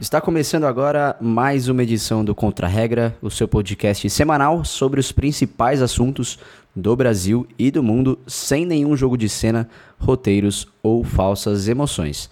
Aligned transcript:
Está 0.00 0.20
começando 0.20 0.62
agora 0.62 1.16
mais 1.20 1.66
uma 1.66 1.82
edição 1.82 2.24
do 2.24 2.32
Contra 2.32 2.68
Regra, 2.68 3.16
o 3.20 3.28
seu 3.28 3.48
podcast 3.48 4.08
semanal 4.08 4.64
sobre 4.64 5.00
os 5.00 5.10
principais 5.10 5.82
assuntos 5.82 6.38
do 6.74 6.94
Brasil 6.94 7.48
e 7.58 7.68
do 7.68 7.82
mundo, 7.82 8.16
sem 8.24 8.64
nenhum 8.64 8.96
jogo 8.96 9.18
de 9.18 9.28
cena, 9.28 9.68
roteiros 9.98 10.68
ou 10.84 11.02
falsas 11.02 11.66
emoções. 11.66 12.30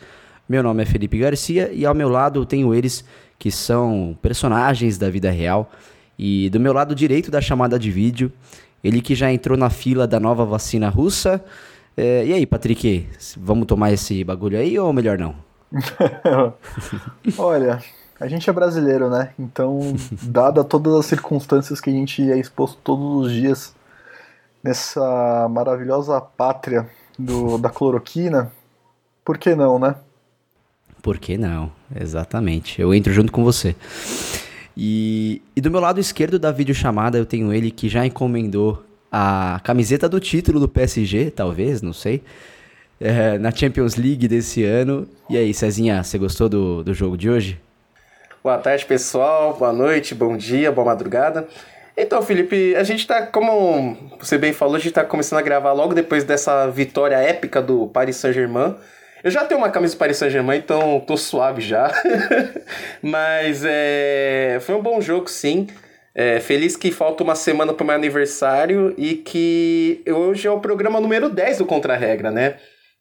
Meu 0.48 0.62
nome 0.62 0.84
é 0.84 0.86
Felipe 0.86 1.18
Garcia 1.18 1.72
e 1.72 1.84
ao 1.84 1.92
meu 1.92 2.08
lado 2.08 2.46
tenho 2.46 2.72
eles 2.72 3.04
que 3.36 3.50
são 3.50 4.16
personagens 4.22 4.96
da 4.96 5.10
vida 5.10 5.28
real. 5.28 5.68
E 6.16 6.48
do 6.50 6.60
meu 6.60 6.72
lado 6.72 6.94
direito 6.94 7.32
da 7.32 7.40
chamada 7.40 7.76
de 7.80 7.90
vídeo, 7.90 8.32
ele 8.82 9.00
que 9.00 9.16
já 9.16 9.32
entrou 9.32 9.58
na 9.58 9.70
fila 9.70 10.06
da 10.06 10.20
nova 10.20 10.44
vacina 10.44 10.88
russa. 10.88 11.44
É, 11.96 12.24
e 12.26 12.32
aí, 12.32 12.46
Patrick, 12.46 13.08
vamos 13.36 13.66
tomar 13.66 13.92
esse 13.92 14.22
bagulho 14.22 14.56
aí 14.56 14.78
ou 14.78 14.92
melhor 14.92 15.18
não? 15.18 15.34
Olha, 17.38 17.82
a 18.20 18.28
gente 18.28 18.48
é 18.48 18.52
brasileiro, 18.52 19.10
né? 19.10 19.30
Então, 19.38 19.78
dada 20.22 20.64
todas 20.64 20.94
as 20.94 21.06
circunstâncias 21.06 21.80
que 21.80 21.90
a 21.90 21.92
gente 21.92 22.30
é 22.30 22.38
exposto 22.38 22.78
todos 22.82 23.26
os 23.26 23.32
dias 23.32 23.74
nessa 24.62 25.48
maravilhosa 25.50 26.20
pátria 26.20 26.88
do, 27.18 27.58
da 27.58 27.70
cloroquina, 27.70 28.50
por 29.24 29.38
que 29.38 29.54
não, 29.54 29.78
né? 29.78 29.94
Por 31.02 31.18
que 31.18 31.36
não? 31.36 31.70
Exatamente. 31.94 32.80
Eu 32.80 32.92
entro 32.92 33.12
junto 33.12 33.30
com 33.30 33.44
você. 33.44 33.76
E, 34.76 35.40
e 35.54 35.60
do 35.60 35.70
meu 35.70 35.80
lado 35.80 36.00
esquerdo 36.00 36.38
da 36.38 36.50
videochamada 36.50 37.16
eu 37.16 37.24
tenho 37.24 37.52
ele 37.52 37.70
que 37.70 37.88
já 37.88 38.04
encomendou 38.04 38.82
a 39.10 39.60
camiseta 39.62 40.08
do 40.08 40.20
título 40.20 40.58
do 40.58 40.68
PSG, 40.68 41.30
talvez, 41.30 41.80
não 41.80 41.92
sei 41.92 42.22
é, 43.00 43.38
na 43.38 43.50
Champions 43.50 43.96
League 43.96 44.26
desse 44.28 44.64
ano. 44.64 45.08
E 45.28 45.36
aí, 45.36 45.52
Cezinha, 45.52 46.02
você 46.02 46.18
gostou 46.18 46.48
do, 46.48 46.82
do 46.82 46.94
jogo 46.94 47.16
de 47.16 47.28
hoje? 47.28 47.60
Boa 48.42 48.58
tarde, 48.58 48.84
pessoal. 48.86 49.54
Boa 49.54 49.72
noite, 49.72 50.14
bom 50.14 50.36
dia, 50.36 50.70
boa 50.70 50.86
madrugada. 50.86 51.46
Então, 51.96 52.22
Felipe, 52.22 52.76
a 52.76 52.82
gente 52.82 53.06
tá, 53.06 53.26
como 53.26 53.96
você 54.20 54.36
bem 54.36 54.52
falou, 54.52 54.76
a 54.76 54.78
gente 54.78 54.92
tá 54.92 55.02
começando 55.02 55.38
a 55.38 55.42
gravar 55.42 55.72
logo 55.72 55.94
depois 55.94 56.24
dessa 56.24 56.68
vitória 56.68 57.16
épica 57.16 57.62
do 57.62 57.86
Paris 57.88 58.16
Saint-Germain. 58.16 58.76
Eu 59.24 59.30
já 59.30 59.44
tenho 59.44 59.60
uma 59.60 59.70
camisa 59.70 59.94
do 59.94 59.98
Paris 59.98 60.18
Saint-Germain, 60.18 60.58
então 60.58 61.00
tô 61.00 61.16
suave 61.16 61.62
já. 61.62 61.90
Mas 63.02 63.64
é, 63.66 64.58
foi 64.60 64.74
um 64.74 64.82
bom 64.82 65.00
jogo, 65.00 65.28
sim. 65.28 65.66
É, 66.14 66.38
feliz 66.38 66.76
que 66.76 66.92
falta 66.92 67.24
uma 67.24 67.34
semana 67.34 67.74
para 67.74 67.84
meu 67.84 67.94
aniversário 67.94 68.94
e 68.96 69.14
que 69.14 70.02
hoje 70.06 70.46
é 70.46 70.50
o 70.50 70.60
programa 70.60 71.00
número 71.00 71.28
10 71.28 71.58
do 71.58 71.66
Contra 71.66 71.96
Regra, 71.96 72.30
né? 72.30 72.56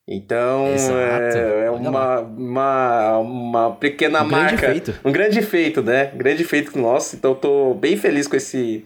Então 0.08 0.68
é, 0.68 1.66
é 1.66 1.72
uma, 1.72 2.20
uma, 2.20 3.18
uma 3.18 3.72
pequena 3.72 4.22
um 4.22 4.28
marca. 4.28 4.58
Grande 4.58 4.82
feito. 4.82 5.00
Um 5.04 5.12
grande 5.12 5.42
feito, 5.42 5.82
né? 5.82 6.12
Um 6.14 6.18
grande 6.18 6.44
feito 6.44 6.78
nosso. 6.78 7.16
Então 7.16 7.34
tô 7.34 7.74
bem 7.74 7.98
feliz 7.98 8.28
com 8.28 8.36
esse, 8.36 8.86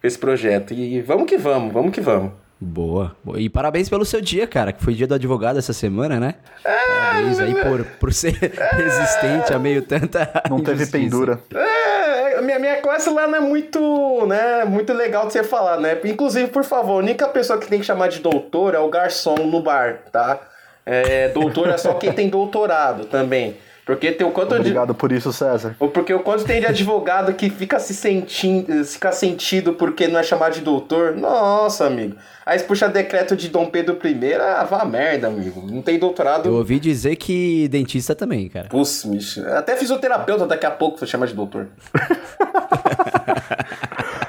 com 0.00 0.06
esse 0.06 0.18
projeto. 0.18 0.72
E 0.72 1.02
vamos 1.02 1.26
que 1.26 1.36
vamos, 1.36 1.72
vamos 1.72 1.92
que 1.92 2.00
vamos. 2.00 2.32
Boa. 2.58 3.14
E 3.36 3.50
parabéns 3.50 3.90
pelo 3.90 4.04
seu 4.06 4.18
dia, 4.18 4.46
cara, 4.46 4.72
que 4.72 4.82
foi 4.82 4.94
dia 4.94 5.06
do 5.06 5.14
advogado 5.14 5.58
essa 5.58 5.74
semana, 5.74 6.18
né? 6.18 6.36
É, 6.64 6.86
parabéns 6.86 7.38
aí 7.38 7.54
por, 7.54 7.84
por 8.00 8.12
ser 8.14 8.34
é, 8.42 8.76
resistente 8.76 9.52
a 9.52 9.58
meio 9.58 9.82
tanta. 9.82 10.42
Não 10.48 10.60
teve 10.60 10.86
pendura. 10.86 11.38
É, 11.54 12.05
minha, 12.42 12.58
minha 12.58 12.80
classe 12.80 13.10
lá 13.10 13.26
não 13.26 13.36
é 13.36 13.40
muito, 13.40 14.26
né, 14.26 14.64
muito 14.64 14.92
legal 14.92 15.26
de 15.26 15.32
você 15.32 15.44
falar, 15.44 15.78
né? 15.78 15.98
Inclusive, 16.04 16.48
por 16.48 16.64
favor, 16.64 16.94
a 16.94 16.96
única 16.96 17.28
pessoa 17.28 17.58
que 17.58 17.66
tem 17.66 17.80
que 17.80 17.86
chamar 17.86 18.08
de 18.08 18.20
doutor 18.20 18.74
é 18.74 18.78
o 18.78 18.88
garçom 18.88 19.34
no 19.36 19.60
bar, 19.60 19.98
tá? 20.12 20.40
É, 20.84 21.28
doutor 21.28 21.68
é 21.68 21.76
só 21.76 21.94
quem 21.94 22.12
tem 22.12 22.28
doutorado 22.28 23.06
também. 23.06 23.56
Porque 23.86 24.10
tem 24.10 24.26
o 24.26 24.32
quanto 24.32 24.52
Obrigado 24.52 24.92
de... 24.92 24.98
por 24.98 25.12
isso, 25.12 25.32
César. 25.32 25.76
Porque 25.78 26.12
o 26.12 26.18
quanto 26.18 26.44
tem 26.44 26.58
de 26.58 26.66
advogado 26.66 27.32
que 27.34 27.48
fica 27.48 27.78
se 27.78 27.94
sentindo, 27.94 28.84
fica 28.84 29.12
sentido 29.12 29.74
porque 29.74 30.08
não 30.08 30.18
é 30.18 30.24
chamado 30.24 30.54
de 30.54 30.60
doutor. 30.60 31.14
Nossa, 31.16 31.86
amigo. 31.86 32.16
Aí 32.44 32.58
você 32.58 32.64
puxa 32.64 32.88
decreto 32.88 33.36
de 33.36 33.48
Dom 33.48 33.66
Pedro 33.66 33.96
I, 34.04 34.34
ah, 34.34 34.64
vá 34.64 34.84
merda, 34.84 35.28
amigo. 35.28 35.64
Não 35.70 35.82
tem 35.82 36.00
doutorado. 36.00 36.48
Eu 36.48 36.54
ouvi 36.54 36.80
dizer 36.80 37.14
que 37.14 37.68
dentista 37.68 38.12
também, 38.12 38.48
cara. 38.48 38.68
Putz, 38.68 39.04
bicho. 39.04 39.46
Até 39.50 39.76
fisioterapeuta 39.76 40.48
daqui 40.48 40.66
a 40.66 40.70
pouco 40.72 40.98
você 40.98 41.06
chama 41.06 41.24
de 41.24 41.34
doutor. 41.34 41.68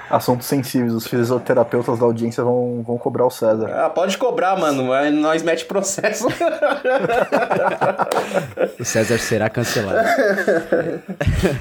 assuntos 0.09 0.47
sensíveis. 0.47 0.93
Os 0.93 1.07
fisioterapeutas 1.07 1.99
da 1.99 2.05
audiência 2.05 2.43
vão, 2.43 2.83
vão 2.85 2.97
cobrar 2.97 3.25
o 3.25 3.29
César. 3.29 3.69
Ah, 3.73 3.89
pode 3.89 4.17
cobrar, 4.17 4.57
mano. 4.57 4.83
Nós 5.11 5.43
mete 5.43 5.65
processo. 5.65 6.27
o 8.79 8.85
César 8.85 9.17
será 9.17 9.49
cancelado. 9.49 10.07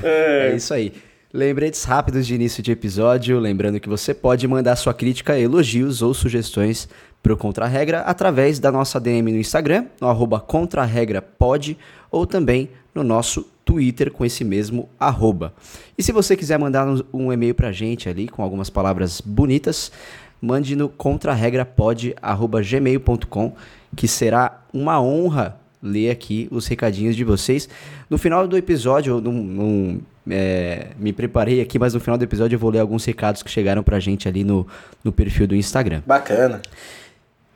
É. 0.03 0.51
é 0.53 0.57
isso 0.57 0.73
aí. 0.73 0.93
Lembretes 1.33 1.84
rápidos 1.84 2.27
de 2.27 2.34
início 2.34 2.62
de 2.62 2.73
episódio. 2.73 3.39
Lembrando 3.39 3.79
que 3.81 3.89
você 3.89 4.15
pode 4.15 4.47
mandar 4.49 4.77
sua 4.77 4.95
crítica, 4.95 5.39
elogios 5.39 6.01
ou 6.01 6.15
sugestões 6.15 6.89
para 7.23 7.33
o 7.33 7.37
Contra 7.37 7.67
Regra 7.67 8.01
através 8.01 8.59
da 8.59 8.71
nossa 8.71 9.01
DM 9.01 9.33
no 9.33 9.39
Instagram, 9.39 9.87
no 10.01 10.09
arroba 10.09 10.39
contraregrapod, 10.41 11.77
ou 12.11 12.27
também 12.27 12.71
no 12.95 13.03
nosso 13.03 13.47
Twitter 13.66 14.10
com 14.12 14.25
esse 14.25 14.44
mesmo 14.44 14.88
arroba. 14.99 15.53
E 15.99 16.03
se 16.03 16.10
você 16.12 16.34
quiser 16.37 16.59
mandar 16.59 16.87
um 17.12 17.31
e-mail 17.32 17.54
pra 17.54 17.72
gente 17.72 18.09
ali 18.09 18.28
com 18.28 18.43
algumas 18.43 18.71
palavras 18.71 19.21
bonitas, 19.21 19.93
mande 20.41 20.75
no 20.77 20.88
contraregrapod.gmail.com 20.88 23.53
que 23.94 24.06
será 24.06 24.62
uma 24.72 25.03
honra 25.03 25.59
ler 25.82 26.10
aqui 26.10 26.47
os 26.50 26.66
recadinhos 26.69 27.16
de 27.16 27.25
vocês. 27.25 27.69
No 28.09 28.16
final 28.16 28.47
do 28.47 28.56
episódio, 28.56 29.16
eu 29.16 29.21
não, 29.21 30.00
é, 30.31 30.93
me 30.98 31.12
preparei 31.12 31.60
aqui, 31.60 31.78
mas 31.78 31.93
no 31.93 32.00
final 32.00 32.16
do 32.16 32.22
episódio 32.22 32.54
eu 32.54 32.60
vou 32.60 32.71
ler 32.71 32.78
alguns 32.78 33.04
recados 33.04 33.43
que 33.43 33.50
chegaram 33.50 33.83
pra 33.83 33.98
gente 33.98 34.28
ali 34.28 34.44
no, 34.44 34.65
no 35.03 35.10
perfil 35.10 35.48
do 35.48 35.56
Instagram. 35.56 36.03
Bacana. 36.06 36.62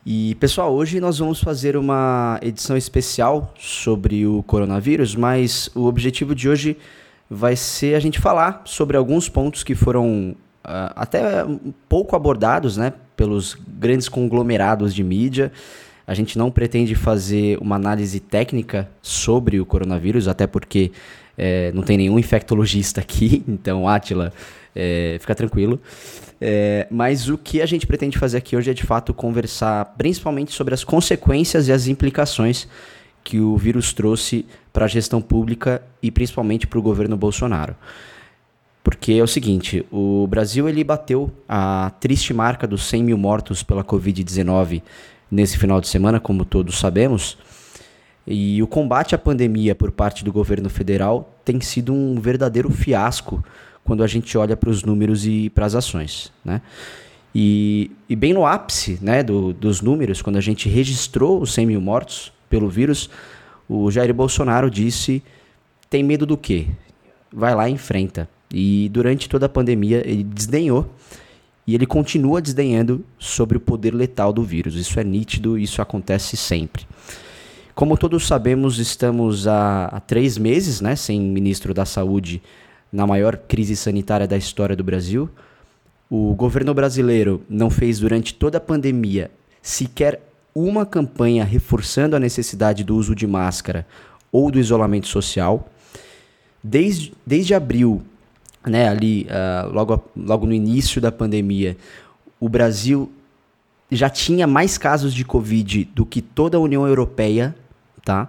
E 0.05 0.35
pessoal, 0.37 0.73
hoje 0.73 0.99
nós 0.99 1.19
vamos 1.19 1.43
fazer 1.43 1.77
uma 1.77 2.41
edição 2.41 2.75
especial 2.75 3.53
sobre 3.59 4.27
o 4.27 4.43
coronavírus, 4.43 5.15
mas 5.15 5.69
o 5.75 5.85
objetivo 5.85 6.35
de 6.35 6.49
hoje 6.49 6.79
vai 7.29 7.55
ser 7.55 7.95
a 7.95 8.01
gente 8.01 8.19
falar 8.19 8.63
sobre 8.65 8.97
alguns 8.97 9.29
pontos 9.29 9.63
que 9.63 9.75
foram 9.75 10.35
uh, 10.65 10.93
até 10.97 11.45
pouco 11.87 12.17
abordados 12.17 12.79
né, 12.79 12.95
pelos 13.15 13.55
grandes 13.69 14.09
conglomerados 14.09 14.95
de 14.95 15.05
mídia. 15.05 15.53
A 16.07 16.15
gente 16.15 16.39
não 16.39 16.51
pretende 16.51 16.95
fazer 16.95 17.59
uma 17.61 17.77
análise 17.77 18.21
técnica 18.21 18.89
sobre 19.03 19.61
o 19.61 19.67
coronavírus, 19.67 20.29
até 20.29 20.47
porque 20.47 20.93
é, 21.37 21.71
não 21.73 21.83
tem 21.83 21.99
nenhum 21.99 22.19
infectologista 22.19 23.03
aqui, 23.03 23.45
então, 23.49 23.87
Átila, 23.87 24.33
é, 24.75 25.17
fica 25.21 25.35
tranquilo. 25.35 25.81
É, 26.41 26.87
mas 26.91 27.29
o 27.29 27.37
que 27.37 27.61
a 27.61 27.67
gente 27.67 27.87
pretende 27.87 28.19
fazer 28.19 28.39
aqui 28.39 28.57
hoje 28.57 28.71
é 28.71 28.75
de 28.75 28.85
fato 28.85 29.13
conversar 29.13 29.85
principalmente 29.99 30.53
sobre 30.53 30.73
as 30.73 30.83
consequências 30.83 31.69
e 31.69 31.73
as 31.73 31.87
implicações 31.87 32.67
que 33.23 33.39
o 33.39 33.57
vírus 33.57 33.93
trouxe 33.93 34.47
para 34.73 34.87
a 34.87 34.89
gestão 34.89 35.21
pública 35.21 35.83
e 36.03 36.11
principalmente 36.11 36.67
para 36.67 36.79
o 36.79 36.83
governo 36.83 37.17
Bolsonaro. 37.17 37.77
Porque 38.83 39.13
é 39.13 39.23
o 39.23 39.27
seguinte, 39.27 39.85
o 39.93 40.27
Brasil 40.27 40.67
ele 40.69 40.83
bateu 40.83 41.31
a 41.47 41.93
triste 42.01 42.33
marca 42.33 42.67
dos 42.67 42.85
100 42.85 43.05
mil 43.05 43.19
mortos 43.19 43.63
pela 43.63 43.85
Covid-19 43.85 44.83
nesse 45.31 45.59
final 45.59 45.81
de 45.81 45.89
semana, 45.89 46.19
como 46.19 46.47
todos 46.47 46.79
sabemos. 46.79 47.37
E 48.27 48.63
o 48.63 48.67
combate 48.67 49.15
à 49.15 49.19
pandemia 49.19 49.75
por 49.75 49.91
parte 49.91 50.25
do 50.25 50.33
governo 50.33 50.71
federal 50.71 51.37
tem 51.45 51.61
sido 51.61 51.93
um 51.93 52.19
verdadeiro 52.19 52.71
fiasco 52.71 53.45
quando 53.85 54.03
a 54.03 54.07
gente 54.07 54.37
olha 54.37 54.57
para 54.57 54.71
os 54.71 54.83
números 54.83 55.27
e 55.27 55.51
para 55.51 55.67
as 55.67 55.75
ações. 55.75 56.33
Né? 56.45 56.61
E, 57.35 57.91
e, 58.09 58.17
bem 58.17 58.33
no 58.33 58.47
ápice 58.47 58.99
né, 59.01 59.23
do, 59.23 59.53
dos 59.53 59.81
números, 59.81 60.21
quando 60.21 60.37
a 60.37 60.41
gente 60.41 60.69
registrou 60.69 61.41
os 61.41 61.53
100 61.53 61.67
mil 61.67 61.81
mortos 61.81 62.33
pelo 62.49 62.69
vírus, 62.69 63.09
o 63.69 63.91
Jair 63.91 64.13
Bolsonaro 64.13 64.71
disse: 64.71 65.23
tem 65.89 66.03
medo 66.03 66.25
do 66.25 66.37
quê? 66.37 66.67
Vai 67.33 67.55
lá 67.55 67.69
e 67.69 67.73
enfrenta. 67.73 68.29
E 68.53 68.89
durante 68.89 69.29
toda 69.29 69.47
a 69.47 69.49
pandemia 69.49 70.03
ele 70.05 70.25
desdenhou 70.25 70.89
e 71.67 71.75
ele 71.75 71.87
continua 71.87 72.41
desdenhando 72.41 73.05
sobre 73.19 73.57
o 73.57 73.61
poder 73.61 73.95
letal 73.95 74.33
do 74.33 74.43
vírus. 74.43 74.75
Isso 74.75 74.99
é 74.99 75.05
nítido, 75.05 75.57
isso 75.57 75.81
acontece 75.81 76.37
sempre. 76.37 76.85
Como 77.75 77.97
todos 77.97 78.27
sabemos, 78.27 78.79
estamos 78.79 79.47
há, 79.47 79.87
há 79.87 80.01
três 80.01 80.37
meses 80.37 80.81
né, 80.81 80.97
sem 80.97 81.21
ministro 81.21 81.73
da 81.73 81.85
Saúde 81.85 82.43
na 82.93 83.07
maior 83.07 83.37
crise 83.37 83.77
sanitária 83.77 84.27
da 84.27 84.37
história 84.37 84.75
do 84.75 84.85
Brasil. 84.85 85.29
O 86.11 86.35
governo 86.35 86.75
brasileiro 86.75 87.43
não 87.49 87.71
fez 87.71 88.01
durante 88.01 88.35
toda 88.35 88.59
a 88.59 88.61
pandemia 88.61 89.31
sequer 89.63 90.21
uma 90.55 90.85
campanha 90.85 91.45
reforçando 91.45 92.17
a 92.17 92.19
necessidade 92.19 92.83
do 92.83 92.97
uso 92.97 93.15
de 93.15 93.27
máscara 93.27 93.87
ou 94.33 94.51
do 94.51 94.59
isolamento 94.59 95.07
social. 95.07 95.69
Desde, 96.63 97.13
desde 97.25 97.55
abril, 97.55 98.03
né, 98.67 98.89
ali, 98.89 99.27
uh, 99.27 99.73
logo, 99.73 100.03
logo 100.17 100.47
no 100.47 100.53
início 100.53 101.01
da 101.01 101.13
pandemia, 101.13 101.77
o 102.39 102.49
Brasil 102.49 103.11
já 103.91 104.11
tinha 104.11 104.47
mais 104.47 104.77
casos 104.77 105.15
de 105.15 105.25
Covid 105.25 105.85
do 105.95 106.05
que 106.05 106.21
toda 106.21 106.57
a 106.57 106.61
União 106.61 106.87
Europeia, 106.87 107.55
tá? 108.05 108.29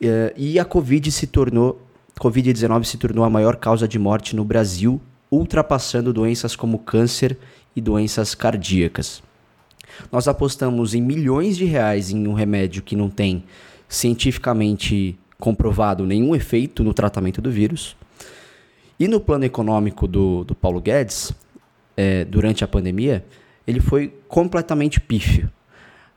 Uh, 0.00 0.32
e 0.36 0.58
a 0.58 0.64
Covid 0.64 1.10
se 1.10 1.26
tornou 1.26 1.85
Covid-19 2.20 2.84
se 2.84 2.96
tornou 2.96 3.24
a 3.24 3.30
maior 3.30 3.56
causa 3.56 3.86
de 3.86 3.98
morte 3.98 4.34
no 4.34 4.44
Brasil, 4.44 5.00
ultrapassando 5.30 6.12
doenças 6.12 6.56
como 6.56 6.78
câncer 6.78 7.36
e 7.74 7.80
doenças 7.80 8.34
cardíacas. 8.34 9.22
Nós 10.10 10.26
apostamos 10.26 10.94
em 10.94 11.02
milhões 11.02 11.56
de 11.56 11.66
reais 11.66 12.10
em 12.10 12.26
um 12.26 12.32
remédio 12.32 12.82
que 12.82 12.96
não 12.96 13.10
tem 13.10 13.44
cientificamente 13.88 15.18
comprovado 15.38 16.06
nenhum 16.06 16.34
efeito 16.34 16.82
no 16.82 16.94
tratamento 16.94 17.42
do 17.42 17.50
vírus. 17.50 17.94
E 18.98 19.06
no 19.06 19.20
plano 19.20 19.44
econômico 19.44 20.08
do, 20.08 20.42
do 20.42 20.54
Paulo 20.54 20.80
Guedes, 20.80 21.32
é, 21.96 22.24
durante 22.24 22.64
a 22.64 22.68
pandemia, 22.68 23.24
ele 23.66 23.80
foi 23.80 24.12
completamente 24.26 25.00
pífio. 25.00 25.50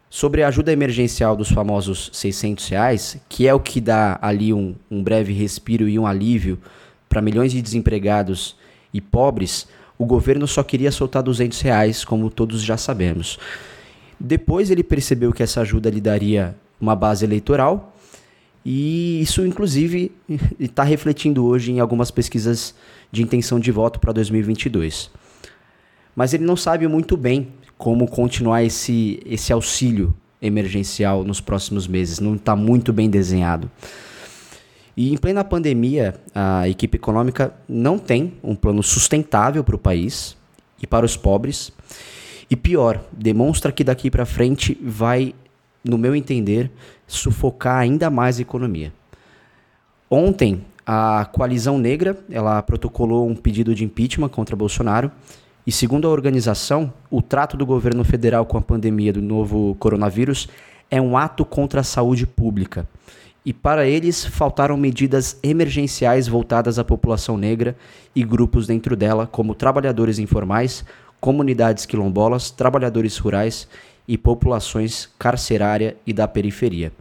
Sobre 0.09 0.41
a 0.41 0.47
ajuda 0.47 0.71
emergencial 0.71 1.35
dos 1.35 1.49
famosos 1.49 2.09
600 2.13 2.67
reais, 2.69 3.17
que 3.29 3.47
é 3.47 3.53
o 3.53 3.59
que 3.59 3.79
dá 3.79 4.17
ali 4.21 4.51
um, 4.51 4.75
um 4.89 5.03
breve 5.03 5.33
respiro 5.33 5.87
e 5.87 5.99
um 5.99 6.07
alívio 6.07 6.57
para 7.07 7.21
milhões 7.21 7.51
de 7.51 7.61
desempregados 7.61 8.55
e 8.91 8.99
pobres, 8.99 9.67
o 9.99 10.05
governo 10.05 10.47
só 10.47 10.63
queria 10.63 10.91
soltar 10.91 11.21
200 11.21 11.61
reais, 11.61 12.03
como 12.03 12.29
todos 12.29 12.63
já 12.63 12.75
sabemos. 12.75 13.37
Depois 14.19 14.71
ele 14.71 14.83
percebeu 14.83 15.31
que 15.31 15.43
essa 15.43 15.61
ajuda 15.61 15.89
lhe 15.89 16.01
daria 16.01 16.55
uma 16.81 16.95
base 16.95 17.23
eleitoral 17.23 17.93
e 18.65 19.21
isso, 19.21 19.45
inclusive, 19.45 20.11
está 20.59 20.83
refletindo 20.83 21.45
hoje 21.45 21.71
em 21.71 21.79
algumas 21.79 22.09
pesquisas 22.11 22.73
de 23.11 23.21
intenção 23.21 23.59
de 23.59 23.71
voto 23.71 23.99
para 23.99 24.11
2022. 24.11 25.11
Mas 26.15 26.33
ele 26.33 26.43
não 26.43 26.55
sabe 26.55 26.87
muito 26.87 27.15
bem 27.15 27.49
como 27.79 28.09
continuar 28.09 28.61
esse, 28.61 29.21
esse 29.25 29.53
auxílio 29.53 30.13
emergencial 30.41 31.23
nos 31.23 31.39
próximos 31.39 31.87
meses, 31.87 32.19
não 32.19 32.35
está 32.35 32.53
muito 32.53 32.91
bem 32.91 33.09
desenhado. 33.09 33.71
E 34.97 35.13
em 35.13 35.17
plena 35.17 35.45
pandemia, 35.45 36.15
a 36.35 36.67
equipe 36.67 36.97
econômica 36.97 37.53
não 37.69 37.97
tem 37.97 38.33
um 38.43 38.53
plano 38.53 38.83
sustentável 38.83 39.63
para 39.63 39.77
o 39.77 39.79
país 39.79 40.35
e 40.81 40.85
para 40.85 41.05
os 41.05 41.15
pobres. 41.15 41.71
E 42.49 42.55
pior, 42.57 43.01
demonstra 43.13 43.71
que 43.71 43.85
daqui 43.85 44.11
para 44.11 44.25
frente 44.25 44.77
vai, 44.83 45.33
no 45.81 45.97
meu 45.97 46.13
entender, 46.13 46.69
sufocar 47.07 47.77
ainda 47.77 48.09
mais 48.09 48.39
a 48.39 48.41
economia. 48.41 48.91
Ontem, 50.11 50.65
a 50.85 51.29
coalizão 51.31 51.77
negra, 51.77 52.19
ela 52.29 52.61
protocolou 52.61 53.25
um 53.25 53.35
pedido 53.35 53.73
de 53.73 53.85
impeachment 53.85 54.27
contra 54.27 54.53
Bolsonaro 54.53 55.09
e 55.69 55.71
segundo 55.71 56.07
a 56.07 56.11
organização, 56.11 56.91
o 57.11 57.21
trato 57.21 57.55
do 57.55 57.63
governo 57.63 58.03
federal 58.03 58.43
com 58.43 58.57
a 58.57 58.61
pandemia 58.61 59.13
do 59.13 59.21
novo 59.21 59.75
coronavírus 59.75 60.49
é 60.89 60.99
um 60.99 61.15
ato 61.15 61.45
contra 61.45 61.81
a 61.81 61.83
saúde 61.83 62.25
pública 62.25 62.89
e 63.45 63.53
para 63.53 63.85
eles 63.85 64.25
faltaram 64.25 64.75
medidas 64.75 65.37
emergenciais 65.43 66.27
voltadas 66.27 66.79
à 66.79 66.83
população 66.83 67.37
negra 67.37 67.77
e 68.15 68.23
grupos 68.23 68.65
dentro 68.65 68.95
dela, 68.95 69.27
como 69.27 69.53
trabalhadores 69.53 70.17
informais, 70.17 70.83
comunidades 71.21 71.85
quilombolas, 71.85 72.49
trabalhadores 72.49 73.15
rurais 73.19 73.67
e 74.07 74.17
populações 74.17 75.07
carcerária 75.19 75.95
e 76.03 76.11
da 76.11 76.27
periferia. 76.27 76.91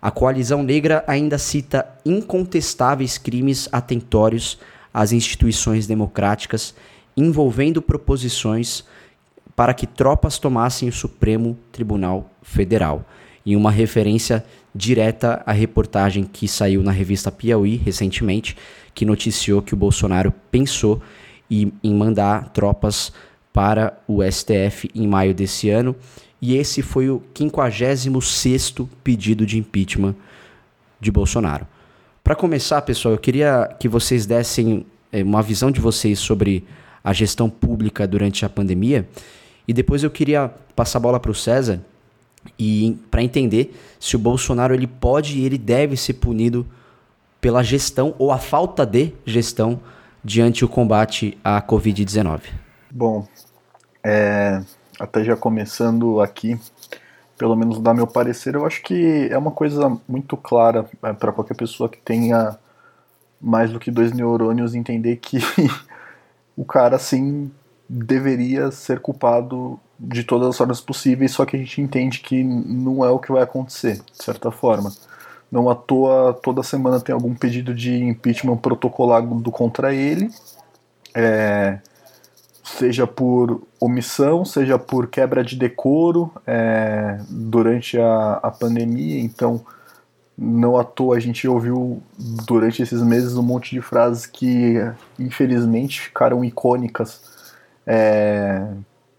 A 0.00 0.12
coalizão 0.12 0.62
negra 0.62 1.02
ainda 1.08 1.38
cita 1.38 1.84
incontestáveis 2.06 3.18
crimes 3.18 3.68
atentórios 3.72 4.60
às 4.94 5.10
instituições 5.10 5.88
democráticas, 5.88 6.72
envolvendo 7.16 7.82
proposições 7.82 8.84
para 9.54 9.74
que 9.74 9.86
tropas 9.86 10.38
tomassem 10.38 10.88
o 10.88 10.92
Supremo 10.92 11.58
Tribunal 11.70 12.30
Federal, 12.42 13.04
em 13.44 13.56
uma 13.56 13.70
referência 13.70 14.44
direta 14.74 15.42
à 15.44 15.52
reportagem 15.52 16.24
que 16.24 16.46
saiu 16.46 16.82
na 16.82 16.92
revista 16.92 17.30
Piauí 17.30 17.76
recentemente, 17.76 18.56
que 18.94 19.04
noticiou 19.04 19.60
que 19.60 19.74
o 19.74 19.76
Bolsonaro 19.76 20.32
pensou 20.50 21.02
em, 21.50 21.72
mandar 21.84 22.50
tropas 22.50 23.12
para 23.52 23.98
o 24.06 24.22
STF 24.22 24.88
em 24.94 25.06
maio 25.06 25.34
desse 25.34 25.68
ano, 25.68 25.96
e 26.40 26.56
esse 26.56 26.80
foi 26.80 27.10
o 27.10 27.22
56º 27.34 28.88
pedido 29.04 29.44
de 29.44 29.58
impeachment 29.58 30.14
de 31.00 31.10
Bolsonaro. 31.10 31.66
Para 32.22 32.34
começar, 32.34 32.80
pessoal, 32.82 33.14
eu 33.14 33.18
queria 33.18 33.74
que 33.78 33.88
vocês 33.88 34.24
dessem 34.24 34.86
é, 35.12 35.22
uma 35.22 35.42
visão 35.42 35.70
de 35.70 35.80
vocês 35.80 36.18
sobre 36.18 36.64
a 37.02 37.12
gestão 37.12 37.48
pública 37.48 38.06
durante 38.06 38.44
a 38.44 38.48
pandemia, 38.48 39.08
e 39.66 39.72
depois 39.72 40.02
eu 40.02 40.10
queria 40.10 40.50
passar 40.74 40.98
a 40.98 41.02
bola 41.02 41.20
para 41.20 41.30
o 41.30 41.34
César 41.34 41.80
e 42.58 42.98
para 43.10 43.22
entender 43.22 43.74
se 43.98 44.16
o 44.16 44.18
Bolsonaro 44.18 44.74
ele 44.74 44.86
pode 44.86 45.38
e 45.38 45.44
ele 45.44 45.58
deve 45.58 45.96
ser 45.96 46.14
punido 46.14 46.66
pela 47.40 47.62
gestão 47.62 48.14
ou 48.18 48.30
a 48.30 48.38
falta 48.38 48.84
de 48.84 49.12
gestão 49.24 49.80
diante 50.22 50.64
o 50.64 50.68
combate 50.68 51.38
à 51.42 51.60
Covid-19. 51.62 52.42
Bom, 52.90 53.26
é, 54.04 54.62
até 54.98 55.24
já 55.24 55.36
começando 55.36 56.20
aqui, 56.20 56.58
pelo 57.38 57.56
menos 57.56 57.80
dar 57.80 57.94
meu 57.94 58.06
parecer, 58.06 58.54
eu 58.54 58.66
acho 58.66 58.82
que 58.82 59.28
é 59.30 59.38
uma 59.38 59.50
coisa 59.50 59.96
muito 60.08 60.36
clara 60.36 60.86
é, 61.02 61.12
para 61.12 61.32
qualquer 61.32 61.54
pessoa 61.54 61.88
que 61.88 61.98
tenha 61.98 62.58
mais 63.40 63.72
do 63.72 63.80
que 63.80 63.90
dois 63.90 64.12
neurônios 64.12 64.74
entender 64.74 65.16
que 65.16 65.38
o 66.60 66.64
cara 66.66 66.98
sim 66.98 67.50
deveria 67.88 68.70
ser 68.70 69.00
culpado 69.00 69.80
de 69.98 70.22
todas 70.22 70.48
as 70.48 70.58
formas 70.58 70.78
possíveis, 70.78 71.32
só 71.32 71.46
que 71.46 71.56
a 71.56 71.58
gente 71.58 71.80
entende 71.80 72.20
que 72.20 72.44
não 72.44 73.02
é 73.02 73.08
o 73.08 73.18
que 73.18 73.32
vai 73.32 73.42
acontecer, 73.42 73.94
de 74.12 74.22
certa 74.22 74.50
forma. 74.50 74.92
Não 75.50 75.70
à 75.70 75.74
toa, 75.74 76.34
toda 76.34 76.62
semana 76.62 77.00
tem 77.00 77.14
algum 77.14 77.34
pedido 77.34 77.74
de 77.74 78.04
impeachment 78.04 78.58
protocolado 78.58 79.50
contra 79.50 79.94
ele, 79.94 80.30
é, 81.14 81.78
seja 82.62 83.06
por 83.06 83.62
omissão, 83.80 84.44
seja 84.44 84.78
por 84.78 85.06
quebra 85.06 85.42
de 85.42 85.56
decoro 85.56 86.30
é, 86.46 87.18
durante 87.26 87.98
a, 87.98 88.34
a 88.42 88.50
pandemia. 88.50 89.18
Então, 89.18 89.64
não 90.42 90.78
à 90.78 90.84
toa 90.84 91.16
a 91.16 91.20
gente 91.20 91.46
ouviu 91.46 92.02
durante 92.18 92.82
esses 92.82 93.02
meses 93.02 93.36
um 93.36 93.42
monte 93.42 93.72
de 93.72 93.82
frases 93.82 94.24
que, 94.24 94.76
infelizmente, 95.18 96.00
ficaram 96.00 96.42
icônicas. 96.42 97.20
É, 97.86 98.66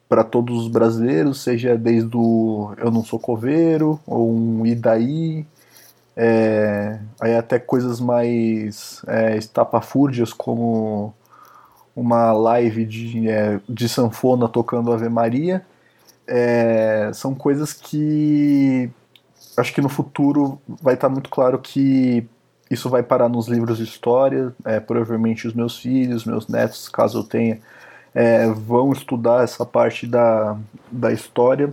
para 0.09 0.25
todos 0.25 0.63
os 0.63 0.67
brasileiros, 0.67 1.41
seja 1.41 1.77
desde 1.77 2.17
o 2.17 2.73
Eu 2.77 2.91
Não 2.91 3.01
Sou 3.01 3.17
Coveiro, 3.17 3.97
ou 4.05 4.29
um 4.29 4.65
E 4.65 4.75
daí, 4.75 5.45
é, 6.17 6.99
aí 7.21 7.33
até 7.35 7.57
coisas 7.59 8.01
mais 8.01 9.01
é, 9.07 9.37
estapafúrdias, 9.37 10.33
como 10.33 11.13
uma 11.95 12.33
live 12.33 12.83
de, 12.83 13.29
é, 13.29 13.59
de 13.69 13.87
sanfona 13.87 14.49
tocando 14.49 14.91
Ave 14.91 15.07
Maria, 15.07 15.65
é, 16.27 17.11
são 17.13 17.33
coisas 17.33 17.71
que 17.71 18.89
acho 19.61 19.73
que 19.73 19.81
no 19.81 19.89
futuro 19.89 20.59
vai 20.81 20.95
estar 20.95 21.09
muito 21.09 21.29
claro 21.29 21.59
que 21.59 22.27
isso 22.69 22.89
vai 22.89 23.03
parar 23.03 23.29
nos 23.29 23.47
livros 23.47 23.77
de 23.77 23.83
história, 23.83 24.53
é, 24.65 24.79
provavelmente 24.79 25.47
os 25.47 25.53
meus 25.53 25.77
filhos, 25.77 26.25
meus 26.25 26.47
netos, 26.47 26.87
caso 26.89 27.19
eu 27.19 27.23
tenha, 27.23 27.59
é, 28.13 28.47
vão 28.47 28.91
estudar 28.91 29.43
essa 29.43 29.65
parte 29.65 30.07
da, 30.07 30.57
da 30.91 31.11
história 31.11 31.71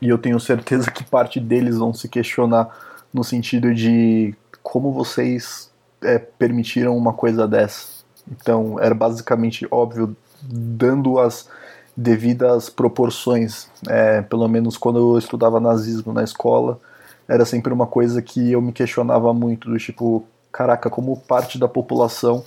e 0.00 0.08
eu 0.08 0.18
tenho 0.18 0.38
certeza 0.38 0.90
que 0.90 1.02
parte 1.02 1.40
deles 1.40 1.76
vão 1.78 1.92
se 1.92 2.08
questionar 2.08 2.68
no 3.12 3.24
sentido 3.24 3.74
de 3.74 4.34
como 4.62 4.92
vocês 4.92 5.70
é, 6.02 6.18
permitiram 6.18 6.96
uma 6.96 7.12
coisa 7.12 7.48
dessa. 7.48 8.04
Então 8.30 8.78
era 8.78 8.94
basicamente 8.94 9.66
óbvio, 9.70 10.16
dando 10.42 11.18
as 11.18 11.48
devidas 11.96 12.68
proporções. 12.70 13.68
É, 13.88 14.22
pelo 14.22 14.46
menos 14.46 14.76
quando 14.76 14.98
eu 14.98 15.18
estudava 15.18 15.58
nazismo 15.58 16.12
na 16.12 16.22
escola, 16.22 16.78
era 17.28 17.44
sempre 17.44 17.72
uma 17.72 17.86
coisa 17.86 18.22
que 18.22 18.52
eu 18.52 18.62
me 18.62 18.72
questionava 18.72 19.32
muito, 19.34 19.70
do 19.70 19.78
tipo, 19.78 20.24
caraca, 20.50 20.88
como 20.88 21.16
parte 21.16 21.58
da 21.58 21.68
população 21.68 22.42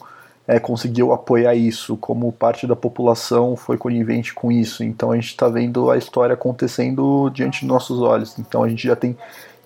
é, 0.47 0.59
conseguiu 0.59 1.13
apoiar 1.13 1.55
isso, 1.55 1.95
como 1.97 2.31
parte 2.31 2.65
da 2.65 2.75
população 2.75 3.55
foi 3.55 3.77
conivente 3.77 4.33
com 4.33 4.51
isso. 4.51 4.83
Então 4.83 5.11
a 5.11 5.15
gente 5.15 5.27
está 5.27 5.47
vendo 5.47 5.89
a 5.91 5.97
história 5.97 6.33
acontecendo 6.33 7.29
diante 7.29 7.61
de 7.61 7.67
nossos 7.67 7.99
olhos. 8.01 8.37
Então 8.39 8.63
a 8.63 8.69
gente 8.69 8.85
já 8.87 8.95
tem 8.95 9.15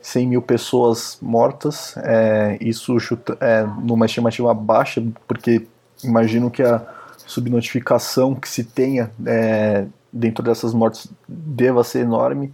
100 0.02 0.28
mil 0.28 0.42
pessoas 0.42 1.18
mortas, 1.22 1.96
é, 1.98 2.58
isso 2.62 3.00
chuta, 3.00 3.38
é, 3.40 3.66
numa 3.82 4.06
estimativa 4.06 4.54
baixa, 4.54 5.04
porque 5.28 5.66
imagino 6.04 6.52
que 6.52 6.62
a 6.62 6.86
subnotificação 7.18 8.36
que 8.36 8.48
se 8.48 8.64
tenha 8.64 9.10
é, 9.26 9.88
dentro 10.14 10.44
dessas 10.44 10.74
mortes 10.74 11.08
deva 11.28 11.84
ser 11.84 12.02
enorme 12.02 12.54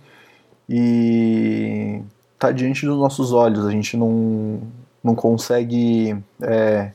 e 0.69 2.01
está 2.41 2.51
diante 2.51 2.87
dos 2.87 2.97
nossos 2.97 3.31
olhos. 3.31 3.67
A 3.67 3.69
gente 3.69 3.95
não, 3.95 4.61
não 5.03 5.13
consegue 5.13 6.17
é, 6.41 6.91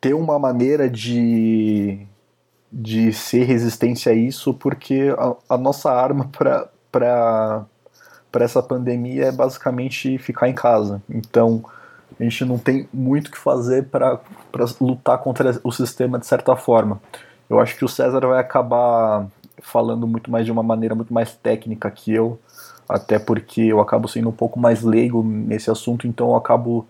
ter 0.00 0.14
uma 0.14 0.38
maneira 0.38 0.88
de, 0.88 2.06
de 2.70 3.12
ser 3.12 3.42
resistência 3.42 4.12
a 4.12 4.14
isso, 4.14 4.54
porque 4.54 5.12
a, 5.18 5.54
a 5.54 5.58
nossa 5.58 5.90
arma 5.90 6.30
para 6.30 7.66
essa 8.34 8.62
pandemia 8.62 9.26
é 9.26 9.32
basicamente 9.32 10.16
ficar 10.18 10.48
em 10.48 10.54
casa. 10.54 11.02
Então, 11.10 11.64
a 12.18 12.22
gente 12.22 12.44
não 12.44 12.56
tem 12.56 12.88
muito 12.94 13.26
o 13.26 13.30
que 13.32 13.38
fazer 13.38 13.86
para 13.86 14.20
lutar 14.80 15.18
contra 15.18 15.60
o 15.64 15.72
sistema 15.72 16.20
de 16.20 16.26
certa 16.26 16.54
forma. 16.54 17.00
Eu 17.48 17.58
acho 17.58 17.76
que 17.76 17.84
o 17.84 17.88
César 17.88 18.20
vai 18.20 18.38
acabar 18.38 19.26
falando 19.60 20.06
muito 20.06 20.30
mais 20.30 20.46
de 20.46 20.52
uma 20.52 20.62
maneira 20.62 20.94
muito 20.94 21.12
mais 21.12 21.34
técnica 21.34 21.90
que 21.90 22.12
eu, 22.12 22.38
até 22.90 23.18
porque 23.18 23.62
eu 23.62 23.80
acabo 23.80 24.08
sendo 24.08 24.28
um 24.28 24.32
pouco 24.32 24.58
mais 24.58 24.82
leigo 24.82 25.22
nesse 25.22 25.70
assunto, 25.70 26.06
então 26.06 26.30
eu 26.30 26.36
acabo 26.36 26.86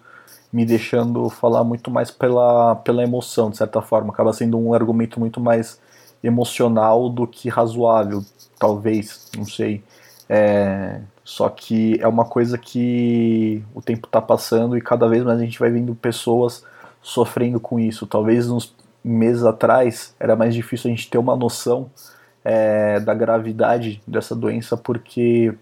me 0.53 0.65
deixando 0.65 1.29
falar 1.29 1.63
muito 1.63 1.91
mais 1.91 2.11
pela, 2.11 2.75
pela 2.77 3.03
emoção, 3.03 3.51
de 3.51 3.57
certa 3.57 3.81
forma. 3.81 4.13
Acaba 4.13 4.33
sendo 4.33 4.59
um 4.59 4.75
argumento 4.75 5.21
muito 5.21 5.41
mais 5.41 5.81
emocional 6.23 7.09
do 7.09 7.27
que 7.27 7.49
razoável, 7.49 8.25
talvez, 8.59 9.31
não 9.37 9.45
sei. 9.45 9.83
É, 10.29 11.01
só 11.25 11.49
que 11.49 11.99
é 12.01 12.09
uma 12.09 12.25
coisa 12.25 12.59
que 12.59 13.63
o 13.75 13.83
tempo 13.83 14.07
está 14.07 14.21
passando 14.21 14.77
e 14.77 14.81
cada 14.81 15.09
vez 15.09 15.23
mais 15.23 15.39
a 15.39 15.45
gente 15.45 15.59
vai 15.59 15.71
vendo 15.71 15.95
pessoas 15.95 16.65
sofrendo 17.03 17.61
com 17.61 17.79
isso. 17.79 18.07
Talvez 18.07 18.51
uns 18.51 18.75
meses 19.05 19.45
atrás 19.45 20.15
era 20.19 20.35
mais 20.35 20.55
difícil 20.55 20.91
a 20.91 20.95
gente 20.95 21.09
ter 21.09 21.19
uma 21.19 21.37
noção 21.37 21.91
é, 22.45 23.01
da 23.01 23.15
gravidade 23.15 24.03
dessa 24.07 24.35
doença, 24.35 24.77
porque 24.77 25.55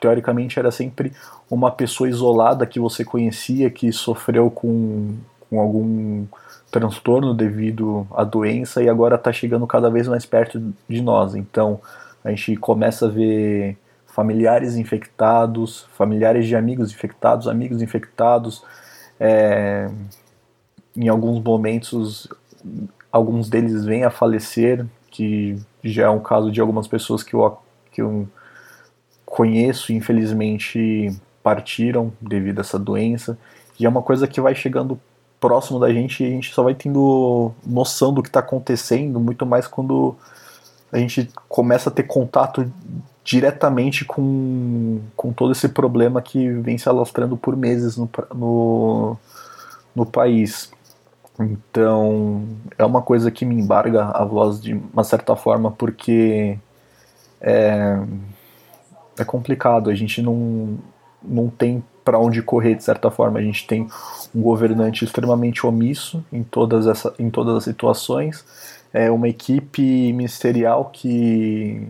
teoricamente 0.00 0.58
era 0.58 0.70
sempre 0.70 1.12
uma 1.50 1.70
pessoa 1.70 2.08
isolada 2.08 2.66
que 2.66 2.80
você 2.80 3.04
conhecia 3.04 3.70
que 3.70 3.92
sofreu 3.92 4.50
com, 4.50 5.16
com 5.48 5.60
algum 5.60 6.26
transtorno 6.70 7.34
devido 7.34 8.06
à 8.12 8.24
doença 8.24 8.82
e 8.82 8.88
agora 8.88 9.16
está 9.16 9.32
chegando 9.32 9.66
cada 9.66 9.90
vez 9.90 10.08
mais 10.08 10.24
perto 10.24 10.72
de 10.88 11.02
nós. 11.02 11.34
Então 11.34 11.80
a 12.24 12.30
gente 12.30 12.56
começa 12.56 13.06
a 13.06 13.08
ver 13.10 13.76
familiares 14.06 14.76
infectados, 14.76 15.86
familiares 15.96 16.46
de 16.46 16.56
amigos 16.56 16.90
infectados, 16.90 17.48
amigos 17.48 17.82
infectados. 17.82 18.62
É, 19.18 19.88
em 20.96 21.08
alguns 21.08 21.42
momentos, 21.42 22.28
alguns 23.10 23.48
deles 23.48 23.84
vêm 23.84 24.04
a 24.04 24.10
falecer, 24.10 24.84
que 25.10 25.56
já 25.82 26.06
é 26.06 26.10
um 26.10 26.20
caso 26.20 26.50
de 26.50 26.60
algumas 26.60 26.86
pessoas 26.86 27.22
que 27.22 27.34
eu, 27.34 27.58
que 27.92 28.02
eu 28.02 28.28
conheço, 29.30 29.92
infelizmente 29.92 31.16
partiram 31.42 32.12
devido 32.20 32.58
a 32.58 32.60
essa 32.60 32.78
doença. 32.78 33.38
E 33.78 33.86
é 33.86 33.88
uma 33.88 34.02
coisa 34.02 34.26
que 34.26 34.40
vai 34.40 34.54
chegando 34.54 35.00
próximo 35.38 35.78
da 35.78 35.90
gente 35.90 36.22
e 36.22 36.26
a 36.26 36.30
gente 36.30 36.52
só 36.52 36.62
vai 36.62 36.74
tendo 36.74 37.52
noção 37.64 38.12
do 38.12 38.22
que 38.22 38.28
está 38.28 38.40
acontecendo, 38.40 39.18
muito 39.18 39.46
mais 39.46 39.66
quando 39.66 40.14
a 40.92 40.98
gente 40.98 41.30
começa 41.48 41.88
a 41.88 41.92
ter 41.92 42.02
contato 42.02 42.70
diretamente 43.24 44.04
com, 44.04 45.00
com 45.16 45.32
todo 45.32 45.52
esse 45.52 45.68
problema 45.68 46.20
que 46.20 46.50
vem 46.50 46.76
se 46.76 46.88
alastrando 46.88 47.36
por 47.36 47.56
meses 47.56 47.96
no, 47.96 48.10
no, 48.34 49.16
no 49.94 50.04
país. 50.04 50.70
Então, 51.38 52.44
é 52.76 52.84
uma 52.84 53.00
coisa 53.00 53.30
que 53.30 53.46
me 53.46 53.54
embarga 53.54 54.06
a 54.06 54.24
voz 54.24 54.60
de 54.60 54.74
uma 54.74 55.04
certa 55.04 55.36
forma, 55.36 55.70
porque 55.70 56.58
é, 57.40 57.98
é 59.20 59.24
complicado, 59.24 59.90
a 59.90 59.94
gente 59.94 60.22
não, 60.22 60.78
não 61.22 61.48
tem 61.48 61.82
para 62.04 62.18
onde 62.18 62.42
correr 62.42 62.74
de 62.74 62.84
certa 62.84 63.10
forma. 63.10 63.38
A 63.38 63.42
gente 63.42 63.66
tem 63.66 63.86
um 64.34 64.42
governante 64.42 65.04
extremamente 65.04 65.66
omisso 65.66 66.24
em 66.32 66.42
todas, 66.42 66.86
essa, 66.86 67.14
em 67.18 67.30
todas 67.30 67.56
as 67.56 67.64
situações, 67.64 68.44
é 68.92 69.10
uma 69.10 69.28
equipe 69.28 70.12
ministerial 70.12 70.90
que 70.92 71.86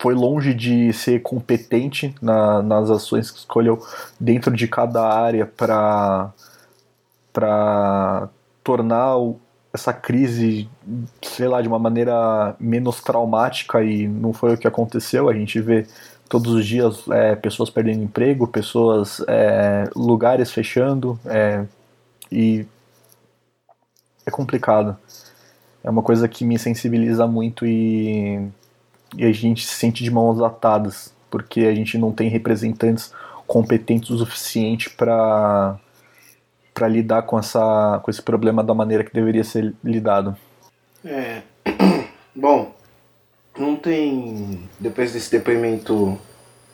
foi 0.00 0.14
longe 0.14 0.54
de 0.54 0.92
ser 0.92 1.22
competente 1.22 2.14
na, 2.20 2.62
nas 2.62 2.90
ações 2.90 3.30
que 3.30 3.38
escolheu 3.38 3.84
dentro 4.18 4.54
de 4.54 4.66
cada 4.68 5.02
área 5.02 5.46
para 5.46 6.32
tornar 8.62 9.16
o, 9.18 9.38
essa 9.72 9.92
crise, 9.92 10.68
sei 11.22 11.48
lá, 11.48 11.60
de 11.60 11.68
uma 11.68 11.78
maneira 11.78 12.54
menos 12.60 13.00
traumática 13.00 13.82
e 13.82 14.06
não 14.06 14.32
foi 14.32 14.54
o 14.54 14.58
que 14.58 14.68
aconteceu. 14.68 15.28
A 15.28 15.34
gente 15.34 15.60
vê 15.60 15.86
todos 16.28 16.52
os 16.52 16.66
dias 16.66 17.06
é, 17.10 17.36
pessoas 17.36 17.70
perdendo 17.70 18.02
emprego, 18.02 18.46
pessoas, 18.46 19.20
é, 19.28 19.88
lugares 19.94 20.50
fechando 20.50 21.18
é, 21.26 21.64
e 22.30 22.66
é 24.26 24.30
complicado. 24.30 24.96
É 25.82 25.90
uma 25.90 26.02
coisa 26.02 26.26
que 26.26 26.44
me 26.44 26.58
sensibiliza 26.58 27.26
muito 27.26 27.66
e, 27.66 28.40
e 29.16 29.24
a 29.24 29.32
gente 29.32 29.64
se 29.64 29.74
sente 29.74 30.02
de 30.02 30.10
mãos 30.10 30.40
atadas 30.40 31.12
porque 31.30 31.60
a 31.60 31.74
gente 31.74 31.98
não 31.98 32.12
tem 32.12 32.28
representantes 32.28 33.12
competentes 33.46 34.10
o 34.10 34.18
suficiente 34.18 34.88
para 34.90 35.78
para 36.72 36.88
lidar 36.88 37.22
com, 37.22 37.38
essa, 37.38 38.00
com 38.02 38.10
esse 38.10 38.20
problema 38.20 38.62
da 38.64 38.74
maneira 38.74 39.04
que 39.04 39.14
deveria 39.14 39.44
ser 39.44 39.72
lidado. 39.82 40.36
É. 41.04 41.42
Bom, 42.34 42.74
não 43.58 43.76
tem. 43.76 44.68
Depois 44.78 45.12
desse 45.12 45.30
depoimento 45.30 46.18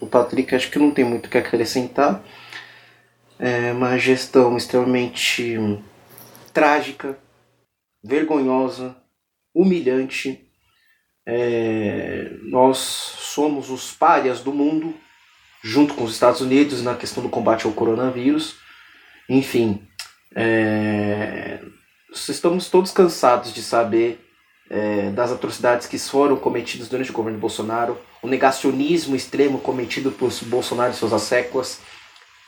do 0.00 0.06
Patrick, 0.06 0.54
acho 0.54 0.70
que 0.70 0.78
não 0.78 0.90
tem 0.90 1.04
muito 1.04 1.26
o 1.26 1.28
que 1.28 1.38
acrescentar. 1.38 2.22
É 3.38 3.72
uma 3.72 3.96
gestão 3.99 4.56
extremamente 4.56 5.58
trágica, 6.52 7.18
vergonhosa, 8.02 8.96
humilhante. 9.54 10.46
É, 11.26 12.30
nós 12.44 12.78
somos 12.78 13.70
os 13.70 13.92
párias 13.92 14.40
do 14.40 14.52
mundo, 14.52 14.94
junto 15.62 15.94
com 15.94 16.04
os 16.04 16.12
Estados 16.12 16.40
Unidos, 16.40 16.82
na 16.82 16.94
questão 16.94 17.22
do 17.22 17.28
combate 17.28 17.66
ao 17.66 17.72
coronavírus. 17.72 18.56
Enfim, 19.28 19.87
é, 20.34 21.60
estamos 22.12 22.68
todos 22.68 22.90
cansados 22.90 23.52
de 23.54 23.62
saber 23.62 24.29
é, 24.70 25.10
das 25.10 25.32
atrocidades 25.32 25.88
que 25.88 25.98
foram 25.98 26.36
cometidas 26.36 26.88
durante 26.88 27.10
o 27.10 27.12
governo 27.12 27.38
Bolsonaro, 27.38 27.98
o 28.22 28.28
negacionismo 28.28 29.16
extremo 29.16 29.58
cometido 29.58 30.12
por 30.12 30.30
Bolsonaro 30.46 30.92
e 30.92 30.94
suas 30.94 31.12
assécuas, 31.12 31.80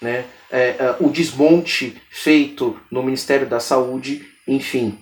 né, 0.00 0.24
é, 0.50 0.68
é, 0.68 0.96
o 1.00 1.08
desmonte 1.08 2.00
feito 2.10 2.78
no 2.90 3.02
Ministério 3.02 3.46
da 3.46 3.58
Saúde, 3.58 4.24
enfim, 4.46 4.98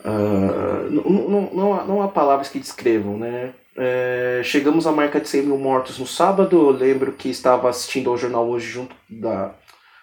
uh, 0.00 0.90
não, 0.90 1.28
não, 1.28 1.50
não, 1.52 1.74
há, 1.74 1.84
não 1.84 2.02
há 2.02 2.08
palavras 2.08 2.48
que 2.48 2.60
descrevam. 2.60 3.18
Né? 3.18 3.52
É, 3.76 4.40
chegamos 4.44 4.86
à 4.86 4.92
marca 4.92 5.20
de 5.20 5.28
100 5.28 5.42
mil 5.42 5.58
mortos 5.58 5.98
no 5.98 6.06
sábado, 6.06 6.56
eu 6.56 6.70
lembro 6.70 7.12
que 7.12 7.28
estava 7.28 7.68
assistindo 7.68 8.10
ao 8.10 8.16
jornal 8.16 8.48
hoje 8.48 8.68
junto 8.68 8.94
da 9.08 9.54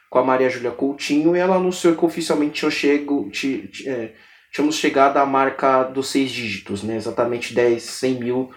com 0.10 0.20
a 0.20 0.24
Maria 0.26 0.50
Júlia 0.50 0.72
Coutinho 0.72 1.38
e 1.38 1.40
ela 1.40 1.56
anunciou 1.56 1.96
que 1.96 2.04
oficialmente 2.04 2.60
tinha 2.60 2.70
chego, 2.70 3.32
é, 3.88 4.10
tínhamos 4.52 4.76
chegado 4.76 5.18
à 5.18 5.26
marca 5.26 5.84
dos 5.84 6.08
seis 6.08 6.32
dígitos, 6.32 6.84
né? 6.84 6.96
exatamente 6.96 7.54
10, 7.54 7.82
100 7.82 8.14
mil 8.16 8.52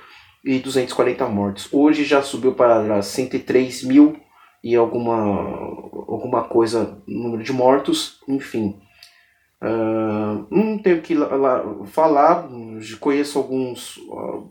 e 0.45 0.59
240 0.59 1.27
mortes. 1.29 1.69
Hoje 1.73 2.05
já 2.05 2.23
subiu 2.23 2.53
para 2.53 3.01
103 3.01 3.85
mil 3.85 4.17
e 4.63 4.75
alguma, 4.75 5.15
alguma 5.15 6.45
coisa 6.45 7.03
número 7.07 7.43
de 7.43 7.53
mortos, 7.53 8.21
enfim. 8.29 8.81
Uh, 9.63 10.47
não 10.51 10.79
tenho 10.79 11.01
que 11.01 11.15
lá, 11.15 11.35
lá, 11.35 11.87
falar, 11.87 12.49
conheço 13.01 13.39
alguns, 13.39 13.97
uh, 13.97 14.51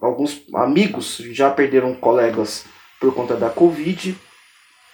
alguns 0.00 0.42
amigos 0.54 1.16
já 1.30 1.50
perderam 1.50 1.94
colegas 1.94 2.66
por 3.00 3.14
conta 3.14 3.36
da 3.36 3.48
Covid 3.48 4.18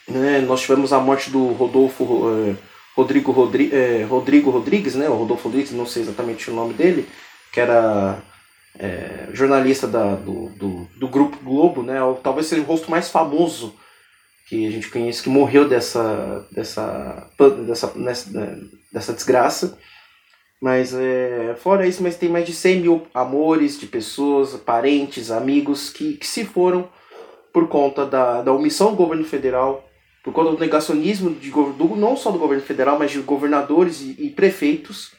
né? 0.09 0.41
Nós 0.41 0.61
tivemos 0.61 0.93
a 0.93 1.00
morte 1.00 1.31
do 1.31 1.49
Rodolfo 1.49 2.05
é, 2.31 2.55
Rodrigo, 2.97 3.31
Rodri, 3.31 3.71
é, 3.75 4.05
Rodrigo 4.05 4.50
Rodrigues, 4.50 4.95
né? 4.95 5.07
o 5.09 5.15
Rodolfo 5.15 5.49
Rodrigues, 5.49 5.71
não 5.73 5.85
sei 5.85 6.03
exatamente 6.03 6.50
o 6.50 6.55
nome 6.55 6.73
dele, 6.73 7.07
que 7.53 7.61
era 7.61 8.23
é, 8.79 9.29
jornalista 9.35 9.87
da, 9.87 10.15
do, 10.15 10.49
do, 10.50 10.88
do, 10.97 11.09
Grupo 11.09 11.37
Globo, 11.45 11.83
né? 11.83 11.99
talvez 12.23 12.47
seja 12.47 12.62
o 12.62 12.65
rosto 12.65 12.91
mais 12.91 13.11
famoso 13.11 13.75
que 14.49 14.67
a 14.67 14.71
gente 14.71 14.88
conhece, 14.88 15.23
que 15.23 15.29
morreu 15.29 15.69
dessa, 15.69 16.47
dessa, 16.50 17.29
dessa, 17.67 17.93
nessa, 17.97 18.31
né, 18.31 18.57
dessa 18.91 19.12
desgraça. 19.12 19.79
Mas 20.62 20.95
é, 20.95 21.55
fora 21.59 21.87
isso, 21.87 22.03
mas 22.03 22.17
tem 22.17 22.31
mais 22.31 22.47
de 22.47 22.55
100 22.55 22.81
mil 22.81 23.07
amores 23.12 23.79
de 23.79 23.87
pessoas, 23.87 24.55
parentes, 24.55 25.31
amigos 25.31 25.91
que, 25.91 26.15
que 26.15 26.26
se 26.26 26.47
foram 26.47 26.88
por 27.53 27.69
conta 27.69 28.07
da, 28.07 28.41
da 28.41 28.53
omissão 28.53 28.93
do 28.93 28.97
governo 28.97 29.25
federal 29.25 29.86
por 30.26 30.33
conta 30.33 30.50
do 30.50 30.59
negacionismo 30.59 31.30
de, 31.37 31.52
do, 31.52 31.95
não 31.95 32.16
só 32.16 32.33
do 32.33 32.38
governo 32.40 32.64
federal, 32.64 32.99
mas 32.99 33.12
de 33.12 33.21
governadores 33.21 34.00
e, 34.00 34.16
e 34.18 34.30
prefeitos. 34.30 35.12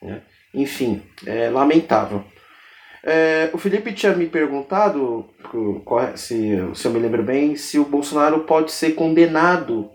Né? 0.00 0.22
Enfim, 0.54 1.02
é 1.26 1.50
lamentável. 1.50 2.24
É, 3.02 3.50
o 3.52 3.58
Felipe 3.58 3.92
tinha 3.92 4.16
me 4.16 4.26
perguntado, 4.26 5.28
se, 6.16 6.56
se 6.74 6.86
eu 6.86 6.92
me 6.92 6.98
lembro 6.98 7.22
bem, 7.22 7.56
se 7.56 7.78
o 7.78 7.84
Bolsonaro 7.84 8.44
pode 8.44 8.72
ser 8.72 8.94
condenado 8.94 9.90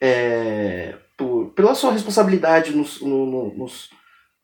é, 0.00 0.94
por, 1.16 1.46
pela 1.46 1.74
sua 1.74 1.90
responsabilidade 1.90 2.70
no, 2.70 2.84
no, 3.02 3.26
no, 3.26 3.66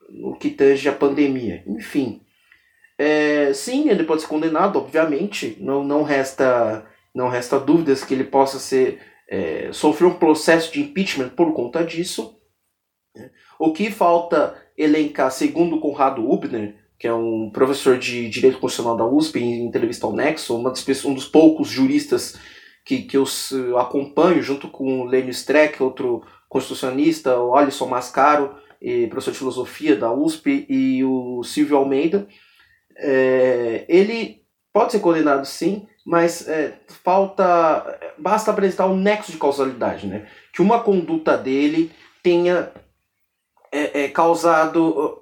no 0.08 0.36
que 0.36 0.50
tange 0.50 0.88
a 0.88 0.92
pandemia. 0.92 1.62
Enfim, 1.64 2.22
é, 2.98 3.52
sim, 3.54 3.88
ele 3.88 4.02
pode 4.02 4.22
ser 4.22 4.26
condenado, 4.26 4.80
obviamente. 4.80 5.56
Não, 5.60 5.84
não, 5.84 6.02
resta, 6.02 6.84
não 7.14 7.28
resta 7.28 7.56
dúvidas 7.56 8.02
que 8.02 8.14
ele 8.14 8.24
possa 8.24 8.58
ser 8.58 9.09
é, 9.30 9.72
sofreu 9.72 10.08
um 10.08 10.18
processo 10.18 10.72
de 10.72 10.80
impeachment 10.80 11.28
por 11.28 11.54
conta 11.54 11.84
disso. 11.84 12.36
Né? 13.14 13.30
O 13.60 13.72
que 13.72 13.88
falta 13.88 14.60
elencar, 14.76 15.30
segundo 15.30 15.78
Conrado 15.78 16.28
Hubner, 16.28 16.74
que 16.98 17.06
é 17.06 17.14
um 17.14 17.48
professor 17.48 17.96
de 17.96 18.28
Direito 18.28 18.58
Constitucional 18.58 18.96
da 18.96 19.06
USP, 19.06 19.38
em 19.38 19.64
entrevista 19.64 20.04
ao 20.04 20.12
Nexo, 20.12 20.56
um 20.56 21.14
dos 21.14 21.26
poucos 21.26 21.68
juristas 21.68 22.36
que, 22.84 23.02
que 23.02 23.16
eu 23.16 23.24
acompanho, 23.78 24.42
junto 24.42 24.68
com 24.68 25.02
o 25.02 25.04
Lênio 25.04 25.30
Streck, 25.30 25.82
outro 25.82 26.22
constitucionalista, 26.48 27.38
o 27.38 27.54
Alisson 27.54 27.86
Mascaro, 27.86 28.56
professor 29.08 29.30
de 29.30 29.38
filosofia 29.38 29.96
da 29.96 30.12
USP, 30.12 30.66
e 30.68 31.04
o 31.04 31.42
Silvio 31.44 31.76
Almeida. 31.76 32.26
É, 32.96 33.86
ele 33.88 34.42
pode 34.72 34.92
ser 34.92 35.00
condenado 35.00 35.46
sim, 35.46 35.86
mas 36.04 36.48
é, 36.48 36.78
falta. 37.04 37.98
Basta 38.18 38.50
apresentar 38.50 38.86
um 38.86 38.96
nexo 38.96 39.32
de 39.32 39.38
causalidade, 39.38 40.06
né? 40.06 40.26
Que 40.52 40.62
uma 40.62 40.80
conduta 40.80 41.36
dele 41.36 41.90
tenha 42.22 42.70
é, 43.72 44.04
é 44.04 44.08
causado. 44.08 45.18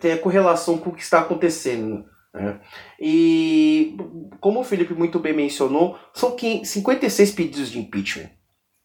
tenha 0.00 0.18
correlação 0.18 0.78
com 0.78 0.90
o 0.90 0.94
que 0.94 1.02
está 1.02 1.20
acontecendo. 1.20 2.04
Né? 2.36 2.60
E, 3.00 3.96
como 4.40 4.60
o 4.60 4.64
Felipe 4.64 4.92
muito 4.92 5.18
bem 5.18 5.32
mencionou, 5.32 5.98
são 6.12 6.36
56 6.38 7.30
pedidos 7.32 7.70
de 7.70 7.78
impeachment 7.78 8.30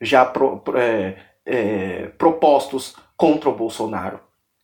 já 0.01 0.25
pro, 0.25 0.63
é, 0.75 1.17
é, 1.45 2.07
propostos 2.17 2.95
contra 3.15 3.49
o 3.49 3.55
Bolsonaro. 3.55 4.19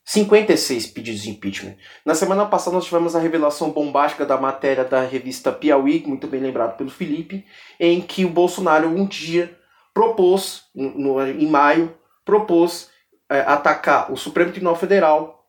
56 0.08 0.88
pedidos 0.88 1.22
de 1.22 1.30
impeachment. 1.30 1.76
Na 2.06 2.16
semana 2.16 2.46
passada 2.46 2.74
nós 2.74 2.86
tivemos 2.86 3.14
a 3.14 3.20
revelação 3.20 3.72
bombástica 3.72 4.26
da 4.26 4.38
matéria 4.38 4.86
da 4.86 5.02
revista 5.02 5.52
Piauí, 5.52 6.02
muito 6.08 6.28
bem 6.28 6.40
lembrado 6.40 6.78
pelo 6.78 6.90
Felipe, 6.90 7.46
em 7.78 8.00
que 8.00 8.24
o 8.24 8.30
Bolsonaro 8.30 8.88
um 8.88 9.06
dia 9.06 9.60
propôs, 9.94 10.64
no, 10.74 11.22
em 11.22 11.48
maio, 11.48 11.94
propôs 12.24 12.90
é, 13.30 13.42
atacar 13.42 14.10
o 14.10 14.16
Supremo 14.16 14.52
Tribunal 14.52 14.78
Federal 14.78 15.46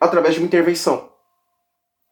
através 0.00 0.34
de 0.34 0.40
uma 0.40 0.46
intervenção. 0.46 1.12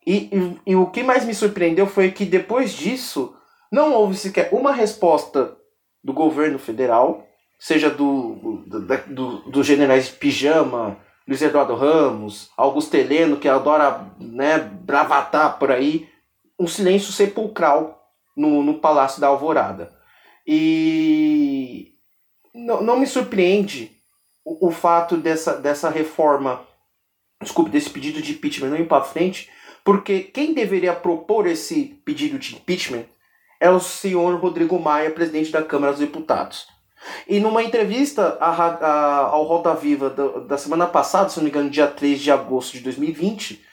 E, 0.06 0.30
e, 0.32 0.60
e 0.68 0.76
o 0.76 0.86
que 0.86 1.02
mais 1.02 1.24
me 1.24 1.34
surpreendeu 1.34 1.88
foi 1.88 2.12
que 2.12 2.24
depois 2.24 2.72
disso 2.72 3.34
não 3.72 3.92
houve 3.92 4.16
sequer 4.16 4.50
uma 4.52 4.70
resposta 4.70 5.56
do 6.02 6.12
governo 6.12 6.60
federal, 6.60 7.26
seja 7.58 7.90
do, 7.90 8.62
do, 8.68 8.80
do, 8.86 9.50
do 9.50 9.64
generais 9.64 10.06
de 10.06 10.12
pijama, 10.12 10.96
Luiz 11.30 11.42
Eduardo 11.42 11.76
Ramos, 11.76 12.50
Augusto 12.56 12.92
Heleno, 12.96 13.36
que 13.36 13.48
adora 13.48 14.04
né, 14.18 14.58
bravatar 14.58 15.60
por 15.60 15.70
aí, 15.70 16.08
um 16.58 16.66
silêncio 16.66 17.12
sepulcral 17.12 18.12
no, 18.36 18.64
no 18.64 18.80
Palácio 18.80 19.20
da 19.20 19.28
Alvorada. 19.28 19.96
E 20.44 21.94
não, 22.52 22.82
não 22.82 22.98
me 22.98 23.06
surpreende 23.06 23.92
o, 24.44 24.66
o 24.66 24.70
fato 24.72 25.16
dessa, 25.16 25.56
dessa 25.56 25.88
reforma, 25.88 26.66
desculpe, 27.40 27.70
desse 27.70 27.90
pedido 27.90 28.20
de 28.20 28.32
impeachment 28.32 28.70
não 28.70 28.78
ir 28.78 28.88
para 28.88 29.04
frente, 29.04 29.48
porque 29.84 30.22
quem 30.22 30.52
deveria 30.52 30.96
propor 30.96 31.46
esse 31.46 32.02
pedido 32.04 32.40
de 32.40 32.56
impeachment 32.56 33.04
é 33.60 33.70
o 33.70 33.78
senhor 33.78 34.34
Rodrigo 34.40 34.80
Maia, 34.80 35.12
presidente 35.12 35.52
da 35.52 35.62
Câmara 35.62 35.92
dos 35.92 36.00
Deputados. 36.00 36.66
E 37.26 37.40
numa 37.40 37.62
entrevista 37.62 38.36
a, 38.40 39.26
ao 39.26 39.44
Roda 39.44 39.74
Viva 39.74 40.10
da, 40.10 40.40
da, 40.40 40.58
semana 40.58 40.86
passada, 40.86 41.28
se 41.28 41.36
não 41.36 41.44
me 41.44 41.50
engano, 41.50 41.70
dia 41.70 41.86
3 41.86 42.20
de 42.20 42.30
agosto 42.30 42.72
de 42.72 42.80
2020, 42.80 43.64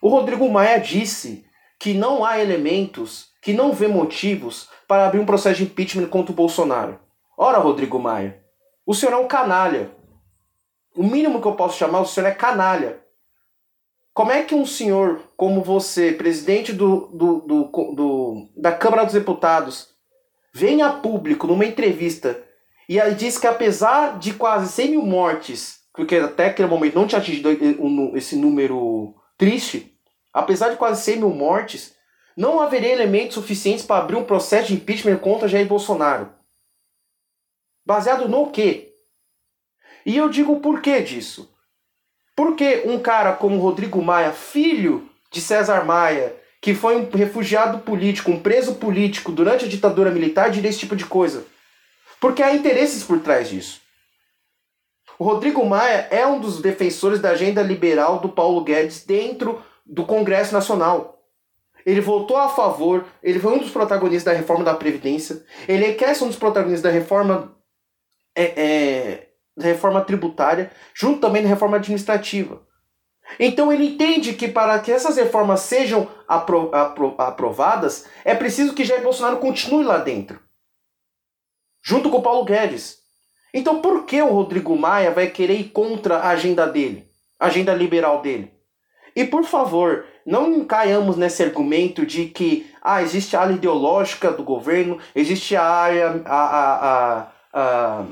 o 0.00 0.08
Rodrigo 0.08 0.48
Maia 0.50 0.78
disse 0.78 1.44
que 1.78 1.94
não 1.94 2.24
há 2.24 2.40
elementos, 2.40 3.28
que 3.42 3.52
não 3.52 3.72
vê 3.72 3.86
motivos 3.86 4.68
para 4.86 5.06
abrir 5.06 5.20
um 5.20 5.26
processo 5.26 5.58
de 5.58 5.64
impeachment 5.64 6.08
contra 6.08 6.32
o 6.32 6.34
Bolsonaro. 6.34 6.98
Ora, 7.36 7.58
Rodrigo 7.58 7.98
Maia, 7.98 8.42
o 8.86 8.94
senhor 8.94 9.12
é 9.12 9.16
um 9.16 9.28
canalha. 9.28 9.90
O 10.96 11.02
mínimo 11.02 11.40
que 11.40 11.46
eu 11.46 11.54
posso 11.54 11.78
chamar, 11.78 12.00
o 12.00 12.06
senhor 12.06 12.26
é 12.26 12.32
canalha. 12.34 13.00
Como 14.14 14.32
é 14.32 14.42
que 14.42 14.54
um 14.54 14.66
senhor 14.66 15.20
como 15.36 15.62
você, 15.62 16.10
presidente 16.10 16.72
do, 16.72 17.06
do, 17.08 17.40
do, 17.42 17.64
do 17.94 18.48
da 18.56 18.72
Câmara 18.72 19.04
dos 19.04 19.14
Deputados, 19.14 19.90
vem 20.52 20.82
a 20.82 20.92
público 20.92 21.46
numa 21.46 21.64
entrevista 21.64 22.44
e 22.88 22.98
aí 22.98 23.14
diz 23.14 23.36
que 23.36 23.46
apesar 23.46 24.18
de 24.18 24.32
quase 24.32 24.72
100 24.72 24.90
mil 24.90 25.02
mortes, 25.02 25.80
porque 25.92 26.16
até 26.16 26.46
aquele 26.46 26.68
momento 26.68 26.94
não 26.94 27.06
tinha 27.06 27.20
atingido 27.20 27.50
esse 28.16 28.34
número 28.34 29.14
triste, 29.36 29.94
apesar 30.32 30.70
de 30.70 30.76
quase 30.76 31.02
100 31.02 31.16
mil 31.18 31.30
mortes, 31.30 31.94
não 32.36 32.60
haveria 32.60 32.92
elementos 32.92 33.34
suficientes 33.34 33.84
para 33.84 34.02
abrir 34.02 34.16
um 34.16 34.24
processo 34.24 34.68
de 34.68 34.74
impeachment 34.74 35.18
contra 35.18 35.48
Jair 35.48 35.66
Bolsonaro. 35.66 36.32
Baseado 37.84 38.28
no 38.28 38.50
quê? 38.50 38.92
E 40.06 40.16
eu 40.16 40.28
digo 40.28 40.52
o 40.52 40.60
porquê 40.60 41.02
disso. 41.02 41.52
Porque 42.36 42.84
um 42.86 42.98
cara 43.00 43.32
como 43.32 43.58
Rodrigo 43.58 44.00
Maia, 44.00 44.32
filho 44.32 45.10
de 45.30 45.40
César 45.40 45.84
Maia, 45.84 46.34
que 46.62 46.74
foi 46.74 46.96
um 46.96 47.10
refugiado 47.10 47.80
político, 47.80 48.30
um 48.30 48.40
preso 48.40 48.76
político 48.76 49.32
durante 49.32 49.64
a 49.64 49.68
ditadura 49.68 50.10
militar, 50.10 50.50
diria 50.50 50.70
esse 50.70 50.78
tipo 50.78 50.96
de 50.96 51.04
coisa. 51.04 51.44
Porque 52.20 52.42
há 52.42 52.54
interesses 52.54 53.04
por 53.04 53.20
trás 53.20 53.48
disso. 53.48 53.80
O 55.18 55.24
Rodrigo 55.24 55.64
Maia 55.66 56.06
é 56.10 56.24
um 56.26 56.38
dos 56.38 56.60
defensores 56.60 57.20
da 57.20 57.30
agenda 57.30 57.60
liberal 57.60 58.20
do 58.20 58.28
Paulo 58.28 58.62
Guedes 58.62 59.04
dentro 59.04 59.60
do 59.84 60.06
Congresso 60.06 60.52
Nacional. 60.52 61.18
Ele 61.84 62.00
votou 62.00 62.36
a 62.36 62.48
favor, 62.48 63.04
ele 63.22 63.40
foi 63.40 63.54
um 63.54 63.58
dos 63.58 63.70
protagonistas 63.70 64.32
da 64.32 64.38
reforma 64.38 64.64
da 64.64 64.74
Previdência, 64.74 65.42
ele 65.66 65.94
quer 65.94 66.14
ser 66.14 66.24
um 66.24 66.28
dos 66.28 66.36
protagonistas 66.36 66.82
da 66.82 66.90
reforma, 66.90 67.56
é, 68.36 68.44
é, 68.44 69.28
da 69.56 69.64
reforma 69.64 70.00
tributária, 70.02 70.70
junto 70.94 71.20
também 71.20 71.42
da 71.42 71.48
reforma 71.48 71.78
administrativa. 71.78 72.62
Então 73.40 73.72
ele 73.72 73.86
entende 73.86 74.34
que 74.34 74.48
para 74.48 74.78
que 74.78 74.92
essas 74.92 75.16
reformas 75.16 75.60
sejam 75.60 76.08
apro 76.26 76.74
apro 76.74 77.14
aprovadas, 77.18 78.06
é 78.24 78.34
preciso 78.34 78.74
que 78.74 78.84
Jair 78.84 79.02
Bolsonaro 79.02 79.38
continue 79.38 79.84
lá 79.84 79.98
dentro. 79.98 80.40
Junto 81.88 82.10
com 82.10 82.20
Paulo 82.20 82.44
Guedes. 82.44 82.98
Então 83.54 83.80
por 83.80 84.04
que 84.04 84.20
o 84.20 84.28
Rodrigo 84.28 84.76
Maia 84.76 85.10
vai 85.10 85.28
querer 85.28 85.58
ir 85.58 85.70
contra 85.70 86.18
a 86.18 86.28
agenda 86.28 86.66
dele? 86.66 87.08
A 87.40 87.46
agenda 87.46 87.72
liberal 87.72 88.20
dele? 88.20 88.52
E 89.16 89.24
por 89.24 89.42
favor, 89.42 90.04
não 90.26 90.66
caiamos 90.66 91.16
nesse 91.16 91.42
argumento 91.42 92.04
de 92.04 92.26
que 92.26 92.70
ah, 92.82 93.00
existe 93.00 93.34
a 93.34 93.40
área 93.40 93.54
ideológica 93.54 94.30
do 94.30 94.42
governo, 94.42 94.98
existe 95.14 95.56
a 95.56 95.64
área. 95.64 96.22
a, 96.26 96.36
a, 96.36 96.74
a, 96.74 97.28
a 97.54 98.04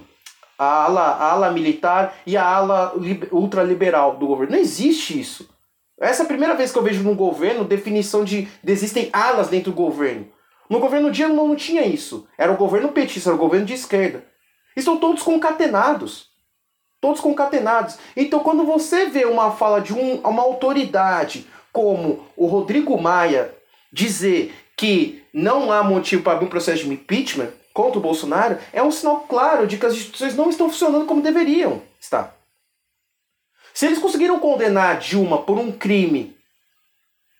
a 0.59 0.85
ala, 0.85 1.03
a 1.03 1.33
ala 1.33 1.51
militar 1.51 2.17
e 2.27 2.35
a 2.35 2.43
ala 2.43 2.95
ultraliberal 3.31 4.17
do 4.17 4.27
governo. 4.27 4.55
Não 4.55 4.59
existe 4.59 5.21
isso. 5.21 5.47
Essa 6.01 6.23
é 6.23 6.25
a 6.25 6.29
primeira 6.29 6.55
vez 6.55 6.73
que 6.73 6.79
eu 6.79 6.83
vejo 6.83 7.03
no 7.03 7.15
governo 7.15 7.63
definição 7.63 8.25
de, 8.25 8.49
de 8.65 8.73
existem 8.73 9.11
alas 9.13 9.49
dentro 9.49 9.71
do 9.71 9.77
governo. 9.77 10.29
No 10.69 10.81
governo 10.81 11.11
Dilma 11.11 11.35
não, 11.35 11.57
tinha 11.57 11.85
isso. 11.85 12.27
Era 12.37 12.53
o 12.53 12.57
governo 12.57 12.89
petista, 12.89 13.31
era 13.31 13.37
o 13.37 13.41
governo 13.41 13.67
de 13.67 13.75
esquerda. 13.75 14.25
Estão 14.77 14.99
todos 14.99 15.23
concatenados. 15.23 16.29
Todos 17.01 17.21
concatenados. 17.21 17.99
Então, 18.17 18.41
quando 18.41 18.65
você 18.65 19.07
vê 19.07 19.25
uma 19.25 19.53
fala 19.53 19.81
de 19.81 19.93
um, 19.93 20.17
uma 20.21 20.43
autoridade 20.43 21.47
como 21.73 22.27
o 22.37 22.47
Rodrigo 22.47 23.01
Maia 23.01 23.55
dizer 23.93 24.55
que 24.77 25.23
não 25.33 25.71
há 25.71 25.83
motivo 25.83 26.23
para 26.23 26.35
abrir 26.35 26.47
um 26.47 26.51
processo 26.51 26.85
de 26.85 26.93
impeachment, 26.93 27.53
contra 27.73 27.99
o 27.99 28.03
Bolsonaro 28.03 28.59
é 28.73 28.83
um 28.83 28.91
sinal 28.91 29.21
claro 29.29 29.67
de 29.67 29.77
que 29.77 29.85
as 29.85 29.93
instituições 29.93 30.35
não 30.35 30.49
estão 30.49 30.71
funcionando 30.71 31.07
como 31.07 31.21
deveriam 31.21 31.83
estar. 32.01 32.35
Se 33.75 33.85
eles 33.85 33.99
conseguiram 33.99 34.41
condenar 34.41 34.99
Dilma 34.99 35.43
por 35.43 35.59
um 35.59 35.71
crime 35.71 36.36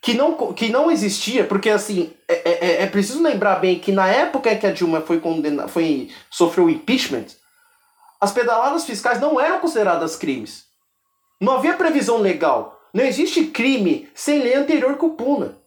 que 0.07 0.15
não, 0.15 0.53
que 0.53 0.69
não 0.69 0.89
existia, 0.89 1.43
porque 1.43 1.69
assim, 1.69 2.13
é, 2.29 2.35
é, 2.35 2.67
é, 2.67 2.83
é 2.85 2.87
preciso 2.87 3.21
lembrar 3.21 3.57
bem 3.57 3.81
que 3.81 3.91
na 3.91 4.07
época 4.07 4.53
em 4.53 4.57
que 4.57 4.65
a 4.65 4.71
Dilma 4.71 5.01
foi 5.01 5.19
condenada, 5.19 5.67
foi, 5.67 6.13
sofreu 6.31 6.71
impeachment, 6.71 7.27
as 8.21 8.31
pedaladas 8.31 8.85
fiscais 8.85 9.21
não 9.21 9.41
eram 9.41 9.59
consideradas 9.59 10.15
crimes. 10.15 10.67
Não 11.41 11.55
havia 11.55 11.75
previsão 11.75 12.19
legal. 12.19 12.81
Não 12.95 13.03
existe 13.03 13.47
crime 13.47 14.09
sem 14.15 14.39
lei 14.39 14.55
anterior 14.55 14.97
que 14.97 15.05
o 15.05 15.11
puna. 15.11 15.59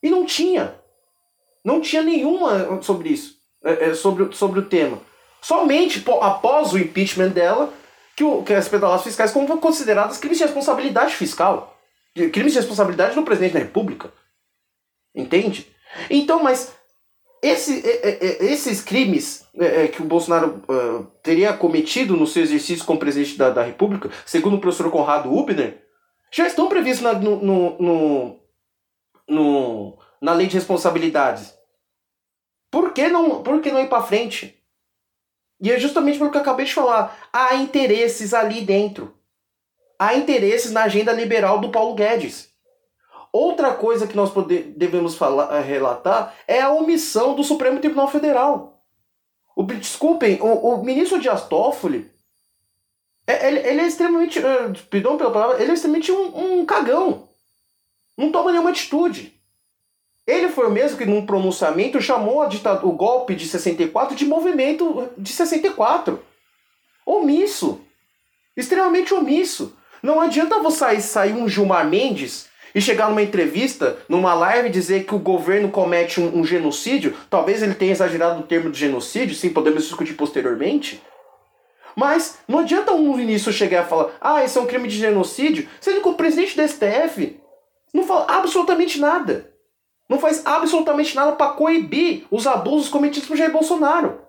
E 0.00 0.08
não 0.08 0.24
tinha. 0.24 0.76
Não 1.64 1.80
tinha 1.80 2.02
nenhuma 2.02 2.80
sobre 2.80 3.08
isso. 3.08 3.38
É, 3.64 3.86
é, 3.86 3.94
sobre, 3.94 4.32
sobre 4.36 4.60
o 4.60 4.66
tema. 4.66 5.00
Somente 5.42 6.00
após 6.20 6.72
o 6.72 6.78
impeachment 6.78 7.30
dela 7.30 7.74
que, 8.14 8.22
o, 8.22 8.44
que 8.44 8.54
as 8.54 8.68
pedaladas 8.68 9.02
fiscais 9.02 9.32
foram 9.32 9.58
consideradas 9.58 10.18
crimes 10.18 10.38
de 10.38 10.44
responsabilidade 10.44 11.16
fiscal. 11.16 11.73
Crimes 12.14 12.52
de 12.52 12.58
responsabilidade 12.58 13.14
do 13.14 13.24
presidente 13.24 13.54
da 13.54 13.58
República. 13.58 14.12
Entende? 15.14 15.66
Então, 16.08 16.42
mas 16.42 16.74
esse, 17.42 17.82
esses 18.40 18.82
crimes 18.82 19.46
é, 19.54 19.88
que 19.88 20.00
o 20.00 20.06
Bolsonaro 20.06 20.62
teria 21.22 21.52
cometido 21.52 22.16
no 22.16 22.26
seu 22.26 22.42
exercício 22.42 22.84
como 22.84 22.98
presidente 22.98 23.36
da, 23.36 23.50
da 23.50 23.62
República, 23.62 24.10
segundo 24.24 24.56
o 24.56 24.60
professor 24.60 24.90
Conrado 24.90 25.32
Hubner, 25.32 25.84
já 26.32 26.46
estão 26.46 26.68
previstos 26.68 27.02
na, 27.02 27.12
no, 27.12 27.78
no, 27.78 28.40
no, 29.28 29.98
na 30.20 30.32
lei 30.32 30.46
de 30.46 30.54
responsabilidades. 30.54 31.54
Por 32.70 32.92
que 32.92 33.08
não, 33.08 33.42
por 33.42 33.60
que 33.60 33.70
não 33.70 33.80
ir 33.80 33.88
para 33.88 34.02
frente? 34.02 34.60
E 35.60 35.70
é 35.70 35.78
justamente 35.78 36.18
pelo 36.18 36.30
que 36.30 36.36
eu 36.36 36.40
acabei 36.40 36.66
de 36.66 36.74
falar. 36.74 37.16
Há 37.32 37.54
interesses 37.54 38.34
ali 38.34 38.62
dentro. 38.62 39.13
Há 40.04 40.16
interesses 40.16 40.70
na 40.70 40.82
agenda 40.82 41.14
liberal 41.14 41.58
do 41.58 41.70
Paulo 41.70 41.94
Guedes. 41.94 42.50
Outra 43.32 43.72
coisa 43.72 44.06
que 44.06 44.14
nós 44.14 44.30
devemos 44.76 45.16
falar, 45.16 45.56
eh, 45.56 45.62
relatar 45.62 46.34
é 46.46 46.60
a 46.60 46.68
omissão 46.68 47.34
do 47.34 47.42
Supremo 47.42 47.80
Tribunal 47.80 48.10
Federal. 48.10 48.84
O, 49.56 49.62
desculpem, 49.62 50.38
o, 50.42 50.46
o 50.46 50.84
ministro 50.84 51.18
Dias 51.18 51.48
Toffoli, 51.48 52.12
é, 53.26 53.48
ele, 53.48 53.60
ele 53.60 53.80
é 53.80 53.86
extremamente, 53.86 54.38
eh, 54.38 54.72
perdão 54.90 55.16
pela 55.16 55.30
palavra, 55.30 55.62
ele 55.62 55.70
é 55.70 55.74
extremamente 55.74 56.12
um, 56.12 56.58
um 56.60 56.66
cagão. 56.66 57.26
Não 58.14 58.30
toma 58.30 58.52
nenhuma 58.52 58.70
atitude. 58.70 59.40
Ele 60.26 60.50
foi 60.50 60.66
o 60.66 60.70
mesmo 60.70 60.98
que, 60.98 61.06
num 61.06 61.24
pronunciamento, 61.24 61.98
chamou 61.98 62.42
a 62.42 62.46
ditadura, 62.46 62.86
o 62.86 62.92
golpe 62.92 63.34
de 63.34 63.48
64 63.48 64.14
de 64.14 64.26
movimento 64.26 65.08
de 65.16 65.32
64. 65.32 66.22
Omisso. 67.06 67.80
Extremamente 68.54 69.14
omisso. 69.14 69.74
Não 70.04 70.20
adianta 70.20 70.58
você 70.58 71.00
sair 71.00 71.32
um 71.32 71.48
Gilmar 71.48 71.88
Mendes 71.88 72.46
e 72.74 72.80
chegar 72.80 73.08
numa 73.08 73.22
entrevista, 73.22 73.96
numa 74.06 74.34
live, 74.34 74.68
dizer 74.68 75.04
que 75.04 75.14
o 75.14 75.18
governo 75.18 75.70
comete 75.70 76.20
um, 76.20 76.40
um 76.40 76.44
genocídio. 76.44 77.16
Talvez 77.30 77.62
ele 77.62 77.74
tenha 77.74 77.92
exagerado 77.92 78.40
o 78.40 78.42
termo 78.42 78.70
de 78.70 78.78
genocídio, 78.78 79.34
sim, 79.34 79.48
podemos 79.48 79.84
discutir 79.84 80.12
posteriormente. 80.12 81.02
Mas 81.96 82.38
não 82.46 82.58
adianta 82.58 82.92
um 82.92 83.16
ministro 83.16 83.50
chegar 83.50 83.86
e 83.86 83.88
falar, 83.88 84.10
ah, 84.20 84.44
isso 84.44 84.58
é 84.58 84.62
um 84.62 84.66
crime 84.66 84.88
de 84.88 84.98
genocídio, 84.98 85.66
sendo 85.80 86.02
que 86.02 86.08
o 86.08 86.14
presidente 86.14 86.54
do 86.54 86.68
STF 86.68 87.40
não 87.94 88.04
fala 88.04 88.26
absolutamente 88.28 89.00
nada 89.00 89.54
não 90.08 90.18
faz 90.18 90.44
absolutamente 90.44 91.16
nada 91.16 91.32
para 91.32 91.52
coibir 91.52 92.26
os 92.30 92.46
abusos 92.46 92.90
cometidos 92.90 93.26
por 93.26 93.36
Jair 93.36 93.50
Bolsonaro. 93.50 94.20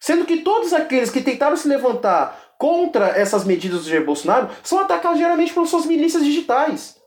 Sendo 0.00 0.24
que 0.24 0.38
todos 0.38 0.72
aqueles 0.72 1.10
que 1.10 1.20
tentaram 1.20 1.56
se 1.56 1.66
levantar 1.66 2.47
contra 2.58 3.06
essas 3.18 3.44
medidas 3.44 3.84
do 3.84 3.88
Jair 3.88 4.04
Bolsonaro 4.04 4.50
são 4.62 4.80
atacados 4.80 5.18
geralmente 5.18 5.54
pelas 5.54 5.70
suas 5.70 5.86
milícias 5.86 6.24
digitais. 6.24 6.98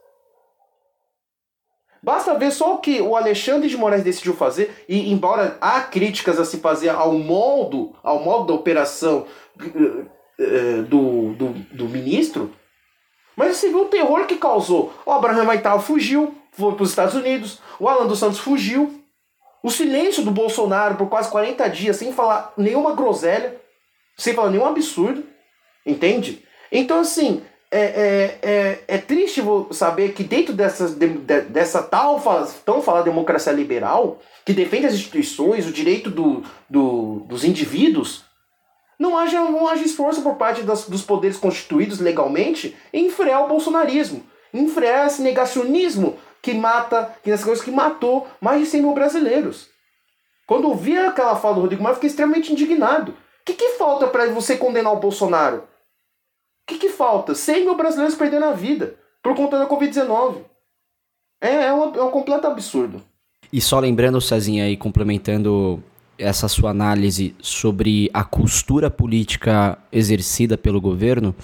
Basta 2.02 2.34
ver 2.34 2.52
só 2.52 2.76
o 2.76 2.78
que 2.80 3.00
o 3.00 3.16
Alexandre 3.16 3.70
de 3.70 3.78
Moraes 3.78 4.04
decidiu 4.04 4.34
fazer, 4.34 4.84
e 4.90 5.12
embora 5.12 5.58
há 5.62 5.82
críticas 5.82 6.40
a 6.40 6.46
se 6.46 6.58
fazer 6.58 6.90
ao 6.90 7.14
modo, 7.14 7.94
ao 8.02 8.24
modo 8.24 8.48
da 8.48 8.54
operação 8.54 9.28
uh, 9.60 10.84
do, 10.84 11.34
do, 11.34 11.50
do 11.72 11.88
ministro, 11.88 12.52
mas 13.36 13.58
você 13.58 13.70
viu 13.70 13.84
o 13.84 13.90
terror 13.90 14.26
que 14.26 14.36
causou. 14.36 14.92
O 15.06 15.12
Abraham 15.12 15.44
Maital 15.44 15.80
fugiu, 15.80 16.36
foi 16.52 16.74
para 16.74 16.84
os 16.84 16.90
Estados 16.90 17.14
Unidos, 17.14 17.60
o 17.80 17.88
Alan 17.88 18.08
dos 18.08 18.20
Santos 18.20 18.40
fugiu. 18.40 19.00
O 19.64 19.70
silêncio 19.70 20.24
do 20.24 20.32
Bolsonaro 20.32 20.96
por 20.96 21.08
quase 21.08 21.30
40 21.30 21.70
dias, 21.70 21.98
sem 21.98 22.12
falar 22.12 22.52
nenhuma 22.58 22.96
groselha, 22.96 23.62
sem 24.18 24.34
falar 24.34 24.50
nenhum 24.50 24.66
absurdo, 24.66 25.24
entende? 25.86 26.46
Então, 26.72 27.00
assim, 27.00 27.42
é, 27.72 27.80
é, 27.80 28.40
é, 28.42 28.84
é 28.88 28.98
triste 28.98 29.42
saber 29.72 30.14
que 30.14 30.24
dentro 30.24 30.54
dessas, 30.54 30.94
de, 30.94 31.08
dessa 31.08 31.82
tal 31.82 32.22
tão 32.66 32.82
falada 32.82 33.06
democracia 33.06 33.54
liberal, 33.54 34.20
que 34.46 34.54
defende 34.54 34.88
as 34.88 34.94
instituições, 34.94 35.66
o 35.66 35.72
direito 35.72 36.10
do, 36.10 36.44
do, 36.70 37.24
dos 37.28 37.46
indivíduos, 37.46 38.26
não 39.00 39.18
haja, 39.18 39.42
não 39.42 39.68
haja 39.68 39.84
esforço 39.84 40.22
por 40.22 40.36
parte 40.36 40.64
das, 40.64 40.88
dos 40.88 41.02
poderes 41.02 41.38
constituídos 41.38 42.00
legalmente 42.00 42.76
em 42.94 43.10
frear 43.10 43.46
o 43.46 43.48
bolsonarismo, 43.48 44.24
em 44.54 44.68
frear 44.68 45.08
esse 45.08 45.22
negacionismo 45.22 46.20
que 46.42 46.54
mata, 46.54 47.16
que 47.24 47.30
nessas 47.30 47.46
coisas 47.46 47.64
que 47.64 47.72
matou 47.72 48.28
mais 48.40 48.60
de 48.60 48.66
100 48.68 48.82
mil 48.82 48.94
brasileiros. 48.94 49.70
Quando 50.46 50.68
eu 50.68 50.76
vi 50.76 50.98
aquela 50.98 51.36
fala 51.36 51.56
do 51.56 51.62
Rodrigo 51.62 51.82
Maia, 51.82 51.96
fiquei 51.96 52.10
extremamente 52.10 52.52
indignado. 52.52 53.12
O 53.12 53.16
que, 53.46 53.54
que 53.54 53.70
falta 53.70 54.08
para 54.08 54.30
você 54.30 54.58
condenar 54.58 54.94
o 54.94 55.00
Bolsonaro? 55.00 55.64
Que, 56.72 56.78
que 56.78 56.90
falta? 56.90 57.36
100 57.36 57.66
mil 57.66 57.76
brasileiros 57.76 58.16
perdendo 58.16 58.46
a 58.46 58.54
vida 58.54 58.96
por 59.22 59.36
conta 59.36 59.60
da 59.60 59.68
Covid-19. 59.68 60.38
É, 61.42 61.50
é, 61.50 61.66
é 61.68 61.74
um 61.74 62.12
completo 62.12 62.48
absurdo. 62.48 63.02
E 63.52 63.60
só 63.60 63.80
lembrando, 63.80 64.22
Cezinha, 64.22 64.64
aí 64.64 64.78
complementando 64.78 65.84
essa 66.18 66.48
sua 66.48 66.70
análise 66.70 67.36
sobre 67.42 68.10
a 68.14 68.24
costura 68.24 68.90
política 68.90 69.78
exercida 69.92 70.58
pelo 70.58 70.80
governo, 70.80 71.36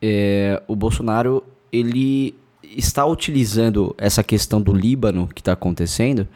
é, 0.00 0.62
o 0.68 0.76
Bolsonaro 0.76 1.42
ele 1.72 2.34
está 2.62 3.04
utilizando 3.04 3.94
essa 3.98 4.22
questão 4.22 4.62
do 4.62 4.72
Líbano 4.72 5.28
que 5.34 5.40
está 5.40 5.52
acontecendo 5.52 6.28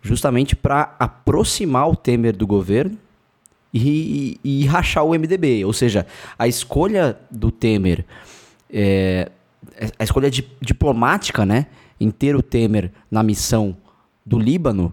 justamente 0.00 0.56
para 0.56 0.94
aproximar 0.98 1.88
o 1.88 1.96
Temer 1.96 2.34
do 2.34 2.46
governo 2.46 2.96
e, 3.72 4.38
e, 4.44 4.62
e, 4.62 4.66
rachar 4.66 5.04
o 5.04 5.10
MDB. 5.10 5.64
Ou 5.64 5.72
seja, 5.72 6.06
a 6.38 6.46
escolha 6.46 7.18
do 7.30 7.50
Temer, 7.50 8.04
é, 8.72 9.30
a 9.98 10.04
escolha 10.04 10.30
di, 10.30 10.46
diplomática, 10.60 11.46
né, 11.46 11.66
em 12.00 12.10
ter 12.10 12.36
o 12.36 12.42
Temer 12.42 12.90
na 13.10 13.22
missão 13.22 13.76
do 14.24 14.38
Líbano, 14.38 14.92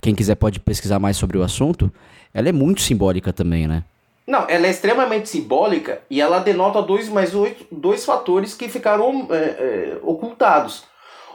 quem 0.00 0.14
quiser 0.14 0.34
pode 0.34 0.58
pesquisar 0.58 0.98
mais 0.98 1.16
sobre 1.16 1.38
o 1.38 1.42
assunto, 1.42 1.92
ela 2.34 2.48
é 2.48 2.52
muito 2.52 2.80
simbólica 2.80 3.32
também, 3.32 3.68
né? 3.68 3.84
Não, 4.26 4.46
ela 4.48 4.66
é 4.66 4.70
extremamente 4.70 5.28
simbólica 5.28 6.00
e 6.08 6.20
ela 6.20 6.38
denota 6.38 6.80
dois 6.80 7.08
mais 7.08 7.34
oito, 7.34 7.66
dois 7.70 8.04
fatores 8.04 8.54
que 8.54 8.68
ficaram 8.68 9.28
é, 9.30 9.36
é, 9.36 9.98
ocultados. 10.02 10.84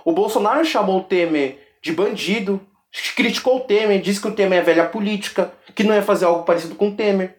O 0.06 0.12
Bolsonaro 0.12 0.63
chamou 0.65 1.00
o 1.00 1.04
Temer 1.04 1.60
de 1.82 1.91
bandido, 1.91 2.62
criticou 3.15 3.58
o 3.58 3.60
Temer, 3.62 4.02
disse 4.02 4.21
que 4.21 4.28
o 4.28 4.34
Temer 4.34 4.60
é 4.60 4.63
velha 4.63 4.86
política, 4.88 5.54
que 5.76 5.84
não 5.84 5.93
ia 5.93 6.02
fazer 6.02 6.26
algo 6.26 6.43
parecido 6.43 6.76
com 6.76 6.89
o 6.89 6.95
Temer. 6.95 7.38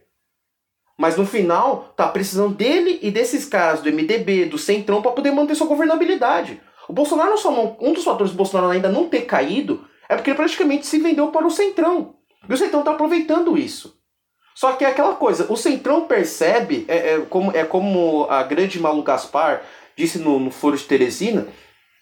Mas 0.99 1.17
no 1.17 1.25
final, 1.25 1.93
tá 1.97 2.09
precisando 2.09 2.55
dele 2.55 2.99
e 3.03 3.11
desses 3.11 3.45
caras 3.45 3.81
do 3.81 3.93
MDB, 3.93 4.47
do 4.47 4.59
Centrão, 4.59 5.01
para 5.01 5.13
poder 5.13 5.31
manter 5.31 5.55
sua 5.55 5.67
governabilidade. 5.67 6.61
O 6.89 6.93
Bolsonaro 6.93 7.37
só 7.39 7.51
não, 7.51 7.77
um 7.81 7.93
dos 7.93 8.03
fatores 8.03 8.33
do 8.33 8.37
Bolsonaro 8.37 8.73
ainda 8.73 8.89
não 8.89 9.09
ter 9.09 9.23
caído 9.23 9.87
é 10.09 10.17
porque 10.17 10.31
ele 10.31 10.37
praticamente 10.37 10.87
se 10.87 10.99
vendeu 10.99 11.29
para 11.29 11.47
o 11.47 11.51
Centrão. 11.51 12.17
E 12.49 12.53
o 12.53 12.57
Centrão 12.57 12.81
está 12.81 12.93
aproveitando 12.93 13.57
isso. 13.57 13.99
Só 14.55 14.73
que 14.73 14.85
é 14.85 14.89
aquela 14.89 15.15
coisa, 15.15 15.47
o 15.53 15.57
Centrão 15.57 16.07
percebe, 16.07 16.85
é, 16.89 17.15
é, 17.15 17.21
como, 17.21 17.57
é 17.57 17.65
como 17.65 18.27
a 18.29 18.43
grande 18.43 18.81
Malu 18.81 19.05
Gaspar 19.05 19.63
disse 19.97 20.19
no, 20.19 20.41
no 20.41 20.51
Foro 20.51 20.77
de 20.77 20.83
Teresina, 20.83 21.47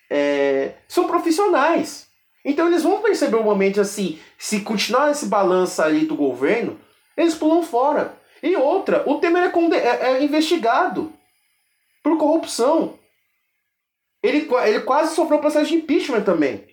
é, 0.09 0.73
são 0.89 1.07
profissionais. 1.07 2.06
Então 2.47 2.69
eles 2.69 2.85
vão 2.85 3.03
perceber 3.03 3.35
um 3.35 3.43
momento 3.43 3.81
assim, 3.81 4.21
se 4.39 4.61
continuar 4.61 5.11
esse 5.11 5.27
balanço 5.27 5.83
ali 5.83 6.07
do 6.07 6.15
governo, 6.15 6.79
eles 7.17 7.35
pulam 7.35 7.61
fora. 7.61 8.17
E 8.41 8.55
outra, 8.55 9.03
o 9.05 9.19
Temer 9.19 9.53
é, 9.53 9.79
é, 9.79 10.13
é 10.13 10.23
investigado 10.23 11.13
por 12.05 12.17
corrupção. 12.17 12.97
Ele, 14.23 14.49
ele 14.65 14.81
quase 14.83 15.17
sofreu 15.17 15.41
processo 15.41 15.67
de 15.67 15.75
impeachment 15.75 16.23
também. 16.23 16.65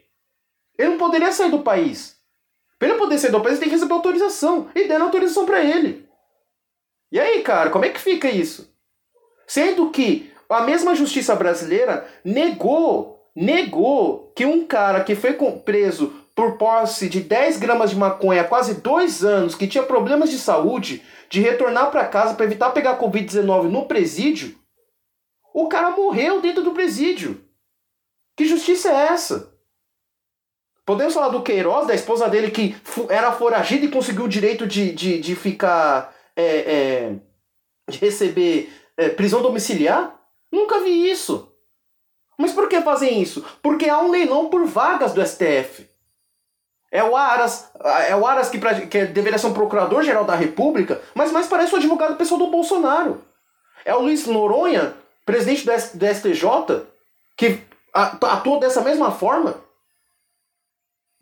Ele 0.77 0.91
não 0.91 0.97
poderia 0.99 1.31
sair 1.31 1.49
do 1.49 1.63
país. 1.63 2.17
Pra 2.77 2.89
ele 2.89 2.97
poder 2.97 3.17
ser 3.17 3.31
do 3.31 3.41
país, 3.41 3.53
ele 3.53 3.61
tem 3.61 3.69
que 3.69 3.75
receber 3.75 3.93
autorização. 3.93 4.69
E 4.75 4.87
deram 4.87 5.05
autorização 5.05 5.43
para 5.45 5.63
ele. 5.63 6.07
E 7.11 7.19
aí, 7.19 7.41
cara, 7.41 7.71
como 7.71 7.85
é 7.85 7.89
que 7.89 7.99
fica 7.99 8.29
isso? 8.29 8.71
Sendo 9.47 9.89
que 9.89 10.31
a 10.47 10.61
mesma 10.61 10.93
justiça 10.93 11.35
brasileira 11.35 12.07
negou, 12.23 13.12
negou 13.35 14.31
que 14.35 14.45
um 14.45 14.65
cara 14.65 15.03
que 15.03 15.15
foi 15.15 15.33
preso 15.63 16.13
por 16.35 16.57
posse 16.57 17.07
de 17.07 17.21
10 17.21 17.57
gramas 17.57 17.91
de 17.91 17.95
maconha 17.95 18.41
há 18.41 18.47
quase 18.47 18.75
dois 18.75 19.23
anos, 19.23 19.55
que 19.55 19.67
tinha 19.67 19.83
problemas 19.83 20.31
de 20.31 20.39
saúde, 20.39 21.03
de 21.29 21.41
retornar 21.41 21.91
para 21.91 22.07
casa 22.07 22.33
para 22.33 22.45
evitar 22.45 22.71
pegar 22.71 22.99
Covid-19 22.99 23.69
no 23.69 23.85
presídio, 23.85 24.57
o 25.53 25.67
cara 25.67 25.91
morreu 25.91 26.41
dentro 26.41 26.63
do 26.63 26.71
presídio. 26.71 27.43
Que 28.35 28.45
justiça 28.45 28.89
é 28.89 29.13
essa? 29.13 29.53
Podemos 30.85 31.13
falar 31.13 31.29
do 31.29 31.43
Queiroz, 31.43 31.87
da 31.87 31.93
esposa 31.93 32.27
dele 32.27 32.51
que 32.51 32.75
era 33.09 33.31
foragida 33.31 33.85
e 33.85 33.91
conseguiu 33.91 34.25
o 34.25 34.29
direito 34.29 34.67
de, 34.67 34.91
de, 34.91 35.19
de 35.19 35.35
ficar. 35.35 36.13
É, 36.35 36.43
é, 36.45 37.15
de 37.87 37.99
receber 37.99 38.73
é, 38.97 39.09
prisão 39.09 39.41
domiciliar? 39.41 40.19
Nunca 40.51 40.79
vi 40.81 41.09
isso. 41.09 41.52
Mas 42.37 42.51
por 42.51 42.67
que 42.67 42.81
fazem 42.81 43.21
isso? 43.21 43.45
Porque 43.61 43.89
há 43.89 43.99
um 43.99 44.11
leilão 44.11 44.49
por 44.49 44.65
vagas 44.65 45.13
do 45.13 45.25
STF. 45.25 45.87
É 46.91 47.03
o 47.03 47.15
Aras, 47.15 47.71
é 48.07 48.15
o 48.15 48.25
Aras 48.25 48.49
que, 48.49 48.59
que 48.87 49.05
deveria 49.05 49.39
ser 49.39 49.47
um 49.47 49.53
procurador-geral 49.53 50.25
da 50.25 50.35
República, 50.35 51.01
mas 51.15 51.31
mais 51.31 51.47
parece 51.47 51.73
o 51.73 51.77
advogado 51.77 52.15
pessoal 52.15 52.39
do 52.39 52.51
Bolsonaro. 52.51 53.23
É 53.83 53.95
o 53.95 54.01
Luiz 54.01 54.27
Noronha, 54.27 54.93
presidente 55.25 55.65
do, 55.65 56.05
STJ, 56.05 56.85
que 57.35 57.59
atua 57.93 58.59
dessa 58.59 58.81
mesma 58.81 59.11
forma. 59.11 59.55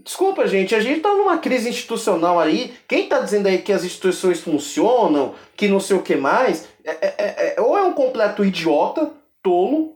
Desculpa, 0.04 0.48
gente, 0.48 0.76
a 0.76 0.80
gente 0.80 1.00
tá 1.00 1.14
numa 1.14 1.38
crise 1.38 1.70
institucional 1.70 2.40
aí. 2.40 2.76
Quem 2.88 3.08
tá 3.08 3.20
dizendo 3.20 3.48
aí 3.48 3.60
que 3.60 3.72
as 3.72 3.84
instituições 3.84 4.42
funcionam, 4.42 5.36
que 5.56 5.68
não 5.68 5.80
sei 5.80 5.96
o 5.96 6.02
que 6.02 6.16
mais, 6.16 6.68
é, 6.84 6.92
é, 6.92 7.16
é, 7.18 7.56
é 7.56 7.62
ou 7.62 7.78
é 7.78 7.84
um 7.84 7.94
completo 7.94 8.44
idiota, 8.44 9.12
tolo, 9.44 9.96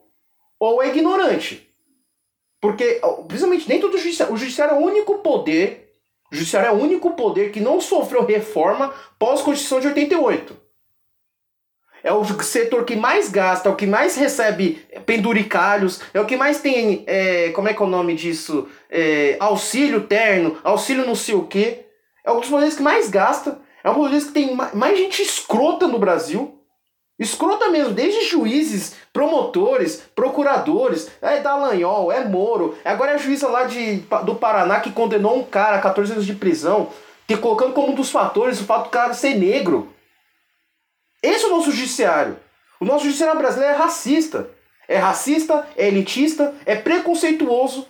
ou 0.60 0.82
é 0.82 0.90
ignorante. 0.90 1.70
Porque, 2.62 3.00
principalmente 3.28 3.68
dentro 3.68 3.90
do 3.90 3.98
judiciário, 3.98 4.34
o 4.34 4.38
judiciário 4.38 4.76
é 4.76 4.78
o 4.78 4.82
único 4.82 5.20
poder 5.20 5.86
O 6.32 6.36
judiciário 6.36 6.70
é 6.70 6.72
o 6.72 6.82
único 6.82 7.12
poder 7.12 7.52
que 7.52 7.60
não 7.60 7.80
sofreu 7.80 8.26
reforma 8.26 8.94
pós-Constituição 9.20 9.80
de 9.80 9.88
88. 9.88 10.66
É 12.04 12.14
o 12.14 12.24
setor 12.44 12.86
que 12.86 12.96
mais 12.96 13.30
gasta, 13.30 13.68
é 13.68 13.72
o 13.72 13.76
que 13.76 13.88
mais 13.88 14.16
recebe 14.16 14.86
penduricalhos, 15.06 16.02
é 16.14 16.22
o 16.22 16.26
que 16.26 16.38
mais 16.38 16.60
tem, 16.60 17.04
é, 17.08 17.50
como 17.50 17.68
é 17.68 17.74
que 17.74 17.82
é 17.82 17.86
o 17.86 17.90
nome 17.90 18.14
disso? 18.14 18.68
É, 18.92 19.38
auxílio 19.40 20.02
terno, 20.02 20.58
auxílio 20.64 21.06
não 21.06 21.16
sei 21.16 21.34
o 21.34 21.48
quê. 21.48 21.86
É 22.24 22.32
um 22.32 22.40
dos 22.40 22.50
poderes 22.50 22.76
que 22.76 22.84
mais 22.84 23.10
gasta. 23.10 23.60
É 23.84 23.90
um 23.90 23.94
dos 23.94 24.04
poderes 24.04 24.26
que 24.26 24.34
tem 24.34 24.56
mais 24.56 24.98
gente 24.98 25.22
escrota 25.22 25.88
no 25.88 25.98
Brasil. 25.98 26.60
Escrota 27.18 27.70
mesmo, 27.70 27.94
desde 27.94 28.26
juízes, 28.26 28.96
promotores, 29.14 30.04
procuradores, 30.14 31.10
é 31.22 31.40
Dallagnol, 31.40 32.12
é 32.12 32.26
Moro, 32.26 32.78
agora 32.84 33.12
é 33.12 33.16
a 33.16 33.18
juíza 33.18 33.48
lá 33.48 33.64
de, 33.64 33.98
do 34.26 34.36
Paraná 34.36 34.82
que 34.82 34.92
condenou 34.92 35.38
um 35.38 35.44
cara 35.44 35.78
a 35.78 35.82
14 35.82 36.12
anos 36.12 36.26
de 36.26 36.36
prisão, 36.36 36.90
te 37.26 37.38
colocando 37.38 37.74
como 37.74 37.94
um 37.94 37.96
dos 37.96 38.12
fatores 38.12 38.60
o 38.60 38.66
fato 38.66 38.86
do 38.86 38.90
cara 38.90 39.14
ser 39.14 39.36
negro. 39.36 39.94
Esse 41.24 41.46
é 41.46 41.48
o 41.48 41.52
nosso 41.52 41.72
judiciário. 41.72 42.38
O 42.80 42.86
nosso 42.86 43.06
judiciário 43.06 43.40
brasileiro 43.40 43.74
é 43.74 43.78
racista. 43.78 44.50
É 44.88 44.98
racista, 44.98 45.68
é 45.76 45.88
elitista, 45.88 46.54
é 46.66 46.76
preconceituoso 46.76 47.88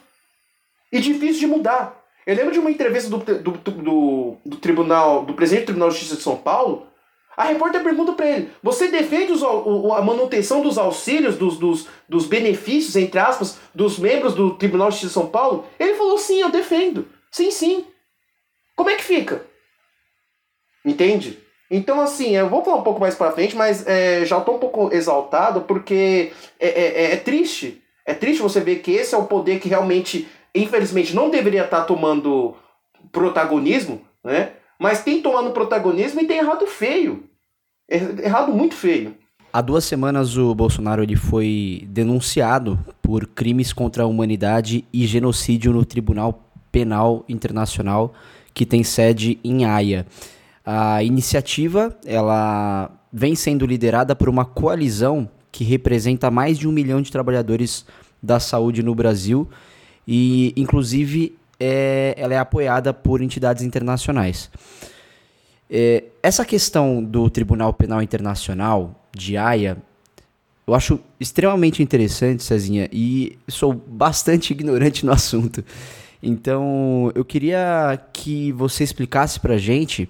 e 0.92 1.00
difícil 1.00 1.40
de 1.42 1.48
mudar. 1.48 2.02
Eu 2.26 2.36
lembro 2.36 2.54
de 2.54 2.60
uma 2.60 2.72
entrevista 2.72 3.10
do, 3.10 3.18
do, 3.18 3.52
do, 3.52 4.38
do 4.46 4.56
tribunal, 4.58 5.26
do 5.26 5.34
presidente 5.34 5.64
do 5.64 5.68
Tribunal 5.68 5.90
de 5.90 5.96
Justiça 5.96 6.16
de 6.16 6.24
São 6.24 6.38
Paulo, 6.38 6.88
a 7.36 7.44
repórter 7.46 7.84
pergunta 7.84 8.14
para 8.14 8.28
ele: 8.28 8.52
você 8.62 8.88
defende 8.88 9.32
os, 9.32 9.42
o, 9.42 9.94
a 9.94 10.02
manutenção 10.02 10.62
dos 10.62 10.78
auxílios, 10.78 11.38
dos, 11.38 11.58
dos, 11.58 11.88
dos 12.08 12.26
benefícios, 12.26 12.96
entre 12.96 13.20
aspas, 13.20 13.58
dos 13.74 14.00
membros 14.00 14.34
do 14.34 14.56
Tribunal 14.56 14.90
de 14.90 14.96
Justiça 14.96 15.10
de 15.10 15.14
São 15.14 15.28
Paulo? 15.28 15.66
Ele 15.80 15.96
falou: 15.96 16.18
sim, 16.18 16.42
eu 16.42 16.50
defendo. 16.50 17.08
Sim, 17.32 17.52
sim. 17.52 17.86
Como 18.76 18.90
é 18.90 18.96
que 18.96 19.04
fica? 19.04 19.46
Entende? 20.86 21.40
Então, 21.70 22.00
assim, 22.00 22.36
eu 22.36 22.48
vou 22.48 22.64
falar 22.64 22.78
um 22.78 22.84
pouco 22.84 23.00
mais 23.00 23.16
pra 23.16 23.32
frente, 23.32 23.56
mas 23.56 23.86
é, 23.88 24.24
já 24.26 24.38
estou 24.38 24.56
um 24.56 24.60
pouco 24.60 24.94
exaltado 24.94 25.62
porque 25.62 26.32
é, 26.60 26.68
é, 26.68 27.04
é, 27.04 27.14
é, 27.14 27.18
triste. 27.18 27.82
É 28.06 28.14
triste 28.14 28.42
você 28.42 28.60
ver 28.60 28.78
que 28.78 28.92
esse 28.92 29.16
é 29.16 29.18
o 29.18 29.26
poder 29.26 29.60
que 29.60 29.68
realmente, 29.68 30.28
infelizmente, 30.54 31.16
não 31.16 31.30
deveria 31.30 31.64
estar 31.64 31.82
tá 31.82 31.86
tomando 31.86 32.56
protagonismo, 33.12 34.06
né? 34.24 34.54
Mas 34.80 35.04
tem 35.04 35.22
tomado 35.22 35.52
protagonismo 35.52 36.22
e 36.22 36.26
tem 36.26 36.38
errado 36.38 36.66
feio. 36.68 37.24
Errado 37.90 38.52
muito 38.52 38.76
feio. 38.76 39.16
Há 39.54 39.62
duas 39.62 39.86
semanas 39.86 40.38
o 40.38 40.54
Bolsonaro 40.54 41.02
ele 41.02 41.16
foi 41.16 41.88
denunciado 41.88 42.78
por 43.02 43.26
crimes 43.26 43.72
contra 43.72 44.04
a 44.04 44.06
humanidade 44.06 44.84
e 44.92 45.06
genocídio 45.06 45.72
no 45.72 45.86
Tribunal 45.86 46.52
Penal 46.72 47.24
Internacional 47.30 48.14
que 48.54 48.66
tem 48.66 48.84
sede 48.84 49.40
em 49.44 49.66
Haia. 49.66 50.06
A 50.66 51.04
iniciativa 51.04 51.96
ela 52.06 52.90
vem 53.14 53.36
sendo 53.36 53.66
liderada 53.66 54.16
por 54.16 54.28
uma 54.28 54.44
coalizão 54.44 55.30
que 55.52 55.64
representa 55.64 56.30
mais 56.30 56.58
de 56.58 56.68
um 56.68 56.72
milhão 56.72 57.02
de 57.02 57.12
trabalhadores 57.12 57.86
da 58.22 58.40
saúde 58.40 58.84
no 58.84 58.94
Brasil 58.96 59.48
e, 60.08 60.54
inclusive, 60.58 61.38
é, 61.60 62.14
ela 62.18 62.34
é 62.34 62.38
apoiada 62.38 62.94
por 62.94 63.22
entidades 63.22 63.64
internacionais. 63.64 64.50
É, 65.70 66.04
essa 66.22 66.46
questão 66.46 67.04
do 67.04 67.30
Tribunal 67.30 67.74
Penal 67.74 68.02
Internacional 68.02 69.08
de 69.12 69.38
Haia, 69.38 69.78
eu 70.68 70.74
acho 70.74 71.00
extremamente 71.20 71.82
interessante, 71.82 72.44
Cezinha, 72.44 72.90
e 72.92 73.38
sou 73.48 73.74
bastante 73.74 74.52
ignorante 74.54 75.06
no 75.06 75.12
assunto. 75.12 75.64
Então, 76.22 77.12
eu 77.14 77.24
queria 77.24 78.00
que 78.12 78.52
você 78.52 78.84
explicasse 78.84 79.40
para 79.40 79.58
gente 79.58 80.10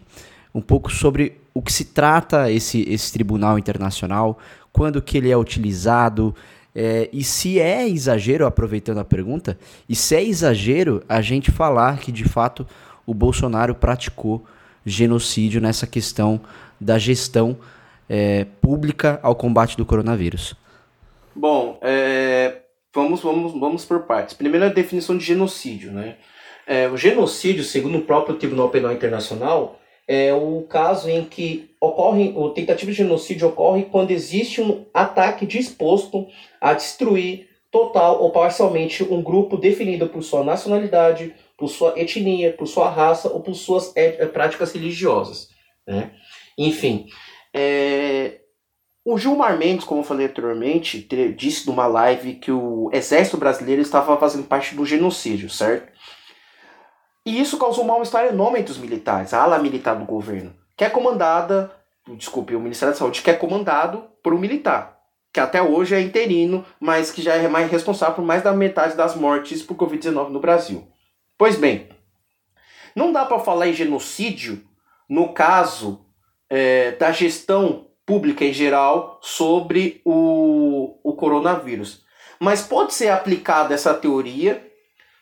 um 0.54 0.62
pouco 0.62 0.92
sobre 0.92 1.38
o 1.54 1.62
que 1.62 1.72
se 1.72 1.86
trata 1.86 2.52
esse, 2.52 2.86
esse 2.88 3.12
tribunal 3.12 3.58
internacional, 3.60 4.38
quando 4.72 5.02
que 5.02 5.18
ele 5.18 5.32
é 5.32 5.38
utilizado, 5.38 6.36
é, 6.76 7.10
e 7.14 7.24
se 7.24 7.60
é 7.60 7.88
exagero, 7.88 8.46
aproveitando 8.46 8.98
a 8.98 9.06
pergunta, 9.06 9.58
e 9.88 9.96
se 9.96 10.16
é 10.16 10.24
exagero 10.24 11.02
a 11.08 11.22
gente 11.22 11.50
falar 11.50 12.00
que 12.00 12.12
de 12.12 12.26
fato 12.26 12.68
o 13.06 13.14
Bolsonaro 13.14 13.74
praticou 13.74 14.44
genocídio 14.86 15.62
nessa 15.62 15.88
questão 15.88 16.42
da 16.80 16.98
gestão 16.98 17.58
é, 18.10 18.46
pública 18.62 19.20
ao 19.24 19.36
combate 19.36 19.78
do 19.78 19.86
coronavírus. 19.86 20.54
Bom, 21.34 21.80
é, 21.82 22.58
vamos, 22.94 23.22
vamos, 23.22 23.60
vamos 23.60 23.86
por 23.86 24.02
partes. 24.02 24.36
Primeiro 24.36 24.66
a 24.66 24.70
definição 24.70 25.18
de 25.18 25.24
genocídio, 25.24 25.92
né? 25.92 26.16
É, 26.68 26.88
o 26.88 26.98
genocídio, 26.98 27.64
segundo 27.64 28.00
o 28.00 28.02
próprio 28.02 28.36
Tribunal 28.36 28.70
Penal 28.70 28.92
Internacional, 28.92 29.80
é 30.08 30.34
o 30.34 30.62
caso 30.63 31.10
em 31.10 31.26
que 31.26 31.72
ocorre, 31.82 32.34
o 32.36 32.50
tentativa 32.50 32.91
de 32.91 32.98
genocídio 32.98 33.48
ocorre 33.48 33.86
quando 33.86 34.12
existe 34.12 34.62
um 34.62 34.86
ataque 34.94 35.46
disposto 35.46 36.28
a 36.62 36.74
destruir 36.74 37.50
total 37.72 38.22
ou 38.22 38.32
parcialmente 38.32 39.04
um 39.04 39.22
grupo 39.22 39.58
definido 39.58 40.08
por 40.08 40.24
sua 40.24 40.44
nacionalidade, 40.44 41.34
por 41.58 41.68
sua 41.68 41.94
etnia, 42.00 42.54
por 42.54 42.68
sua 42.68 42.89
raça 42.89 43.30
ou 43.30 43.41
por 43.41 43.56
suas 43.56 43.94
práticas 44.32 44.72
religiosas. 44.72 45.50
Né? 45.86 46.12
Enfim, 46.58 47.08
é... 47.54 48.39
o 49.04 49.18
Gilmar 49.18 49.58
Mendes, 49.58 49.86
como 49.86 50.02
eu 50.02 50.06
falei 50.06 50.28
anteriormente, 50.28 51.06
disse 51.36 51.68
numa 51.68 51.88
live 51.88 52.36
que 52.36 52.52
o 52.52 52.89
exército 52.94 53.38
brasileiro 53.38 53.82
estava 53.82 54.15
fazendo 54.18 54.48
parte 54.48 54.76
do 54.76 54.86
genocídio, 54.86 55.50
certo? 55.50 55.95
E 57.26 57.40
isso 57.42 57.58
causou 57.58 57.84
um 57.84 57.88
mal-estar 57.88 58.26
enorme 58.26 58.60
entre 58.60 58.72
os 58.72 58.78
militares, 58.78 59.34
a 59.34 59.42
ala 59.42 59.58
militar 59.58 59.96
do 59.96 60.06
governo, 60.06 60.54
que 60.78 60.84
é 60.84 60.90
comandada, 60.90 61.72
desculpe, 62.16 62.56
o 62.56 62.60
Ministério 62.60 62.94
da 62.94 63.00
Saúde, 63.00 63.22
que 63.22 63.32
é 63.32 63.34
comandado 63.34 64.04
por 64.22 64.34
um 64.34 64.38
militar, 64.38 65.00
que 65.34 65.40
até 65.40 65.62
hoje 65.62 65.96
é 65.96 66.02
interino, 66.02 66.64
mas 66.80 67.12
que 67.12 67.22
já 67.22 67.34
é 67.34 67.48
mais 67.48 67.72
responsável 67.72 68.16
por 68.16 68.24
mais 68.24 68.44
da 68.44 68.54
metade 68.54 68.96
das 68.96 69.16
mortes 69.16 69.64
por 69.64 69.76
Covid-19 69.76 70.30
no 70.30 70.40
Brasil. 70.40 70.88
Pois 71.38 71.56
bem, 71.56 71.90
não 72.96 73.12
dá 73.12 73.26
para 73.26 73.40
falar 73.40 73.68
em 73.68 73.74
genocídio 73.74 74.64
no 75.10 75.34
caso 75.34 76.06
é, 76.50 76.92
da 76.92 77.12
gestão 77.12 77.88
pública 78.06 78.46
em 78.46 78.54
geral 78.54 79.20
sobre 79.22 80.00
o, 80.06 80.98
o 81.04 81.14
coronavírus. 81.14 82.06
Mas 82.40 82.62
pode 82.62 82.94
ser 82.94 83.10
aplicada 83.10 83.74
essa 83.74 83.94
teoria 83.94 84.66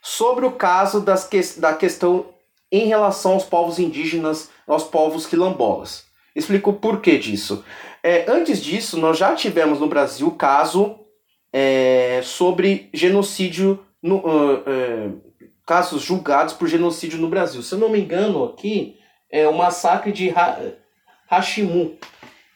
sobre 0.04 0.46
o 0.46 0.52
caso 0.52 1.00
das 1.00 1.26
que, 1.26 1.40
da 1.58 1.74
questão 1.74 2.26
em 2.70 2.88
relação 2.88 3.34
aos 3.34 3.46
povos 3.46 3.80
indígenas, 3.80 4.50
aos 4.68 4.84
povos 4.84 5.26
quilombolas. 5.26 6.04
Explico 6.36 6.72
o 6.72 6.74
porquê 6.74 7.18
disso. 7.18 7.64
É, 8.04 8.30
antes 8.30 8.62
disso, 8.62 8.98
nós 8.98 9.18
já 9.18 9.34
tivemos 9.34 9.80
no 9.80 9.88
Brasil 9.88 10.30
caso 10.32 11.00
é, 11.54 12.20
sobre 12.24 12.90
genocídio, 12.94 13.80
no, 14.02 14.18
uh, 14.18 14.56
uh, 14.56 15.22
casos 15.66 16.02
julgados 16.02 16.54
por 16.54 16.68
genocídio 16.68 17.20
no 17.20 17.30
Brasil. 17.30 17.62
Se 17.62 17.76
eu 17.76 17.80
não 17.80 17.90
me 17.90 18.02
engano, 18.02 18.44
aqui 18.44 18.98
é 19.32 19.48
o 19.48 19.56
massacre 19.56 20.12
de 20.12 20.32
ha 20.32 20.60
Hashimu, 21.30 21.98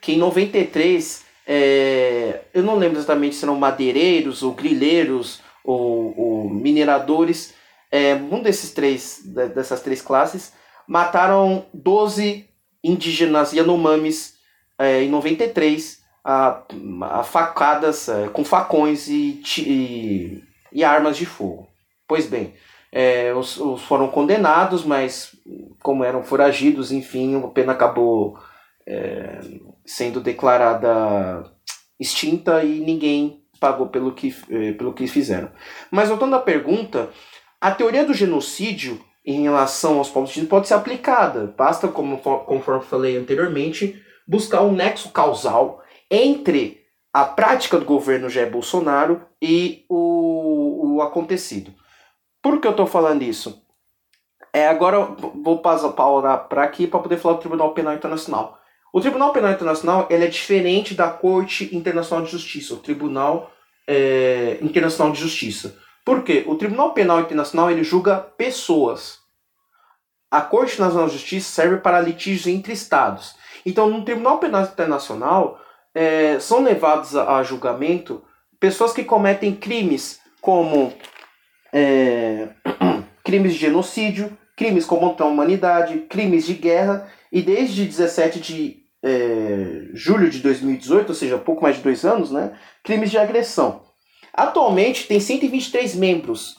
que 0.01 0.13
em 0.13 0.17
93, 0.17 1.23
é, 1.47 2.41
eu 2.53 2.61
não 2.61 2.75
lembro 2.75 2.97
exatamente 2.97 3.35
se 3.35 3.45
eram 3.45 3.55
madeireiros 3.55 4.43
ou 4.43 4.51
grileiros 4.51 5.39
ou, 5.67 6.49
mineradores, 6.49 7.53
é, 7.91 8.15
um 8.15 8.41
desses 8.41 8.71
três, 8.71 9.21
dessas 9.23 9.81
três 9.81 10.01
classes, 10.01 10.53
mataram 10.87 11.65
12 11.73 12.47
indígenas 12.83 13.51
Yanomamis 13.53 14.35
é, 14.79 15.03
em 15.03 15.09
93 15.09 16.01
a, 16.23 16.61
a 17.01 17.23
facadas 17.23 18.07
é, 18.09 18.27
com 18.29 18.43
facões 18.43 19.07
e, 19.07 19.41
e, 19.59 20.43
e, 20.71 20.83
armas 20.83 21.17
de 21.17 21.25
fogo. 21.25 21.67
Pois 22.07 22.27
bem, 22.27 22.53
é, 22.91 23.33
os, 23.33 23.57
os, 23.57 23.81
foram 23.83 24.07
condenados, 24.07 24.83
mas 24.83 25.35
como 25.81 26.03
eram 26.03 26.23
foragidos, 26.23 26.91
enfim, 26.91 27.41
a 27.43 27.47
pena 27.47 27.73
acabou 27.73 28.39
é, 28.85 29.39
sendo 29.85 30.21
declarada 30.21 31.43
extinta 31.99 32.63
e 32.63 32.79
ninguém 32.79 33.36
pagou 33.57 33.87
pelo 33.87 34.11
que, 34.13 34.35
eh, 34.49 34.73
pelo 34.73 34.93
que 34.93 35.07
fizeram. 35.07 35.51
Mas 35.91 36.09
voltando 36.09 36.35
à 36.35 36.39
pergunta, 36.39 37.09
a 37.59 37.71
teoria 37.71 38.05
do 38.05 38.13
genocídio 38.13 39.03
em 39.25 39.43
relação 39.43 39.97
aos 39.97 40.09
povos 40.09 40.29
indígenas 40.29 40.49
pode 40.49 40.67
ser 40.67 40.75
aplicada. 40.75 41.53
Basta, 41.57 41.87
como, 41.87 42.17
conforme 42.19 42.83
falei 42.83 43.17
anteriormente, 43.17 44.01
buscar 44.27 44.61
um 44.61 44.71
nexo 44.71 45.11
causal 45.11 45.81
entre 46.09 46.81
a 47.11 47.25
prática 47.25 47.77
do 47.77 47.85
governo 47.85 48.29
Jair 48.29 48.49
Bolsonaro 48.49 49.21
e 49.41 49.85
o, 49.89 50.95
o 50.95 51.01
acontecido. 51.01 51.73
Por 52.41 52.61
que 52.61 52.67
eu 52.67 52.71
estou 52.71 52.87
falando 52.87 53.23
isso? 53.23 53.61
É, 54.53 54.67
agora 54.67 54.99
vou 55.43 55.59
passar 55.59 55.89
para 55.89 56.63
aqui 56.63 56.87
para 56.87 56.99
poder 56.99 57.17
falar 57.17 57.35
do 57.35 57.41
Tribunal 57.41 57.73
Penal 57.73 57.93
Internacional. 57.93 58.57
O 58.97 58.99
Tribunal 58.99 59.31
Penal 59.31 59.51
Internacional 59.51 60.07
ele 60.09 60.25
é 60.25 60.27
diferente 60.27 60.95
da 60.95 61.07
Corte 61.07 61.69
Internacional 61.71 62.25
de 62.25 62.31
Justiça, 62.31 62.73
o 62.73 62.77
Tribunal 62.77 63.53
é, 63.85 64.57
Internacional 64.59 65.13
de 65.13 65.21
Justiça. 65.21 65.77
Por 66.03 66.23
quê? 66.23 66.43
O 66.47 66.55
Tribunal 66.55 66.93
Penal 66.93 67.19
Internacional 67.19 67.69
ele 67.69 67.83
julga 67.83 68.17
pessoas. 68.17 69.19
a 70.31 70.41
Corte 70.41 70.81
Nacional 70.81 71.05
de 71.05 71.13
Justiça 71.13 71.47
serve 71.47 71.77
para 71.77 72.01
litígios 72.01 72.47
entre 72.47 72.73
estados. 72.73 73.35
Então, 73.63 73.87
no 73.87 74.03
Tribunal 74.03 74.39
Penal 74.39 74.63
Internacional, 74.63 75.61
é, 75.93 76.39
são 76.39 76.63
levados 76.63 77.15
a, 77.15 77.37
a, 77.37 77.43
julgamento 77.43 78.23
pessoas 78.59 78.93
que 78.93 79.03
cometem 79.03 79.53
crimes 79.53 80.19
como 80.41 80.91
é, 81.71 82.47
crimes 83.23 83.53
de 83.53 83.59
genocídio, 83.59 84.35
crimes 84.55 84.85
contra 84.85 85.23
a 85.23 85.29
humanidade, 85.29 85.99
crimes 86.09 86.47
de 86.47 86.55
guerra, 86.55 87.07
e 87.31 87.43
desde 87.43 87.85
17 87.85 88.39
de 88.39 88.86
é, 89.03 89.89
julho 89.93 90.29
de 90.29 90.39
2018, 90.39 91.09
ou 91.09 91.15
seja, 91.15 91.37
pouco 91.37 91.61
mais 91.61 91.77
de 91.77 91.83
dois 91.83 92.03
anos, 92.05 92.31
né, 92.31 92.57
crimes 92.83 93.11
de 93.11 93.17
agressão. 93.17 93.83
Atualmente 94.33 95.07
tem 95.07 95.19
123 95.19 95.95
membros 95.95 96.55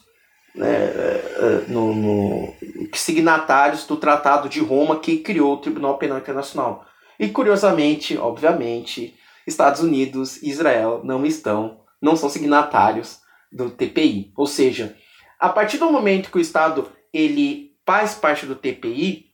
né, 0.55 0.69
é, 0.69 1.65
é, 1.67 1.71
no, 1.71 1.95
no, 1.95 2.55
signatários 2.95 3.87
do 3.87 3.97
Tratado 3.97 4.49
de 4.49 4.61
Roma 4.61 4.99
que 4.99 5.19
criou 5.19 5.55
o 5.55 5.59
Tribunal 5.59 5.99
Penal 5.99 6.19
Internacional. 6.19 6.85
E 7.19 7.29
curiosamente, 7.29 8.17
obviamente, 8.17 9.15
Estados 9.47 9.81
Unidos 9.81 10.43
e 10.43 10.51
Israel 10.51 11.01
não 11.05 11.25
estão, 11.25 11.81
não 12.01 12.17
são 12.17 12.29
signatários 12.29 13.21
do 13.53 13.71
TPI. 13.71 14.33
Ou 14.37 14.47
seja, 14.47 14.97
a 15.39 15.49
partir 15.49 15.79
do 15.79 15.91
momento 15.91 16.31
que 16.31 16.39
o 16.39 16.41
Estado 16.41 16.91
ele 17.13 17.73
faz 17.87 18.15
parte 18.15 18.45
do 18.45 18.55
TPI, 18.55 19.27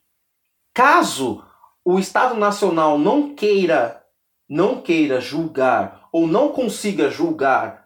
caso 0.72 1.44
o 1.84 1.98
Estado 1.98 2.34
Nacional 2.34 2.98
não 2.98 3.34
queira 3.34 4.02
não 4.48 4.80
queira 4.80 5.20
julgar 5.20 6.08
ou 6.12 6.26
não 6.26 6.48
consiga 6.48 7.10
julgar 7.10 7.84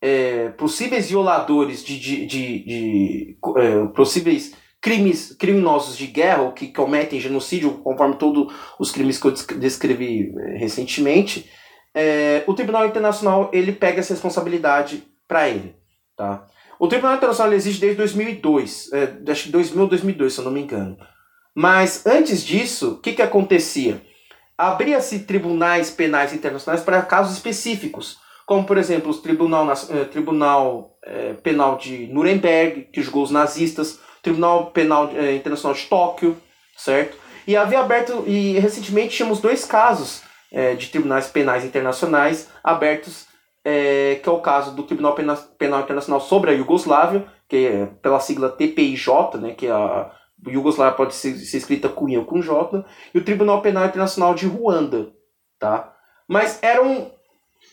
é, 0.00 0.48
possíveis 0.50 1.08
violadores 1.08 1.84
de, 1.84 1.98
de, 1.98 2.26
de, 2.26 2.64
de 2.64 3.38
é, 3.56 3.86
possíveis 3.94 4.52
crimes 4.80 5.32
criminosos 5.38 5.96
de 5.96 6.08
guerra 6.08 6.42
ou 6.42 6.52
que 6.52 6.72
cometem 6.72 7.20
genocídio, 7.20 7.78
conforme 7.78 8.16
todos 8.16 8.52
os 8.80 8.90
crimes 8.90 9.18
que 9.18 9.28
eu 9.28 9.34
descrevi 9.58 10.34
é, 10.36 10.58
recentemente, 10.58 11.48
é, 11.94 12.42
o 12.48 12.54
Tribunal 12.54 12.86
Internacional 12.86 13.48
ele 13.52 13.70
pega 13.72 14.00
essa 14.00 14.12
responsabilidade 14.12 15.04
para 15.28 15.48
ele, 15.48 15.76
tá? 16.16 16.46
O 16.80 16.88
Tribunal 16.88 17.14
Internacional 17.14 17.52
existe 17.52 17.80
desde 17.80 17.98
2002, 17.98 18.90
é, 18.92 19.30
acho 19.30 19.44
que 19.44 19.50
2000 19.50 19.82
ou 19.82 19.88
2002, 19.88 20.32
se 20.32 20.40
eu 20.40 20.44
não 20.44 20.50
me 20.50 20.62
engano. 20.62 20.96
Mas 21.54 22.06
antes 22.06 22.44
disso, 22.44 22.92
o 22.92 22.96
que, 22.98 23.12
que 23.12 23.22
acontecia? 23.22 24.00
Abria-se 24.56 25.20
tribunais 25.20 25.90
penais 25.90 26.32
internacionais 26.32 26.82
para 26.82 27.02
casos 27.02 27.34
específicos, 27.34 28.18
como 28.46 28.64
por 28.64 28.78
exemplo 28.78 29.10
o 29.10 29.14
Tribunal, 29.14 29.70
eh, 29.90 30.04
Tribunal 30.04 30.96
eh, 31.04 31.34
Penal 31.42 31.76
de 31.76 32.06
Nuremberg, 32.08 32.88
que 32.92 33.02
julgou 33.02 33.22
os 33.22 33.30
nazistas, 33.30 34.00
Tribunal 34.22 34.70
Penal 34.70 35.10
eh, 35.14 35.34
Internacional 35.34 35.76
de 35.76 35.86
Tóquio, 35.86 36.36
certo? 36.76 37.18
E 37.46 37.56
havia 37.56 37.80
aberto, 37.80 38.24
e 38.26 38.58
recentemente 38.58 39.16
tínhamos 39.16 39.40
dois 39.40 39.64
casos 39.64 40.22
de 40.78 40.88
tribunais 40.88 41.28
penais 41.28 41.64
internacionais 41.64 42.46
abertos, 42.62 43.26
que 43.64 44.28
é 44.28 44.30
o 44.30 44.38
caso 44.38 44.76
do 44.76 44.82
Tribunal 44.82 45.14
Penal, 45.14 45.36
Penal 45.58 45.80
Internacional 45.80 46.20
sobre 46.20 46.50
a 46.50 46.52
Iugoslávia, 46.52 47.24
que 47.48 47.66
é 47.66 47.86
pela 48.02 48.20
sigla 48.20 48.50
TPIJ, 48.50 49.08
né, 49.40 49.54
que 49.54 49.66
é 49.66 49.72
a 49.72 50.12
Iugoslávia 50.50 50.96
pode 50.96 51.14
ser, 51.14 51.36
ser 51.36 51.58
escrita 51.58 51.88
com 51.88 52.10
ou 52.16 52.24
com 52.24 52.40
J, 52.40 52.84
e 53.14 53.18
o 53.18 53.24
Tribunal 53.24 53.62
Penal 53.62 53.86
Internacional 53.86 54.34
de 54.34 54.46
Ruanda, 54.46 55.12
tá? 55.58 55.94
Mas 56.26 56.58
eram, 56.62 57.12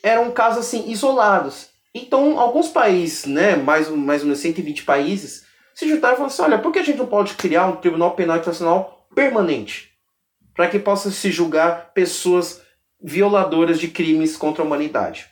eram 0.03 0.32
casos 0.32 0.65
assim, 0.65 0.89
isolados. 0.89 1.69
Então, 1.93 2.39
alguns 2.39 2.67
países, 2.67 3.25
né, 3.25 3.55
mais, 3.55 3.89
mais 3.89 4.21
ou 4.21 4.27
menos 4.27 4.39
120 4.39 4.84
países, 4.84 5.45
se 5.73 5.88
juntaram 5.88 6.13
e 6.13 6.17
falaram 6.17 6.34
assim, 6.34 6.41
olha, 6.43 6.60
por 6.60 6.71
que 6.71 6.79
a 6.79 6.84
gente 6.84 6.97
não 6.97 7.08
pode 7.08 7.34
criar 7.34 7.67
um 7.67 7.77
Tribunal 7.77 8.12
Penal 8.12 8.38
Internacional 8.38 9.08
permanente? 9.15 9.89
Para 10.53 10.67
que 10.67 10.77
possa 10.77 11.10
se 11.10 11.32
julgar 11.32 11.93
pessoas 11.93 12.62
violadoras 13.01 13.79
de 13.79 13.88
crimes 13.88 14.36
contra 14.36 14.62
a 14.62 14.65
humanidade. 14.65 15.27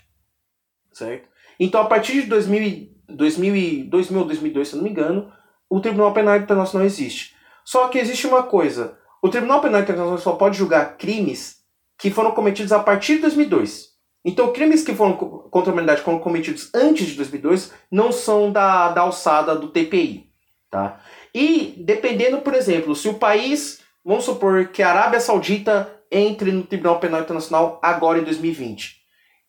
Certo? 0.92 1.28
Então, 1.60 1.82
a 1.82 1.86
partir 1.86 2.22
de 2.22 2.28
2000, 2.28 2.90
2000, 3.10 3.90
2000 3.90 4.24
2002, 4.26 4.68
se 4.68 4.76
não 4.76 4.84
me 4.84 4.90
engano, 4.90 5.32
o 5.70 5.80
Tribunal 5.80 6.14
Penal 6.14 6.38
Internacional 6.38 6.86
existe. 6.86 7.36
Só 7.64 7.88
que 7.88 8.00
existe 8.00 8.28
uma 8.28 8.44
coisa: 8.44 8.98
o 9.22 9.30
Tribunal 9.30 9.62
Penal 9.62 9.82
Internacional 9.82 10.18
só 10.18 10.34
pode 10.34 10.58
julgar 10.58 10.98
crimes 10.98 11.58
que 11.98 12.12
foram 12.12 12.32
cometidos 12.32 12.72
a 12.72 12.80
partir 12.80 13.16
de 13.16 13.22
2002. 13.22 13.88
Então, 14.24 14.52
crimes 14.52 14.84
que 14.84 14.94
foram 14.94 15.14
contra 15.14 15.72
a 15.72 15.74
humanidade 15.74 16.02
foram 16.02 16.20
cometidos 16.20 16.70
antes 16.74 17.08
de 17.08 17.16
2002 17.16 17.72
não 17.90 18.12
são 18.12 18.52
da, 18.52 18.90
da 18.90 19.02
alçada 19.02 19.56
do 19.56 19.70
TPI. 19.70 20.30
Tá? 20.70 21.00
E 21.34 21.76
dependendo, 21.78 22.40
por 22.40 22.54
exemplo, 22.54 22.94
se 22.94 23.08
o 23.08 23.14
país, 23.14 23.80
vamos 24.04 24.26
supor 24.26 24.68
que 24.68 24.84
a 24.84 24.90
Arábia 24.90 25.20
Saudita 25.20 25.94
entre 26.12 26.52
no 26.52 26.64
Tribunal 26.64 27.00
Penal 27.00 27.22
Internacional 27.22 27.80
agora 27.82 28.20
em 28.20 28.24
2020. 28.24 28.98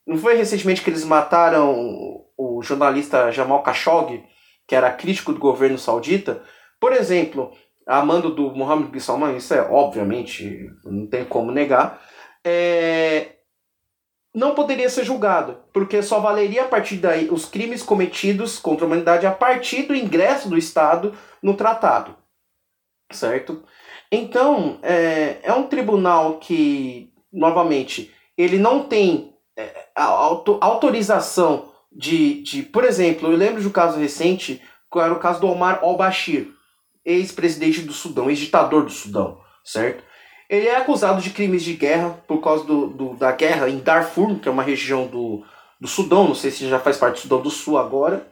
Não 0.07 0.17
foi 0.17 0.37
recentemente 0.37 0.81
que 0.81 0.91
eles 0.91 1.05
mataram 1.05 2.25
o 2.37 2.63
jornalista 2.63 3.31
Jamal 3.31 3.63
Khashoggi? 3.63 4.25
Que 4.69 4.77
era 4.77 4.93
crítico 4.93 5.33
do 5.33 5.41
governo 5.41 5.79
saudita, 5.79 6.43
por 6.79 6.93
exemplo, 6.93 7.51
a 7.87 8.05
mando 8.05 8.35
do 8.35 8.55
Mohammed 8.55 8.91
bin 8.91 9.01
Salman, 9.01 9.35
isso 9.37 9.55
é 9.55 9.63
obviamente, 9.63 10.69
não 10.85 11.07
tem 11.07 11.25
como 11.25 11.51
negar, 11.51 12.01
é, 12.45 13.37
não 14.35 14.55
poderia 14.55 14.91
ser 14.91 15.05
julgado, 15.05 15.59
porque 15.73 16.03
só 16.03 16.21
valeria 16.21 16.65
a 16.65 16.69
partir 16.69 16.97
daí 16.97 17.29
os 17.31 17.47
crimes 17.47 17.83
cometidos 17.83 18.59
contra 18.59 18.85
a 18.85 18.87
humanidade 18.87 19.27
a 19.27 19.33
partir 19.33 19.85
do 19.85 19.97
ingresso 19.97 20.51
do 20.51 20.59
Estado 20.59 21.17
no 21.43 21.55
tratado. 21.55 22.15
Certo? 23.11 23.65
Então, 24.13 24.79
é, 24.83 25.39
é 25.43 25.53
um 25.55 25.67
tribunal 25.67 26.39
que, 26.39 27.11
novamente, 27.33 28.15
ele 28.37 28.59
não 28.59 28.85
tem 28.85 29.35
é, 29.57 29.89
autorização 30.61 31.73
de, 31.99 32.43
de, 32.45 32.63
por 32.63 32.85
exemplo, 32.85 33.29
eu 33.29 33.37
lembro 33.37 33.61
de 33.61 33.67
um 33.67 33.73
caso 33.73 33.99
recente, 33.99 34.63
que 34.91 34.99
era 35.01 35.13
o 35.13 35.19
caso 35.19 35.41
do 35.41 35.49
Omar 35.49 35.81
al-Bashir, 35.83 36.47
ex-presidente 37.05 37.83
do 37.83 37.93
Sudão, 37.93 38.31
ex-ditador 38.31 38.85
do 38.85 38.93
Sudão, 38.93 39.41
certo? 39.65 40.05
Ele 40.49 40.69
é 40.69 40.77
acusado 40.77 41.21
de 41.21 41.31
crimes 41.31 41.65
de 41.65 41.75
guerra 41.75 42.11
por 42.29 42.41
causa 42.41 42.65
do, 42.65 42.87
do, 42.87 43.15
da 43.15 43.33
guerra 43.33 43.69
em 43.69 43.79
Darfur, 43.79 44.39
que 44.39 44.49
é 44.49 44.53
uma 44.53 44.63
região 44.63 45.09
do, 45.09 45.45
do 45.81 45.89
Sudão, 45.89 46.29
não 46.29 46.37
sei 46.37 46.53
se 46.53 46.69
já 46.69 46.79
faz 46.79 46.97
parte 46.97 47.17
do 47.17 47.21
Sudão 47.23 47.43
do 47.43 47.51
Sul 47.51 47.77
agora, 47.77 48.27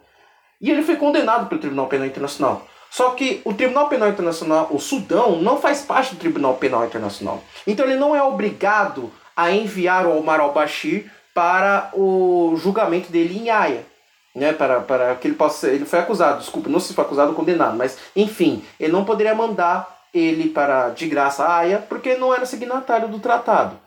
e 0.61 0.71
ele 0.71 0.83
foi 0.83 0.97
condenado 0.97 1.49
pelo 1.49 1.61
Tribunal 1.61 1.89
Penal 1.89 2.07
Internacional. 2.07 2.67
Só 2.89 3.11
que 3.11 3.43
o 3.45 3.53
Tribunal 3.53 3.89
Penal 3.89 4.11
Internacional, 4.11 4.69
o 4.71 4.79
Sudão, 4.79 5.43
não 5.43 5.61
faz 5.61 5.83
parte 5.83 6.15
do 6.15 6.21
Tribunal 6.21 6.55
Penal 6.55 6.87
Internacional. 6.87 7.43
Então 7.67 7.85
ele 7.85 7.97
não 7.97 8.15
é 8.15 8.23
obrigado 8.23 9.13
a 9.37 9.51
enviar 9.51 10.07
o 10.07 10.17
Omar 10.17 10.41
al-Bashir 10.41 11.11
para 11.37 11.91
o 11.93 12.57
julgamento 12.57 13.13
dele 13.13 13.39
em 13.39 13.51
Haia. 13.51 13.85
Né, 14.35 14.53
para, 14.53 14.81
para 14.81 15.15
que 15.15 15.29
ele 15.29 15.35
possa. 15.35 15.69
Ele 15.69 15.87
foi 15.87 15.99
acusado, 15.99 16.41
desculpa, 16.41 16.69
não 16.69 16.79
se 16.79 16.93
foi 16.93 17.05
acusado 17.05 17.31
ou 17.31 17.35
condenado, 17.35 17.75
mas 17.75 17.97
enfim, 18.15 18.63
ele 18.79 18.93
não 18.93 19.03
poderia 19.03 19.35
mandar 19.35 20.05
ele 20.13 20.51
para 20.51 20.91
de 20.91 21.07
graça 21.07 21.43
a 21.43 21.57
Haia 21.57 21.79
porque 21.79 22.17
não 22.17 22.35
era 22.35 22.45
signatário 22.45 23.09
do 23.09 23.19
tratado. 23.19 23.79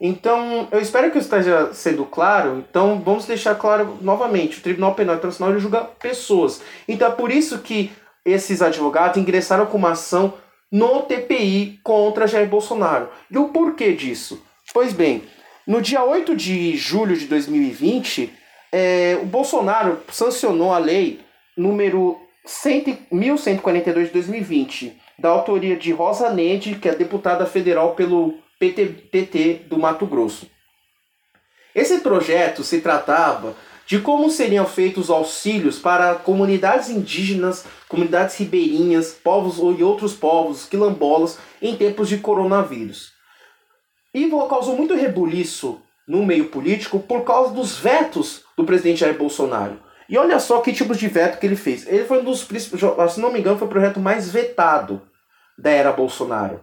Então, 0.00 0.66
eu 0.72 0.80
espero 0.80 1.10
que 1.12 1.18
isso 1.18 1.28
esteja 1.28 1.72
sendo 1.72 2.04
claro. 2.04 2.58
Então, 2.68 3.00
vamos 3.00 3.26
deixar 3.26 3.54
claro 3.54 3.96
novamente: 4.00 4.58
o 4.58 4.62
Tribunal 4.62 4.94
Penal 4.94 5.16
Internacional 5.16 5.56
julga 5.58 5.84
pessoas. 5.84 6.60
Então, 6.88 7.08
é 7.08 7.12
por 7.12 7.30
isso 7.30 7.58
que 7.58 7.92
esses 8.24 8.60
advogados 8.62 9.18
ingressaram 9.18 9.66
com 9.66 9.78
uma 9.78 9.92
ação 9.92 10.34
no 10.70 11.02
TPI 11.02 11.78
contra 11.84 12.26
Jair 12.26 12.48
Bolsonaro. 12.48 13.08
E 13.30 13.38
o 13.38 13.50
porquê 13.50 13.92
disso? 13.92 14.42
Pois 14.74 14.92
bem, 14.92 15.22
no 15.66 15.82
dia 15.82 16.04
8 16.04 16.36
de 16.36 16.76
julho 16.76 17.16
de 17.16 17.26
2020, 17.26 18.32
é, 18.70 19.18
o 19.20 19.26
Bolsonaro 19.26 20.00
sancionou 20.12 20.72
a 20.72 20.78
lei 20.78 21.20
número 21.56 22.16
100, 22.44 23.06
1142 23.10 24.06
de 24.06 24.12
2020, 24.12 24.96
da 25.18 25.28
autoria 25.28 25.76
de 25.76 25.90
Rosa 25.92 26.30
Nede, 26.30 26.76
que 26.76 26.88
é 26.88 26.94
deputada 26.94 27.46
federal 27.46 27.94
pelo 27.94 28.34
PT, 28.60 28.86
PT 29.10 29.64
do 29.68 29.78
Mato 29.78 30.06
Grosso. 30.06 30.48
Esse 31.74 31.98
projeto 31.98 32.62
se 32.62 32.80
tratava 32.80 33.56
de 33.86 33.98
como 34.00 34.30
seriam 34.30 34.66
feitos 34.66 35.10
auxílios 35.10 35.78
para 35.78 36.14
comunidades 36.14 36.90
indígenas, 36.90 37.64
comunidades 37.88 38.36
ribeirinhas, 38.36 39.12
povos 39.12 39.58
e 39.78 39.82
outros 39.82 40.14
povos 40.14 40.66
quilombolas 40.66 41.38
em 41.60 41.76
tempos 41.76 42.08
de 42.08 42.18
coronavírus. 42.18 43.15
E 44.16 44.30
causou 44.48 44.74
muito 44.74 44.94
rebuliço 44.94 45.82
no 46.08 46.24
meio 46.24 46.48
político 46.48 46.98
por 46.98 47.22
causa 47.22 47.52
dos 47.52 47.76
vetos 47.76 48.44
do 48.56 48.64
presidente 48.64 49.00
Jair 49.00 49.18
Bolsonaro. 49.18 49.78
E 50.08 50.16
olha 50.16 50.40
só 50.40 50.62
que 50.62 50.72
tipo 50.72 50.94
de 50.94 51.06
veto 51.06 51.38
que 51.38 51.44
ele 51.44 51.54
fez. 51.54 51.86
Ele 51.86 52.06
foi 52.06 52.20
um 52.20 52.24
dos 52.24 52.42
principais, 52.42 53.12
se 53.12 53.20
não 53.20 53.30
me 53.30 53.40
engano, 53.40 53.58
foi 53.58 53.66
o 53.66 53.70
projeto 53.70 54.00
mais 54.00 54.30
vetado 54.30 55.02
da 55.58 55.68
era 55.70 55.92
Bolsonaro, 55.92 56.62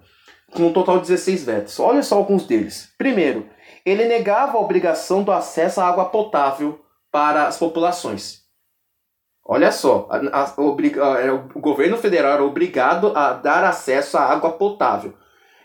com 0.52 0.64
um 0.64 0.74
total 0.74 0.96
de 0.96 1.10
16 1.10 1.44
vetos. 1.44 1.80
Olha 1.80 2.02
só 2.02 2.16
alguns 2.16 2.48
deles. 2.48 2.92
Primeiro, 2.98 3.48
ele 3.86 4.06
negava 4.06 4.58
a 4.58 4.62
obrigação 4.62 5.22
do 5.22 5.32
acesso 5.32 5.80
à 5.80 5.88
água 5.88 6.06
potável 6.06 6.84
para 7.12 7.46
as 7.46 7.58
populações. 7.58 8.42
Olha 9.46 9.72
só, 9.72 10.08
a, 10.10 10.18
a, 10.40 10.44
a, 10.46 11.34
o 11.54 11.60
governo 11.60 11.98
federal 11.98 12.34
era 12.34 12.44
obrigado 12.44 13.16
a 13.16 13.34
dar 13.34 13.64
acesso 13.64 14.18
à 14.18 14.24
água 14.24 14.54
potável. 14.54 15.14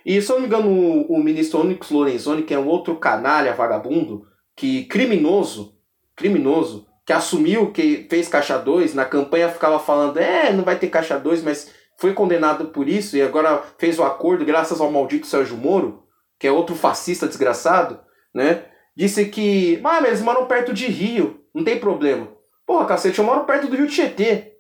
E 0.04 0.20
se 0.20 0.30
eu 0.30 0.36
não 0.36 0.42
me 0.42 0.46
engano, 0.46 0.70
o, 0.70 1.14
o 1.14 1.22
ministro 1.22 1.60
Onyx 1.60 1.90
Lorenzoni, 1.90 2.42
que 2.42 2.54
é 2.54 2.58
um 2.58 2.66
outro 2.66 2.96
canalha 2.96 3.54
vagabundo, 3.54 4.26
que 4.56 4.84
criminoso, 4.84 5.76
criminoso, 6.16 6.86
que 7.06 7.12
assumiu 7.12 7.72
que 7.72 8.06
fez 8.10 8.28
caixa 8.28 8.58
2, 8.58 8.94
na 8.94 9.04
campanha 9.04 9.48
ficava 9.48 9.78
falando, 9.78 10.18
é, 10.18 10.52
não 10.52 10.64
vai 10.64 10.78
ter 10.78 10.88
caixa 10.88 11.18
2, 11.18 11.42
mas 11.42 11.72
foi 11.96 12.12
condenado 12.12 12.66
por 12.66 12.88
isso 12.88 13.16
e 13.16 13.22
agora 13.22 13.62
fez 13.78 13.98
o 13.98 14.04
acordo 14.04 14.44
graças 14.44 14.80
ao 14.80 14.90
maldito 14.90 15.26
Sérgio 15.26 15.56
Moro, 15.56 16.04
que 16.38 16.46
é 16.46 16.52
outro 16.52 16.76
fascista 16.76 17.26
desgraçado, 17.26 17.98
né? 18.34 18.64
Disse 18.96 19.26
que, 19.26 19.80
ah, 19.84 20.00
mas 20.00 20.06
eles 20.06 20.22
moram 20.22 20.46
perto 20.46 20.72
de 20.72 20.86
Rio, 20.86 21.40
não 21.54 21.64
tem 21.64 21.78
problema. 21.78 22.28
Porra, 22.66 22.84
cacete, 22.84 23.18
eu 23.18 23.24
moro 23.24 23.44
perto 23.44 23.66
do 23.66 23.76
Rio 23.76 23.86
Tietê. 23.86 24.57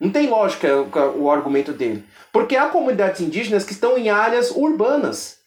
Não 0.00 0.10
tem 0.10 0.28
lógica 0.28 0.80
o, 1.16 1.30
argumento 1.30 1.72
dele. 1.72 2.04
Porque 2.32 2.56
há 2.56 2.68
comunidades 2.68 3.20
indígenas 3.20 3.64
que 3.64 3.72
estão 3.72 3.98
em 3.98 4.08
áreas 4.08 4.50
urbanas. 4.50 5.38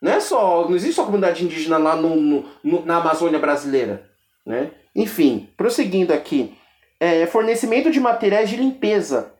Não 0.00 0.12
é 0.12 0.20
só. 0.20 0.68
Não 0.68 0.76
existe 0.76 0.94
só 0.94 1.04
comunidade 1.04 1.44
indígena 1.44 1.76
lá 1.76 1.96
no, 1.96 2.16
no, 2.16 2.48
no 2.62 2.86
na 2.86 2.98
Amazônia 2.98 3.38
brasileira. 3.38 4.08
Né? 4.46 4.70
Enfim, 4.94 5.48
prosseguindo 5.56 6.12
aqui. 6.12 6.56
É, 7.00 7.26
fornecimento 7.26 7.90
de 7.90 7.98
materiais 7.98 8.48
de 8.48 8.56
limpeza 8.56 9.32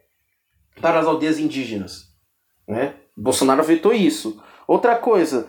para 0.80 0.98
as 0.98 1.06
aldeias 1.06 1.38
indígenas. 1.38 2.08
Né? 2.66 2.94
Bolsonaro 3.16 3.62
vetou 3.62 3.92
isso. 3.92 4.42
Outra 4.66 4.96
coisa, 4.96 5.48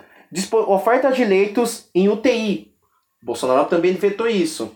oferta 0.68 1.12
de 1.12 1.24
leitos 1.24 1.89
em 1.95 2.09
UTI. 2.09 2.76
Bolsonaro 3.22 3.66
também 3.68 3.93
vetou 3.93 4.28
isso. 4.28 4.76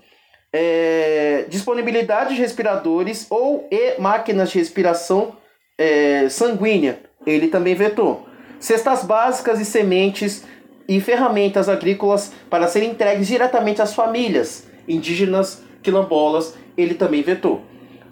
É, 0.58 1.46
disponibilidade 1.50 2.34
de 2.34 2.40
respiradores 2.40 3.28
ou 3.30 3.68
e 3.70 4.00
máquinas 4.00 4.52
de 4.52 4.60
respiração 4.60 5.36
é, 5.78 6.30
sanguínea. 6.30 7.00
Ele 7.28 7.50
também 7.50 7.76
vetou. 7.76 8.26
Cestas 8.58 9.04
básicas 9.04 9.60
e 9.60 9.66
sementes 9.66 10.46
e 10.88 11.02
ferramentas 11.02 11.68
agrícolas 11.68 12.32
para 12.50 12.70
serem 12.70 12.92
entregues 12.92 13.28
diretamente 13.28 13.82
às 13.82 13.94
famílias 13.94 14.66
indígenas 14.88 15.62
quilombolas. 15.84 16.56
Ele 16.78 16.94
também 16.94 17.22
vetou. 17.22 17.62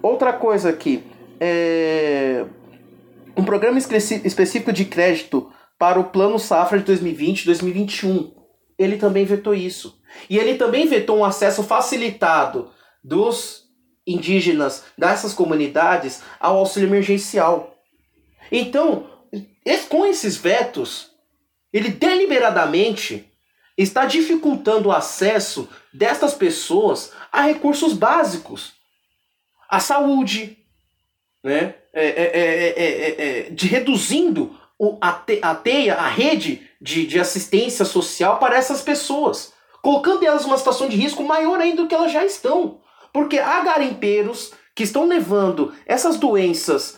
Outra 0.02 0.34
coisa 0.34 0.70
aqui, 0.70 1.02
é, 1.40 2.44
um 3.38 3.46
programa 3.46 3.78
específico 3.78 4.74
de 4.74 4.84
crédito 4.84 5.50
para 5.80 5.98
o 5.98 6.06
Plano 6.06 6.38
Safra 6.38 6.78
de 6.78 6.92
2020-2021. 6.92 8.34
Ele 8.78 8.98
também 8.98 9.24
vetou 9.24 9.56
isso. 9.56 10.03
E 10.30 10.38
ele 10.38 10.56
também 10.56 10.88
vetou 10.88 11.18
um 11.18 11.26
acesso 11.26 11.64
facilitado 11.64 12.72
dos 13.04 13.64
indígenas 14.06 14.84
dessas 14.98 15.34
comunidades 15.34 16.22
ao 16.40 16.58
auxílio 16.58 16.90
emergencial. 16.90 17.76
Então, 18.52 19.10
com 19.90 20.06
esses 20.06 20.36
vetos, 20.36 21.12
ele 21.72 21.90
deliberadamente 21.90 23.32
está 23.78 24.06
dificultando 24.06 24.90
o 24.90 24.92
acesso 24.92 25.70
destas 25.94 26.34
pessoas 26.34 27.12
a 27.32 27.42
recursos 27.42 27.94
básicos, 27.94 28.74
a 29.70 29.80
saúde, 29.80 30.58
né? 31.44 31.76
É, 31.96 32.08
é, 32.08 33.46
é, 33.46 33.50
de 33.52 33.68
reduzindo 33.68 34.60
o, 34.80 34.98
a, 35.00 35.12
te, 35.12 35.38
a 35.42 35.54
teia, 35.54 35.96
a 35.96 36.08
rede 36.08 36.68
de, 36.82 37.06
de 37.06 37.20
assistência 37.20 37.86
social 37.86 38.40
para 38.40 38.58
essas 38.58 38.82
pessoas, 38.82 39.53
colocando 39.84 40.26
elas 40.26 40.44
numa 40.44 40.58
situação 40.58 40.88
de 40.88 40.96
risco 40.96 41.22
maior 41.24 41.60
ainda 41.60 41.84
do 41.84 41.88
que 41.88 41.94
elas 41.94 42.12
já 42.12 42.26
estão. 42.26 42.80
Porque 43.12 43.38
há 43.38 43.62
garimpeiros 43.64 44.54
que 44.74 44.82
estão 44.82 45.06
levando 45.06 45.74
essas 45.86 46.18
doenças, 46.18 46.98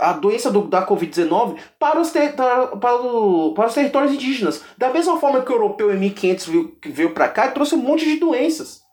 a 0.00 0.12
doença 0.12 0.50
do, 0.50 0.62
da 0.62 0.84
Covid-19, 0.84 1.56
para 1.78 2.00
os, 2.00 2.10
ter, 2.10 2.34
para, 2.34 2.66
para, 2.76 3.66
os 3.66 3.74
territórios 3.74 4.12
indígenas. 4.12 4.62
Da 4.76 4.92
mesma 4.92 5.18
forma 5.18 5.40
que 5.40 5.52
o 5.52 5.54
europeu 5.54 5.94
em 5.94 5.98
1500 5.98 6.46
veio, 6.46 6.76
veio 6.84 7.14
para 7.14 7.28
cá 7.28 7.46
e 7.46 7.52
trouxe 7.52 7.76
um 7.76 7.78
monte 7.78 8.04
de 8.04 8.16
doenças 8.16 8.84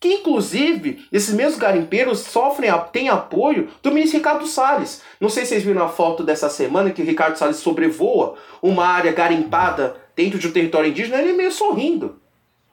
que 0.00 0.14
inclusive 0.14 1.06
esses 1.12 1.34
mesmos 1.34 1.58
garimpeiros 1.58 2.20
sofrem, 2.20 2.70
têm 2.90 3.10
apoio 3.10 3.68
do 3.82 3.92
ministro 3.92 4.16
Ricardo 4.16 4.46
Salles. 4.46 5.02
Não 5.20 5.28
sei 5.28 5.44
se 5.44 5.50
vocês 5.50 5.62
viram 5.62 5.84
a 5.84 5.90
foto 5.90 6.24
dessa 6.24 6.48
semana 6.48 6.90
que 6.90 7.02
o 7.02 7.04
Ricardo 7.04 7.36
Salles 7.36 7.58
sobrevoa 7.58 8.34
uma 8.62 8.86
área 8.86 9.12
garimpada 9.12 9.94
dentro 10.16 10.38
de 10.38 10.48
um 10.48 10.52
território 10.52 10.88
indígena, 10.88 11.20
ele 11.20 11.34
meio 11.34 11.52
sorrindo. 11.52 12.19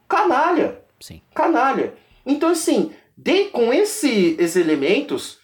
Canalha. 0.08 0.82
Sim. 1.00 1.22
Canalha. 1.34 1.94
Então, 2.26 2.50
assim, 2.50 2.94
de, 3.16 3.46
com 3.46 3.74
esse, 3.74 4.36
esses 4.40 4.56
elementos, 4.56 5.40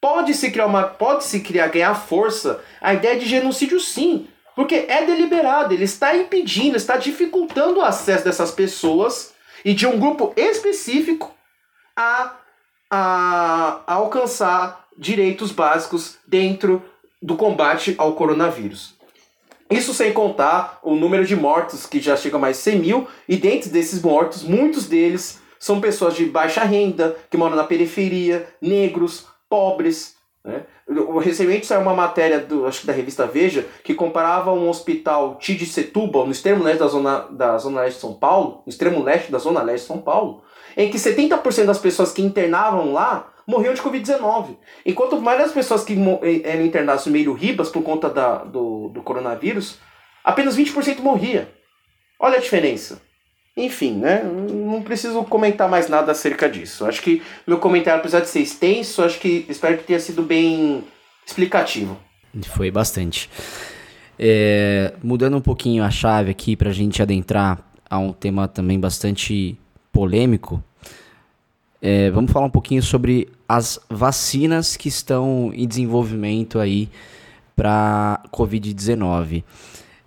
pode-se 0.00 0.50
criar 0.50 0.66
uma. 0.66 0.84
Pode-se 0.84 1.40
criar, 1.40 1.68
ganhar 1.68 1.94
força 1.94 2.62
a 2.80 2.94
ideia 2.94 3.18
de 3.18 3.26
genocídio 3.26 3.80
sim. 3.80 4.28
Porque 4.54 4.86
é 4.88 5.06
deliberado, 5.06 5.72
ele 5.72 5.84
está 5.84 6.16
impedindo, 6.16 6.76
está 6.76 6.96
dificultando 6.96 7.78
o 7.78 7.84
acesso 7.84 8.24
dessas 8.24 8.50
pessoas 8.50 9.32
e 9.64 9.72
de 9.72 9.86
um 9.86 10.00
grupo 10.00 10.32
específico 10.36 11.32
a, 11.96 12.34
a, 12.90 13.82
a 13.86 13.94
alcançar 13.94 14.88
direitos 14.96 15.52
básicos 15.52 16.18
dentro 16.26 16.82
do 17.22 17.36
combate 17.36 17.94
ao 17.98 18.14
coronavírus. 18.14 18.97
Isso 19.70 19.92
sem 19.92 20.12
contar 20.12 20.78
o 20.82 20.94
número 20.94 21.26
de 21.26 21.36
mortos, 21.36 21.86
que 21.86 22.00
já 22.00 22.16
chega 22.16 22.36
a 22.36 22.40
mais 22.40 22.56
de 22.56 22.62
100 22.62 22.78
mil, 22.78 23.08
e 23.28 23.36
dentro 23.36 23.68
desses 23.70 24.00
mortos, 24.00 24.42
muitos 24.42 24.86
deles 24.86 25.40
são 25.58 25.80
pessoas 25.80 26.14
de 26.14 26.24
baixa 26.24 26.64
renda, 26.64 27.16
que 27.30 27.36
moram 27.36 27.56
na 27.56 27.64
periferia, 27.64 28.48
negros, 28.62 29.26
pobres. 29.48 30.16
Né? 30.44 30.62
Recentemente 31.20 31.66
saiu 31.66 31.82
uma 31.82 31.94
matéria 31.94 32.40
do, 32.40 32.66
acho 32.66 32.80
que 32.80 32.86
da 32.86 32.92
revista 32.92 33.26
Veja 33.26 33.66
que 33.84 33.92
comparava 33.94 34.52
um 34.52 34.68
hospital 34.70 35.36
Tid 35.36 35.66
Setúbal, 35.66 36.24
no 36.24 36.32
extremo 36.32 36.64
leste 36.64 36.78
da 36.78 36.86
zona, 36.86 37.26
da 37.30 37.58
zona 37.58 37.82
leste 37.82 37.96
de 37.96 38.00
São 38.00 38.14
Paulo, 38.14 38.62
no 38.64 38.70
extremo 38.70 39.02
leste 39.02 39.30
da 39.30 39.38
zona 39.38 39.62
leste 39.62 39.82
de 39.82 39.88
São 39.88 39.98
Paulo, 39.98 40.42
em 40.76 40.90
que 40.90 40.96
70% 40.96 41.66
das 41.66 41.78
pessoas 41.78 42.12
que 42.12 42.22
internavam 42.22 42.92
lá 42.92 43.28
morriam 43.48 43.72
de 43.72 43.80
Covid-19. 43.80 44.58
Enquanto 44.84 45.20
mais 45.22 45.38
das 45.38 45.52
pessoas 45.52 45.82
que 45.82 45.96
eram 46.44 46.66
internadas 46.66 47.06
no 47.06 47.12
meio 47.12 47.32
Ribas 47.32 47.70
por 47.70 47.82
conta 47.82 48.10
da, 48.10 48.44
do, 48.44 48.90
do 48.90 49.02
coronavírus, 49.02 49.78
apenas 50.22 50.56
20% 50.56 51.00
morria. 51.00 51.48
Olha 52.20 52.36
a 52.36 52.40
diferença. 52.40 53.00
Enfim, 53.56 53.94
né? 53.94 54.22
Não 54.22 54.82
preciso 54.82 55.24
comentar 55.24 55.68
mais 55.68 55.88
nada 55.88 56.12
acerca 56.12 56.48
disso. 56.48 56.84
Acho 56.84 57.00
que 57.00 57.22
meu 57.46 57.58
comentário, 57.58 58.00
apesar 58.00 58.20
de 58.20 58.28
ser 58.28 58.40
extenso, 58.40 59.02
acho 59.02 59.18
que 59.18 59.46
espero 59.48 59.78
que 59.78 59.84
tenha 59.84 59.98
sido 59.98 60.22
bem 60.22 60.84
explicativo. 61.26 61.98
Foi 62.54 62.70
bastante. 62.70 63.30
É, 64.18 64.92
mudando 65.02 65.36
um 65.36 65.40
pouquinho 65.40 65.82
a 65.82 65.90
chave 65.90 66.30
aqui 66.30 66.54
para 66.54 66.68
a 66.68 66.72
gente 66.72 67.00
adentrar 67.00 67.58
a 67.88 67.98
um 67.98 68.12
tema 68.12 68.46
também 68.46 68.78
bastante 68.78 69.58
polêmico, 69.90 70.62
é, 71.80 72.10
vamos 72.10 72.32
falar 72.32 72.46
um 72.46 72.50
pouquinho 72.50 72.82
sobre 72.82 73.28
as 73.48 73.78
vacinas 73.88 74.76
que 74.76 74.88
estão 74.88 75.52
em 75.54 75.66
desenvolvimento 75.66 76.58
aí 76.58 76.88
para 77.54 78.22
Covid-19. 78.32 79.44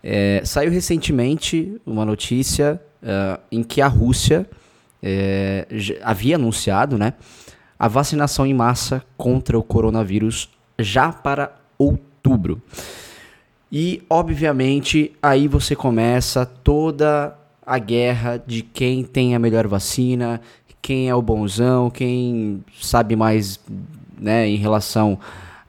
É, 0.04 0.42
saiu 0.44 0.72
recentemente 0.72 1.80
uma 1.86 2.04
notícia 2.04 2.82
uh, 3.02 3.40
em 3.52 3.64
que 3.64 3.82
a 3.82 3.88
Rússia 3.88 4.50
é, 5.02 5.68
havia 6.04 6.36
anunciado 6.36 6.98
né, 6.98 7.14
a 7.78 7.88
vacinação 7.88 8.46
em 8.46 8.54
massa 8.54 9.04
contra 9.18 9.58
o 9.58 9.64
coronavírus 9.64 10.50
já 10.78 11.12
para 11.12 11.56
outubro. 11.78 12.62
E, 13.72 14.04
obviamente, 14.10 15.14
aí 15.22 15.48
você 15.48 15.76
começa 15.76 16.46
toda 16.46 17.38
a 17.66 17.78
guerra 17.78 18.42
de 18.46 18.62
quem 18.64 19.04
tem 19.04 19.34
a 19.34 19.40
melhor 19.40 19.68
vacina, 19.68 20.42
quem 20.82 21.10
é 21.10 21.16
o 21.16 21.22
bonzão, 21.22 21.90
quem 21.90 22.64
sabe 22.80 23.16
mais 23.16 23.60
né, 24.20 24.48
em 24.48 24.56
relação 24.56 25.20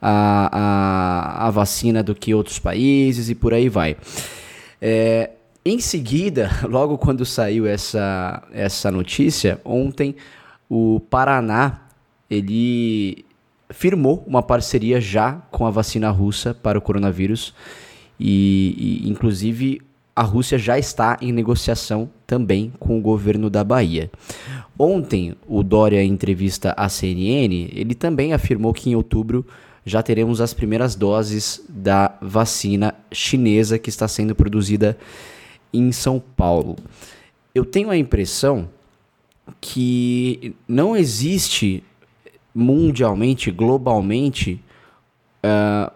à 0.01 1.47
a, 1.47 1.49
vacina 1.51 2.03
do 2.03 2.15
que 2.15 2.33
outros 2.33 2.59
países 2.59 3.29
e 3.29 3.35
por 3.35 3.53
aí 3.53 3.69
vai. 3.69 3.95
É, 4.81 5.31
em 5.63 5.79
seguida, 5.79 6.49
logo 6.67 6.97
quando 6.97 7.25
saiu 7.25 7.65
essa, 7.65 8.43
essa 8.51 8.91
notícia, 8.91 9.61
ontem 9.63 10.15
o 10.69 10.99
Paraná 11.09 11.81
ele 12.29 13.25
firmou 13.69 14.23
uma 14.27 14.41
parceria 14.41 14.99
já 14.99 15.33
com 15.51 15.65
a 15.65 15.69
vacina 15.69 16.09
russa 16.09 16.53
para 16.53 16.77
o 16.77 16.81
coronavírus 16.81 17.53
e, 18.19 19.01
e 19.05 19.09
inclusive 19.09 19.81
a 20.15 20.21
Rússia 20.21 20.57
já 20.57 20.77
está 20.77 21.17
em 21.21 21.31
negociação 21.31 22.09
também 22.27 22.71
com 22.79 22.97
o 22.97 23.01
governo 23.01 23.49
da 23.49 23.63
Bahia. 23.63 24.11
Ontem, 24.77 25.35
o 25.47 25.63
Dória, 25.63 26.03
em 26.03 26.11
entrevista 26.11 26.73
à 26.77 26.87
CNN, 26.87 27.69
ele 27.71 27.95
também 27.95 28.33
afirmou 28.33 28.73
que 28.73 28.89
em 28.89 28.95
outubro 28.95 29.45
já 29.85 30.01
teremos 30.01 30.39
as 30.39 30.53
primeiras 30.53 30.95
doses 30.95 31.63
da 31.67 32.15
vacina 32.21 32.95
chinesa 33.11 33.77
que 33.77 33.89
está 33.89 34.07
sendo 34.07 34.33
produzida 34.33 34.97
em 35.73 35.91
São 35.91 36.19
Paulo. 36.19 36.77
Eu 37.53 37.65
tenho 37.65 37.89
a 37.89 37.97
impressão 37.97 38.69
que 39.59 40.55
não 40.67 40.95
existe 40.95 41.83
mundialmente, 42.53 43.51
globalmente, 43.51 44.61
uh, 45.43 45.91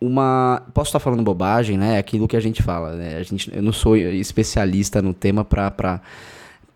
uma. 0.00 0.62
Posso 0.72 0.88
estar 0.88 0.98
falando 0.98 1.22
bobagem, 1.22 1.76
né? 1.76 1.96
É 1.96 1.98
aquilo 1.98 2.26
que 2.26 2.36
a 2.36 2.40
gente 2.40 2.62
fala. 2.62 2.94
Né? 2.94 3.16
A 3.16 3.22
gente, 3.22 3.54
eu 3.54 3.62
não 3.62 3.72
sou 3.72 3.96
especialista 3.96 5.02
no 5.02 5.12
tema 5.12 5.44
para 5.44 6.00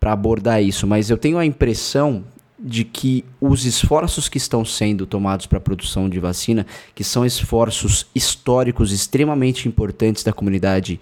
abordar 0.01 0.61
isso, 0.61 0.85
mas 0.85 1.09
eu 1.09 1.17
tenho 1.17 1.37
a 1.37 1.45
impressão 1.45 2.23
de 2.57 2.85
que 2.85 3.25
os 3.41 3.65
esforços 3.65 4.29
que 4.29 4.37
estão 4.37 4.63
sendo 4.63 5.05
tomados 5.05 5.45
para 5.45 5.57
a 5.57 5.61
produção 5.61 6.07
de 6.07 6.19
vacina, 6.19 6.65
que 6.93 7.03
são 7.03 7.25
esforços 7.25 8.05
históricos 8.15 8.91
extremamente 8.91 9.67
importantes 9.67 10.23
da 10.23 10.31
comunidade 10.31 10.99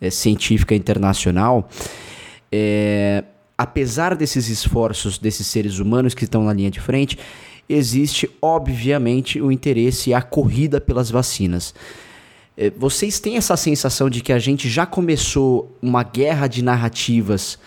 é, 0.00 0.10
científica 0.10 0.74
internacional, 0.74 1.68
é, 2.52 3.24
apesar 3.56 4.14
desses 4.14 4.48
esforços 4.48 5.18
desses 5.18 5.46
seres 5.46 5.78
humanos 5.78 6.14
que 6.14 6.24
estão 6.24 6.44
na 6.44 6.52
linha 6.52 6.70
de 6.70 6.80
frente, 6.80 7.18
existe, 7.72 8.30
obviamente, 8.40 9.40
o 9.40 9.52
interesse 9.52 10.10
e 10.10 10.14
a 10.14 10.22
corrida 10.22 10.80
pelas 10.80 11.10
vacinas. 11.10 11.74
É, 12.56 12.70
vocês 12.70 13.20
têm 13.20 13.36
essa 13.36 13.56
sensação 13.56 14.10
de 14.10 14.20
que 14.20 14.32
a 14.32 14.38
gente 14.38 14.68
já 14.68 14.84
começou 14.84 15.76
uma 15.80 16.02
guerra 16.02 16.46
de 16.46 16.62
narrativas 16.62 17.58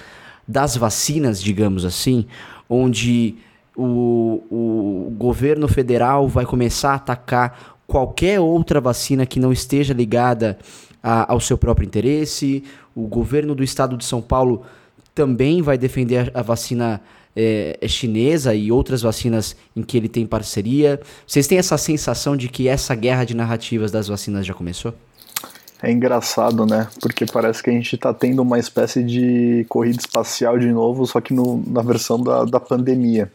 das 0.48 0.76
vacinas, 0.76 1.42
digamos 1.42 1.86
assim, 1.86 2.26
onde 2.70 3.36
o, 3.76 4.44
o 4.52 5.14
governo 5.18 5.68
federal 5.68 6.28
vai 6.28 6.46
começar 6.46 6.92
a 6.92 6.96
atacar 6.96 7.78
qualquer 7.88 8.40
outra 8.40 8.80
vacina 8.82 9.26
que 9.26 9.40
não 9.40 9.52
esteja 9.52 9.94
ligada 9.94 10.58
a, 11.02 11.32
ao 11.32 11.40
seu 11.40 11.58
próprio 11.58 11.86
interesse, 11.86 12.64
o 12.96 13.08
governo 13.08 13.56
do 13.56 13.64
estado 13.64 13.98
de 13.98 14.06
São 14.06 14.22
Paulo 14.22 14.64
também 15.14 15.62
vai 15.62 15.78
defender 15.78 16.32
a, 16.34 16.40
a 16.40 16.44
vacina 16.44 17.02
é, 17.36 17.78
é, 17.82 17.88
chinesa 17.88 18.54
e 18.54 18.72
outras 18.72 19.02
vacinas 19.02 19.56
em 19.76 19.82
que 19.82 19.98
ele 19.98 20.10
tem 20.10 20.26
parceria. 20.26 21.00
Vocês 21.26 21.48
têm 21.48 21.58
essa 21.58 21.78
sensação 21.78 22.38
de 22.38 22.48
que 22.48 22.68
essa 22.68 22.96
guerra 22.96 23.24
de 23.24 23.36
narrativas 23.36 23.92
das 23.92 24.08
vacinas 24.08 24.46
já 24.46 24.54
começou? 24.54 24.94
É 25.82 25.92
engraçado, 25.92 26.66
né? 26.66 26.88
Porque 27.02 27.26
parece 27.26 27.62
que 27.62 27.70
a 27.70 27.74
gente 27.74 27.96
está 27.96 28.14
tendo 28.14 28.42
uma 28.42 28.58
espécie 28.58 29.04
de 29.04 29.66
corrida 29.68 29.98
espacial 30.00 30.58
de 30.58 30.72
novo, 30.72 31.06
só 31.06 31.20
que 31.20 31.34
no, 31.34 31.62
na 31.68 31.82
versão 31.82 32.22
da, 32.22 32.46
da 32.46 32.60
pandemia. 32.60 33.30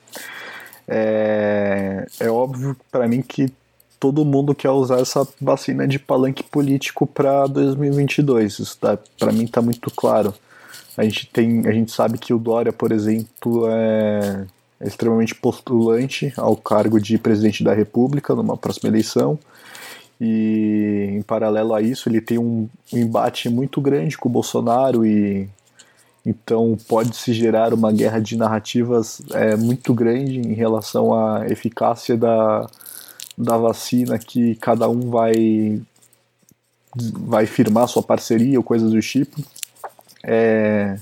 É, 0.86 2.06
é 2.18 2.30
óbvio 2.30 2.74
para 2.90 3.06
mim 3.06 3.20
que 3.20 3.52
todo 4.00 4.24
mundo 4.24 4.54
quer 4.54 4.70
usar 4.70 5.00
essa 5.00 5.28
vacina 5.38 5.86
de 5.86 5.98
palanque 5.98 6.42
político 6.42 7.06
para 7.06 7.46
2022. 7.46 8.60
Isso 8.60 8.78
tá, 8.78 8.98
para 9.18 9.32
mim 9.32 9.44
está 9.44 9.60
muito 9.60 9.90
claro. 9.90 10.32
A 10.98 11.04
gente 11.04 11.26
tem, 11.28 11.64
a 11.64 11.70
gente 11.70 11.92
sabe 11.92 12.18
que 12.18 12.34
o 12.34 12.38
Dória, 12.40 12.72
por 12.72 12.90
exemplo, 12.90 13.68
é, 13.70 14.44
é 14.80 14.88
extremamente 14.88 15.32
postulante 15.32 16.32
ao 16.36 16.56
cargo 16.56 17.00
de 17.00 17.16
presidente 17.16 17.62
da 17.62 17.72
República 17.72 18.34
numa 18.34 18.56
próxima 18.56 18.88
eleição. 18.88 19.38
E 20.20 21.10
em 21.12 21.22
paralelo 21.22 21.72
a 21.72 21.80
isso, 21.80 22.08
ele 22.08 22.20
tem 22.20 22.36
um, 22.36 22.68
um 22.92 22.98
embate 22.98 23.48
muito 23.48 23.80
grande 23.80 24.18
com 24.18 24.28
o 24.28 24.32
Bolsonaro 24.32 25.06
e 25.06 25.48
então 26.26 26.76
pode 26.88 27.16
se 27.16 27.32
gerar 27.32 27.72
uma 27.72 27.92
guerra 27.92 28.18
de 28.18 28.36
narrativas 28.36 29.22
é, 29.30 29.54
muito 29.54 29.94
grande 29.94 30.40
em 30.40 30.52
relação 30.52 31.14
à 31.14 31.46
eficácia 31.48 32.16
da, 32.16 32.68
da 33.38 33.56
vacina 33.56 34.18
que 34.18 34.56
cada 34.56 34.88
um 34.88 35.08
vai 35.08 35.80
vai 36.96 37.46
firmar 37.46 37.86
sua 37.86 38.02
parceria 38.02 38.58
ou 38.58 38.64
coisas 38.64 38.90
do 38.90 39.00
tipo 39.00 39.40
é, 40.22 40.96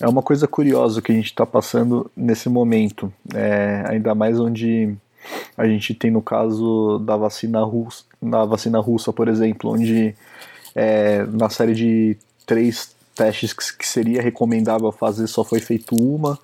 é 0.00 0.08
uma 0.08 0.22
coisa 0.22 0.48
curiosa 0.48 1.02
que 1.02 1.12
a 1.12 1.14
gente 1.14 1.26
está 1.26 1.44
passando 1.44 2.10
nesse 2.16 2.48
momento, 2.48 3.12
é, 3.34 3.84
ainda 3.86 4.14
mais 4.14 4.38
onde 4.38 4.94
a 5.56 5.66
gente 5.66 5.94
tem 5.94 6.10
no 6.10 6.22
caso 6.22 6.98
da 7.00 7.16
vacina 7.16 7.62
russa, 7.62 8.04
na 8.20 8.44
vacina 8.44 8.80
russa, 8.80 9.12
por 9.12 9.28
exemplo, 9.28 9.72
onde 9.72 10.14
é, 10.74 11.24
na 11.26 11.50
série 11.50 11.74
de 11.74 12.16
três 12.46 12.94
testes 13.14 13.52
que, 13.52 13.78
que 13.78 13.86
seria 13.86 14.22
recomendável 14.22 14.90
fazer 14.90 15.26
só 15.26 15.44
foi 15.44 15.60
feito 15.60 15.94
uma. 15.94 16.38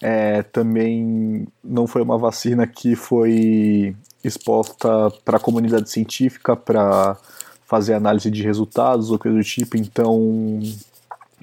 É, 0.00 0.42
também 0.42 1.46
não 1.62 1.86
foi 1.86 2.02
uma 2.02 2.16
vacina 2.16 2.66
que 2.66 2.94
foi 2.94 3.96
exposta 4.22 5.10
para 5.24 5.36
a 5.36 5.40
comunidade 5.40 5.90
científica 5.90 6.54
para 6.54 7.16
fazer 7.66 7.94
análise 7.94 8.30
de 8.30 8.42
resultados 8.42 9.10
ou 9.10 9.18
coisa 9.18 9.36
do 9.36 9.44
tipo, 9.44 9.76
então 9.76 10.60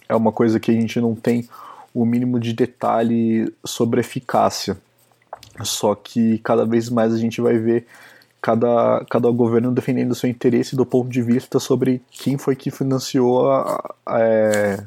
é 0.09 0.15
uma 0.15 0.31
coisa 0.31 0.59
que 0.59 0.71
a 0.71 0.73
gente 0.73 0.99
não 0.99 1.15
tem 1.15 1.47
o 1.93 2.03
mínimo 2.03 2.39
de 2.39 2.51
detalhe 2.51 3.53
sobre 3.63 4.01
eficácia. 4.01 4.75
Só 5.61 5.93
que 5.93 6.39
cada 6.39 6.65
vez 6.65 6.89
mais 6.89 7.13
a 7.13 7.17
gente 7.17 7.39
vai 7.39 7.57
ver 7.57 7.85
cada, 8.41 9.05
cada 9.09 9.29
governo 9.29 9.71
defendendo 9.71 10.15
seu 10.15 10.29
interesse 10.29 10.75
do 10.75 10.85
ponto 10.85 11.09
de 11.09 11.21
vista 11.21 11.59
sobre 11.59 12.01
quem 12.09 12.37
foi 12.37 12.55
que 12.55 12.71
financiou 12.71 13.51
a, 13.51 13.95
a, 14.05 14.19
é, 14.19 14.83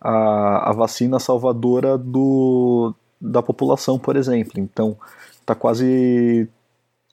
a, 0.00 0.70
a 0.70 0.72
vacina 0.72 1.18
salvadora 1.18 1.96
do, 1.96 2.94
da 3.20 3.42
população, 3.42 3.98
por 3.98 4.16
exemplo. 4.16 4.60
Então, 4.60 4.96
está 5.40 5.54
quase 5.54 6.48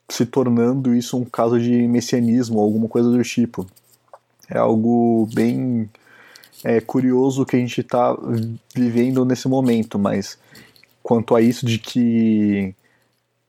se 0.08 0.26
tornando 0.26 0.94
isso 0.94 1.16
um 1.16 1.24
caso 1.24 1.58
de 1.58 1.86
messianismo, 1.86 2.60
alguma 2.60 2.88
coisa 2.88 3.10
do 3.10 3.22
tipo. 3.22 3.66
É 4.50 4.58
algo 4.58 5.26
bem 5.32 5.88
é 6.64 6.80
curioso 6.80 7.44
que 7.44 7.56
a 7.56 7.58
gente 7.58 7.80
está 7.80 8.16
vivendo 8.74 9.24
nesse 9.24 9.48
momento, 9.48 9.98
mas 9.98 10.38
quanto 11.02 11.34
a 11.34 11.42
isso 11.42 11.66
de 11.66 11.78
que 11.78 12.74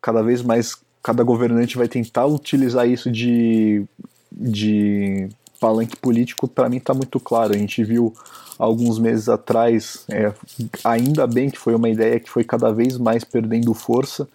cada 0.01 0.21
vez 0.21 0.41
mais 0.41 0.75
cada 1.01 1.21
governante 1.21 1.77
vai 1.77 1.87
tentar 1.87 2.25
utilizar 2.25 2.87
isso 2.87 3.11
de, 3.11 3.83
de 4.31 5.27
palanque 5.59 5.97
político, 5.97 6.47
para 6.47 6.69
mim 6.69 6.77
está 6.77 6.93
muito 6.93 7.19
claro. 7.19 7.53
A 7.53 7.57
gente 7.57 7.83
viu 7.83 8.13
alguns 8.57 8.97
meses 8.97 9.27
atrás, 9.27 10.05
é, 10.09 10.33
ainda 10.83 11.27
bem 11.27 11.49
que 11.49 11.59
foi 11.59 11.75
uma 11.75 11.89
ideia 11.89 12.19
que 12.19 12.29
foi 12.29 12.45
cada 12.45 12.71
vez 12.71 12.97
mais 12.97 13.25
perdendo 13.25 13.73
força, 13.73 14.27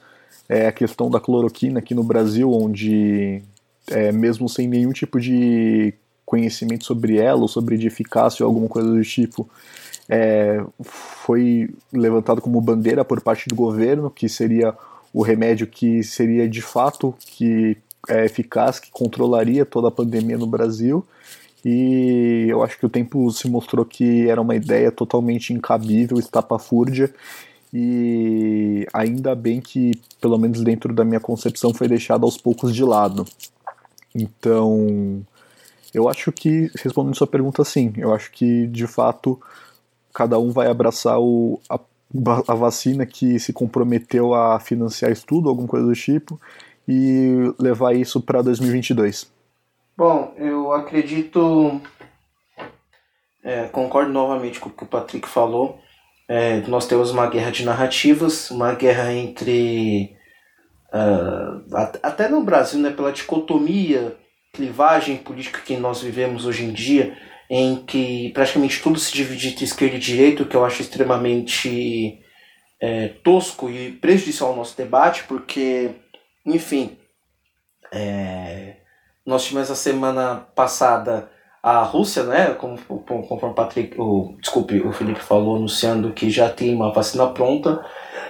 é 0.46 0.66
a 0.66 0.72
questão 0.72 1.10
da 1.10 1.18
cloroquina 1.18 1.78
aqui 1.78 1.94
no 1.94 2.02
Brasil, 2.02 2.52
onde 2.52 3.42
é, 3.90 4.12
mesmo 4.12 4.48
sem 4.48 4.68
nenhum 4.68 4.92
tipo 4.92 5.18
de 5.18 5.94
conhecimento 6.28 6.84
sobre 6.84 7.16
ela 7.16 7.40
ou 7.40 7.48
sobre 7.48 7.78
de 7.78 7.86
eficácia 7.86 8.44
ou 8.44 8.50
alguma 8.50 8.68
coisa 8.68 8.90
do 8.90 9.02
tipo 9.02 9.48
é, 10.06 10.62
foi 10.82 11.70
levantado 11.90 12.42
como 12.42 12.60
bandeira 12.60 13.02
por 13.02 13.22
parte 13.22 13.48
do 13.48 13.54
governo 13.54 14.10
que 14.10 14.28
seria 14.28 14.74
o 15.12 15.22
remédio 15.22 15.66
que 15.66 16.02
seria 16.02 16.46
de 16.46 16.60
fato 16.60 17.14
que 17.18 17.78
é 18.06 18.26
eficaz, 18.26 18.78
que 18.78 18.90
controlaria 18.90 19.64
toda 19.64 19.88
a 19.88 19.90
pandemia 19.90 20.38
no 20.38 20.46
Brasil. 20.46 21.04
E 21.64 22.46
eu 22.48 22.62
acho 22.62 22.78
que 22.78 22.86
o 22.86 22.88
tempo 22.88 23.30
se 23.30 23.48
mostrou 23.48 23.84
que 23.84 24.28
era 24.28 24.40
uma 24.40 24.54
ideia 24.54 24.92
totalmente 24.92 25.52
incabível, 25.52 26.18
estapafúrdia, 26.18 27.12
e 27.74 28.86
ainda 28.94 29.34
bem 29.34 29.60
que, 29.60 29.92
pelo 30.20 30.38
menos 30.38 30.62
dentro 30.62 30.94
da 30.94 31.04
minha 31.04 31.20
concepção, 31.20 31.74
foi 31.74 31.88
deixado 31.88 32.24
aos 32.24 32.38
poucos 32.38 32.74
de 32.74 32.84
lado. 32.84 33.26
Então, 34.14 35.20
eu 35.94 36.08
acho 36.08 36.30
que, 36.32 36.70
respondendo 36.82 37.16
sua 37.16 37.26
pergunta, 37.26 37.64
sim. 37.64 37.92
Eu 37.96 38.14
acho 38.14 38.30
que, 38.30 38.66
de 38.66 38.86
fato, 38.86 39.40
cada 40.12 40.38
um 40.38 40.50
vai 40.50 40.68
abraçar 40.68 41.18
o, 41.18 41.60
a, 41.68 41.78
a 42.46 42.54
vacina 42.54 43.06
que 43.06 43.38
se 43.38 43.52
comprometeu 43.52 44.34
a 44.34 44.58
financiar 44.60 45.10
estudo, 45.10 45.48
alguma 45.48 45.68
coisa 45.68 45.86
do 45.86 45.94
tipo, 45.94 46.40
e 46.86 47.52
levar 47.58 47.94
isso 47.94 48.20
para 48.20 48.42
2022. 48.42 49.30
Bom, 49.96 50.32
eu 50.36 50.72
acredito. 50.72 51.80
É, 53.42 53.66
concordo 53.68 54.12
novamente 54.12 54.60
com 54.60 54.68
o 54.68 54.72
que 54.72 54.84
o 54.84 54.86
Patrick 54.86 55.28
falou. 55.28 55.78
É, 56.28 56.60
nós 56.68 56.86
temos 56.86 57.10
uma 57.10 57.26
guerra 57.26 57.50
de 57.50 57.64
narrativas, 57.64 58.50
uma 58.50 58.74
guerra 58.74 59.12
entre. 59.12 60.16
Uh, 60.88 61.76
até 62.02 62.28
no 62.28 62.42
Brasil, 62.42 62.80
né, 62.80 62.90
pela 62.90 63.12
dicotomia 63.12 64.16
clivagem 64.52 65.16
política 65.16 65.60
que 65.60 65.76
nós 65.76 66.02
vivemos 66.02 66.46
hoje 66.46 66.64
em 66.64 66.72
dia, 66.72 67.16
em 67.50 67.76
que 67.76 68.30
praticamente 68.34 68.82
tudo 68.82 68.98
se 68.98 69.12
divide 69.12 69.48
entre 69.48 69.64
esquerda 69.64 69.96
e 69.96 70.00
direita, 70.00 70.44
que 70.44 70.54
eu 70.54 70.64
acho 70.64 70.82
extremamente 70.82 72.20
é, 72.80 73.08
tosco 73.22 73.70
e 73.70 73.92
prejudicial 73.92 74.50
ao 74.50 74.56
nosso 74.56 74.76
debate, 74.76 75.24
porque, 75.24 75.90
enfim, 76.44 76.98
é, 77.92 78.76
nós 79.24 79.44
tivemos 79.44 79.70
a 79.70 79.74
semana 79.74 80.46
passada 80.54 81.30
a 81.62 81.82
Rússia, 81.82 82.22
né, 82.22 82.54
como, 82.54 82.78
conforme 82.78 83.52
o 83.52 83.54
Patrick, 83.54 84.00
o, 84.00 84.36
desculpe, 84.40 84.80
o 84.80 84.92
Felipe 84.92 85.20
falou, 85.20 85.56
anunciando 85.56 86.12
que 86.12 86.30
já 86.30 86.48
tem 86.48 86.74
uma 86.74 86.92
vacina 86.92 87.26
pronta, 87.28 87.84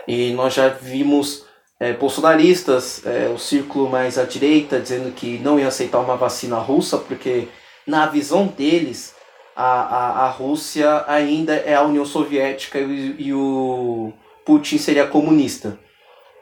e 0.07 0.33
nós 0.33 0.55
já 0.55 0.69
vimos 0.69 1.47
é, 1.81 1.93
bolsonaristas, 1.93 3.05
é, 3.07 3.29
o 3.29 3.39
círculo 3.39 3.89
mais 3.89 4.19
à 4.19 4.25
direita, 4.25 4.81
dizendo 4.81 5.13
que 5.13 5.39
não 5.39 5.59
ia 5.59 5.69
aceitar 5.69 6.01
uma 6.01 6.17
vacina 6.17 6.57
russa, 6.59 6.99
porque 6.99 7.49
na 7.87 8.07
visão 8.07 8.47
deles 8.47 9.15
a, 9.55 9.65
a, 9.65 10.27
a 10.27 10.31
Rússia 10.31 11.05
ainda 11.07 11.55
é 11.55 11.75
a 11.75 11.83
União 11.83 12.05
Soviética 12.05 12.79
e, 12.79 13.17
e 13.19 13.33
o 13.35 14.13
Putin 14.45 14.79
seria 14.79 15.07
comunista. 15.07 15.79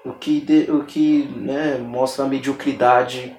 O 0.04 0.12
que, 0.12 0.40
de, 0.40 0.70
o 0.70 0.84
que 0.84 1.28
né, 1.36 1.78
mostra 1.78 2.24
a 2.24 2.28
mediocridade 2.28 3.36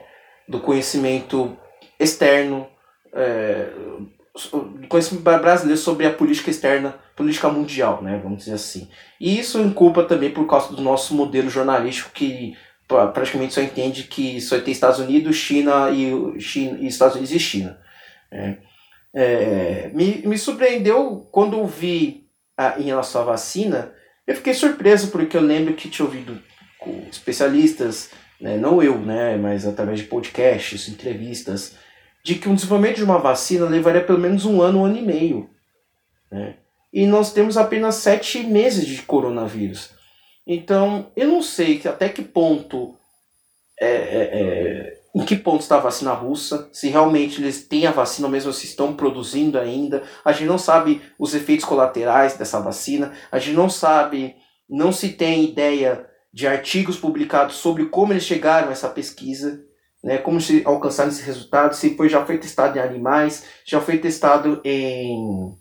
do 0.48 0.60
conhecimento 0.60 1.58
externo, 2.00 2.68
é, 3.14 3.70
conhecimento 4.88 5.24
brasileiro 5.24 5.80
sobre 5.80 6.06
a 6.06 6.14
política 6.14 6.50
externa, 6.50 6.96
política 7.16 7.50
mundial, 7.50 8.02
né, 8.02 8.20
vamos 8.22 8.40
dizer 8.40 8.54
assim. 8.54 8.90
E 9.20 9.40
isso 9.40 9.60
inculpa 9.60 10.04
também 10.04 10.32
por 10.32 10.48
causa 10.48 10.74
do 10.76 10.82
nosso 10.82 11.16
modelo 11.16 11.50
jornalístico 11.50 12.12
que 12.14 12.56
praticamente 12.88 13.54
só 13.54 13.62
entende 13.62 14.04
que 14.04 14.40
só 14.40 14.60
tem 14.60 14.72
Estados 14.72 15.00
Unidos, 15.00 15.36
China 15.36 15.90
e, 15.92 16.40
China, 16.40 16.78
e 16.80 16.88
Estados 16.88 17.16
Unidos 17.16 17.34
e 17.34 17.40
China. 17.40 17.78
É, 18.32 18.58
é, 19.14 19.92
me, 19.94 20.22
me 20.26 20.38
surpreendeu 20.38 21.28
quando 21.32 21.66
vi 21.66 22.28
a, 22.56 22.80
em 22.80 22.84
relação 22.84 23.22
à 23.22 23.26
vacina, 23.26 23.92
eu 24.26 24.36
fiquei 24.36 24.54
surpreso 24.54 25.10
porque 25.10 25.36
eu 25.36 25.42
lembro 25.42 25.74
que 25.74 25.90
tinha 25.90 26.06
ouvido 26.06 26.42
especialistas, 27.12 28.12
né, 28.40 28.58
não 28.58 28.82
eu, 28.82 28.98
né, 28.98 29.36
mas 29.36 29.66
através 29.66 30.00
de 30.00 30.06
podcasts, 30.06 30.88
entrevistas, 30.88 31.76
de 32.28 32.36
que 32.36 32.50
um 32.50 32.56
desenvolvimento 32.56 32.98
de 32.98 33.06
uma 33.06 33.20
vacina 33.20 33.66
levaria 33.70 34.04
pelo 34.04 34.20
menos 34.20 34.44
um 34.44 34.62
ano, 34.62 34.80
um 34.80 34.86
ano 34.86 34.98
e 34.98 35.02
meio. 35.02 35.50
Né? 36.30 36.58
E 36.92 37.08
nós 37.08 37.32
temos 37.32 37.56
apenas 37.56 37.96
sete 37.96 38.44
meses 38.44 38.86
de 38.86 39.02
coronavírus. 39.04 39.92
Então, 40.46 41.10
eu 41.16 41.26
não 41.26 41.42
sei 41.42 41.80
que 41.80 41.88
até 41.88 42.10
que 42.10 42.22
ponto. 42.22 42.98
É, 43.80 43.88
é, 43.88 44.30
é, 44.34 44.98
em 45.16 45.24
que 45.24 45.38
ponto 45.38 45.62
está 45.62 45.78
a 45.78 45.80
vacina 45.80 46.12
russa, 46.12 46.70
se 46.74 46.90
realmente 46.90 47.42
eles 47.42 47.66
têm 47.66 47.88
a 47.88 47.92
vacina, 47.92 48.28
ou 48.28 48.32
mesmo 48.32 48.52
se 48.52 48.66
estão 48.66 48.94
produzindo 48.94 49.58
ainda. 49.58 50.04
A 50.26 50.34
gente 50.34 50.48
não 50.48 50.58
sabe 50.58 51.02
os 51.18 51.34
efeitos 51.34 51.64
colaterais 51.64 52.36
dessa 52.36 52.60
vacina, 52.60 53.14
a 53.32 53.40
gente 53.40 53.56
não 53.56 53.70
sabe, 53.70 54.36
não 54.70 54.92
se 54.92 55.14
tem 55.14 55.46
ideia 55.46 56.06
de 56.34 56.46
artigos 56.46 56.98
publicados 56.98 57.56
sobre 57.56 57.86
como 57.86 58.12
eles 58.12 58.26
chegaram 58.26 58.68
a 58.68 58.74
essa 58.74 58.90
pesquisa, 58.90 59.66
né, 60.08 60.18
como 60.20 60.40
se 60.40 60.62
alcançaram 60.64 61.10
esse 61.10 61.22
resultado, 61.22 61.76
se 61.76 61.94
foi, 61.98 62.08
já 62.08 62.26
foi 62.26 62.38
testado 62.38 62.78
em 62.78 62.82
animais, 62.82 63.44
já 63.66 63.82
foi 63.82 63.98
testado 63.98 64.62
em 64.64 65.54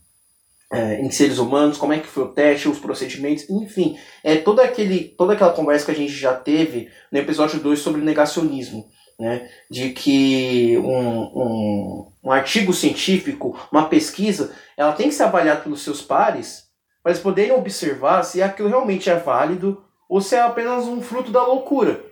é, 0.73 1.01
em 1.01 1.11
seres 1.11 1.39
humanos, 1.39 1.79
como 1.79 1.93
é 1.93 1.99
que 1.99 2.07
foi 2.07 2.23
o 2.23 2.33
teste, 2.33 2.69
os 2.69 2.79
procedimentos, 2.79 3.51
enfim, 3.51 3.99
é 4.23 4.37
toda, 4.37 4.63
aquele, 4.63 5.03
toda 5.19 5.33
aquela 5.33 5.53
conversa 5.53 5.87
que 5.87 5.91
a 5.91 5.95
gente 5.97 6.13
já 6.13 6.33
teve 6.33 6.89
no 7.11 7.19
episódio 7.19 7.59
2 7.59 7.77
sobre 7.77 8.01
negacionismo, 8.03 8.87
né, 9.19 9.51
de 9.69 9.91
que 9.91 10.79
um, 10.79 11.23
um, 11.23 12.13
um 12.23 12.31
artigo 12.31 12.73
científico, 12.73 13.59
uma 13.73 13.89
pesquisa, 13.89 14.55
ela 14.77 14.93
tem 14.93 15.09
que 15.09 15.15
ser 15.15 15.25
avaliada 15.25 15.63
pelos 15.63 15.83
seus 15.83 16.03
pares, 16.03 16.67
para 17.03 17.11
eles 17.11 17.23
poderem 17.23 17.53
observar 17.53 18.23
se 18.23 18.41
aquilo 18.41 18.69
realmente 18.69 19.11
é 19.11 19.17
válido 19.17 19.83
ou 20.09 20.21
se 20.21 20.37
é 20.37 20.41
apenas 20.41 20.85
um 20.85 21.01
fruto 21.01 21.33
da 21.33 21.45
loucura 21.45 22.05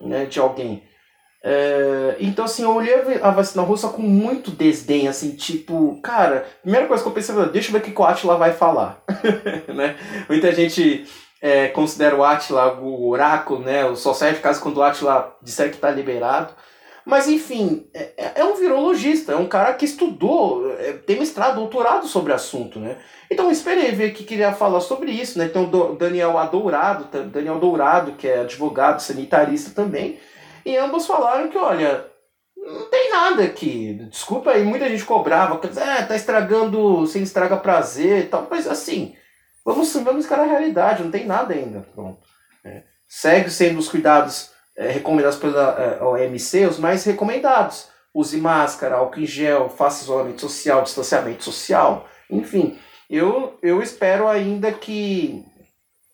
né, 0.00 0.26
de 0.26 0.38
alguém. 0.38 0.87
É, 1.50 2.16
então, 2.20 2.44
assim, 2.44 2.62
eu 2.62 2.74
olhei 2.74 2.94
a 3.22 3.30
vacina 3.30 3.62
russa 3.62 3.88
com 3.88 4.02
muito 4.02 4.50
desdém, 4.50 5.08
assim, 5.08 5.30
tipo, 5.30 5.98
cara, 6.02 6.46
primeira 6.60 6.86
coisa 6.86 7.02
que 7.02 7.08
eu 7.08 7.12
pensei, 7.14 7.34
deixa 7.46 7.68
eu 7.68 7.72
ver 7.72 7.78
o 7.78 7.80
que 7.80 7.98
o 7.98 8.04
Atila 8.04 8.36
vai 8.36 8.52
falar, 8.52 9.02
né? 9.74 9.96
Muita 10.28 10.52
gente 10.52 11.08
é, 11.40 11.68
considera 11.68 12.14
o 12.14 12.22
Atila 12.22 12.78
o 12.78 13.08
oráculo, 13.08 13.60
né? 13.60 13.82
Só 13.94 14.12
serve 14.12 14.40
caso 14.40 14.60
quando 14.60 14.76
o 14.76 14.82
Atila 14.82 15.38
disser 15.42 15.70
que 15.70 15.76
está 15.76 15.90
liberado. 15.90 16.52
Mas, 17.06 17.26
enfim, 17.26 17.88
é, 17.94 18.10
é, 18.18 18.32
é, 18.34 18.44
um 18.44 18.54
virologista, 18.54 19.32
é 19.32 19.36
um 19.36 19.46
cara 19.46 19.72
que 19.72 19.86
estudou, 19.86 20.70
é, 20.72 20.92
tem 20.92 21.18
mestrado, 21.18 21.54
doutorado 21.54 22.06
sobre 22.06 22.30
o 22.30 22.34
assunto, 22.34 22.78
né? 22.78 22.98
Então, 23.32 23.50
esperei 23.50 23.92
ver 23.92 24.12
que 24.12 24.22
queria 24.22 24.52
falar 24.52 24.82
sobre 24.82 25.10
isso, 25.10 25.38
né? 25.38 25.48
Tem 25.48 25.62
o 25.62 25.94
Daniel 25.94 26.36
Adourado, 26.36 27.08
Daniel 27.30 27.58
Dourado, 27.58 28.12
que 28.12 28.28
é 28.28 28.40
advogado 28.40 29.00
sanitarista 29.00 29.70
também, 29.70 30.18
e 30.68 30.76
ambos 30.76 31.06
falaram 31.06 31.48
que, 31.48 31.56
olha, 31.56 32.04
não 32.54 32.90
tem 32.90 33.10
nada 33.10 33.42
aqui. 33.42 33.94
Desculpa 34.10 34.50
aí, 34.50 34.62
muita 34.62 34.86
gente 34.86 35.02
cobrava, 35.02 35.58
é, 35.80 36.02
tá 36.02 36.14
estragando, 36.14 37.06
sem 37.06 37.22
estraga 37.22 37.56
prazer 37.56 38.24
e 38.24 38.26
tal, 38.26 38.46
mas 38.50 38.68
assim, 38.68 39.14
vamos, 39.64 39.90
vamos 39.94 40.26
ficar 40.26 40.40
a 40.40 40.44
realidade, 40.44 41.02
não 41.02 41.10
tem 41.10 41.24
nada 41.24 41.54
ainda. 41.54 41.86
Pronto. 41.94 42.20
É. 42.62 42.82
Segue 43.08 43.50
sendo 43.50 43.78
os 43.78 43.88
cuidados 43.88 44.50
é, 44.76 44.90
recomendados 44.90 45.38
pela 45.38 45.74
é, 45.80 46.04
OMC, 46.04 46.66
os 46.66 46.78
mais 46.78 47.02
recomendados. 47.02 47.88
Use 48.12 48.36
máscara, 48.36 48.96
álcool 48.96 49.20
em 49.20 49.26
gel, 49.26 49.70
faça 49.70 50.02
isolamento 50.02 50.42
social, 50.42 50.82
distanciamento 50.82 51.44
social, 51.44 52.06
enfim. 52.28 52.78
Eu, 53.08 53.58
eu 53.62 53.80
espero 53.80 54.28
ainda 54.28 54.70
que 54.70 55.42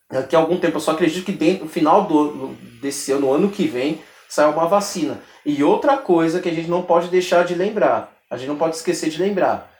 daqui 0.09 0.33
a 0.33 0.39
algum 0.39 0.57
tempo, 0.57 0.77
eu 0.77 0.81
só 0.81 0.91
acredito 0.91 1.25
que 1.25 1.33
dentro, 1.33 1.65
no 1.65 1.69
final 1.69 2.05
do, 2.05 2.53
desse 2.81 3.11
ano, 3.11 3.33
ano 3.33 3.49
que 3.49 3.67
vem, 3.67 4.01
sai 4.35 4.51
uma 4.51 4.67
vacina. 4.67 5.21
E 5.45 5.63
outra 5.63 5.97
coisa 5.97 6.41
que 6.41 6.49
a 6.49 6.53
gente 6.53 6.69
não 6.69 6.83
pode 6.83 7.07
deixar 7.07 7.45
de 7.45 7.55
lembrar, 7.55 8.13
a 8.29 8.35
gente 8.35 8.49
não 8.49 8.57
pode 8.57 8.75
esquecer 8.75 9.09
de 9.09 9.21
lembrar: 9.21 9.71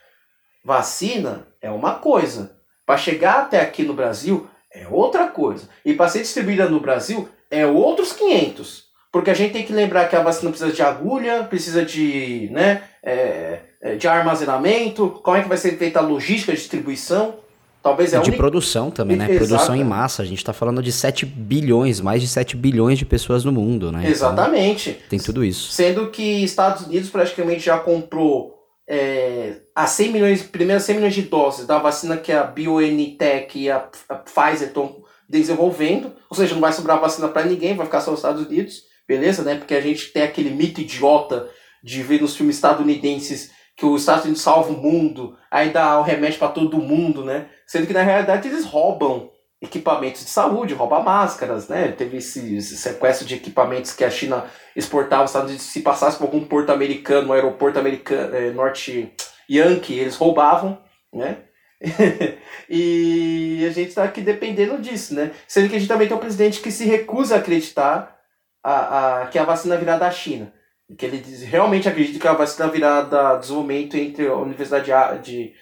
vacina 0.64 1.46
é 1.62 1.70
uma 1.70 1.96
coisa, 1.96 2.58
para 2.86 2.98
chegar 2.98 3.42
até 3.42 3.60
aqui 3.60 3.84
no 3.84 3.94
Brasil 3.94 4.48
é 4.72 4.88
outra 4.90 5.28
coisa, 5.28 5.70
e 5.84 5.94
para 5.94 6.10
ser 6.10 6.20
distribuída 6.20 6.70
no 6.70 6.80
Brasil 6.80 7.28
é 7.52 7.66
outros 7.66 8.14
500. 8.14 8.86
Porque 9.12 9.32
a 9.32 9.34
gente 9.34 9.54
tem 9.54 9.66
que 9.66 9.72
lembrar 9.72 10.10
que 10.10 10.16
a 10.16 10.22
vacina 10.22 10.52
precisa 10.52 10.74
de 10.74 10.82
agulha, 10.82 11.46
precisa 11.46 11.86
de, 11.86 12.50
né, 12.52 12.84
é, 13.02 13.60
é 13.82 13.96
de 13.96 14.08
armazenamento, 14.08 15.10
como 15.24 15.38
é 15.38 15.42
que 15.42 15.48
vai 15.48 15.58
ser 15.58 15.78
feita 15.78 16.00
a 16.00 16.02
logística 16.02 16.52
de 16.52 16.58
distribuição. 16.58 17.40
Talvez 17.86 18.14
é 18.14 18.20
de 18.20 18.30
única... 18.30 18.38
produção 18.38 18.90
também, 18.90 19.16
né? 19.16 19.26
Exato. 19.26 19.48
Produção 19.48 19.76
em 19.76 19.84
massa. 19.84 20.24
A 20.24 20.26
gente 20.26 20.40
está 20.40 20.52
falando 20.52 20.82
de 20.82 20.92
7 20.92 21.24
bilhões, 21.24 22.02
mais 22.02 22.20
de 22.20 22.28
7 22.28 22.58
bilhões 22.58 22.98
de 22.98 23.06
pessoas 23.06 23.46
no 23.46 23.52
mundo, 23.52 23.92
né? 23.92 24.00
Então, 24.00 24.12
Exatamente. 24.12 24.90
Então, 24.90 25.04
tem 25.08 25.20
tudo 25.20 25.46
isso. 25.46 25.72
Sendo 25.72 26.10
que 26.10 26.44
Estados 26.44 26.88
Unidos 26.88 27.12
praticamente 27.12 27.64
já 27.64 27.78
comprou 27.78 28.56
é, 28.90 29.58
a 29.76 29.86
100 29.86 30.12
milhões, 30.12 30.42
primeiras 30.42 30.82
100 30.82 30.96
milhões 30.96 31.14
de 31.14 31.22
doses 31.22 31.68
da 31.68 31.78
vacina 31.78 32.18
que 32.18 32.32
a 32.32 32.44
BioNTech 32.44 33.60
e 33.60 33.70
a, 33.70 33.88
a 34.10 34.16
Pfizer 34.16 34.70
estão 34.70 35.04
desenvolvendo. 35.30 36.12
Ou 36.28 36.36
seja, 36.36 36.56
não 36.56 36.62
vai 36.62 36.74
sobrar 36.74 37.00
vacina 37.00 37.28
para 37.28 37.46
ninguém, 37.46 37.76
vai 37.76 37.86
ficar 37.86 38.02
só 38.02 38.10
nos 38.10 38.22
Estados 38.22 38.48
Unidos, 38.48 38.82
beleza, 39.08 39.44
né? 39.44 39.54
Porque 39.54 39.76
a 39.76 39.82
gente 39.82 40.12
tem 40.12 40.24
aquele 40.24 40.50
mito 40.50 40.82
idiota 40.82 41.48
de 41.84 42.02
ver 42.02 42.20
nos 42.20 42.36
filmes 42.36 42.56
estadunidenses 42.56 43.52
que 43.76 43.86
os 43.86 44.02
Estados 44.02 44.24
Unidos 44.24 44.42
salva 44.42 44.70
o 44.70 44.78
mundo, 44.78 45.38
aí 45.52 45.70
dá 45.70 46.00
o 46.00 46.04
remédio 46.04 46.40
para 46.40 46.48
todo 46.48 46.78
mundo, 46.78 47.26
né? 47.26 47.48
Sendo 47.68 47.86
que 47.86 47.94
na 47.94 48.04
realidade 48.04 48.48
eles 48.48 48.66
roubam 48.66 49.30
equipamentos 49.62 50.24
de 50.24 50.30
saúde, 50.30 50.74
roubam 50.74 51.04
máscaras, 51.04 51.68
né? 51.68 51.92
Teve 51.92 52.18
esse, 52.18 52.56
esse 52.56 52.78
sequestro 52.78 53.26
de 53.26 53.36
equipamentos 53.36 53.92
que 53.92 54.06
a 54.06 54.10
China 54.10 54.46
exportava 54.76 55.24
aos 55.24 55.32
Estados 55.32 55.50
Unidos, 55.50 55.66
se 55.66 55.82
passasse 55.82 56.18
por 56.18 56.26
algum 56.26 56.46
porto 56.46 56.72
americano, 56.72 57.30
um 57.30 57.34
aeroporto 57.34 57.78
americano, 57.78 58.36
é, 58.36 58.52
norte 58.52 59.14
Yankee, 59.50 60.00
eles 60.00 60.16
roubavam, 60.16 60.82
né? 61.14 61.40
e 62.70 63.66
a 63.68 63.74
gente 63.74 63.90
está 63.90 64.06
aqui 64.06 64.22
dependendo 64.22 64.78
disso, 64.78 65.14
né? 65.14 65.32
Sendo 65.48 65.70
que 65.70 65.76
a 65.76 65.80
gente 65.80 65.90
também 65.90 66.08
tem 66.08 66.16
um 66.16 66.20
presidente 66.20 66.62
que 66.62 66.72
se 66.72 66.86
recusa 66.86 67.36
a 67.36 67.40
acreditar 67.40 68.16
a, 68.64 69.24
a, 69.24 69.28
que 69.28 69.38
a 69.38 69.44
vacina 69.44 69.76
virá 69.76 69.98
da 69.98 70.10
China 70.10 70.54
que 70.98 71.06
ele 71.06 71.24
realmente 71.46 71.90
acredita 71.90 72.20
que 72.20 72.28
ela 72.28 72.38
vai 72.38 72.48
ser 72.48 72.64
na 72.64 72.70
virada 72.70 73.38
desenvolvimento 73.38 73.98
entre 73.98 74.28
a 74.28 74.36
Universidade 74.36 74.92
de 75.24 75.54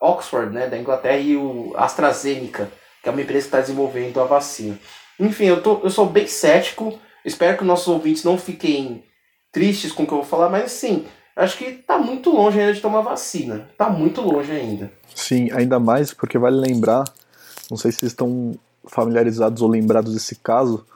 Oxford, 0.00 0.52
né, 0.52 0.68
da 0.68 0.78
Inglaterra, 0.78 1.18
e 1.18 1.36
o 1.36 1.74
AstraZeneca, 1.76 2.70
que 3.02 3.08
é 3.08 3.12
uma 3.12 3.20
empresa 3.20 3.42
que 3.42 3.48
está 3.48 3.60
desenvolvendo 3.60 4.20
a 4.20 4.24
vacina. 4.24 4.78
Enfim, 5.18 5.46
eu, 5.46 5.62
tô, 5.62 5.80
eu 5.82 5.90
sou 5.90 6.06
bem 6.06 6.26
cético, 6.26 6.98
espero 7.24 7.58
que 7.58 7.64
nossos 7.64 7.88
ouvintes 7.88 8.24
não 8.24 8.38
fiquem 8.38 9.04
tristes 9.52 9.92
com 9.92 10.04
o 10.04 10.06
que 10.06 10.12
eu 10.12 10.18
vou 10.18 10.26
falar, 10.26 10.48
mas 10.48 10.72
sim, 10.72 11.04
acho 11.36 11.58
que 11.58 11.64
está 11.64 11.98
muito 11.98 12.30
longe 12.30 12.58
ainda 12.58 12.72
de 12.72 12.80
tomar 12.80 13.00
vacina. 13.00 13.68
Está 13.70 13.90
muito 13.90 14.20
longe 14.20 14.52
ainda. 14.52 14.90
Sim, 15.14 15.50
ainda 15.52 15.78
mais 15.78 16.14
porque 16.14 16.38
vale 16.38 16.56
lembrar, 16.56 17.04
não 17.70 17.76
sei 17.76 17.92
se 17.92 18.06
estão 18.06 18.54
familiarizados 18.86 19.60
ou 19.60 19.68
lembrados 19.68 20.14
desse 20.14 20.36
caso, 20.36 20.86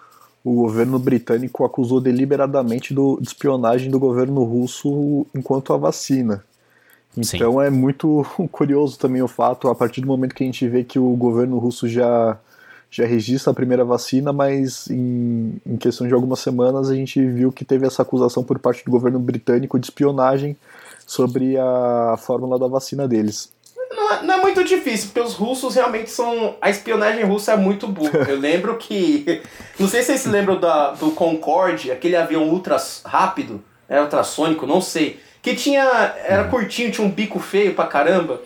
o 0.45 0.55
governo 0.55 0.99
britânico 0.99 1.65
acusou 1.65 2.01
deliberadamente 2.01 2.93
do, 2.93 3.19
de 3.21 3.29
espionagem 3.29 3.91
do 3.91 3.99
governo 3.99 4.43
russo 4.43 5.27
enquanto 5.35 5.73
a 5.73 5.77
vacina. 5.77 6.45
Então 7.17 7.53
Sim. 7.53 7.61
é 7.61 7.71
muito 7.71 8.27
curioso 8.51 8.99
também 8.99 9.23
o 9.23 9.29
fato, 9.29 9.69
a 9.69 9.75
partir 9.75 10.01
do 10.01 10.07
momento 10.07 10.35
que 10.35 10.43
a 10.43 10.47
gente 10.47 10.67
vê 10.69 10.83
que 10.83 10.99
o 10.99 11.15
governo 11.15 11.59
russo 11.59 11.87
já, 11.87 12.39
já 12.91 13.07
registra 13.07 13.53
a 13.53 13.55
primeira 13.55 13.85
vacina, 13.85 14.33
mas 14.33 14.89
em, 14.91 15.61
em 15.65 15.77
questão 15.77 16.07
de 16.09 16.15
algumas 16.15 16.41
semanas 16.41 16.91
a 16.91 16.95
gente 16.95 17.25
viu 17.25 17.53
que 17.53 17.65
teve 17.65 17.87
essa 17.87 18.03
acusação 18.03 18.43
por 18.43 18.59
parte 18.59 18.85
do 18.85 18.91
governo 18.91 19.21
britânico 19.21 19.79
de 19.79 19.87
espionagem 19.87 20.57
sobre 21.07 21.57
a 21.59 22.17
fórmula 22.19 22.59
da 22.59 22.67
vacina 22.67 23.07
deles. 23.07 23.53
Não 23.95 24.13
é, 24.13 24.23
não 24.23 24.35
é, 24.35 24.41
muito 24.41 24.65
difícil, 24.65 25.09
porque 25.09 25.21
os 25.21 25.35
russos 25.35 25.75
realmente 25.75 26.11
são. 26.11 26.57
A 26.61 26.71
espionagem 26.71 27.25
russa 27.25 27.53
é 27.53 27.57
muito 27.57 27.87
boa. 27.87 28.11
Eu 28.29 28.39
lembro 28.39 28.77
que. 28.77 29.43
Não 29.79 29.89
sei 29.89 30.01
se 30.01 30.07
vocês 30.07 30.21
se 30.21 30.29
lembram 30.29 30.59
da, 30.59 30.93
do 30.93 31.11
Concorde, 31.13 31.91
aquele 31.91 32.17
avião 32.17 32.49
ultra 32.49 32.77
rápido, 33.05 33.63
é 33.89 34.01
ultrassônico, 34.01 34.67
não 34.67 34.81
sei. 34.81 35.21
Que 35.41 35.57
tinha. 35.57 35.83
Era 36.25 36.45
curtinho, 36.45 36.91
tinha 36.93 37.07
um 37.07 37.11
bico 37.11 37.39
feio 37.41 37.75
pra 37.75 37.87
caramba. 37.87 38.41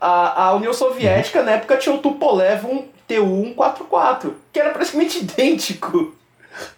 A, 0.00 0.44
a 0.44 0.54
União 0.54 0.72
Soviética, 0.72 1.42
na 1.42 1.52
época, 1.52 1.76
tinha 1.76 1.94
o 1.94 1.98
Tupolev 1.98 2.64
1, 2.64 2.88
TU-144, 3.06 4.32
que 4.52 4.58
era 4.58 4.70
praticamente 4.70 5.18
idêntico 5.22 6.14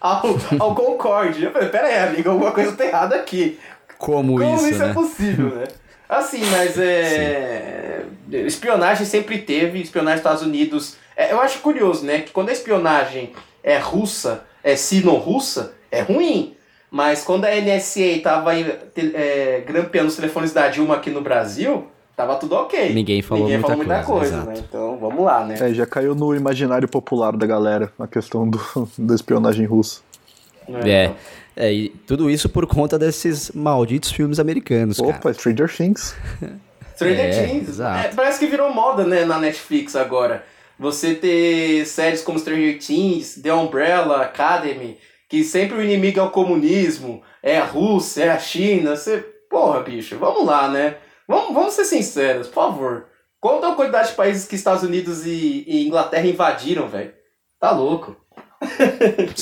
ao, 0.01 0.23
ao 0.59 0.75
Concorde. 0.75 1.45
Eu 1.45 1.53
falei, 1.53 1.69
pera 1.69 1.87
aí, 1.87 1.99
amigo, 2.09 2.31
alguma 2.31 2.53
coisa 2.53 2.73
tá 2.73 2.85
errada 2.85 3.17
aqui. 3.17 3.59
Como, 3.97 4.37
Como 4.37 4.57
isso, 4.57 4.69
isso 4.69 4.79
né? 4.81 4.91
é 4.91 4.93
possível, 4.93 5.47
né? 5.55 5.65
Assim, 6.13 6.45
mas 6.51 6.79
é. 6.79 8.05
Espionagem 8.31 9.07
sempre 9.07 9.39
teve, 9.39 9.81
espionagem 9.81 10.17
dos 10.17 10.21
Estados 10.21 10.43
Unidos. 10.43 10.97
É, 11.17 11.33
eu 11.33 11.41
acho 11.41 11.61
curioso, 11.61 12.05
né? 12.05 12.21
Que 12.21 12.31
quando 12.31 12.51
a 12.51 12.53
espionagem 12.53 13.33
é 13.63 13.79
russa, 13.79 14.45
é 14.63 14.77
sino-russa, 14.77 15.73
é 15.91 16.03
ruim. 16.03 16.55
Mas 16.91 17.25
quando 17.25 17.47
a 17.47 17.51
NSA 17.51 18.21
tava 18.23 18.55
é, 18.55 19.65
grampeando 19.67 20.09
os 20.09 20.17
telefones 20.17 20.53
da 20.53 20.69
Dilma 20.69 20.97
aqui 20.97 21.09
no 21.09 21.23
Brasil, 21.23 21.87
tava 22.15 22.37
tudo 22.37 22.57
ok. 22.57 22.93
Ninguém 22.93 23.23
falou 23.23 23.45
Ninguém 23.45 23.59
muita 23.59 23.73
falou 23.73 23.87
muita 23.87 24.05
coisa, 24.05 24.43
coisa, 24.43 24.51
né? 24.51 24.67
Então 24.69 24.99
vamos 24.99 25.25
lá, 25.25 25.47
né? 25.47 25.57
É, 25.59 25.73
já 25.73 25.87
caiu 25.87 26.15
no 26.15 26.35
imaginário 26.35 26.87
popular 26.87 27.35
da 27.35 27.47
galera 27.47 27.91
a 27.99 28.07
questão 28.07 28.47
do, 28.47 28.61
da 28.99 29.15
espionagem 29.15 29.65
russa. 29.65 30.03
É. 30.85 31.11
É, 31.55 31.73
e 31.73 31.89
tudo 32.07 32.31
isso 32.31 32.49
por 32.49 32.67
conta 32.67 32.99
desses 32.99 33.51
malditos 33.51 34.11
filmes 34.11 34.41
americanos, 34.41 34.99
cara. 34.99 35.11
Opa, 35.11 35.35
Stranger 35.35 35.75
Things. 35.75 36.15
Stranger 36.97 37.21
É, 37.21 37.47
Things. 37.47 37.69
exato. 37.69 38.07
É, 38.07 38.11
parece 38.15 38.39
que 38.39 38.47
virou 38.47 38.73
moda, 38.73 39.05
né, 39.05 39.25
na 39.25 39.39
Netflix 39.39 39.95
agora. 39.95 40.45
Você 40.79 41.15
ter 41.15 41.87
séries 41.87 42.23
como 42.23 42.39
Stranger 42.39 42.79
Things, 42.79 43.41
The 43.43 43.53
Umbrella 43.53 44.23
Academy, 44.23 44.97
que 45.29 45.45
sempre 45.45 45.77
o 45.77 45.83
inimigo 45.83 46.19
é 46.19 46.23
o 46.23 46.31
comunismo, 46.31 47.23
é 47.43 47.59
a 47.59 47.65
Rússia, 47.65 48.25
é 48.25 48.31
a 48.31 48.39
China. 48.39 48.97
Você... 48.97 49.19
Porra, 49.51 49.81
bicho, 49.81 50.17
vamos 50.19 50.47
lá, 50.47 50.69
né? 50.69 50.97
Vamos, 51.29 51.55
vamos 51.55 51.75
ser 51.75 51.85
sinceros, 51.85 52.49
por 52.49 52.55
favor. 52.55 53.07
Qual 53.39 53.63
a 53.63 53.75
quantidade 53.75 54.09
de 54.11 54.15
países 54.15 54.47
que 54.47 54.55
Estados 54.55 54.83
Unidos 54.83 55.27
e, 55.27 55.65
e 55.67 55.87
Inglaterra 55.87 56.27
invadiram, 56.27 56.89
velho? 56.89 57.13
Tá 57.61 57.71
louco. 57.73 58.17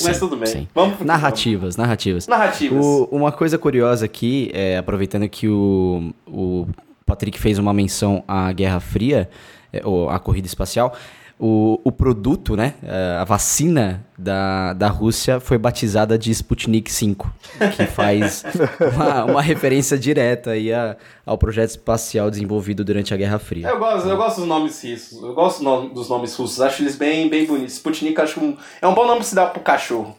Mas 0.03 0.17
Sim, 0.17 0.19
tudo 0.19 0.35
bem. 0.37 0.47
sim. 0.47 0.67
Vamos 0.73 0.97
pro 0.97 1.05
Narrativas, 1.05 1.77
narrativas. 1.77 2.25
vamos. 2.25 2.39
Narrativas. 2.39 2.85
O- 2.85 3.07
uma 3.11 3.31
coisa 3.31 3.57
curiosa 3.57 4.05
aqui, 4.05 4.49
é, 4.53 4.77
aproveitando 4.77 5.27
que 5.29 5.47
o, 5.47 6.11
o 6.27 6.67
Patrick 7.05 7.39
fez 7.39 7.57
uma 7.59 7.73
menção 7.73 8.23
à 8.27 8.51
Guerra 8.51 8.79
Fria, 8.79 9.29
é, 9.71 9.81
ou 9.85 10.09
à 10.09 10.19
corrida 10.19 10.47
espacial, 10.47 10.95
o, 11.43 11.81
o 11.83 11.91
produto, 11.91 12.55
né, 12.55 12.75
é, 12.83 13.17
a 13.19 13.23
vacina 13.23 14.05
da, 14.15 14.73
da 14.73 14.87
Rússia 14.89 15.39
foi 15.39 15.57
batizada 15.57 16.15
de 16.15 16.29
Sputnik 16.29 16.91
5, 16.91 17.33
que 17.75 17.85
faz 17.87 18.43
uma, 18.93 19.25
uma 19.25 19.41
referência 19.41 19.97
direta 19.97 20.51
aí 20.51 20.71
a- 20.71 20.95
ao 21.25 21.39
projeto 21.39 21.71
espacial 21.71 22.29
desenvolvido 22.29 22.83
durante 22.85 23.11
a 23.11 23.17
Guerra 23.17 23.39
Fria. 23.39 23.67
Eu 23.69 23.79
gosto, 23.79 24.07
eu 24.07 24.15
gosto 24.17 24.37
dos 24.41 24.47
nomes 24.47 24.83
russos. 24.83 25.19
Eu 25.23 25.33
gosto 25.33 25.63
no- 25.63 25.89
dos 25.89 26.07
nomes 26.07 26.35
russos. 26.35 26.61
Acho 26.61 26.83
eles 26.83 26.95
bem, 26.95 27.27
bem 27.27 27.47
bonitos. 27.47 27.73
Sputnik 27.73 28.21
acho 28.21 28.39
um, 28.39 28.55
é 28.79 28.87
um 28.87 28.93
bom 28.93 29.05
nome 29.07 29.17
pra 29.21 29.25
se 29.25 29.33
dar 29.33 29.47
pro 29.47 29.61
cachorro. 29.61 30.15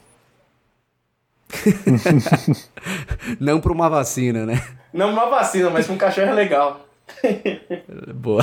Não 3.39 3.61
para 3.61 3.73
uma 3.73 3.89
vacina, 3.89 4.45
né? 4.45 4.61
Não 4.93 5.11
uma 5.13 5.27
vacina, 5.31 5.71
mas 5.71 5.87
pra 5.87 5.95
um 5.95 5.99
cachorro 5.99 6.29
é 6.29 6.33
legal. 6.33 6.85
Boa. 8.15 8.43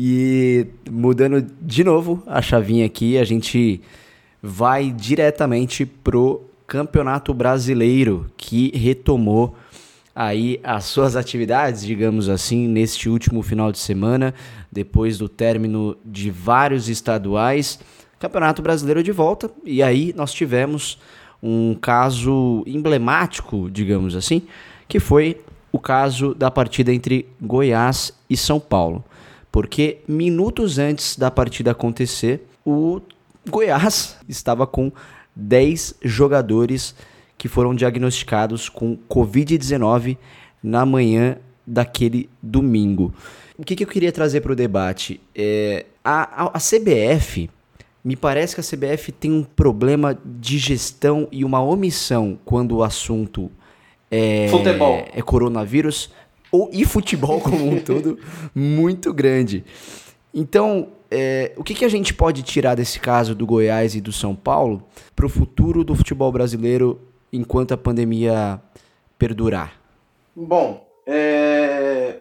E 0.00 0.64
mudando 0.88 1.44
de 1.60 1.82
novo 1.82 2.22
a 2.24 2.40
chavinha 2.40 2.86
aqui, 2.86 3.18
a 3.18 3.24
gente 3.24 3.80
vai 4.40 4.92
diretamente 4.92 5.84
pro 5.84 6.44
Campeonato 6.68 7.34
Brasileiro, 7.34 8.30
que 8.36 8.70
retomou 8.78 9.56
aí 10.14 10.60
as 10.62 10.84
suas 10.84 11.16
atividades, 11.16 11.84
digamos 11.84 12.28
assim, 12.28 12.68
neste 12.68 13.08
último 13.08 13.42
final 13.42 13.72
de 13.72 13.80
semana, 13.80 14.32
depois 14.70 15.18
do 15.18 15.28
término 15.28 15.96
de 16.04 16.30
vários 16.30 16.88
estaduais. 16.88 17.80
Campeonato 18.20 18.62
Brasileiro 18.62 19.02
de 19.02 19.10
volta, 19.10 19.50
e 19.64 19.82
aí 19.82 20.14
nós 20.16 20.32
tivemos 20.32 21.00
um 21.42 21.74
caso 21.74 22.62
emblemático, 22.68 23.68
digamos 23.68 24.14
assim, 24.14 24.42
que 24.86 25.00
foi 25.00 25.40
o 25.72 25.78
caso 25.80 26.36
da 26.36 26.52
partida 26.52 26.94
entre 26.94 27.26
Goiás 27.42 28.12
e 28.30 28.36
São 28.36 28.60
Paulo. 28.60 29.04
Porque 29.58 29.98
minutos 30.06 30.78
antes 30.78 31.16
da 31.16 31.32
partida 31.32 31.72
acontecer, 31.72 32.46
o 32.64 33.00
Goiás 33.50 34.16
estava 34.28 34.68
com 34.68 34.92
10 35.34 35.96
jogadores 36.00 36.94
que 37.36 37.48
foram 37.48 37.74
diagnosticados 37.74 38.68
com 38.68 38.96
Covid-19 39.10 40.16
na 40.62 40.86
manhã 40.86 41.38
daquele 41.66 42.30
domingo. 42.40 43.12
O 43.58 43.64
que, 43.64 43.74
que 43.74 43.82
eu 43.82 43.88
queria 43.88 44.12
trazer 44.12 44.42
para 44.42 44.52
o 44.52 44.54
debate? 44.54 45.20
É, 45.34 45.86
a, 46.04 46.44
a, 46.44 46.50
a 46.54 46.60
CBF, 46.60 47.50
me 48.04 48.14
parece 48.14 48.54
que 48.54 48.60
a 48.60 48.64
CBF 48.64 49.10
tem 49.10 49.32
um 49.32 49.42
problema 49.42 50.16
de 50.24 50.56
gestão 50.56 51.26
e 51.32 51.44
uma 51.44 51.60
omissão 51.60 52.38
quando 52.44 52.76
o 52.76 52.84
assunto 52.84 53.50
é, 54.08 54.46
Futebol. 54.52 55.04
é 55.12 55.20
coronavírus 55.20 56.12
ou, 56.50 56.70
e 56.72 56.84
futebol 56.84 57.40
como 57.40 57.68
um 57.68 57.80
todo 57.82 58.18
muito 58.54 59.12
grande. 59.12 59.64
Então, 60.32 60.92
é, 61.10 61.52
o 61.56 61.64
que, 61.64 61.74
que 61.74 61.84
a 61.84 61.88
gente 61.88 62.12
pode 62.12 62.42
tirar 62.42 62.74
desse 62.74 63.00
caso 63.00 63.34
do 63.34 63.46
Goiás 63.46 63.94
e 63.94 64.00
do 64.00 64.12
São 64.12 64.36
Paulo 64.36 64.86
para 65.16 65.26
o 65.26 65.28
futuro 65.28 65.82
do 65.82 65.94
futebol 65.94 66.30
brasileiro 66.30 67.00
enquanto 67.32 67.72
a 67.72 67.76
pandemia 67.76 68.60
perdurar? 69.18 69.74
Bom, 70.36 70.86
é... 71.06 72.20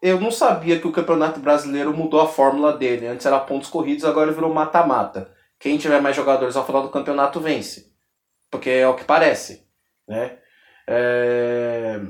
eu 0.00 0.20
não 0.20 0.30
sabia 0.30 0.78
que 0.78 0.86
o 0.86 0.92
Campeonato 0.92 1.40
Brasileiro 1.40 1.94
mudou 1.94 2.20
a 2.20 2.28
fórmula 2.28 2.72
dele. 2.76 3.06
Antes 3.06 3.26
era 3.26 3.38
pontos 3.40 3.68
corridos, 3.68 4.04
agora 4.04 4.32
virou 4.32 4.52
mata-mata. 4.52 5.30
Quem 5.58 5.76
tiver 5.76 6.00
mais 6.00 6.14
jogadores 6.14 6.56
ao 6.56 6.64
final 6.64 6.82
do 6.82 6.90
campeonato 6.90 7.40
vence. 7.40 7.92
Porque 8.50 8.70
é 8.70 8.88
o 8.88 8.94
que 8.94 9.04
parece. 9.04 9.66
Né? 10.06 10.38
É... 10.86 12.00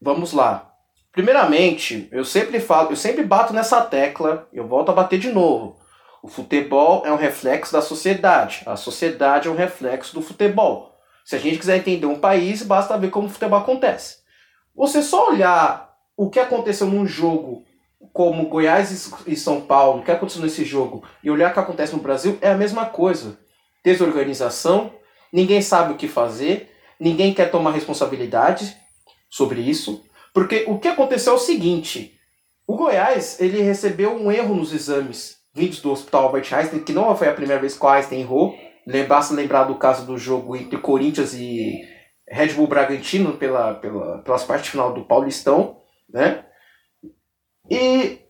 Vamos 0.00 0.32
lá. 0.32 0.71
Primeiramente, 1.12 2.08
eu 2.10 2.24
sempre 2.24 2.58
falo, 2.58 2.90
eu 2.90 2.96
sempre 2.96 3.22
bato 3.22 3.52
nessa 3.52 3.82
tecla, 3.82 4.48
eu 4.50 4.66
volto 4.66 4.88
a 4.88 4.94
bater 4.94 5.18
de 5.18 5.30
novo. 5.30 5.76
O 6.22 6.28
futebol 6.28 7.02
é 7.04 7.12
um 7.12 7.16
reflexo 7.16 7.72
da 7.72 7.82
sociedade. 7.82 8.62
A 8.64 8.76
sociedade 8.76 9.46
é 9.46 9.50
um 9.50 9.56
reflexo 9.56 10.14
do 10.14 10.22
futebol. 10.22 10.96
Se 11.24 11.36
a 11.36 11.38
gente 11.38 11.58
quiser 11.58 11.76
entender 11.76 12.06
um 12.06 12.18
país, 12.18 12.62
basta 12.62 12.96
ver 12.96 13.10
como 13.10 13.26
o 13.26 13.30
futebol 13.30 13.58
acontece. 13.58 14.18
Você 14.74 15.02
só 15.02 15.28
olhar 15.28 15.92
o 16.16 16.30
que 16.30 16.40
aconteceu 16.40 16.86
num 16.86 17.06
jogo 17.06 17.64
como 18.12 18.48
Goiás 18.48 19.12
e 19.26 19.36
São 19.36 19.60
Paulo, 19.60 20.00
o 20.00 20.04
que 20.04 20.10
aconteceu 20.10 20.42
nesse 20.42 20.64
jogo, 20.64 21.04
e 21.22 21.30
olhar 21.30 21.50
o 21.50 21.54
que 21.54 21.60
acontece 21.60 21.92
no 21.92 22.02
Brasil, 22.02 22.38
é 22.40 22.50
a 22.50 22.56
mesma 22.56 22.86
coisa. 22.86 23.38
Desorganização, 23.84 24.92
ninguém 25.32 25.60
sabe 25.60 25.92
o 25.92 25.96
que 25.96 26.08
fazer, 26.08 26.70
ninguém 26.98 27.34
quer 27.34 27.50
tomar 27.50 27.72
responsabilidade 27.72 28.76
sobre 29.30 29.60
isso, 29.60 30.04
porque 30.32 30.64
o 30.66 30.78
que 30.78 30.88
aconteceu 30.88 31.34
é 31.34 31.36
o 31.36 31.38
seguinte, 31.38 32.18
o 32.66 32.76
Goiás, 32.76 33.40
ele 33.40 33.60
recebeu 33.60 34.14
um 34.14 34.30
erro 34.30 34.54
nos 34.54 34.72
exames 34.72 35.38
vindos 35.54 35.80
do 35.80 35.90
Hospital 35.90 36.24
Albert 36.24 36.52
Einstein, 36.52 36.82
que 36.82 36.92
não 36.92 37.14
foi 37.16 37.28
a 37.28 37.34
primeira 37.34 37.60
vez 37.60 37.76
que 37.76 37.84
o 37.84 37.88
Einstein 37.88 38.20
errou, 38.20 38.56
basta 39.06 39.34
lembrar 39.34 39.64
do 39.64 39.76
caso 39.76 40.06
do 40.06 40.16
jogo 40.16 40.56
entre 40.56 40.78
Corinthians 40.78 41.34
e 41.34 41.86
Red 42.26 42.54
Bull 42.54 42.66
Bragantino 42.66 43.36
pela, 43.36 43.74
pela, 43.74 44.18
pelas 44.18 44.44
partes 44.44 44.70
final 44.70 44.92
do 44.94 45.04
Paulistão, 45.04 45.76
né? 46.08 46.44
E 47.70 48.20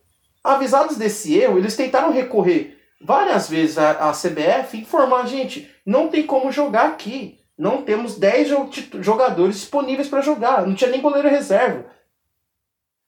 avisados 0.43 0.97
desse 0.97 1.37
erro, 1.37 1.57
eles 1.57 1.75
tentaram 1.75 2.11
recorrer 2.11 2.77
várias 3.01 3.49
vezes 3.49 3.77
à, 3.77 4.09
à 4.09 4.11
CBF 4.11 4.77
e 4.77 4.81
informar, 4.81 5.25
gente, 5.25 5.69
não 5.85 6.09
tem 6.09 6.23
como 6.25 6.51
jogar 6.51 6.87
aqui. 6.87 7.39
Não 7.57 7.83
temos 7.83 8.17
10 8.17 8.47
jo 8.47 8.69
jogadores 9.01 9.55
disponíveis 9.57 10.07
para 10.07 10.21
jogar. 10.21 10.65
Não 10.65 10.75
tinha 10.75 10.89
nem 10.89 11.01
goleiro 11.01 11.29
reserva. 11.29 11.85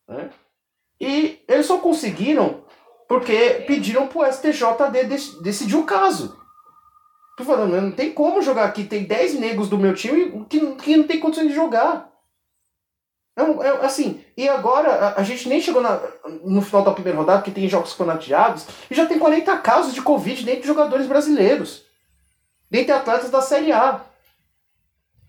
Né? 0.08 0.30
E 1.00 1.44
eles 1.48 1.66
só 1.66 1.80
conseguiram 1.80 2.64
porque 3.08 3.64
pediram 3.68 4.08
pro 4.08 4.26
STJD 4.32 5.04
dec 5.06 5.42
decidir 5.42 5.76
o 5.76 5.86
caso. 5.86 6.40
Tô 7.38 7.44
falando, 7.44 7.80
não 7.82 7.92
tem 7.92 8.14
como 8.14 8.42
jogar 8.42 8.66
aqui. 8.66 8.84
Tem 8.86 9.04
10 9.04 9.40
negros 9.40 9.68
do 9.68 9.78
meu 9.78 9.94
time 9.94 10.46
que, 10.46 10.76
que 10.76 10.98
não 10.98 11.06
tem 11.06 11.20
condições 11.20 11.50
de 11.50 11.56
jogar. 11.56 12.12
É, 13.38 13.86
assim, 13.86 14.24
e 14.38 14.48
agora 14.48 14.90
a, 14.90 15.20
a, 15.20 15.24
gente 15.24 15.50
nem 15.50 15.60
chegou 15.60 15.82
na, 15.82 16.00
no 16.42 16.62
final 16.62 16.84
da 16.84 16.94
primeira 16.94 17.20
rodada, 17.20 17.40
porque 17.40 17.52
tem 17.52 17.68
jogos 17.68 17.92
fanatiados, 17.92 18.66
e 18.90 18.96
já 18.96 19.06
tem 19.06 19.20
40 19.20 19.58
casos 19.58 19.94
de 19.94 20.02
Covid 20.02 20.46
dentro 20.46 20.62
de 20.62 20.68
jogadores 20.68 21.06
brasileiros. 21.06 21.84
Dentre 22.72 22.94
atletas 22.94 23.30
da 23.30 23.42
Série 23.42 23.74
A. 23.74 24.02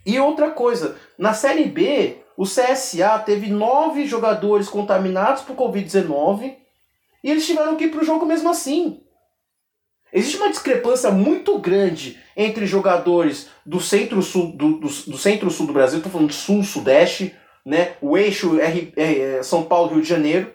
E 0.07 0.21
outra 0.21 0.53
coisa, 0.53 0.97
na 1.19 1.35
Série 1.35 1.65
B, 1.65 2.19
o 2.37 2.45
CSA 2.45 3.19
teve 3.27 3.51
nove 3.51 4.07
jogadores 4.07 4.69
contaminados 4.69 5.43
por 5.43 5.57
Covid-19 5.57 6.55
e 7.25 7.31
eles 7.31 7.45
tiveram 7.45 7.75
que 7.75 7.87
ir 7.87 7.91
para 7.91 8.03
o 8.03 8.05
jogo 8.05 8.25
mesmo 8.25 8.49
assim. 8.49 9.01
Existe 10.13 10.37
uma 10.37 10.49
discrepância 10.49 11.11
muito 11.11 11.59
grande 11.59 12.21
entre 12.37 12.67
jogadores 12.67 13.49
do 13.67 13.81
centro-sul 13.81 14.53
do, 14.53 14.79
do, 14.79 14.87
do 14.87 15.19
centro-sul 15.19 15.67
do 15.67 15.73
Brasil, 15.73 15.99
estou 15.99 16.13
falando 16.13 16.33
sul-sudeste, 16.33 17.35
né, 17.65 17.97
o 18.01 18.17
eixo 18.17 18.61
R, 18.61 18.93
R, 18.97 19.43
São 19.43 19.65
Paulo-Rio 19.65 20.03
de 20.03 20.09
Janeiro, 20.09 20.53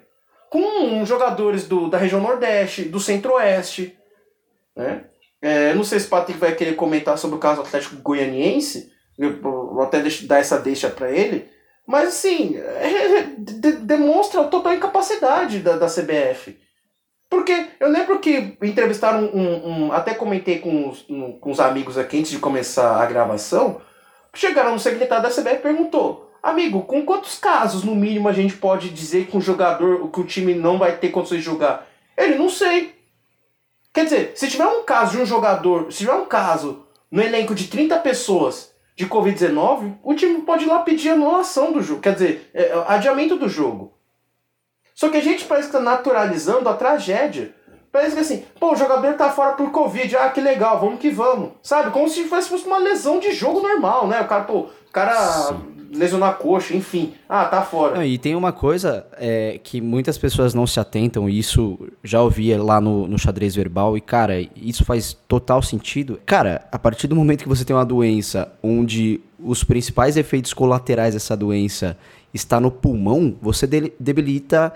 com 0.49 1.03
jogadores 1.05 1.67
do, 1.67 1.89
da 1.89 1.97
região 1.97 2.21
nordeste, 2.21 2.83
do 2.83 3.01
centro-oeste. 3.01 3.97
né? 4.73 5.05
É, 5.41 5.73
não 5.73 5.83
sei 5.83 5.99
se 5.99 6.07
o 6.07 6.09
Patrick 6.09 6.39
vai 6.39 6.55
querer 6.55 6.75
comentar 6.75 7.17
sobre 7.17 7.35
o 7.35 7.39
caso 7.39 7.61
Atlético 7.61 7.97
Goianiense, 7.97 8.90
eu 9.17 9.41
vou 9.41 9.81
até 9.81 10.01
dar 10.23 10.39
essa 10.39 10.59
deixa 10.59 10.89
para 10.89 11.11
ele, 11.11 11.49
mas 11.85 12.09
assim, 12.09 12.57
é, 12.57 13.17
é, 13.17 13.23
de, 13.37 13.73
demonstra 13.73 14.41
a 14.41 14.45
total 14.45 14.73
incapacidade 14.73 15.59
da, 15.59 15.77
da 15.77 15.87
CBF. 15.87 16.57
Porque 17.29 17.67
eu 17.79 17.89
lembro 17.89 18.19
que 18.19 18.57
entrevistaram 18.61 19.23
um. 19.25 19.85
um 19.87 19.91
até 19.93 20.13
comentei 20.13 20.59
com 20.59 20.89
os, 20.89 21.09
um, 21.09 21.31
com 21.33 21.51
os 21.51 21.59
amigos 21.59 21.97
aqui 21.97 22.19
antes 22.19 22.31
de 22.31 22.39
começar 22.39 23.01
a 23.01 23.05
gravação. 23.05 23.81
Chegaram 24.33 24.73
no 24.73 24.79
secretário 24.79 25.23
da 25.23 25.29
CBF 25.29 25.55
e 25.55 25.59
perguntou: 25.59 26.31
Amigo, 26.43 26.81
com 26.81 27.05
quantos 27.05 27.37
casos 27.37 27.83
no 27.83 27.95
mínimo 27.95 28.27
a 28.27 28.33
gente 28.33 28.55
pode 28.55 28.89
dizer 28.89 29.27
que 29.27 29.37
um 29.37 29.41
jogador, 29.41 30.09
que 30.09 30.19
o 30.19 30.25
time 30.25 30.53
não 30.53 30.77
vai 30.77 30.97
ter 30.97 31.09
condições 31.09 31.39
de 31.39 31.45
jogar? 31.45 31.87
Ele 32.17 32.35
não 32.35 32.49
sei. 32.49 32.95
Quer 33.93 34.05
dizer, 34.05 34.31
se 34.35 34.47
tiver 34.49 34.67
um 34.67 34.83
caso 34.83 35.11
de 35.11 35.17
um 35.19 35.25
jogador, 35.25 35.91
se 35.91 35.99
tiver 35.99 36.13
um 36.13 36.25
caso 36.25 36.85
no 37.09 37.21
elenco 37.21 37.53
de 37.53 37.67
30 37.67 37.97
pessoas 37.99 38.70
de 39.01 39.07
Covid-19, 39.07 39.95
o 40.03 40.13
time 40.13 40.41
pode 40.43 40.65
ir 40.65 40.67
lá 40.67 40.79
pedir 40.79 41.09
anulação 41.09 41.71
do 41.71 41.81
jogo, 41.81 42.01
quer 42.01 42.13
dizer, 42.13 42.51
é, 42.53 42.71
adiamento 42.87 43.35
do 43.35 43.49
jogo. 43.49 43.93
Só 44.93 45.09
que 45.09 45.17
a 45.17 45.21
gente 45.21 45.45
parece 45.45 45.69
que 45.69 45.75
está 45.75 45.83
naturalizando 45.83 46.69
a 46.69 46.75
tragédia. 46.75 47.55
Parece 47.91 48.13
que 48.13 48.21
assim, 48.21 48.45
pô, 48.59 48.73
o 48.73 48.75
jogador 48.75 49.13
tá 49.15 49.31
fora 49.31 49.53
por 49.53 49.71
Covid, 49.71 50.15
ah, 50.17 50.29
que 50.29 50.39
legal, 50.39 50.79
vamos 50.79 50.99
que 50.99 51.09
vamos. 51.09 51.53
Sabe? 51.63 51.89
Como 51.89 52.07
se 52.07 52.25
fosse 52.25 52.63
uma 52.65 52.77
lesão 52.77 53.19
de 53.19 53.31
jogo 53.31 53.59
normal, 53.59 54.07
né? 54.07 54.21
O 54.21 54.27
cara, 54.27 54.43
pô, 54.43 54.59
o 54.59 54.91
cara 54.91 55.15
Sim 55.15 55.80
lesionou 55.91 56.27
a 56.27 56.33
coxa, 56.33 56.75
enfim. 56.75 57.13
Ah, 57.27 57.45
tá 57.45 57.61
fora. 57.61 57.95
Não, 57.95 58.03
e 58.03 58.17
tem 58.17 58.35
uma 58.35 58.51
coisa 58.51 59.05
é, 59.17 59.59
que 59.63 59.81
muitas 59.81 60.17
pessoas 60.17 60.53
não 60.53 60.65
se 60.65 60.79
atentam, 60.79 61.29
e 61.29 61.37
isso 61.37 61.77
já 62.03 62.21
ouvia 62.21 62.61
lá 62.61 62.79
no, 62.79 63.07
no 63.07 63.19
xadrez 63.19 63.55
verbal, 63.55 63.97
e 63.97 64.01
cara, 64.01 64.41
isso 64.55 64.85
faz 64.85 65.17
total 65.27 65.61
sentido. 65.61 66.19
Cara, 66.25 66.67
a 66.71 66.79
partir 66.79 67.07
do 67.07 67.15
momento 67.15 67.43
que 67.43 67.49
você 67.49 67.65
tem 67.65 67.75
uma 67.75 67.85
doença 67.85 68.51
onde 68.63 69.19
os 69.39 69.63
principais 69.63 70.17
efeitos 70.17 70.53
colaterais 70.53 71.13
dessa 71.13 71.35
doença 71.35 71.97
está 72.33 72.59
no 72.59 72.71
pulmão, 72.71 73.35
você 73.41 73.67
debilita 73.99 74.73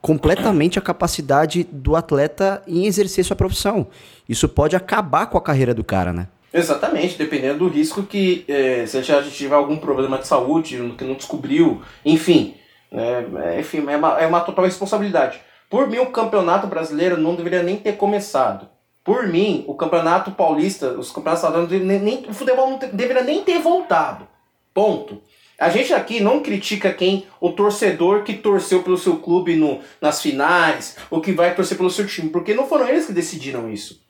completamente 0.00 0.78
a 0.78 0.82
capacidade 0.82 1.64
do 1.70 1.94
atleta 1.94 2.60
em 2.66 2.86
exercer 2.86 3.24
sua 3.24 3.36
profissão. 3.36 3.86
Isso 4.28 4.48
pode 4.48 4.74
acabar 4.74 5.26
com 5.26 5.38
a 5.38 5.42
carreira 5.42 5.72
do 5.72 5.84
cara, 5.84 6.12
né? 6.12 6.26
Exatamente, 6.52 7.16
dependendo 7.16 7.60
do 7.60 7.68
risco 7.68 8.02
que, 8.02 8.44
é, 8.46 8.84
se 8.86 8.98
a 8.98 9.02
gente 9.02 9.30
tiver 9.30 9.54
algum 9.54 9.78
problema 9.78 10.18
de 10.18 10.26
saúde 10.26 10.76
que 10.98 11.04
não 11.04 11.14
descobriu, 11.14 11.80
enfim, 12.04 12.56
é, 12.90 13.58
enfim 13.58 13.84
é, 13.88 13.96
uma, 13.96 14.20
é 14.20 14.26
uma 14.26 14.40
total 14.40 14.66
responsabilidade. 14.66 15.40
Por 15.70 15.88
mim, 15.88 15.98
o 15.98 16.10
campeonato 16.10 16.66
brasileiro 16.66 17.16
não 17.16 17.34
deveria 17.34 17.62
nem 17.62 17.78
ter 17.78 17.96
começado. 17.96 18.68
Por 19.02 19.26
mim, 19.26 19.64
o 19.66 19.74
campeonato 19.74 20.30
paulista, 20.32 20.88
os 20.90 21.10
campeonatos 21.10 21.42
estaduais, 21.42 21.70
nem, 21.70 21.98
nem, 21.98 22.26
o 22.28 22.34
futebol 22.34 22.70
não 22.70 22.78
deveria 22.78 23.22
nem 23.22 23.42
ter 23.42 23.58
voltado. 23.58 24.28
Ponto. 24.74 25.22
A 25.58 25.70
gente 25.70 25.94
aqui 25.94 26.20
não 26.20 26.40
critica 26.40 26.92
quem, 26.92 27.26
o 27.40 27.52
torcedor 27.52 28.22
que 28.22 28.34
torceu 28.34 28.82
pelo 28.82 28.98
seu 28.98 29.16
clube 29.16 29.56
no, 29.56 29.80
nas 30.00 30.20
finais, 30.20 30.96
ou 31.10 31.20
que 31.20 31.32
vai 31.32 31.54
torcer 31.54 31.76
pelo 31.76 31.90
seu 31.90 32.06
time, 32.06 32.28
porque 32.28 32.52
não 32.52 32.66
foram 32.66 32.88
eles 32.88 33.06
que 33.06 33.12
decidiram 33.12 33.70
isso. 33.70 34.02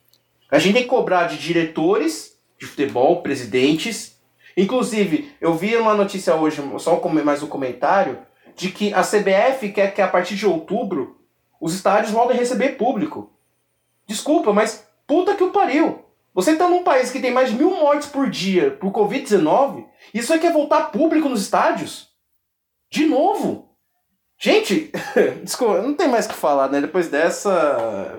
A 0.51 0.59
gente 0.59 0.75
tem 0.75 0.83
que 0.83 0.89
cobrar 0.89 1.25
de 1.25 1.39
diretores 1.39 2.32
de 2.63 2.67
futebol, 2.69 3.23
presidentes. 3.23 4.17
Inclusive, 4.57 5.35
eu 5.41 5.53
vi 5.55 5.77
uma 5.77 5.95
notícia 5.95 6.35
hoje, 6.37 6.63
só 6.79 7.01
mais 7.09 7.43
um 7.43 7.49
comentário, 7.49 8.19
de 8.55 8.71
que 8.71 8.95
a 8.95 9.03
CBF 9.03 9.73
quer 9.73 9.93
que 9.93 10.01
a 10.01 10.07
partir 10.07 10.37
de 10.37 10.47
outubro 10.47 11.19
os 11.61 11.75
estádios 11.75 12.13
voltem 12.13 12.37
a 12.37 12.39
receber 12.39 12.77
público. 12.77 13.33
Desculpa, 14.07 14.53
mas 14.53 14.87
puta 15.07 15.35
que 15.35 15.43
o 15.43 15.51
pariu. 15.51 16.05
Você 16.35 16.57
tá 16.57 16.69
num 16.69 16.85
país 16.85 17.11
que 17.11 17.21
tem 17.21 17.33
mais 17.33 17.51
de 17.51 17.57
mil 17.57 17.71
mortes 17.71 18.09
por 18.09 18.31
dia 18.31 18.71
por 18.71 18.93
Covid-19 18.93 19.85
e 20.15 20.19
isso 20.19 20.33
aí 20.33 20.39
quer 20.39 20.53
voltar 20.53 20.93
público 20.93 21.29
nos 21.29 21.43
estádios? 21.43 22.11
De 22.89 23.07
novo? 23.07 23.71
Gente, 24.39 24.93
desculpa, 25.43 25.83
não 25.83 25.95
tem 25.95 26.09
mais 26.09 26.27
o 26.27 26.29
que 26.29 26.35
falar, 26.35 26.69
né? 26.69 26.81
Depois 26.81 27.09
dessa. 27.09 28.19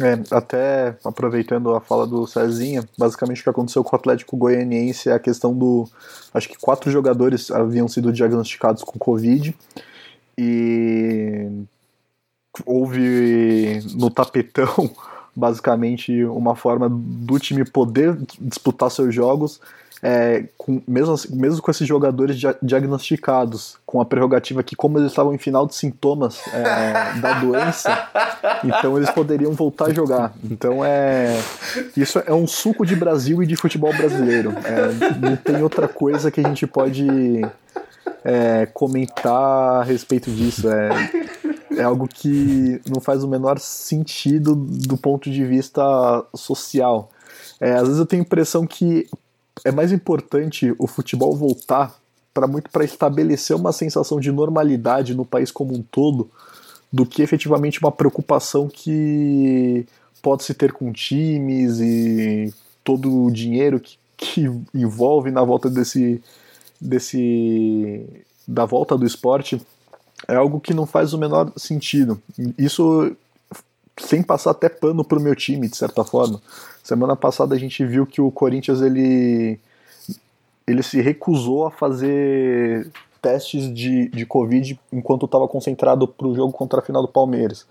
É, 0.00 0.34
até 0.34 0.96
aproveitando 1.04 1.74
a 1.74 1.80
fala 1.80 2.06
do 2.06 2.26
Cezinha, 2.26 2.82
basicamente 2.96 3.40
o 3.40 3.44
que 3.44 3.50
aconteceu 3.50 3.84
com 3.84 3.94
o 3.94 3.98
Atlético 3.98 4.38
Goianiense 4.38 5.10
é 5.10 5.12
a 5.12 5.18
questão 5.18 5.56
do. 5.56 5.86
Acho 6.32 6.48
que 6.48 6.56
quatro 6.58 6.90
jogadores 6.90 7.50
haviam 7.50 7.86
sido 7.86 8.10
diagnosticados 8.10 8.82
com 8.82 8.98
Covid 8.98 9.54
e 10.38 11.46
houve 12.64 13.82
no 13.94 14.08
tapetão 14.08 14.90
basicamente 15.36 16.24
uma 16.24 16.56
forma 16.56 16.88
do 16.90 17.38
time 17.38 17.64
poder 17.64 18.16
disputar 18.40 18.90
seus 18.90 19.14
jogos 19.14 19.60
é, 20.02 20.46
com, 20.58 20.82
mesmo, 20.86 21.14
assim, 21.14 21.34
mesmo 21.36 21.62
com 21.62 21.70
esses 21.70 21.86
jogadores 21.86 22.36
dia, 22.36 22.56
diagnosticados, 22.60 23.76
com 23.86 24.00
a 24.00 24.04
prerrogativa 24.04 24.60
que, 24.60 24.74
como 24.74 24.98
eles 24.98 25.12
estavam 25.12 25.32
em 25.32 25.38
final 25.38 25.64
de 25.64 25.76
sintomas 25.76 26.40
é, 26.52 27.20
da 27.20 27.34
doença, 27.40 28.08
então 28.64 28.96
eles 28.96 29.10
poderiam 29.10 29.52
voltar 29.52 29.86
a 29.86 29.94
jogar. 29.94 30.34
Então 30.42 30.84
é. 30.84 31.40
Isso 31.96 32.20
é 32.26 32.34
um 32.34 32.48
suco 32.48 32.84
de 32.84 32.96
Brasil 32.96 33.42
e 33.44 33.46
de 33.46 33.54
futebol 33.54 33.94
brasileiro. 33.96 34.52
É, 34.64 35.26
não 35.28 35.36
tem 35.36 35.62
outra 35.62 35.86
coisa 35.86 36.32
que 36.32 36.40
a 36.40 36.48
gente 36.48 36.66
pode 36.66 37.06
é, 38.24 38.66
comentar 38.66 39.82
a 39.82 39.82
respeito 39.84 40.32
disso. 40.32 40.68
É, 40.68 40.88
é 41.76 41.82
algo 41.84 42.08
que 42.08 42.80
não 42.92 43.00
faz 43.00 43.22
o 43.22 43.28
menor 43.28 43.60
sentido 43.60 44.56
do 44.56 44.96
ponto 44.96 45.30
de 45.30 45.44
vista 45.44 45.82
social. 46.34 47.08
É, 47.60 47.74
às 47.74 47.82
vezes 47.82 47.98
eu 47.98 48.06
tenho 48.06 48.22
a 48.22 48.26
impressão 48.26 48.66
que 48.66 49.06
é 49.64 49.70
mais 49.70 49.92
importante 49.92 50.74
o 50.78 50.86
futebol 50.86 51.36
voltar 51.36 51.94
para 52.32 52.46
muito 52.46 52.70
para 52.70 52.84
estabelecer 52.84 53.54
uma 53.54 53.72
sensação 53.72 54.18
de 54.18 54.32
normalidade 54.32 55.14
no 55.14 55.24
país 55.24 55.50
como 55.50 55.74
um 55.74 55.82
todo 55.82 56.30
do 56.92 57.06
que 57.06 57.22
efetivamente 57.22 57.80
uma 57.80 57.92
preocupação 57.92 58.68
que 58.68 59.86
pode 60.22 60.44
se 60.44 60.54
ter 60.54 60.72
com 60.72 60.92
times 60.92 61.80
e 61.80 62.52
todo 62.82 63.24
o 63.24 63.30
dinheiro 63.30 63.80
que, 63.80 63.96
que 64.16 64.50
envolve 64.74 65.30
na 65.30 65.42
volta 65.42 65.68
desse 65.68 66.22
desse 66.80 68.04
da 68.46 68.64
volta 68.64 68.96
do 68.96 69.06
esporte 69.06 69.60
é 70.26 70.34
algo 70.34 70.60
que 70.60 70.74
não 70.74 70.86
faz 70.86 71.12
o 71.12 71.18
menor 71.18 71.52
sentido. 71.56 72.20
Isso 72.56 73.16
sem 73.98 74.22
passar 74.22 74.52
até 74.52 74.68
pano 74.68 75.04
pro 75.04 75.20
meu 75.20 75.34
time, 75.34 75.68
de 75.68 75.76
certa 75.76 76.04
forma. 76.04 76.40
Semana 76.82 77.14
passada 77.16 77.54
a 77.54 77.58
gente 77.58 77.84
viu 77.84 78.06
que 78.06 78.20
o 78.20 78.30
Corinthians 78.30 78.80
ele, 78.80 79.60
ele 80.66 80.82
se 80.82 81.00
recusou 81.00 81.66
a 81.66 81.70
fazer 81.70 82.90
testes 83.20 83.72
de, 83.72 84.08
de 84.08 84.26
Covid 84.26 84.78
enquanto 84.92 85.26
estava 85.26 85.46
concentrado 85.46 86.08
para 86.08 86.26
o 86.26 86.34
jogo 86.34 86.52
contra 86.52 86.80
a 86.80 86.82
final 86.82 87.02
do 87.02 87.08
Palmeiras. 87.08 87.66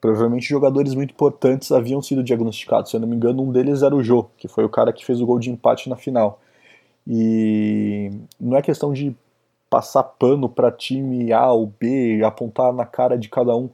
Provavelmente 0.00 0.48
jogadores 0.48 0.94
muito 0.94 1.10
importantes 1.10 1.72
haviam 1.72 2.00
sido 2.00 2.22
diagnosticados. 2.22 2.90
Se 2.90 2.96
eu 2.96 3.00
não 3.00 3.08
me 3.08 3.16
engano, 3.16 3.42
um 3.42 3.52
deles 3.52 3.82
era 3.82 3.94
o 3.94 4.02
Jô, 4.02 4.26
que 4.38 4.48
foi 4.48 4.64
o 4.64 4.68
cara 4.68 4.92
que 4.92 5.04
fez 5.04 5.20
o 5.20 5.26
gol 5.26 5.38
de 5.38 5.50
empate 5.50 5.88
na 5.88 5.96
final. 5.96 6.40
E 7.06 8.10
não 8.40 8.56
é 8.56 8.62
questão 8.62 8.92
de 8.92 9.14
passar 9.68 10.02
pano 10.02 10.48
para 10.48 10.72
time 10.72 11.32
A 11.32 11.50
ou 11.52 11.66
B, 11.66 12.22
apontar 12.24 12.72
na 12.72 12.86
cara 12.86 13.18
de 13.18 13.28
cada 13.28 13.54
um, 13.56 13.68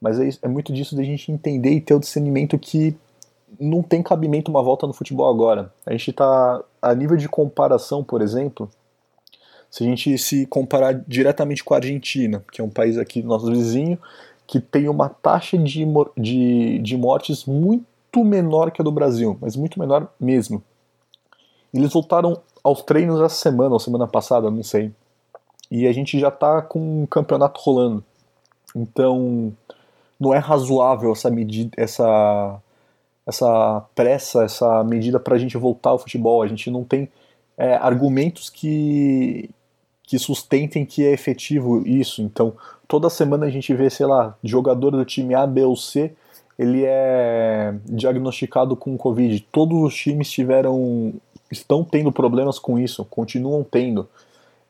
mas 0.00 0.18
é, 0.18 0.28
é 0.42 0.48
muito 0.48 0.72
disso 0.72 0.94
de 0.94 1.02
a 1.02 1.04
gente 1.04 1.30
entender 1.30 1.70
e 1.70 1.80
ter 1.80 1.94
o 1.94 2.00
discernimento 2.00 2.58
que 2.58 2.96
não 3.58 3.82
tem 3.82 4.02
cabimento 4.02 4.50
uma 4.50 4.62
volta 4.62 4.86
no 4.86 4.92
futebol 4.92 5.28
agora. 5.28 5.72
A 5.84 5.92
gente 5.92 6.10
está 6.10 6.62
a 6.82 6.94
nível 6.94 7.16
de 7.16 7.28
comparação, 7.28 8.02
por 8.02 8.20
exemplo, 8.20 8.68
se 9.70 9.84
a 9.84 9.86
gente 9.86 10.16
se 10.18 10.46
comparar 10.46 10.92
diretamente 11.06 11.62
com 11.62 11.74
a 11.74 11.78
Argentina, 11.78 12.44
que 12.52 12.60
é 12.60 12.64
um 12.64 12.70
país 12.70 12.98
aqui 12.98 13.22
nosso 13.22 13.50
vizinho, 13.50 13.98
que 14.46 14.60
tem 14.60 14.88
uma 14.88 15.08
taxa 15.08 15.58
de, 15.58 15.84
de, 16.16 16.78
de 16.78 16.96
mortes 16.96 17.44
muito 17.44 18.24
menor 18.24 18.70
que 18.70 18.80
a 18.80 18.84
do 18.84 18.92
Brasil, 18.92 19.36
mas 19.40 19.56
muito 19.56 19.78
menor 19.78 20.08
mesmo. 20.20 20.62
Eles 21.74 21.92
voltaram 21.92 22.40
aos 22.62 22.82
treinos 22.82 23.20
essa 23.20 23.34
semana, 23.34 23.74
ou 23.74 23.78
semana 23.78 24.06
passada, 24.06 24.50
não 24.50 24.62
sei. 24.62 24.92
E 25.70 25.86
a 25.86 25.92
gente 25.92 26.18
já 26.18 26.28
está 26.28 26.62
com 26.62 27.02
um 27.02 27.06
campeonato 27.06 27.60
rolando. 27.60 28.04
Então, 28.74 29.52
não 30.18 30.34
é 30.34 30.38
razoável 30.38 31.12
essa 31.12 31.30
medida, 31.30 31.70
essa 31.76 32.60
essa 33.26 33.84
pressa, 33.94 34.44
essa 34.44 34.84
medida 34.84 35.18
para 35.18 35.34
a 35.34 35.38
gente 35.38 35.56
voltar 35.56 35.90
ao 35.90 35.98
futebol. 35.98 36.42
A 36.42 36.46
gente 36.46 36.70
não 36.70 36.84
tem 36.84 37.08
é, 37.58 37.74
argumentos 37.74 38.48
que, 38.48 39.50
que 40.04 40.18
sustentem 40.18 40.86
que 40.86 41.04
é 41.04 41.10
efetivo 41.12 41.82
isso. 41.86 42.22
Então, 42.22 42.54
toda 42.86 43.10
semana 43.10 43.46
a 43.46 43.50
gente 43.50 43.74
vê, 43.74 43.90
sei 43.90 44.06
lá, 44.06 44.36
jogador 44.44 44.92
do 44.92 45.04
time 45.04 45.34
A, 45.34 45.44
B 45.44 45.64
ou 45.64 45.74
C, 45.74 46.12
ele 46.56 46.84
é 46.84 47.74
diagnosticado 47.84 48.76
com 48.76 48.96
Covid. 48.96 49.40
Todos 49.50 49.82
os 49.82 49.94
times 49.94 50.30
tiveram, 50.30 51.12
estão 51.50 51.82
tendo 51.82 52.12
problemas 52.12 52.58
com 52.60 52.78
isso, 52.78 53.04
continuam 53.04 53.64
tendo. 53.64 54.08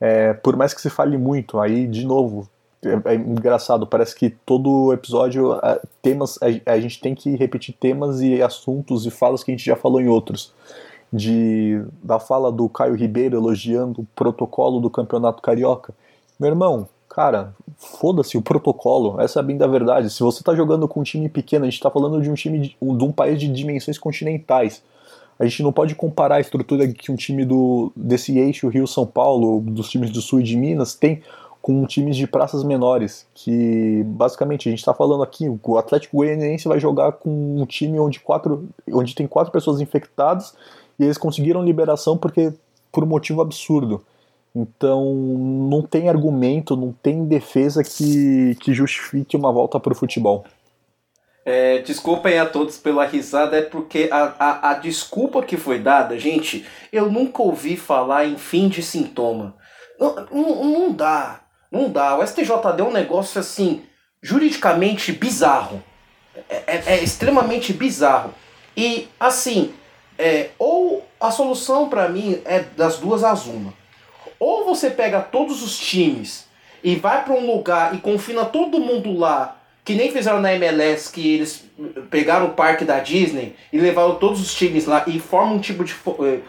É, 0.01 0.33
por 0.33 0.57
mais 0.57 0.73
que 0.75 0.81
se 0.81 0.91
fale 0.91 1.17
muito, 1.19 1.61
aí, 1.61 1.87
de 1.87 2.05
novo, 2.05 2.49
é, 2.85 3.13
é 3.13 3.15
engraçado, 3.15 3.87
parece 3.87 4.15
que 4.15 4.31
todo 4.31 4.93
episódio 4.93 5.53
temas 6.03 6.39
a, 6.43 6.73
a, 6.73 6.81
gente 6.81 7.01
tem 7.01 7.15
que 7.15 7.35
repetir 7.37 7.75
temas 7.75 8.21
e 8.21 8.43
assuntos 8.43 9.07
e 9.07 9.11
falas 9.11 9.43
que 9.43 9.51
a 9.51 9.55
gente 9.55 9.65
já 9.65 9.77
falou 9.77 10.01
em 10.01 10.09
outros. 10.09 10.53
De 11.13 11.83
da 12.03 12.19
fala 12.19 12.51
do 12.51 12.69
Caio 12.69 12.95
Ribeiro 12.95 13.37
elogiando 13.37 14.01
o 14.01 14.07
protocolo 14.15 14.81
do 14.81 14.91
Campeonato 14.91 15.41
Carioca. 15.41 15.95
Meu 16.39 16.51
irmão, 16.51 16.89
cara, 17.09 17.55
foda-se 17.79 18.37
o 18.37 18.43
protocolo, 18.43 19.21
essa 19.21 19.41
é 19.41 19.43
bem 19.43 19.57
da 19.57 19.67
verdade. 19.67 20.11
Se 20.11 20.21
você 20.21 20.43
tá 20.43 20.55
jogando 20.55 20.87
com 20.89 21.01
um 21.01 21.05
time 21.05 21.29
pequeno, 21.29 21.65
a 21.65 21.71
gente 21.71 21.81
tá 21.81 21.91
falando 21.91 22.21
de 22.21 22.29
um 22.31 22.35
time 22.35 22.59
de, 22.59 22.69
de 22.69 23.05
um 23.05 23.13
país 23.13 23.41
de 23.41 23.49
dimensões 23.49 23.99
continentais. 23.99 24.83
A 25.39 25.45
gente 25.45 25.63
não 25.63 25.73
pode 25.73 25.95
comparar 25.95 26.37
a 26.37 26.41
estrutura 26.41 26.89
que 26.89 27.13
um 27.13 27.17
time 27.17 27.45
do, 27.45 27.93
desse 27.95 28.37
eixo 28.39 28.69
Rio-São 28.69 29.07
Paulo, 29.07 29.61
dos 29.61 29.89
times 29.89 30.11
do 30.11 30.21
sul 30.21 30.41
e 30.41 30.43
de 30.43 30.57
Minas, 30.57 30.95
tem 30.95 31.23
com 31.67 31.85
times 31.85 32.17
de 32.17 32.29
praças 32.29 32.63
menores, 32.63 33.27
que 33.35 34.05
basicamente 34.05 34.69
a 34.69 34.71
gente 34.71 34.79
está 34.79 34.95
falando 34.95 35.25
aqui, 35.25 35.49
o 35.65 35.77
Atlético 35.77 36.19
Goianiense 36.19 36.69
vai 36.69 36.79
jogar 36.79 37.11
com 37.11 37.61
um 37.61 37.67
time 37.67 37.99
onde, 37.99 38.21
quatro, 38.21 38.69
onde 38.89 39.17
tem 39.17 39.27
quatro 39.27 39.51
pessoas 39.53 39.81
infectadas 39.81 40.55
e 40.97 41.03
eles 41.03 41.19
conseguiram 41.19 41.65
liberação 41.65 42.17
porque 42.17 42.53
por 42.93 43.03
um 43.03 43.09
motivo 43.09 43.43
absurdo. 43.43 44.05
Então 44.55 45.13
não 45.13 45.83
tem 45.83 46.09
argumento, 46.09 46.77
não 46.77 46.93
tem 47.03 47.25
defesa 47.25 47.83
que, 47.83 48.55
que 48.61 48.73
justifique 48.73 49.37
uma 49.37 49.51
volta 49.51 49.81
para 49.81 49.93
o 49.93 49.97
futebol. 49.97 50.45
É, 51.45 51.79
desculpem 51.79 52.39
a 52.39 52.47
todos 52.47 52.79
pela 52.79 53.05
risada, 53.05 53.57
é 53.57 53.63
porque 53.63 54.09
a, 54.13 54.35
a, 54.39 54.71
a 54.71 54.75
desculpa 54.75 55.43
que 55.43 55.57
foi 55.57 55.81
dada, 55.81 56.17
gente, 56.17 56.65
eu 56.93 57.11
nunca 57.11 57.43
ouvi 57.43 57.77
falar 57.77 58.25
em 58.25 58.37
fim 58.37 58.69
de 58.69 58.85
sintoma. 58.85 59.57
Não, 59.99 60.15
não, 60.31 60.65
não 60.65 60.93
dá. 60.93 61.41
Não 61.77 61.91
dá. 61.91 62.17
O 62.17 62.27
STJD 62.27 62.81
é 62.81 62.83
um 62.83 62.93
negócio 62.93 63.39
assim, 63.39 63.83
juridicamente 64.23 65.13
bizarro. 65.13 65.83
É, 66.49 66.63
é, 66.67 66.83
é 66.87 67.03
extremamente 67.03 67.73
bizarro. 67.73 68.35
E 68.77 69.09
assim, 69.19 69.73
é, 70.19 70.51
ou 70.59 71.07
a 71.21 71.31
solução 71.31 71.89
para 71.89 72.09
mim 72.09 72.41
é 72.45 72.61
das 72.61 72.99
duas 72.99 73.23
as 73.23 73.47
uma. 73.47 73.73
Ou 74.39 74.65
você 74.65 74.91
pega 74.91 75.21
todos 75.21 75.63
os 75.63 75.79
times 75.79 76.47
e 76.83 76.97
vai 76.97 77.25
para 77.25 77.35
um 77.35 77.47
lugar 77.47 77.95
e 77.95 77.99
confina 77.99 78.45
todo 78.45 78.79
mundo 78.79 79.17
lá, 79.17 79.57
que 79.85 79.95
nem 79.95 80.11
fizeram 80.11 80.41
na 80.41 80.53
MLS, 80.55 81.11
que 81.11 81.35
eles 81.35 81.65
pegaram 82.11 82.47
o 82.47 82.55
parque 82.55 82.85
da 82.85 83.01
Disney 83.01 83.57
e 83.73 83.79
levaram 83.79 84.17
todos 84.17 84.41
os 84.41 84.55
times 84.55 84.85
lá 84.85 85.05
e 85.07 85.19
formam 85.19 85.57
um 85.57 85.61
tipo 85.61 85.85
de. 85.85 85.95
Eh, 86.21 86.41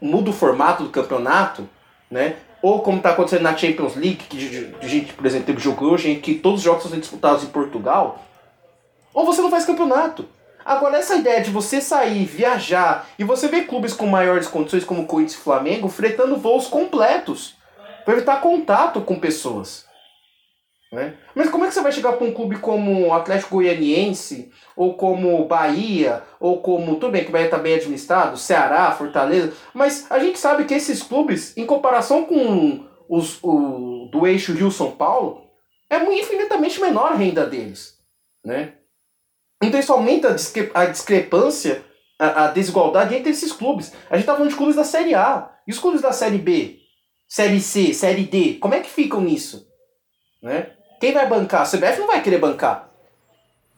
muda 0.00 0.30
o 0.30 0.32
formato 0.32 0.82
do 0.84 0.90
campeonato, 0.90 1.68
né? 2.10 2.36
Ou 2.66 2.80
como 2.80 2.96
está 2.96 3.10
acontecendo 3.10 3.42
na 3.42 3.56
Champions 3.56 3.94
League, 3.94 4.24
que 4.28 4.72
a 4.82 4.88
gente, 4.88 5.12
por 5.12 5.24
exemplo, 5.24 5.46
teve 5.46 5.60
jogo 5.60 5.86
hoje 5.86 6.10
em 6.10 6.20
que 6.20 6.34
todos 6.34 6.58
os 6.58 6.64
jogos 6.64 6.82
sendo 6.82 6.98
disputados 6.98 7.44
em 7.44 7.46
Portugal. 7.46 8.20
Ou 9.14 9.24
você 9.24 9.40
não 9.40 9.52
faz 9.52 9.64
campeonato. 9.64 10.26
Agora, 10.64 10.98
essa 10.98 11.14
ideia 11.14 11.40
de 11.40 11.52
você 11.52 11.80
sair, 11.80 12.24
viajar, 12.24 13.06
e 13.16 13.22
você 13.22 13.46
ver 13.46 13.68
clubes 13.68 13.92
com 13.92 14.08
maiores 14.08 14.48
condições, 14.48 14.82
como 14.82 15.06
Corinthians 15.06 15.38
e 15.38 15.44
Flamengo, 15.44 15.88
fretando 15.88 16.38
voos 16.38 16.66
completos 16.66 17.54
para 18.04 18.14
evitar 18.14 18.40
contato 18.40 19.00
com 19.00 19.20
pessoas. 19.20 19.85
Né? 20.92 21.16
Mas 21.34 21.50
como 21.50 21.64
é 21.64 21.68
que 21.68 21.74
você 21.74 21.80
vai 21.80 21.92
chegar 21.92 22.12
para 22.12 22.26
um 22.26 22.32
clube 22.32 22.58
como 22.58 23.08
o 23.08 23.12
Atlético 23.12 23.56
Goianiense, 23.56 24.52
ou 24.76 24.94
como 24.94 25.44
Bahia, 25.46 26.22
ou 26.38 26.60
como. 26.60 26.94
Tudo 26.94 27.10
bem 27.10 27.24
que 27.24 27.30
o 27.30 27.32
Bahia 27.32 27.46
está 27.46 27.58
bem 27.58 27.74
administrado, 27.74 28.36
Ceará, 28.36 28.92
Fortaleza, 28.92 29.52
mas 29.74 30.06
a 30.10 30.18
gente 30.18 30.38
sabe 30.38 30.64
que 30.64 30.74
esses 30.74 31.02
clubes, 31.02 31.56
em 31.56 31.66
comparação 31.66 32.24
com 32.24 32.86
os 33.08 33.38
o, 33.42 34.08
do 34.12 34.26
eixo 34.26 34.52
Rio-São 34.52 34.92
Paulo, 34.92 35.46
é 35.90 35.96
infinitamente 36.12 36.80
menor 36.80 37.12
a 37.12 37.16
renda 37.16 37.46
deles. 37.46 37.98
Né? 38.44 38.74
Então 39.62 39.80
isso 39.80 39.92
aumenta 39.92 40.28
a, 40.28 40.34
discre 40.34 40.70
a 40.74 40.86
discrepância, 40.86 41.84
a, 42.18 42.44
a, 42.44 42.48
desigualdade 42.48 43.14
entre 43.14 43.30
esses 43.30 43.52
clubes. 43.52 43.92
A 44.08 44.14
gente 44.14 44.22
está 44.22 44.34
falando 44.34 44.50
de 44.50 44.56
clubes 44.56 44.76
da 44.76 44.84
Série 44.84 45.14
A. 45.14 45.52
E 45.66 45.72
os 45.72 45.80
clubes 45.80 46.00
da 46.00 46.12
Série 46.12 46.38
B, 46.38 46.78
Série 47.28 47.60
C, 47.60 47.92
Série 47.92 48.22
D, 48.22 48.54
como 48.54 48.74
é 48.74 48.80
que 48.80 48.88
ficam 48.88 49.20
nisso? 49.20 49.66
Né? 50.40 50.75
Quem 51.00 51.12
vai 51.12 51.28
bancar? 51.28 51.62
A 51.62 51.64
CBF 51.64 51.98
não 51.98 52.06
vai 52.06 52.22
querer 52.22 52.38
bancar. 52.38 52.88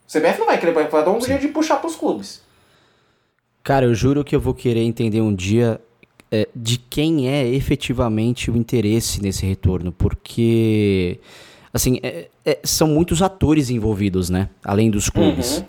A 0.07 0.19
CBF 0.19 0.39
não 0.39 0.45
vai 0.45 0.57
querer 0.57 0.73
bancar, 0.73 0.91
vai 0.91 1.05
dar 1.05 1.11
um 1.11 1.21
jeito 1.21 1.41
de 1.41 1.49
puxar 1.49 1.77
pros 1.77 1.95
clubes. 1.95 2.41
Cara, 3.63 3.85
eu 3.85 3.93
juro 3.93 4.23
que 4.23 4.35
eu 4.35 4.39
vou 4.39 4.53
querer 4.53 4.81
entender 4.81 5.21
um 5.21 5.33
dia 5.33 5.79
é, 6.31 6.47
de 6.55 6.77
quem 6.77 7.27
é 7.29 7.47
efetivamente 7.47 8.49
o 8.49 8.57
interesse 8.57 9.21
nesse 9.21 9.45
retorno, 9.45 9.91
porque 9.91 11.19
assim 11.73 11.99
é, 12.01 12.29
é, 12.45 12.59
são 12.63 12.87
muitos 12.87 13.21
atores 13.21 13.69
envolvidos, 13.69 14.29
né? 14.29 14.49
Além 14.63 14.89
dos 14.89 15.09
clubes. 15.09 15.59
Uhum. 15.59 15.65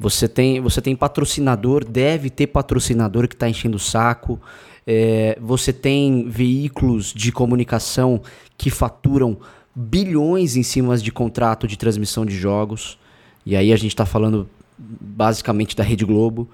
Você 0.00 0.28
tem, 0.28 0.60
você 0.60 0.80
tem 0.80 0.94
patrocinador, 0.94 1.84
deve 1.84 2.30
ter 2.30 2.46
patrocinador 2.46 3.26
que 3.26 3.34
está 3.34 3.48
enchendo 3.48 3.76
o 3.76 3.80
saco. 3.80 4.40
É, 4.86 5.36
você 5.40 5.72
tem 5.72 6.28
veículos 6.28 7.12
de 7.12 7.32
comunicação 7.32 8.22
que 8.56 8.70
faturam 8.70 9.38
bilhões 9.80 10.56
em 10.56 10.64
cima 10.64 10.96
de 10.98 11.12
contrato 11.12 11.68
de 11.68 11.78
transmissão 11.78 12.26
de 12.26 12.36
jogos. 12.36 12.98
E 13.46 13.54
aí 13.54 13.72
a 13.72 13.76
gente 13.76 13.92
está 13.92 14.04
falando 14.04 14.48
basicamente 14.76 15.76
da 15.76 15.84
Rede 15.84 16.04
Globo. 16.04 16.48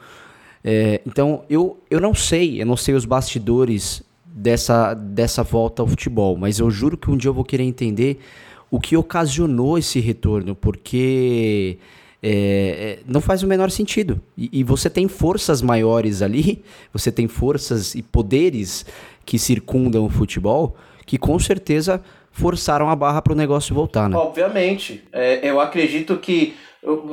É, 0.62 1.00
então 1.06 1.42
eu, 1.48 1.78
eu 1.90 2.00
não 2.00 2.14
sei, 2.14 2.60
eu 2.60 2.66
não 2.66 2.76
sei 2.76 2.94
os 2.94 3.06
bastidores 3.06 4.02
dessa, 4.26 4.92
dessa 4.92 5.42
volta 5.42 5.80
ao 5.80 5.88
futebol, 5.88 6.36
mas 6.36 6.58
eu 6.58 6.70
juro 6.70 6.98
que 6.98 7.10
um 7.10 7.16
dia 7.16 7.30
eu 7.30 7.34
vou 7.34 7.44
querer 7.44 7.64
entender 7.64 8.18
o 8.70 8.78
que 8.78 8.94
ocasionou 8.94 9.78
esse 9.78 10.00
retorno, 10.00 10.54
porque 10.54 11.78
é, 12.22 12.30
é 12.30 12.98
não 13.06 13.22
faz 13.22 13.42
o 13.42 13.46
menor 13.46 13.70
sentido. 13.70 14.20
E, 14.36 14.50
e, 14.52 14.62
você 14.62 14.90
tem 14.90 15.08
forças 15.08 15.62
maiores 15.62 16.20
ali, 16.20 16.62
você 16.92 17.10
tem 17.10 17.26
forças 17.26 17.94
e 17.94 18.02
poderes 18.02 18.84
que 19.24 19.38
circundam 19.38 20.04
o 20.04 20.10
futebol, 20.10 20.76
que 21.06 21.16
com 21.16 21.38
certeza 21.38 22.02
forçaram 22.34 22.90
a 22.90 22.96
barra 22.96 23.22
para 23.22 23.32
o 23.32 23.36
negócio 23.36 23.74
voltar, 23.74 24.08
né? 24.08 24.16
Obviamente. 24.16 25.06
É, 25.12 25.40
eu 25.48 25.60
acredito 25.60 26.18
que 26.18 26.56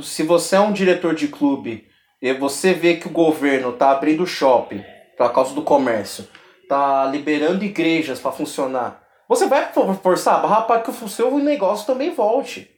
se 0.01 0.23
você 0.23 0.55
é 0.55 0.59
um 0.59 0.73
diretor 0.73 1.13
de 1.13 1.27
clube 1.27 1.87
e 2.21 2.33
você 2.33 2.73
vê 2.73 2.95
que 2.95 3.07
o 3.07 3.11
governo 3.11 3.71
tá 3.71 3.91
abrindo 3.91 4.25
shopping 4.25 4.83
por 5.17 5.31
causa 5.31 5.53
do 5.53 5.61
comércio, 5.61 6.27
tá 6.67 7.05
liberando 7.05 7.63
igrejas 7.63 8.19
para 8.19 8.31
funcionar, 8.31 9.03
você 9.29 9.45
vai 9.45 9.71
forçar 10.01 10.35
a 10.35 10.39
barra 10.39 10.61
para 10.63 10.81
que 10.81 10.89
o 10.89 11.07
seu 11.07 11.37
negócio 11.37 11.85
também 11.85 12.13
volte. 12.13 12.69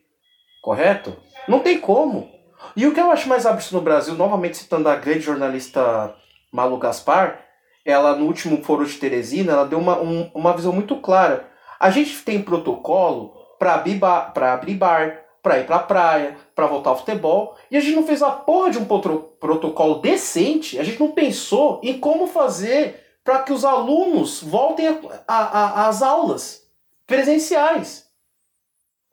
Correto? 0.62 1.16
Não 1.48 1.60
tem 1.60 1.80
como. 1.80 2.30
E 2.76 2.86
o 2.86 2.94
que 2.94 3.00
eu 3.00 3.10
acho 3.10 3.30
mais 3.30 3.46
absurdo 3.46 3.78
no 3.78 3.84
Brasil, 3.84 4.16
novamente 4.16 4.58
citando 4.58 4.89
a 4.89 4.96
grande 4.96 5.22
jornalista 5.22 6.14
Malu 6.52 6.78
Gaspar, 6.78 7.39
ela 7.86 8.16
no 8.16 8.26
último 8.26 8.62
foro 8.64 8.86
de 8.86 8.96
Teresina, 8.96 9.54
ela 9.54 9.66
deu 9.66 9.80
uma, 9.80 9.98
um, 10.00 10.30
uma 10.34 10.54
visão 10.54 10.74
muito 10.74 10.98
clara 10.98 11.53
a 11.80 11.89
gente 11.89 12.21
tem 12.24 12.41
protocolo 12.41 13.34
para 13.59 13.76
abrir 13.76 13.95
bar, 13.95 14.34
para 14.34 15.59
ir 15.59 15.65
pra 15.65 15.80
praia, 15.80 16.38
para 16.55 16.67
voltar 16.67 16.91
ao 16.91 16.97
futebol, 16.97 17.55
e 17.69 17.78
a 17.78 17.80
gente 17.80 17.95
não 17.95 18.05
fez 18.05 18.21
a 18.21 18.32
porra 18.32 18.71
de 18.71 18.78
um 18.78 18.86
protocolo 18.86 19.95
decente, 19.95 20.80
a 20.80 20.84
gente 20.84 20.99
não 20.99 21.11
pensou 21.11 21.82
em 21.84 21.99
como 21.99 22.28
fazer 22.28 23.03
para 23.24 23.39
que 23.39 23.53
os 23.53 23.63
alunos 23.63 24.41
voltem 24.43 24.99
às 25.28 26.01
aulas 26.01 26.63
presenciais. 27.07 28.05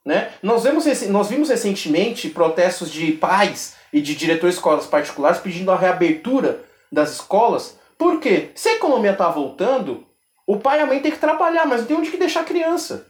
Né? 0.04 0.32
Nós, 0.42 0.62
vemos, 0.62 0.84
nós 1.08 1.28
vimos 1.28 1.48
recentemente 1.48 2.30
protestos 2.30 2.90
de 2.90 3.12
pais 3.12 3.76
e 3.92 4.00
de 4.00 4.14
diretores 4.14 4.54
de 4.54 4.58
escolas 4.58 4.86
particulares 4.86 5.40
pedindo 5.40 5.70
a 5.70 5.76
reabertura 5.76 6.64
das 6.90 7.12
escolas. 7.12 7.78
Por 7.98 8.18
quê? 8.18 8.50
Se 8.54 8.68
a 8.68 8.74
economia 8.76 9.12
está 9.12 9.28
voltando, 9.28 10.06
o 10.52 10.58
pai 10.58 10.80
e 10.80 10.82
a 10.82 10.86
mãe 10.86 10.98
tem 10.98 11.12
que 11.12 11.18
trabalhar, 11.18 11.64
mas 11.64 11.82
não 11.82 11.86
tem 11.86 11.96
onde 11.96 12.10
que 12.10 12.16
deixar 12.16 12.40
a 12.40 12.44
criança. 12.44 13.06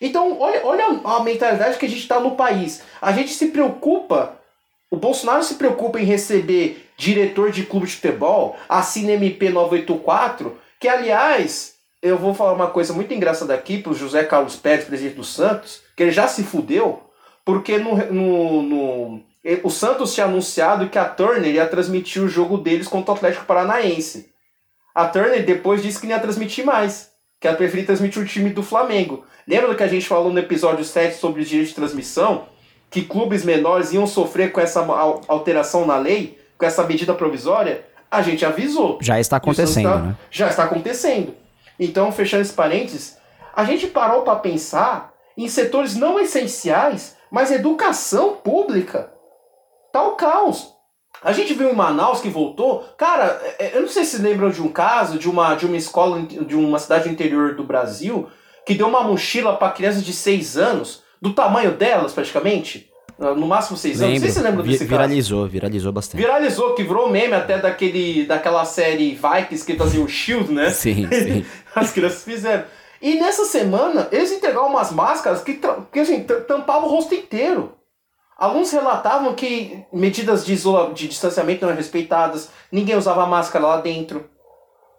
Então, 0.00 0.40
olha, 0.40 0.66
olha 0.66 0.84
a 1.04 1.22
mentalidade 1.22 1.78
que 1.78 1.86
a 1.86 1.88
gente 1.88 2.00
está 2.00 2.18
no 2.18 2.32
país. 2.34 2.82
A 3.00 3.12
gente 3.12 3.32
se 3.32 3.46
preocupa, 3.46 4.36
o 4.90 4.96
Bolsonaro 4.96 5.44
se 5.44 5.54
preocupa 5.54 6.00
em 6.00 6.04
receber 6.04 6.90
diretor 6.96 7.52
de 7.52 7.64
clube 7.64 7.86
de 7.86 7.92
futebol, 7.92 8.56
assina 8.68 9.12
MP 9.12 9.48
984, 9.50 10.58
que 10.80 10.88
aliás, 10.88 11.74
eu 12.02 12.18
vou 12.18 12.34
falar 12.34 12.52
uma 12.52 12.70
coisa 12.70 12.92
muito 12.92 13.14
engraçada 13.14 13.54
aqui 13.54 13.78
para 13.78 13.92
o 13.92 13.94
José 13.94 14.24
Carlos 14.24 14.56
Pérez, 14.56 14.86
presidente 14.86 15.14
do 15.14 15.24
Santos, 15.24 15.82
que 15.96 16.02
ele 16.02 16.10
já 16.10 16.26
se 16.26 16.42
fudeu, 16.42 17.00
porque 17.44 17.78
no, 17.78 17.96
no, 18.12 18.62
no, 18.62 19.22
o 19.62 19.70
Santos 19.70 20.12
tinha 20.14 20.26
anunciado 20.26 20.88
que 20.88 20.98
a 20.98 21.04
Turner 21.04 21.54
ia 21.54 21.68
transmitir 21.68 22.20
o 22.24 22.28
jogo 22.28 22.58
deles 22.58 22.88
contra 22.88 23.12
o 23.12 23.14
Atlético 23.14 23.46
Paranaense. 23.46 24.36
A 24.98 25.06
Turner 25.06 25.46
depois 25.46 25.80
disse 25.80 26.00
que 26.00 26.08
não 26.08 26.16
ia 26.16 26.20
transmitir 26.20 26.66
mais, 26.66 27.12
que 27.38 27.46
ela 27.46 27.56
preferia 27.56 27.86
transmitir 27.86 28.20
o 28.20 28.26
time 28.26 28.50
do 28.50 28.64
Flamengo. 28.64 29.24
Lembra 29.46 29.68
do 29.68 29.76
que 29.76 29.84
a 29.84 29.86
gente 29.86 30.08
falou 30.08 30.32
no 30.32 30.40
episódio 30.40 30.84
7 30.84 31.14
sobre 31.14 31.40
os 31.40 31.48
direitos 31.48 31.68
de 31.68 31.76
transmissão? 31.76 32.46
Que 32.90 33.02
clubes 33.02 33.44
menores 33.44 33.92
iam 33.92 34.08
sofrer 34.08 34.50
com 34.50 34.60
essa 34.60 34.84
alteração 35.28 35.86
na 35.86 35.96
lei, 35.96 36.36
com 36.58 36.66
essa 36.66 36.82
medida 36.82 37.14
provisória? 37.14 37.86
A 38.10 38.22
gente 38.22 38.44
avisou. 38.44 38.98
Já 39.00 39.20
está 39.20 39.36
acontecendo, 39.36 39.86
está, 39.86 40.02
né? 40.02 40.16
Já 40.32 40.48
está 40.48 40.64
acontecendo. 40.64 41.32
Então, 41.78 42.10
fechando 42.10 42.42
esse 42.42 42.52
parênteses, 42.52 43.16
a 43.54 43.62
gente 43.62 43.86
parou 43.86 44.22
para 44.22 44.34
pensar 44.34 45.14
em 45.36 45.46
setores 45.46 45.94
não 45.94 46.18
essenciais, 46.18 47.16
mas 47.30 47.52
educação 47.52 48.34
pública. 48.34 49.12
Tá 49.92 50.02
o 50.02 50.16
caos. 50.16 50.76
A 51.22 51.32
gente 51.32 51.54
viu 51.54 51.70
em 51.70 51.74
Manaus 51.74 52.20
que 52.20 52.28
voltou. 52.28 52.84
Cara, 52.96 53.40
é, 53.58 53.66
é, 53.66 53.76
eu 53.76 53.82
não 53.82 53.88
sei 53.88 54.04
se 54.04 54.18
lembram 54.18 54.50
de 54.50 54.62
um 54.62 54.68
caso 54.68 55.18
de 55.18 55.28
uma, 55.28 55.54
de 55.54 55.66
uma 55.66 55.76
escola 55.76 56.20
de 56.22 56.54
uma 56.54 56.78
cidade 56.78 57.08
interior 57.08 57.54
do 57.54 57.64
Brasil 57.64 58.28
que 58.64 58.74
deu 58.74 58.86
uma 58.86 59.02
mochila 59.02 59.56
para 59.56 59.72
crianças 59.72 60.04
de 60.04 60.12
6 60.12 60.58
anos, 60.58 61.02
do 61.20 61.32
tamanho 61.32 61.72
delas 61.72 62.12
praticamente. 62.12 62.88
No 63.18 63.48
máximo 63.48 63.76
6 63.76 64.00
anos. 64.00 64.14
Não 64.14 64.20
sei 64.20 64.28
se 64.28 64.34
você 64.34 64.42
lembra 64.42 64.62
desse 64.62 64.84
viralizou, 64.84 65.40
caso. 65.40 65.50
Viralizou 65.50 65.92
bastante. 65.92 66.20
Viralizou, 66.20 66.74
que 66.74 66.84
virou 66.84 67.10
meme 67.10 67.34
até 67.34 67.58
daquele, 67.58 68.26
daquela 68.26 68.64
série 68.64 69.14
Vikings 69.14 69.66
que 69.66 69.74
fazia 69.74 70.00
o 70.00 70.06
Shield, 70.06 70.52
né? 70.52 70.70
Sim, 70.70 71.08
sim. 71.10 71.44
As 71.74 71.90
crianças 71.90 72.22
fizeram. 72.22 72.64
E 73.02 73.14
nessa 73.14 73.44
semana, 73.44 74.06
eles 74.12 74.30
entregaram 74.30 74.68
umas 74.68 74.92
máscaras 74.92 75.42
que, 75.42 75.60
que 75.92 75.98
assim, 75.98 76.24
tampavam 76.46 76.88
o 76.88 76.92
rosto 76.92 77.14
inteiro. 77.14 77.72
Alguns 78.38 78.70
relatavam 78.70 79.34
que 79.34 79.84
medidas 79.92 80.46
de, 80.46 80.56
de 80.94 81.08
distanciamento 81.08 81.62
não 81.62 81.70
eram 81.70 81.76
respeitadas, 81.76 82.50
ninguém 82.70 82.94
usava 82.94 83.26
máscara 83.26 83.66
lá 83.66 83.80
dentro. 83.80 84.30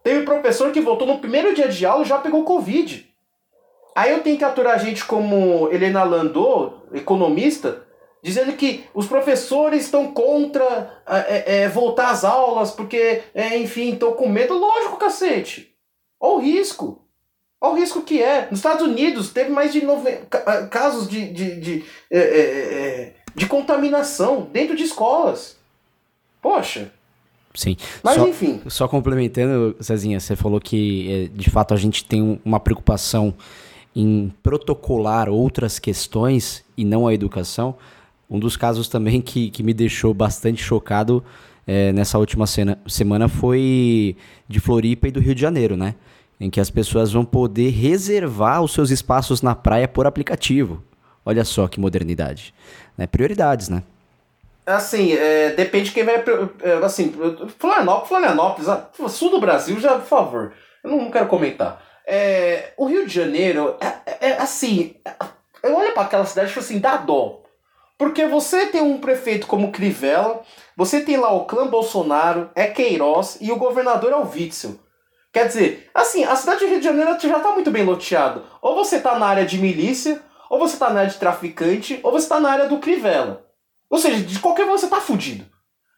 Teve 0.04 0.26
professor 0.26 0.74
que 0.74 0.82
voltou 0.82 1.08
no 1.08 1.20
primeiro 1.20 1.56
dia 1.56 1.70
de 1.70 1.86
aula 1.86 2.04
e 2.04 2.08
já 2.08 2.18
pegou 2.18 2.44
Covid. 2.44 3.10
Aí 3.96 4.12
eu 4.12 4.22
tenho 4.22 4.38
que 4.38 4.44
aturar 4.44 4.78
gente 4.80 5.06
como 5.06 5.70
Helena 5.72 6.04
Landau, 6.04 6.84
economista, 6.94 7.88
dizendo 8.22 8.52
que 8.54 8.84
os 8.94 9.08
professores 9.08 9.86
estão 9.86 10.12
contra 10.12 11.02
é, 11.08 11.62
é, 11.62 11.70
voltar 11.70 12.10
às 12.10 12.26
aulas 12.26 12.72
porque, 12.72 13.24
é, 13.34 13.58
enfim, 13.58 13.94
estão 13.94 14.12
com 14.14 14.28
medo. 14.28 14.54
Lógico, 14.54 14.98
cacete. 14.98 15.74
Olha 16.20 16.36
o 16.36 16.40
risco. 16.40 17.06
Olha 17.62 17.74
o 17.74 17.76
risco 17.76 18.02
que 18.02 18.22
é. 18.22 18.48
Nos 18.50 18.60
Estados 18.60 18.86
Unidos 18.86 19.32
teve 19.32 19.50
mais 19.50 19.72
de 19.72 19.86
nove... 19.86 20.20
casos 20.72 21.08
de, 21.10 21.32
de, 21.32 21.60
de, 21.60 21.86
é, 22.12 22.20
é, 22.20 22.42
é 22.42 23.14
de 23.36 23.46
contaminação 23.46 24.48
dentro 24.52 24.76
de 24.76 24.84
escolas. 24.84 25.58
Poxa. 26.42 26.92
Sim. 27.54 27.76
Mas 28.04 28.16
só, 28.16 28.28
enfim. 28.28 28.62
Só 28.68 28.88
complementando, 28.88 29.76
Cezinha, 29.80 30.20
você 30.20 30.36
falou 30.36 30.60
que 30.60 31.32
de 31.34 31.50
fato 31.50 31.74
a 31.74 31.78
gente 31.78 32.06
tem 32.06 32.40
uma 32.46 32.60
preocupação 32.60 33.34
em 33.96 34.32
protocolar 34.44 35.30
outras 35.30 35.80
questões 35.80 36.64
e 36.78 36.86
não 36.86 37.08
a 37.08 37.14
educação. 37.14 37.76
Um 38.30 38.40
dos 38.40 38.56
casos 38.56 38.88
também 38.88 39.20
que, 39.22 39.50
que 39.50 39.64
me 39.64 39.74
deixou 39.74 40.14
bastante 40.14 40.62
chocado 40.62 41.24
é, 41.66 41.92
nessa 41.92 42.18
última 42.18 42.48
cena, 42.48 42.80
semana 42.88 43.28
foi 43.28 44.16
de 44.48 44.60
Floripa 44.60 45.08
e 45.08 45.12
do 45.12 45.20
Rio 45.20 45.36
de 45.36 45.42
Janeiro, 45.42 45.76
né? 45.76 45.96
Em 46.40 46.50
que 46.50 46.60
as 46.60 46.70
pessoas 46.70 47.12
vão 47.12 47.26
poder 47.26 47.70
reservar 47.72 48.64
os 48.64 48.72
seus 48.72 48.90
espaços 48.90 49.42
na 49.42 49.54
praia 49.54 49.88
por 49.88 50.08
aplicativo. 50.08 50.82
Olha 51.30 51.46
só 51.46 51.68
que 51.68 51.80
modernidade. 51.80 52.56
Né? 52.98 53.06
Prioridades, 53.06 53.70
né? 53.70 53.84
Assim, 54.66 55.14
é, 55.14 55.52
depende 55.52 55.86
de 55.86 55.92
quem 55.92 56.04
vai. 56.04 56.24
É, 56.64 56.74
assim, 56.84 57.14
Florianópolis, 57.60 58.68
sul 59.10 59.30
do 59.30 59.40
Brasil, 59.40 59.80
já, 59.80 59.94
por 59.94 60.08
favor. 60.08 60.54
Eu 60.84 60.90
não 60.90 61.12
quero 61.12 61.28
comentar. 61.28 61.84
É, 62.04 62.74
o 62.78 62.88
Rio 62.88 63.06
de 63.06 63.14
Janeiro, 63.14 63.76
é, 63.80 63.86
é, 63.86 64.30
é 64.30 64.42
assim. 64.42 64.96
Eu 65.62 65.76
olho 65.76 65.94
para 65.94 66.02
aquela 66.02 66.26
cidade 66.26 66.50
e 66.50 66.54
falo 66.54 66.66
assim, 66.66 66.80
dá 66.80 66.98
dó. 66.98 67.44
Porque 67.96 68.26
você 68.26 68.66
tem 68.66 68.82
um 68.82 68.98
prefeito 68.98 69.46
como 69.46 69.72
Crivella, 69.72 70.42
você 70.76 71.02
tem 71.02 71.18
lá 71.18 71.32
o 71.32 71.46
clã 71.46 71.68
Bolsonaro, 71.68 72.50
é 72.56 72.66
Queiroz 72.66 73.38
e 73.40 73.52
o 73.52 73.58
governador 73.58 74.14
é 74.14 74.16
o 74.16 74.28
Witzel. 74.28 74.80
Quer 75.32 75.46
dizer, 75.48 75.92
assim, 75.94 76.24
a 76.24 76.36
cidade 76.36 76.62
do 76.62 76.68
Rio 76.68 76.80
de 76.80 76.86
Janeiro 76.86 77.16
já 77.20 77.38
está 77.38 77.52
muito 77.52 77.70
bem 77.70 77.86
loteado. 77.86 78.44
Ou 78.64 78.74
você 78.74 78.96
está 78.96 79.20
na 79.20 79.28
área 79.28 79.46
de 79.46 79.60
milícia, 79.60 80.20
ou 80.50 80.60
você 80.60 80.74
está 80.74 80.90
na 80.90 81.02
área 81.02 81.12
de 81.12 81.18
traficante, 81.18 82.00
ou 82.02 82.12
você 82.12 82.26
está 82.26 82.40
na 82.40 82.52
área 82.52 82.68
do 82.68 82.80
Crivella. 82.80 83.46
Ou 83.90 83.98
seja, 83.98 84.24
de 84.24 84.40
qualquer 84.40 84.66
você 84.66 84.86
está 84.86 85.00
fudido. 85.00 85.46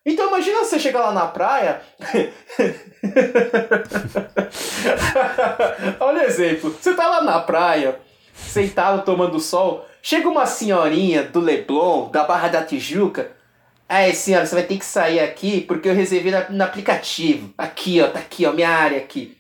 Então 0.06 0.28
imagina 0.28 0.60
você 0.60 0.80
chegar 0.80 1.02
lá 1.02 1.12
na 1.12 1.28
praia. 1.28 1.82
Olha 6.00 6.24
o 6.24 6.26
exemplo. 6.26 6.72
Você 6.72 6.96
tá 6.96 7.08
lá 7.08 7.22
na 7.22 7.40
praia, 7.40 8.00
sentado 8.34 9.06
tomando 9.06 9.40
sol. 9.40 9.86
Chega 10.02 10.28
uma 10.28 10.48
senhorinha 10.48 11.24
do 11.24 11.40
Leblon, 11.40 12.10
da 12.10 12.24
Barra 12.24 12.48
da 12.48 12.64
Tijuca. 12.64 13.32
Aí, 13.88 14.16
senhora, 14.16 14.46
você 14.46 14.56
vai 14.56 14.64
ter 14.64 14.78
que 14.78 14.86
sair 14.86 15.20
aqui 15.20 15.62
porque 15.62 15.90
eu 15.90 15.94
reservei 15.94 16.32
no 16.50 16.64
aplicativo. 16.64 17.54
Aqui, 17.58 18.02
ó, 18.02 18.10
tá 18.10 18.20
aqui, 18.20 18.46
ó, 18.46 18.54
minha 18.54 18.70
área 18.70 18.98
aqui. 18.98 19.38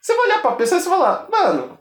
Você 0.00 0.14
vai 0.14 0.26
olhar 0.26 0.42
pra 0.42 0.52
pessoa 0.52 0.78
e 0.78 0.82
você 0.82 0.88
vai 0.88 0.98
falar, 0.98 1.26
mano, 1.30 1.78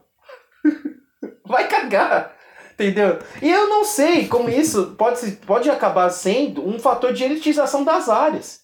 vai 1.46 1.68
cagar. 1.68 2.35
Entendeu? 2.78 3.20
E 3.42 3.50
eu 3.50 3.70
não 3.70 3.86
sei 3.86 4.28
como 4.28 4.50
isso 4.50 4.96
pode, 4.98 5.32
pode 5.46 5.70
acabar 5.70 6.10
sendo 6.10 6.68
um 6.68 6.78
fator 6.78 7.14
de 7.14 7.24
elitização 7.24 7.84
das 7.84 8.10
áreas. 8.10 8.62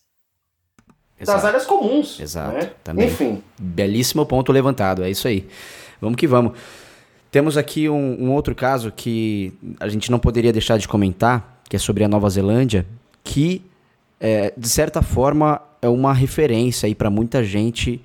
Exato. 1.19 1.37
Das 1.37 1.45
áreas 1.45 1.65
comuns. 1.65 2.19
Exato. 2.19 2.53
Né? 2.55 2.71
Também. 2.83 3.07
Enfim. 3.07 3.41
Belíssimo 3.57 4.25
ponto 4.25 4.51
levantado, 4.51 5.03
é 5.03 5.09
isso 5.09 5.27
aí. 5.27 5.47
Vamos 6.01 6.17
que 6.17 6.27
vamos. 6.27 6.53
Temos 7.31 7.57
aqui 7.57 7.87
um, 7.87 8.25
um, 8.25 8.31
outro 8.31 8.53
caso 8.53 8.91
que 8.91 9.53
a 9.79 9.87
gente 9.87 10.11
não 10.11 10.19
poderia 10.19 10.51
deixar 10.51 10.77
de 10.77 10.87
comentar, 10.87 11.61
que 11.69 11.77
é 11.77 11.79
sobre 11.79 12.03
a 12.03 12.07
Nova 12.07 12.29
Zelândia, 12.29 12.85
que, 13.23 13.61
é, 14.19 14.53
de 14.57 14.67
certa 14.67 15.01
forma, 15.01 15.61
é 15.81 15.87
uma 15.87 16.13
referência 16.13 16.87
aí 16.87 16.93
para 16.93 17.09
muita 17.09 17.41
gente 17.41 18.01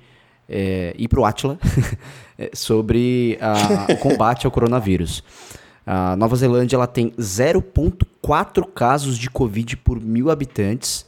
é, 0.47 0.93
e 0.97 1.07
para 1.09 1.19
o 1.19 1.25
Atila 1.25 1.59
sobre 2.53 3.37
a, 3.41 3.91
o 3.91 3.97
combate 3.97 4.45
ao 4.45 4.51
coronavírus. 4.51 5.21
A 5.89 6.17
Nova 6.17 6.35
Zelândia 6.35 6.75
ela 6.75 6.85
tem 6.85 7.11
0,4 7.11 8.67
casos 8.75 9.17
de 9.17 9.29
Covid 9.29 9.77
por 9.77 10.01
mil 10.01 10.29
habitantes, 10.29 11.05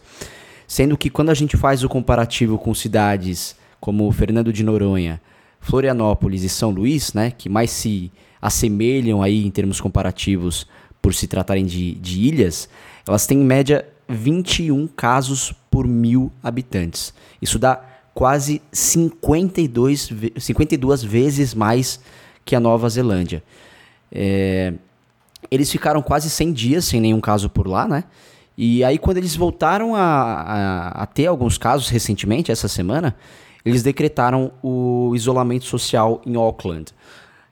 sendo 0.65 0.97
que 0.97 1.09
quando 1.09 1.31
a 1.31 1.33
gente 1.33 1.57
faz 1.57 1.83
o 1.83 1.89
comparativo 1.89 2.57
com 2.57 2.73
cidades 2.73 3.57
como 3.81 4.09
Fernando 4.13 4.53
de 4.53 4.63
Noronha, 4.63 5.19
Florianópolis 5.59 6.43
e 6.43 6.49
São 6.49 6.69
Luís, 6.69 7.13
né, 7.13 7.29
que 7.29 7.49
mais 7.49 7.71
se 7.71 8.09
assemelham 8.41 9.21
aí 9.21 9.45
em 9.45 9.51
termos 9.51 9.81
comparativos 9.81 10.65
por 11.01 11.13
se 11.13 11.27
tratarem 11.27 11.65
de, 11.65 11.95
de 11.95 12.21
ilhas, 12.21 12.69
elas 13.05 13.27
têm 13.27 13.41
em 13.41 13.43
média 13.43 13.85
21 14.07 14.87
casos 14.87 15.53
por 15.69 15.85
mil 15.85 16.31
habitantes. 16.41 17.13
Isso 17.41 17.59
dá 17.59 17.81
quase 18.13 18.61
52, 18.71 20.09
52 20.37 21.03
vezes 21.03 21.53
mais 21.53 21.99
que 22.45 22.55
a 22.55 22.61
Nova 22.61 22.87
Zelândia. 22.87 23.43
É, 24.11 24.73
eles 25.49 25.71
ficaram 25.71 26.01
quase 26.01 26.29
100 26.29 26.53
dias 26.53 26.85
sem 26.85 26.99
nenhum 26.99 27.21
caso 27.21 27.49
por 27.49 27.67
lá, 27.67 27.87
né? 27.87 28.03
E 28.57 28.83
aí, 28.83 28.97
quando 28.97 29.17
eles 29.17 29.35
voltaram 29.35 29.95
a, 29.95 30.01
a, 30.01 30.87
a 31.03 31.05
ter 31.05 31.27
alguns 31.27 31.57
casos 31.57 31.87
recentemente, 31.87 32.51
essa 32.51 32.67
semana, 32.67 33.15
eles 33.63 33.83
decretaram 33.83 34.51
o 34.61 35.13
isolamento 35.15 35.65
social 35.65 36.21
em 36.25 36.35
Auckland. 36.35 36.91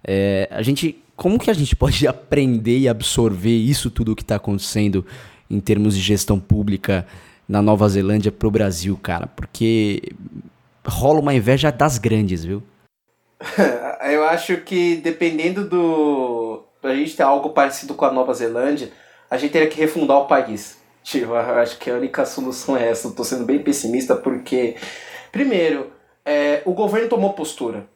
É, 0.03 0.49
a 0.51 0.61
gente, 0.61 1.01
como 1.15 1.39
que 1.39 1.49
a 1.49 1.53
gente 1.53 1.75
pode 1.77 2.05
aprender 2.07 2.79
e 2.79 2.89
absorver 2.89 3.55
isso 3.55 3.89
tudo 3.89 4.15
que 4.15 4.21
está 4.21 4.35
acontecendo 4.35 5.05
em 5.49 5.59
termos 5.59 5.95
de 5.95 6.01
gestão 6.01 6.39
pública 6.39 7.07
na 7.47 7.61
Nova 7.61 7.87
Zelândia 7.87 8.31
para 8.31 8.47
o 8.47 8.51
Brasil, 8.51 8.99
cara? 9.01 9.27
Porque 9.27 10.11
rola 10.85 11.19
uma 11.19 11.33
inveja 11.33 11.71
das 11.71 11.97
grandes, 11.97 12.43
viu? 12.43 12.61
Eu 14.09 14.25
acho 14.25 14.57
que 14.57 14.97
dependendo 14.97 15.67
do. 15.67 16.36
Pra 16.87 16.95
gente 16.95 17.17
ter 17.17 17.23
algo 17.23 17.49
parecido 17.49 17.93
com 17.95 18.05
a 18.05 18.11
Nova 18.13 18.33
Zelândia, 18.33 18.93
a 19.29 19.35
gente 19.35 19.51
teria 19.51 19.67
que 19.67 19.77
refundar 19.77 20.19
o 20.19 20.25
país. 20.25 20.77
Tipo, 21.03 21.33
acho 21.33 21.77
que 21.77 21.91
a 21.91 21.95
única 21.95 22.25
solução 22.25 22.77
é 22.77 22.87
essa. 22.87 23.11
Tô 23.11 23.25
sendo 23.25 23.43
bem 23.43 23.59
pessimista 23.59 24.15
porque, 24.15 24.77
primeiro, 25.29 25.91
é, 26.23 26.61
o 26.63 26.71
governo 26.71 27.09
tomou 27.09 27.33
postura 27.33 27.89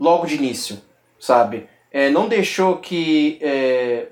logo 0.00 0.24
de 0.24 0.36
início, 0.36 0.80
sabe? 1.20 1.68
É, 1.90 2.08
não 2.08 2.26
deixou 2.26 2.78
que 2.78 3.38
é, 3.42 4.06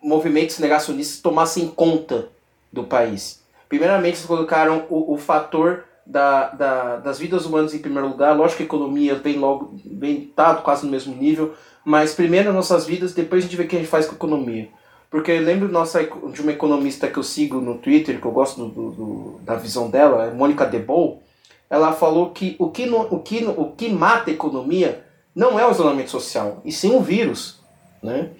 movimentos 0.00 0.60
negacionistas 0.60 1.20
tomassem 1.20 1.66
conta 1.66 2.28
do 2.72 2.84
país. 2.84 3.42
Primeiramente, 3.68 4.18
eles 4.18 4.26
colocaram 4.26 4.86
o, 4.88 5.14
o 5.14 5.18
fator 5.18 5.82
da, 6.06 6.48
da, 6.48 6.96
das 6.96 7.18
vidas 7.18 7.46
humanas 7.46 7.74
em 7.74 7.78
primeiro 7.78 8.08
lugar. 8.08 8.36
Lógico 8.36 8.58
que 8.58 8.62
a 8.62 8.66
economia 8.66 9.14
vem 9.14 9.38
logo, 9.38 9.74
vem 9.84 10.32
tá 10.34 10.54
quase 10.56 10.84
no 10.84 10.90
mesmo 10.90 11.14
nível, 11.14 11.54
mas 11.84 12.14
primeiro 12.14 12.48
as 12.48 12.54
nossas 12.54 12.86
vidas, 12.86 13.14
depois 13.14 13.44
a 13.44 13.46
gente 13.46 13.56
vê 13.56 13.64
o 13.64 13.68
que 13.68 13.76
a 13.76 13.78
gente 13.78 13.88
faz 13.88 14.06
com 14.06 14.12
a 14.12 14.16
economia. 14.16 14.68
Porque 15.10 15.30
eu 15.30 15.42
lembro 15.42 15.68
nossa, 15.68 16.02
de 16.02 16.40
uma 16.40 16.52
economista 16.52 17.06
que 17.06 17.18
eu 17.18 17.22
sigo 17.22 17.60
no 17.60 17.76
Twitter, 17.76 18.18
que 18.18 18.26
eu 18.26 18.32
gosto 18.32 18.64
do, 18.66 18.90
do 18.90 19.40
da 19.42 19.56
visão 19.56 19.90
dela, 19.90 20.24
é 20.24 20.32
Mônica 20.32 20.64
Debol, 20.64 21.22
ela 21.68 21.92
falou 21.92 22.30
que 22.30 22.56
o 22.58 22.70
que, 22.70 22.86
no, 22.86 23.00
o, 23.00 23.18
que 23.18 23.44
o 23.44 23.72
que 23.72 23.88
mata 23.88 24.30
a 24.30 24.34
economia 24.34 25.04
não 25.34 25.58
é 25.58 25.66
o 25.66 25.70
isolamento 25.70 26.10
social, 26.10 26.60
e 26.64 26.72
sim 26.72 26.94
o 26.94 27.00
vírus. 27.00 27.60
Né? 28.02 28.30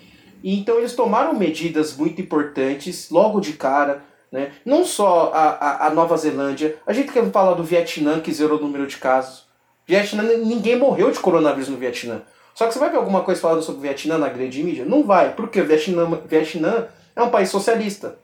E 0.43 0.59
então 0.59 0.79
eles 0.79 0.95
tomaram 0.95 1.35
medidas 1.35 1.97
muito 1.97 2.21
importantes 2.21 3.11
logo 3.11 3.41
de 3.41 3.53
cara, 3.53 4.03
né? 4.33 4.53
Não 4.65 4.85
só 4.85 5.31
a, 5.35 5.51
a, 5.51 5.87
a, 5.87 5.91
Nova 5.91 6.17
Zelândia, 6.17 6.77
a 6.87 6.93
gente 6.93 7.13
quer 7.13 7.31
falar 7.31 7.55
do 7.55 7.63
Vietnã, 7.63 8.19
que 8.19 8.33
zerou 8.33 8.59
o 8.59 8.63
número 8.63 8.87
de 8.87 8.97
casos. 8.97 9.45
Vietnã, 9.87 10.23
ninguém 10.23 10.77
morreu 10.77 11.11
de 11.11 11.21
coronavírus 11.21 11.69
no 11.69 11.77
Vietnã. 11.77 12.23
Só 12.55 12.67
que 12.67 12.73
você 12.73 12.79
vai 12.79 12.91
ver 12.91 12.97
alguma 12.97 13.23
coisa 13.23 13.41
falando 13.41 13.63
sobre 13.63 13.81
o 13.81 13.83
Vietnã 13.83 14.17
na 14.17 14.29
grande 14.29 14.63
mídia? 14.63 14.85
Não 14.85 15.05
vai, 15.05 15.35
porque 15.35 15.61
o 15.61 15.67
Vietnã, 15.67 16.09
Vietnã 16.27 16.87
é 17.15 17.23
um 17.23 17.31
país 17.31 17.51
socialista. 17.51 18.17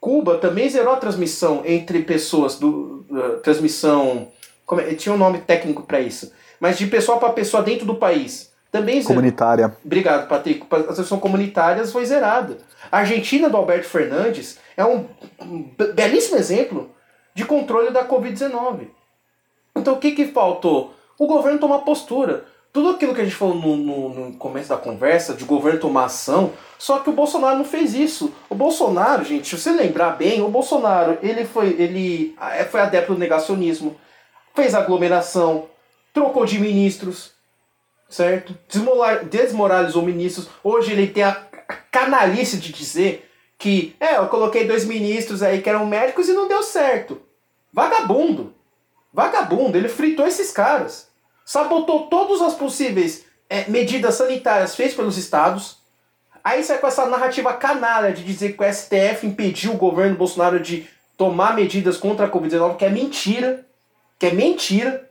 Cuba 0.00 0.38
também 0.38 0.68
zerou 0.68 0.94
a 0.94 0.98
transmissão 0.98 1.62
entre 1.64 2.02
pessoas 2.02 2.56
do 2.56 3.04
uh, 3.10 3.40
transmissão 3.42 4.28
como 4.68 4.82
é, 4.82 4.94
tinha 4.94 5.14
um 5.14 5.18
nome 5.18 5.38
técnico 5.38 5.82
para 5.82 5.98
isso, 5.98 6.30
mas 6.60 6.76
de 6.76 6.86
pessoa 6.86 7.18
para 7.18 7.30
pessoa 7.30 7.62
dentro 7.62 7.86
do 7.86 7.94
país. 7.94 8.52
Também 8.70 9.02
comunitária. 9.02 9.64
Zerou. 9.64 9.80
Obrigado, 9.82 10.28
Patrick. 10.28 10.66
A 10.70 10.82
transmissão 10.82 11.18
comunitária 11.18 11.84
foi 11.86 12.04
zerada. 12.04 12.58
A 12.92 12.98
Argentina 12.98 13.48
do 13.48 13.56
Alberto 13.56 13.88
Fernandes 13.88 14.58
é 14.78 14.84
um, 14.86 15.04
belíssimo 15.92 16.38
exemplo 16.38 16.94
de 17.34 17.44
controle 17.44 17.90
da 17.90 18.06
Covid-19. 18.06 18.86
Então 19.76 19.94
o 19.94 19.98
que, 19.98 20.12
que 20.12 20.28
faltou? 20.28 20.94
O 21.18 21.26
governo 21.26 21.58
tomar 21.58 21.80
postura. 21.80 22.44
Tudo 22.72 22.90
aquilo 22.90 23.12
que 23.12 23.20
a 23.20 23.24
gente 23.24 23.34
falou 23.34 23.56
no, 23.56 23.76
no, 23.76 24.08
no, 24.10 24.32
começo 24.36 24.68
da 24.68 24.76
conversa, 24.76 25.34
de 25.34 25.44
governo 25.44 25.80
tomar 25.80 26.04
ação, 26.04 26.52
só 26.78 27.00
que 27.00 27.10
o 27.10 27.12
Bolsonaro 27.12 27.56
não 27.58 27.64
fez 27.64 27.92
isso. 27.92 28.32
O 28.48 28.54
Bolsonaro, 28.54 29.24
gente, 29.24 29.48
se 29.48 29.60
você 29.60 29.72
lembrar 29.72 30.10
bem, 30.10 30.42
o 30.42 30.48
Bolsonaro 30.48 31.18
ele 31.22 31.44
foi, 31.44 31.70
ele 31.70 32.36
é, 32.40 32.64
foi 32.64 32.80
adepto 32.80 33.14
do 33.14 33.18
negacionismo, 33.18 33.96
fez 34.54 34.76
aglomeração, 34.76 35.66
trocou 36.12 36.44
de 36.44 36.60
ministros, 36.60 37.32
certo? 38.08 38.56
Desmoralizou 39.28 40.02
ministros. 40.02 40.48
Hoje 40.62 40.92
ele 40.92 41.08
tem 41.08 41.24
a 41.24 41.32
canalice 41.90 42.58
de 42.58 42.72
dizer 42.72 43.27
que, 43.58 43.96
é, 43.98 44.16
eu 44.16 44.28
coloquei 44.28 44.66
dois 44.66 44.84
ministros 44.84 45.42
aí 45.42 45.60
que 45.60 45.68
eram 45.68 45.84
médicos 45.84 46.28
e 46.28 46.32
não 46.32 46.46
deu 46.46 46.62
certo. 46.62 47.20
Vagabundo. 47.72 48.54
Vagabundo. 49.12 49.76
Ele 49.76 49.88
fritou 49.88 50.26
esses 50.26 50.52
caras. 50.52 51.08
Sabotou 51.44 52.06
todas 52.06 52.40
as 52.40 52.54
possíveis 52.54 53.24
é, 53.50 53.68
medidas 53.68 54.14
sanitárias 54.14 54.76
feitas 54.76 54.94
pelos 54.94 55.18
estados. 55.18 55.78
Aí 56.44 56.62
sai 56.62 56.78
com 56.78 56.86
essa 56.86 57.06
narrativa 57.06 57.52
canalha 57.52 58.12
de 58.12 58.22
dizer 58.22 58.56
que 58.56 58.62
o 58.62 58.72
STF 58.72 59.26
impediu 59.26 59.72
o 59.72 59.78
governo 59.78 60.16
Bolsonaro 60.16 60.60
de 60.60 60.88
tomar 61.16 61.56
medidas 61.56 61.96
contra 61.96 62.26
a 62.26 62.30
Covid-19, 62.30 62.76
que 62.76 62.84
é 62.84 62.90
mentira. 62.90 63.66
Que 64.18 64.26
é 64.26 64.32
mentira. 64.32 65.10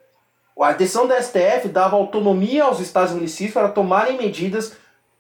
A 0.60 0.72
decisão 0.72 1.06
da 1.06 1.22
STF 1.22 1.68
dava 1.68 1.98
autonomia 1.98 2.64
aos 2.64 2.80
estados 2.80 3.12
e 3.12 3.16
municípios 3.16 3.54
para 3.54 3.70
tomarem 3.70 4.18
medidas 4.18 4.74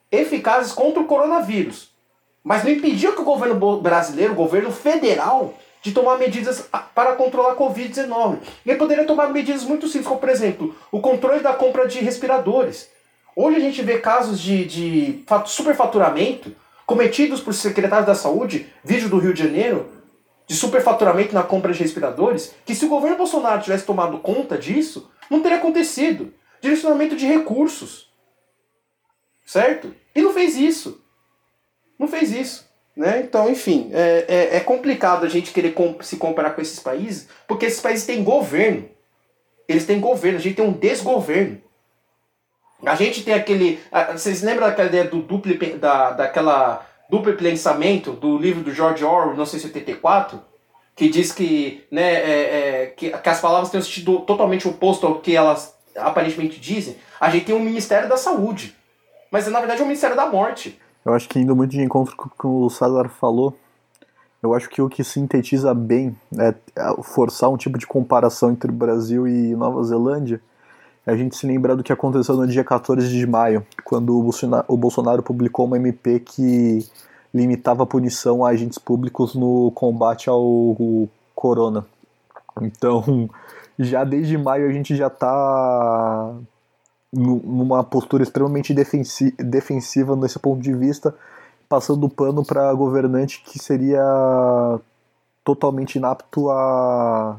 eficazes 0.10 0.72
contra 0.72 1.02
o 1.02 1.06
coronavírus. 1.06 1.97
Mas 2.48 2.64
não 2.64 2.72
impediu 2.72 3.12
que 3.12 3.20
o 3.20 3.26
governo 3.26 3.82
brasileiro, 3.82 4.32
o 4.32 4.36
governo 4.38 4.72
federal, 4.72 5.54
de 5.82 5.92
tomar 5.92 6.18
medidas 6.18 6.66
para 6.96 7.12
controlar 7.12 7.52
a 7.52 7.56
Covid-19. 7.58 8.38
E 8.66 8.70
ele 8.70 8.80
poderia 8.80 9.04
tomar 9.04 9.28
medidas 9.34 9.66
muito 9.66 9.86
simples, 9.86 10.08
como 10.08 10.22
por 10.22 10.30
exemplo, 10.30 10.74
o 10.90 11.02
controle 11.02 11.42
da 11.42 11.52
compra 11.52 11.86
de 11.86 12.00
respiradores. 12.00 12.90
Hoje 13.36 13.58
a 13.58 13.60
gente 13.60 13.82
vê 13.82 13.98
casos 13.98 14.40
de, 14.40 14.64
de 14.64 15.26
superfaturamento 15.46 16.56
cometidos 16.86 17.42
por 17.42 17.54
secretários 17.54 18.08
da 18.08 18.16
saúde, 18.16 18.72
vídeo 18.82 19.10
do 19.10 19.20
Rio 19.20 19.34
de 19.34 19.44
Janeiro, 19.44 19.92
de 20.48 20.56
superfaturamento 20.56 21.36
na 21.36 21.44
compra 21.44 21.74
de 21.74 21.80
respiradores, 21.80 22.56
que 22.66 22.74
se 22.74 22.86
o 22.86 22.90
governo 22.90 23.18
Bolsonaro 23.18 23.62
tivesse 23.62 23.86
tomado 23.86 24.20
conta 24.20 24.58
disso, 24.58 25.12
não 25.30 25.42
teria 25.42 25.58
acontecido. 25.58 26.34
Direcionamento 26.62 27.18
de 27.18 27.26
recursos. 27.26 28.10
Certo? 29.46 29.94
E 30.16 30.22
não 30.22 30.32
fez 30.32 30.56
isso. 30.56 31.06
Não 31.98 32.08
fez 32.08 32.32
isso. 32.32 32.68
Né? 32.96 33.22
Então, 33.24 33.50
enfim, 33.50 33.92
é, 33.94 34.26
é, 34.28 34.58
é 34.58 34.60
complicado 34.60 35.26
a 35.26 35.30
gente 35.30 35.52
querer 35.52 35.74
comp 35.74 36.02
se 36.02 36.18
comparar 36.18 36.52
com 36.52 36.62
esses 36.62 36.80
países, 36.80 37.28
porque 37.48 37.68
esses 37.68 37.80
países 37.80 38.06
têm 38.06 38.24
governo. 38.24 38.90
Eles 39.68 39.86
têm 39.86 40.00
governo, 40.00 40.40
a 40.40 40.42
gente 40.42 40.56
tem 40.56 40.66
um 40.66 40.72
desgoverno. 40.72 41.62
A 42.86 42.96
gente 42.96 43.24
tem 43.24 43.34
aquele. 43.34 43.80
Vocês 44.14 44.42
lembram 44.42 44.68
daquela 44.68 44.88
ideia 44.88 45.04
do 45.04 45.22
duplo, 45.22 45.54
da, 45.78 46.12
daquela 46.12 46.86
duplo 47.10 47.36
pensamento 47.36 48.12
do 48.12 48.38
livro 48.38 48.64
do 48.64 48.74
George 48.74 49.04
Orwell, 49.04 49.28
1984? 49.30 50.42
Que 50.96 51.10
diz 51.10 51.32
que, 51.32 51.86
né, 51.92 52.14
é, 52.14 52.32
é, 52.32 52.86
que, 52.88 53.12
que 53.12 53.30
as 53.30 53.40
palavras 53.40 53.70
têm 53.70 53.80
um 53.80 53.84
sentido 53.84 54.20
totalmente 54.22 54.68
oposto 54.68 55.06
ao 55.06 55.20
que 55.20 55.36
elas 55.36 55.76
aparentemente 55.96 56.60
dizem. 56.60 56.96
A 57.20 57.30
gente 57.30 57.46
tem 57.46 57.56
um 57.56 57.60
Ministério 57.60 58.10
da 58.10 58.18
Saúde. 58.18 58.76
Mas 59.30 59.46
na 59.48 59.60
verdade 59.60 59.82
é 59.82 59.84
um 59.84 59.88
Ministério 59.88 60.16
da 60.16 60.26
Morte. 60.26 60.80
Eu 61.08 61.14
acho 61.14 61.30
que 61.30 61.40
indo 61.40 61.56
muito 61.56 61.72
de 61.72 61.82
encontro 61.82 62.18
com 62.18 62.28
o 62.28 62.30
que 62.30 62.46
o 62.46 62.70
César 62.70 63.08
falou, 63.08 63.58
eu 64.44 64.54
acho 64.54 64.70
que 64.70 64.82
o 64.82 64.90
que 64.90 65.06
sintetiza 65.06 65.74
bem 65.74 66.14
é 66.38 66.54
forçar 67.02 67.50
um 67.50 67.56
tipo 67.56 67.78
de 67.78 67.88
comparação 67.88 68.52
entre 68.52 68.70
Brasil 68.70 69.26
e 69.26 69.56
Nova 69.56 69.82
Zelândia 69.86 70.42
é 71.06 71.12
a 71.14 71.16
gente 71.16 71.38
se 71.38 71.48
lembrar 71.48 71.76
do 71.76 71.84
que 71.84 71.94
aconteceu 71.94 72.36
no 72.36 72.46
dia 72.46 72.62
14 72.62 73.08
de 73.08 73.26
maio, 73.26 73.66
quando 73.86 74.20
o 74.20 74.78
Bolsonaro 74.78 75.24
publicou 75.24 75.66
uma 75.66 75.78
MP 75.78 76.20
que 76.20 76.86
limitava 77.34 77.84
a 77.84 77.86
punição 77.86 78.44
a 78.44 78.50
agentes 78.50 78.78
públicos 78.78 79.34
no 79.34 79.72
combate 79.72 80.30
ao 80.30 80.76
corona. 81.34 81.86
Então, 82.62 83.30
já 83.80 84.04
desde 84.04 84.38
maio 84.38 84.68
a 84.68 84.74
gente 84.74 84.94
já 84.94 85.08
está 85.08 86.36
numa 87.12 87.84
postura 87.84 88.24
extremamente 88.24 88.74
defensiva 88.74 90.16
nesse 90.16 90.38
ponto 90.40 90.62
de 90.62 90.74
vista, 90.74 91.16
passando 91.70 92.06
o 92.06 92.10
pano 92.10 92.46
para 92.46 92.74
governante 92.74 93.42
que 93.46 93.60
seria 93.60 94.02
totalmente 95.44 95.96
inapto 95.96 96.50
a, 96.50 97.38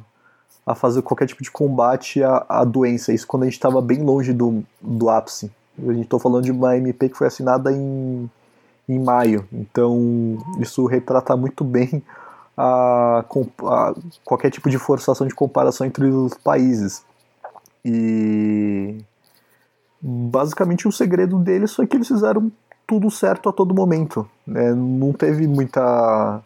a 0.66 0.74
fazer 0.74 1.02
qualquer 1.02 1.26
tipo 1.26 1.42
de 1.42 1.50
combate 1.50 2.22
à, 2.22 2.44
à 2.48 2.64
doença. 2.64 3.12
Isso 3.12 3.26
quando 3.26 3.42
a 3.42 3.46
gente 3.46 3.54
estava 3.54 3.80
bem 3.82 4.02
longe 4.02 4.32
do, 4.32 4.64
do 4.80 5.10
ápice. 5.10 5.50
A 5.78 5.92
gente 5.92 6.04
está 6.04 6.18
falando 6.18 6.44
de 6.44 6.50
uma 6.50 6.76
MP 6.76 7.08
que 7.08 7.16
foi 7.16 7.26
assinada 7.26 7.70
em, 7.70 8.28
em 8.88 8.98
maio, 8.98 9.46
então 9.52 10.38
isso 10.58 10.84
retrata 10.86 11.36
muito 11.36 11.62
bem 11.62 12.02
a, 12.56 13.24
a, 13.62 13.94
qualquer 14.24 14.50
tipo 14.50 14.68
de 14.68 14.76
forçação 14.76 15.26
de 15.26 15.34
comparação 15.34 15.86
entre 15.86 16.06
os 16.06 16.34
países. 16.34 17.04
E 17.84 18.98
basicamente 20.00 20.86
o 20.86 20.92
segredo 20.92 21.38
deles 21.38 21.74
foi 21.74 21.86
que 21.86 21.96
eles 21.96 22.08
fizeram 22.08 22.50
tudo 22.86 23.10
certo 23.10 23.48
a 23.48 23.52
todo 23.52 23.74
momento. 23.74 24.28
Né? 24.46 24.72
Não 24.74 25.12
teve 25.12 25.46
muita. 25.46 26.40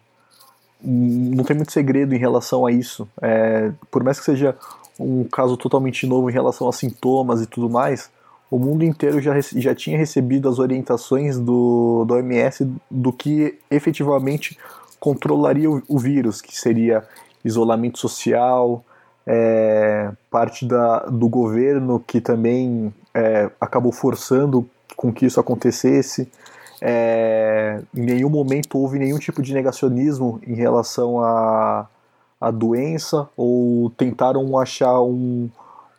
Não 0.84 1.44
tem 1.44 1.54
muito 1.54 1.70
segredo 1.70 2.14
em 2.14 2.18
relação 2.18 2.66
a 2.66 2.72
isso. 2.72 3.08
É, 3.20 3.70
por 3.90 4.02
mais 4.02 4.18
que 4.18 4.24
seja 4.24 4.56
um 4.98 5.24
caso 5.24 5.56
totalmente 5.56 6.06
novo 6.06 6.28
em 6.28 6.32
relação 6.32 6.68
a 6.68 6.72
sintomas 6.72 7.40
e 7.40 7.46
tudo 7.46 7.70
mais, 7.70 8.10
o 8.50 8.58
mundo 8.58 8.84
inteiro 8.84 9.20
já, 9.20 9.32
já 9.40 9.74
tinha 9.74 9.96
recebido 9.96 10.48
as 10.48 10.58
orientações 10.58 11.38
do, 11.38 12.04
do 12.04 12.14
OMS 12.14 12.68
do 12.90 13.12
que 13.12 13.58
efetivamente 13.70 14.58
controlaria 14.98 15.70
o, 15.70 15.82
o 15.88 15.98
vírus, 15.98 16.40
que 16.40 16.56
seria 16.58 17.04
isolamento 17.44 17.98
social, 17.98 18.84
é, 19.26 20.10
parte 20.30 20.66
da, 20.66 21.00
do 21.06 21.28
governo 21.28 22.02
que 22.06 22.20
também 22.20 22.92
é, 23.14 23.50
acabou 23.60 23.92
forçando 23.92 24.68
com 24.96 25.12
que 25.12 25.26
isso 25.26 25.40
acontecesse. 25.40 26.30
É, 26.80 27.80
em 27.94 28.00
nenhum 28.00 28.28
momento 28.28 28.78
houve 28.78 28.98
nenhum 28.98 29.18
tipo 29.18 29.40
de 29.40 29.54
negacionismo 29.54 30.40
em 30.44 30.54
relação 30.54 31.20
à, 31.20 31.86
à 32.40 32.50
doença 32.50 33.28
ou 33.36 33.90
tentaram 33.90 34.58
achar 34.58 35.00
um, 35.00 35.48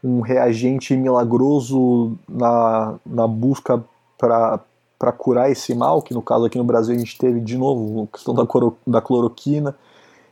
um 0.04 0.20
reagente 0.20 0.96
milagroso 0.96 2.18
na, 2.28 2.96
na 3.06 3.26
busca 3.26 3.82
para 4.18 5.12
curar 5.18 5.50
esse 5.50 5.74
mal, 5.74 6.02
que 6.02 6.14
no 6.14 6.22
caso 6.22 6.46
aqui 6.46 6.58
no 6.58 6.64
Brasil 6.64 6.96
a 6.96 6.98
gente 6.98 7.18
teve 7.18 7.40
de 7.40 7.58
novo 7.58 8.04
a 8.04 8.18
questão 8.18 8.34
da, 8.34 8.44
da 8.86 9.02
cloroquina. 9.02 9.76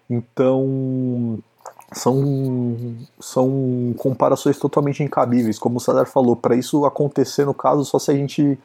Então, 0.09 1.39
são, 1.91 2.95
são 3.19 3.93
comparações 3.97 4.57
totalmente 4.57 5.03
incabíveis. 5.03 5.59
Como 5.59 5.77
o 5.77 5.79
César 5.79 6.05
falou, 6.05 6.35
para 6.35 6.55
isso 6.55 6.85
acontecer 6.85 7.45
no 7.45 7.53
caso, 7.53 7.83
só 7.83 7.99
se 7.99 8.11
a 8.11 8.13
gente 8.13 8.57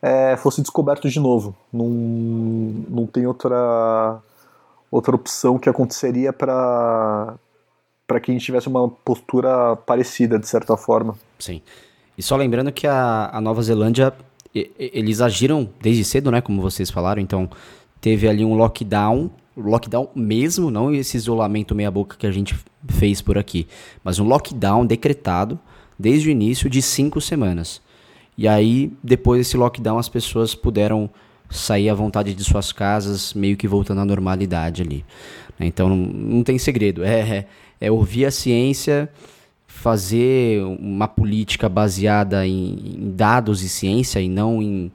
é, 0.00 0.36
fosse 0.36 0.62
descoberto 0.62 1.08
de 1.08 1.18
novo. 1.18 1.54
Não, 1.72 1.88
não 1.88 3.06
tem 3.06 3.26
outra, 3.26 4.18
outra 4.90 5.14
opção 5.14 5.58
que 5.58 5.68
aconteceria 5.68 6.32
para 6.32 7.36
que 8.22 8.30
a 8.30 8.34
gente 8.34 8.44
tivesse 8.44 8.68
uma 8.68 8.88
postura 8.88 9.76
parecida, 9.76 10.38
de 10.38 10.46
certa 10.46 10.76
forma. 10.76 11.16
Sim. 11.38 11.60
E 12.16 12.22
só 12.22 12.36
lembrando 12.36 12.70
que 12.70 12.86
a, 12.86 13.30
a 13.32 13.40
Nova 13.40 13.62
Zelândia, 13.62 14.12
eles 14.54 15.20
agiram 15.20 15.68
desde 15.80 16.04
cedo, 16.04 16.30
né? 16.30 16.40
Como 16.40 16.62
vocês 16.62 16.90
falaram, 16.90 17.20
então 17.20 17.48
teve 18.00 18.28
ali 18.28 18.44
um 18.44 18.54
lockdown 18.54 19.30
lockdown 19.56 20.08
mesmo, 20.14 20.70
não 20.70 20.92
esse 20.92 21.16
isolamento 21.16 21.74
meia-boca 21.74 22.16
que 22.16 22.26
a 22.26 22.30
gente 22.30 22.56
fez 22.88 23.20
por 23.20 23.36
aqui, 23.36 23.66
mas 24.02 24.18
um 24.18 24.26
lockdown 24.26 24.86
decretado 24.86 25.58
desde 25.98 26.28
o 26.28 26.30
início 26.30 26.70
de 26.70 26.80
cinco 26.80 27.20
semanas. 27.20 27.80
E 28.36 28.48
aí, 28.48 28.92
depois 29.02 29.40
desse 29.40 29.56
lockdown, 29.56 29.98
as 29.98 30.08
pessoas 30.08 30.54
puderam 30.54 31.10
sair 31.50 31.90
à 31.90 31.94
vontade 31.94 32.32
de 32.32 32.44
suas 32.44 32.72
casas, 32.72 33.34
meio 33.34 33.56
que 33.56 33.68
voltando 33.68 34.00
à 34.00 34.04
normalidade 34.04 34.82
ali. 34.82 35.04
Então, 35.58 35.88
não, 35.88 35.96
não 35.96 36.42
tem 36.42 36.56
segredo, 36.58 37.04
é, 37.04 37.20
é, 37.20 37.46
é 37.80 37.90
ouvir 37.90 38.24
a 38.24 38.30
ciência, 38.30 39.10
fazer 39.66 40.62
uma 40.62 41.08
política 41.08 41.68
baseada 41.68 42.46
em, 42.46 42.96
em 42.96 43.10
dados 43.12 43.62
e 43.62 43.68
ciência 43.68 44.20
e 44.20 44.28
não 44.28 44.62
em, 44.62 44.90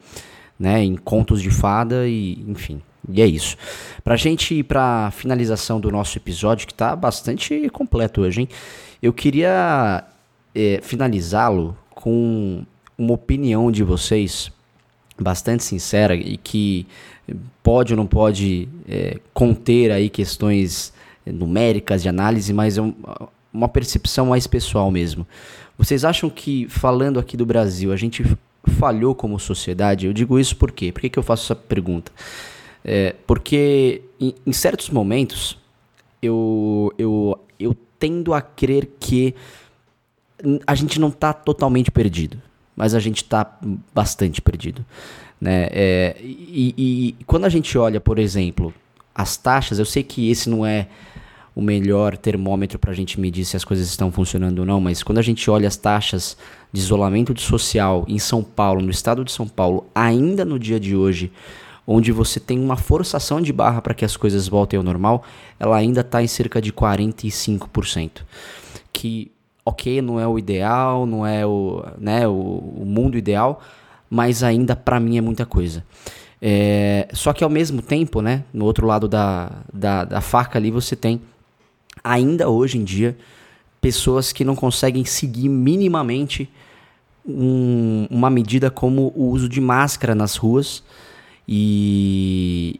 né, 0.60 0.84
em 0.84 0.95
contos 0.95 1.41
de 1.41 1.52
fada 1.52 2.07
e 2.07 2.44
enfim. 2.48 2.82
E 3.10 3.22
é 3.22 3.26
isso. 3.26 3.57
Pra 4.03 4.15
gente 4.15 4.56
ir 4.56 4.64
pra 4.64 5.11
finalização 5.11 5.80
do 5.80 5.91
nosso 5.91 6.18
episódio, 6.18 6.68
que 6.68 6.73
tá 6.73 6.95
bastante 6.95 7.69
completo 7.69 8.22
hoje, 8.22 8.41
hein? 8.41 8.49
Eu 9.02 9.14
queria 9.14 10.03
é, 10.53 10.80
finalizá-lo 10.82 11.77
com 11.91 12.64
uma 12.98 13.14
opinião 13.14 13.72
de 13.72 13.84
vocês 13.84 14.52
bastante 15.19 15.64
sincera 15.64 16.15
e 16.15 16.38
que 16.38 16.88
pode 17.64 17.94
ou 17.94 17.98
não 17.98 18.07
pode 18.07 18.68
é, 18.88 19.19
conter 19.34 19.91
aí 19.91 20.10
questões 20.10 20.94
numéricas 21.26 22.02
de 22.03 22.10
análise, 22.10 22.53
mas 22.53 22.77
é 22.77 22.82
um, 22.82 22.94
uma 23.52 23.68
percepção 23.68 24.27
mais 24.27 24.45
pessoal 24.45 24.91
mesmo. 24.91 25.26
Vocês 25.77 26.06
acham 26.06 26.30
que, 26.30 26.68
falando 26.69 27.19
aqui 27.19 27.36
do 27.36 27.45
Brasil, 27.45 27.91
a 27.91 27.95
gente 27.95 28.23
falhou 28.80 29.15
como 29.15 29.40
sociedade? 29.40 30.06
Eu 30.06 30.14
digo 30.14 30.40
isso 30.40 30.56
por 30.56 30.72
quê? 30.72 30.91
Por 30.91 31.02
que, 31.02 31.10
que 31.10 31.19
eu 31.19 31.23
faço 31.23 31.45
essa 31.45 31.56
pergunta? 31.56 32.11
É, 32.87 33.15
porque 33.25 34.03
em, 34.21 34.35
em, 34.45 34.53
certos 34.53 34.91
momentos 34.91 35.57
eu, 36.21 36.93
eu, 36.99 37.39
eu 37.59 37.75
tendo 37.97 38.31
a 38.31 38.41
crer 38.41 38.91
que 38.99 39.33
a 40.67 40.75
gente 40.75 40.99
não 40.99 41.07
está 41.07 41.33
totalmente 41.33 41.89
perdido, 41.89 42.39
mas 42.75 42.93
a 42.93 42.99
gente 42.99 43.23
está 43.23 43.57
bastante 43.91 44.39
perdido. 44.39 44.85
Né? 45.41 45.67
É, 45.71 46.15
e, 46.21 47.15
e 47.17 47.23
quando 47.25 47.45
a 47.45 47.49
gente 47.49 47.75
olha, 47.75 47.99
por 47.99 48.19
exemplo, 48.19 48.71
as 49.15 49.35
taxas, 49.35 49.79
eu 49.79 49.85
sei 49.85 50.03
que 50.03 50.29
esse 50.29 50.47
não 50.47 50.63
é 50.63 50.87
o 51.55 51.61
melhor 51.61 52.15
termômetro 52.17 52.77
para 52.77 52.91
a 52.91 52.93
gente 52.93 53.19
medir 53.19 53.45
se 53.45 53.55
as 53.55 53.63
coisas 53.63 53.87
estão 53.87 54.11
funcionando 54.11 54.59
ou 54.59 54.65
não, 54.65 54.79
mas 54.79 55.01
quando 55.01 55.17
a 55.17 55.23
gente 55.23 55.49
olha 55.49 55.67
as 55.67 55.77
taxas 55.77 56.37
de 56.71 56.79
isolamento 56.81 57.39
social 57.41 58.05
em 58.07 58.19
São 58.19 58.43
Paulo, 58.43 58.81
no 58.81 58.91
estado 58.91 59.23
de 59.23 59.31
São 59.31 59.47
Paulo, 59.47 59.87
ainda 59.95 60.45
no 60.45 60.59
dia 60.59 60.79
de 60.79 60.95
hoje, 60.95 61.31
onde 61.87 62.11
você 62.11 62.39
tem 62.39 62.59
uma 62.59 62.75
forçação 62.75 63.39
de 63.39 63.53
barra 63.53 63.81
para 63.81 63.93
que 63.93 64.03
as 64.03 64.17
coisas 64.17 64.47
voltem 64.47 64.77
ao 64.77 64.83
normal, 64.83 65.23
ela 65.59 65.77
ainda 65.77 66.01
está 66.01 66.23
em 66.23 66.27
cerca 66.27 66.61
de 66.61 66.73
45%. 66.73 68.23
Que, 68.91 69.31
ok, 69.63 70.01
não 70.01 70.19
é 70.19 70.27
o 70.27 70.39
ideal, 70.39 71.05
não 71.05 71.25
é 71.25 71.45
o, 71.45 71.85
né, 71.97 72.27
o, 72.27 72.31
o 72.31 72.83
mundo 72.85 73.17
ideal, 73.17 73.61
mas 74.09 74.43
ainda 74.43 74.75
para 74.75 74.99
mim 74.99 75.17
é 75.17 75.21
muita 75.21 75.45
coisa. 75.45 75.83
É, 76.41 77.07
só 77.13 77.33
que 77.33 77.43
ao 77.43 77.49
mesmo 77.49 77.81
tempo, 77.81 78.21
né, 78.21 78.43
no 78.53 78.65
outro 78.65 78.85
lado 78.85 79.07
da, 79.07 79.51
da, 79.71 80.03
da 80.03 80.21
faca 80.21 80.57
ali, 80.57 80.71
você 80.71 80.95
tem, 80.95 81.21
ainda 82.03 82.49
hoje 82.49 82.77
em 82.77 82.83
dia, 82.83 83.17
pessoas 83.79 84.31
que 84.31 84.43
não 84.43 84.55
conseguem 84.55 85.05
seguir 85.05 85.49
minimamente 85.49 86.49
um, 87.25 88.07
uma 88.09 88.29
medida 88.29 88.69
como 88.69 89.11
o 89.15 89.29
uso 89.29 89.49
de 89.49 89.59
máscara 89.59 90.13
nas 90.13 90.35
ruas 90.35 90.83
e, 91.47 92.76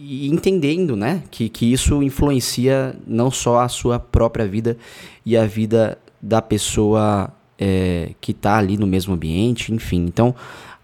e, 0.00 0.28
entendendo 0.28 0.96
né, 0.96 1.22
que, 1.30 1.48
que 1.48 1.72
isso 1.72 2.02
influencia 2.02 2.96
não 3.06 3.30
só 3.30 3.60
a 3.60 3.68
sua 3.68 3.98
própria 3.98 4.46
vida 4.46 4.76
e 5.24 5.36
a 5.36 5.44
vida 5.44 5.98
da 6.20 6.40
pessoa 6.40 7.32
é, 7.58 8.12
que 8.20 8.32
está 8.32 8.56
ali 8.56 8.76
no 8.76 8.86
mesmo 8.86 9.14
ambiente, 9.14 9.72
enfim. 9.72 10.04
Então, 10.04 10.34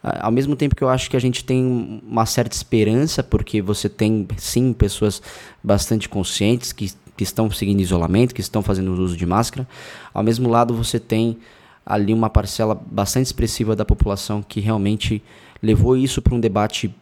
ao 0.03 0.31
mesmo 0.31 0.55
tempo 0.55 0.77
que 0.77 0.83
eu 0.83 0.89
acho 0.89 1.09
que 1.09 1.17
a 1.17 1.21
gente 1.21 1.45
tem 1.45 2.03
uma 2.07 2.27
certa 2.27 2.55
esperança, 2.55 3.23
porque 3.23 3.63
você 3.63 3.89
tem 3.89 4.27
sim 4.37 4.73
pessoas 4.73 5.23
bastante 5.63 6.09
conscientes 6.09 6.73
que, 6.73 6.93
que 7.17 7.23
estão 7.23 7.51
seguindo 7.51 7.81
isolamento, 7.81 8.35
que 8.35 8.41
estão 8.41 8.63
fazendo 8.63 8.93
uso 8.93 9.17
de 9.17 9.25
máscara, 9.25 9.67
ao 10.13 10.23
mesmo 10.23 10.51
lado 10.51 10.75
você 10.75 11.01
tem 11.01 11.39
ali 11.87 12.13
uma 12.13 12.29
parcela 12.29 12.75
bastante 12.75 13.27
expressiva 13.27 13.75
da 13.75 13.85
população 13.85 14.43
que 14.43 14.61
realmente 14.61 15.23
levou 15.63 15.97
isso 15.97 16.21
para 16.21 16.35
um 16.35 16.41
debate 16.41 16.95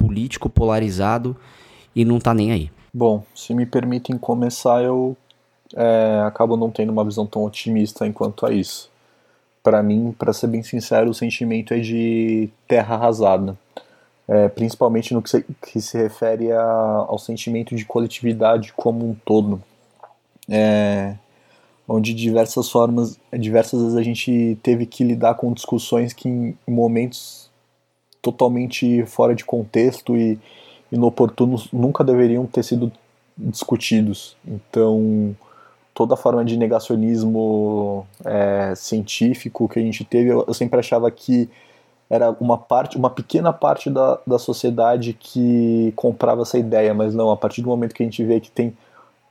político 0.00 0.48
polarizado 0.48 1.36
e 1.94 2.04
não 2.04 2.18
tá 2.18 2.32
nem 2.32 2.50
aí. 2.50 2.70
Bom, 2.92 3.22
se 3.34 3.54
me 3.54 3.66
permitem 3.66 4.16
começar, 4.16 4.82
eu 4.82 5.14
é, 5.76 6.22
acabo 6.26 6.56
não 6.56 6.70
tendo 6.70 6.90
uma 6.90 7.04
visão 7.04 7.26
tão 7.26 7.44
otimista 7.44 8.06
enquanto 8.06 8.46
a 8.46 8.52
isso. 8.52 8.90
Para 9.62 9.82
mim, 9.82 10.14
para 10.18 10.32
ser 10.32 10.46
bem 10.46 10.62
sincero, 10.62 11.10
o 11.10 11.14
sentimento 11.14 11.74
é 11.74 11.78
de 11.78 12.48
terra 12.66 12.94
arrasada. 12.94 13.56
É, 14.26 14.48
principalmente 14.48 15.12
no 15.12 15.20
que 15.20 15.28
se, 15.28 15.44
que 15.60 15.80
se 15.80 15.98
refere 15.98 16.50
a, 16.52 16.62
ao 16.62 17.18
sentimento 17.18 17.74
de 17.76 17.84
coletividade 17.84 18.72
como 18.72 19.08
um 19.08 19.14
todo. 19.24 19.62
É, 20.48 21.14
onde 21.86 22.14
diversas 22.14 22.70
formas, 22.70 23.18
diversas 23.32 23.82
vezes 23.82 23.96
a 23.96 24.02
gente 24.02 24.58
teve 24.62 24.86
que 24.86 25.04
lidar 25.04 25.34
com 25.34 25.52
discussões 25.52 26.12
que 26.12 26.28
em 26.28 26.56
momentos 26.66 27.39
totalmente 28.22 29.04
fora 29.06 29.34
de 29.34 29.44
contexto 29.44 30.16
e 30.16 30.38
inoportunos 30.92 31.68
nunca 31.72 32.02
deveriam 32.04 32.46
ter 32.46 32.62
sido 32.62 32.92
discutidos. 33.36 34.36
Então, 34.46 35.34
toda 35.94 36.16
forma 36.16 36.44
de 36.44 36.56
negacionismo 36.56 38.06
é, 38.24 38.74
científico 38.76 39.68
que 39.68 39.78
a 39.78 39.82
gente 39.82 40.04
teve, 40.04 40.30
eu, 40.30 40.54
sempre 40.54 40.80
achava 40.80 41.10
que 41.10 41.48
era 42.08 42.30
uma 42.40 42.58
parte, 42.58 42.96
uma 42.96 43.08
pequena 43.08 43.52
parte 43.52 43.88
da, 43.88 44.18
da 44.26 44.38
sociedade 44.38 45.12
que 45.12 45.92
comprava 45.94 46.42
essa 46.42 46.58
ideia, 46.58 46.92
mas 46.92 47.14
não, 47.14 47.30
a 47.30 47.36
partir 47.36 47.62
do 47.62 47.68
momento 47.68 47.94
que 47.94 48.02
a 48.02 48.06
gente 48.06 48.24
vê 48.24 48.40
que 48.40 48.50
tem 48.50 48.76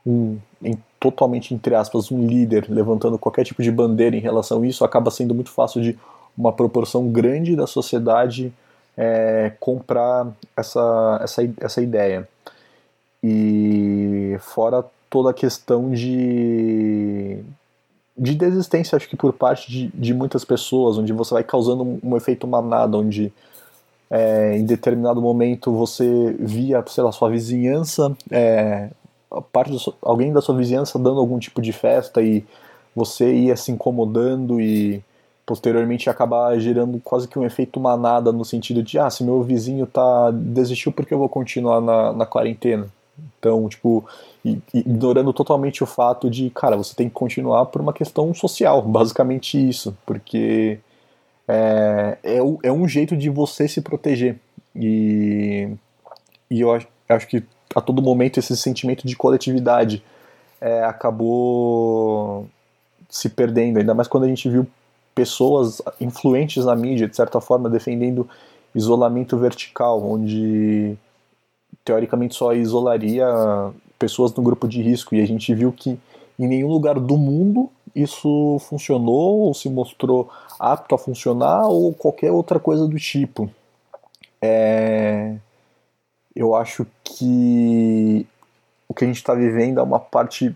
um, 0.06 0.38
em, 0.62 0.78
totalmente 0.98 1.52
entre 1.52 1.74
aspas, 1.74 2.10
um 2.10 2.26
líder 2.26 2.66
levantando 2.68 3.18
qualquer 3.18 3.44
tipo 3.44 3.62
de 3.62 3.70
bandeira 3.70 4.16
em 4.16 4.20
relação 4.20 4.62
a 4.62 4.66
isso, 4.66 4.84
acaba 4.84 5.10
sendo 5.10 5.34
muito 5.34 5.50
fácil 5.50 5.82
de 5.82 5.98
uma 6.36 6.52
proporção 6.52 7.08
grande 7.08 7.54
da 7.54 7.66
sociedade 7.66 8.52
é, 9.00 9.54
comprar 9.58 10.28
essa, 10.54 11.20
essa, 11.22 11.42
essa 11.58 11.80
ideia. 11.80 12.28
E 13.24 14.36
fora 14.40 14.84
toda 15.08 15.30
a 15.30 15.34
questão 15.34 15.90
de, 15.90 17.38
de 18.16 18.34
desistência, 18.34 18.96
acho 18.96 19.08
que 19.08 19.16
por 19.16 19.32
parte 19.32 19.70
de, 19.70 19.88
de 19.94 20.12
muitas 20.12 20.44
pessoas, 20.44 20.98
onde 20.98 21.14
você 21.14 21.32
vai 21.32 21.42
causando 21.42 21.82
um, 21.82 21.98
um 22.04 22.16
efeito 22.16 22.46
manada, 22.46 22.98
onde 22.98 23.32
é, 24.10 24.58
em 24.58 24.66
determinado 24.66 25.22
momento 25.22 25.72
você 25.72 26.36
via, 26.38 26.84
sei 26.86 27.02
lá, 27.02 27.10
sua 27.10 27.30
vizinhança, 27.30 28.14
é, 28.30 28.90
parte 29.50 29.70
do, 29.70 29.94
alguém 30.02 30.30
da 30.30 30.42
sua 30.42 30.54
vizinhança 30.54 30.98
dando 30.98 31.20
algum 31.20 31.38
tipo 31.38 31.62
de 31.62 31.72
festa 31.72 32.20
e 32.20 32.44
você 32.94 33.32
ia 33.32 33.56
se 33.56 33.72
incomodando 33.72 34.60
e 34.60 35.02
posteriormente 35.50 36.08
acabar 36.08 36.56
gerando 36.60 37.00
quase 37.00 37.26
que 37.26 37.36
um 37.36 37.44
efeito 37.44 37.80
manada 37.80 38.30
no 38.30 38.44
sentido 38.44 38.84
de, 38.84 39.00
ah, 39.00 39.10
se 39.10 39.24
meu 39.24 39.42
vizinho 39.42 39.84
tá 39.84 40.30
desistiu, 40.30 40.92
porque 40.92 41.12
eu 41.12 41.18
vou 41.18 41.28
continuar 41.28 41.80
na, 41.80 42.12
na 42.12 42.24
quarentena? 42.24 42.86
Então, 43.36 43.68
tipo, 43.68 44.08
ignorando 44.72 45.32
totalmente 45.32 45.82
o 45.82 45.86
fato 45.86 46.30
de, 46.30 46.50
cara, 46.50 46.76
você 46.76 46.94
tem 46.94 47.08
que 47.08 47.14
continuar 47.16 47.66
por 47.66 47.80
uma 47.80 47.92
questão 47.92 48.32
social, 48.32 48.80
basicamente 48.86 49.58
isso, 49.58 49.98
porque 50.06 50.78
é, 51.48 52.16
é, 52.22 52.36
é 52.62 52.72
um 52.72 52.86
jeito 52.86 53.16
de 53.16 53.28
você 53.28 53.66
se 53.66 53.80
proteger. 53.80 54.38
E, 54.76 55.68
e 56.48 56.60
eu 56.60 56.72
acho, 56.72 56.86
acho 57.08 57.26
que 57.26 57.42
a 57.74 57.80
todo 57.80 58.00
momento 58.00 58.38
esse 58.38 58.56
sentimento 58.56 59.04
de 59.04 59.16
coletividade 59.16 60.00
é, 60.60 60.84
acabou 60.84 62.48
se 63.08 63.28
perdendo, 63.28 63.80
ainda 63.80 63.94
mais 63.94 64.06
quando 64.06 64.22
a 64.22 64.28
gente 64.28 64.48
viu 64.48 64.64
pessoas 65.14 65.82
influentes 66.00 66.64
na 66.64 66.74
mídia, 66.74 67.08
de 67.08 67.16
certa 67.16 67.40
forma, 67.40 67.68
defendendo 67.68 68.28
isolamento 68.74 69.36
vertical, 69.36 70.02
onde 70.02 70.96
teoricamente 71.84 72.34
só 72.34 72.52
isolaria 72.52 73.26
pessoas 73.98 74.32
no 74.34 74.42
grupo 74.42 74.68
de 74.68 74.82
risco. 74.82 75.14
E 75.14 75.20
a 75.20 75.26
gente 75.26 75.54
viu 75.54 75.72
que 75.72 75.98
em 76.38 76.48
nenhum 76.48 76.68
lugar 76.68 76.98
do 76.98 77.16
mundo 77.16 77.68
isso 77.94 78.58
funcionou 78.60 79.40
ou 79.40 79.54
se 79.54 79.68
mostrou 79.68 80.30
apto 80.58 80.94
a 80.94 80.98
funcionar 80.98 81.66
ou 81.66 81.92
qualquer 81.92 82.30
outra 82.30 82.58
coisa 82.58 82.86
do 82.86 82.98
tipo. 82.98 83.50
É... 84.40 85.36
Eu 86.34 86.54
acho 86.54 86.86
que 87.04 88.26
o 88.88 88.94
que 88.94 89.04
a 89.04 89.06
gente 89.06 89.16
está 89.16 89.34
vivendo 89.34 89.80
é 89.80 89.82
uma 89.82 90.00
parte, 90.00 90.54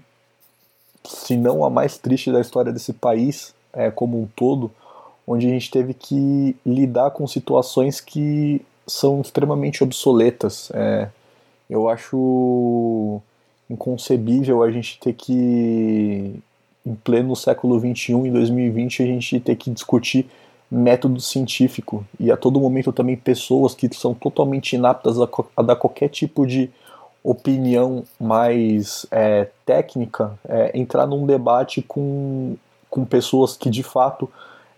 se 1.05 1.37
não 1.37 1.65
a 1.65 1.71
mais 1.71 1.99
triste 1.99 2.33
da 2.33 2.41
história 2.41 2.73
desse 2.73 2.93
país, 2.93 3.54
é, 3.75 3.91
como 3.91 4.21
um 4.21 4.27
todo, 4.35 4.71
onde 5.27 5.47
a 5.47 5.51
gente 5.51 5.71
teve 5.71 5.95
que 5.95 6.57
lidar 6.65 7.11
com 7.11 7.27
situações 7.27 8.01
que 8.01 8.61
são 8.87 9.21
extremamente 9.21 9.83
obsoletas. 9.83 10.71
É, 10.75 11.09
eu 11.69 11.89
acho 11.89 13.21
inconcebível 13.69 14.63
a 14.63 14.71
gente 14.71 14.99
ter 15.01 15.15
que, 15.15 16.35
em 16.85 16.95
pleno 16.95 17.35
século 17.35 17.79
XXI, 17.79 18.13
em 18.13 18.33
2020, 18.33 19.03
a 19.03 19.07
gente 19.07 19.41
ter 19.41 19.57
que 19.57 19.71
discutir 19.71 20.29
método 20.71 21.21
científico 21.21 22.05
e 22.19 22.33
a 22.33 22.37
todo 22.37 22.61
momento 22.61 22.93
também 22.93 23.17
pessoas 23.17 23.75
que 23.75 23.89
são 23.95 24.13
totalmente 24.13 24.75
inaptas 24.75 25.21
a, 25.21 25.29
a 25.57 25.63
dar 25.63 25.77
qualquer 25.77 26.09
tipo 26.09 26.47
de 26.47 26.71
opinião 27.23 28.05
mais 28.21 29.07
é, 29.11 29.49
técnica 29.65 30.39
é, 30.47 30.79
entrar 30.79 31.07
num 31.07 31.27
debate 31.27 31.81
com 31.81 32.57
com 32.95 33.05
pessoas 33.05 33.57
que 33.57 33.69
de 33.69 33.83
fato 33.83 34.31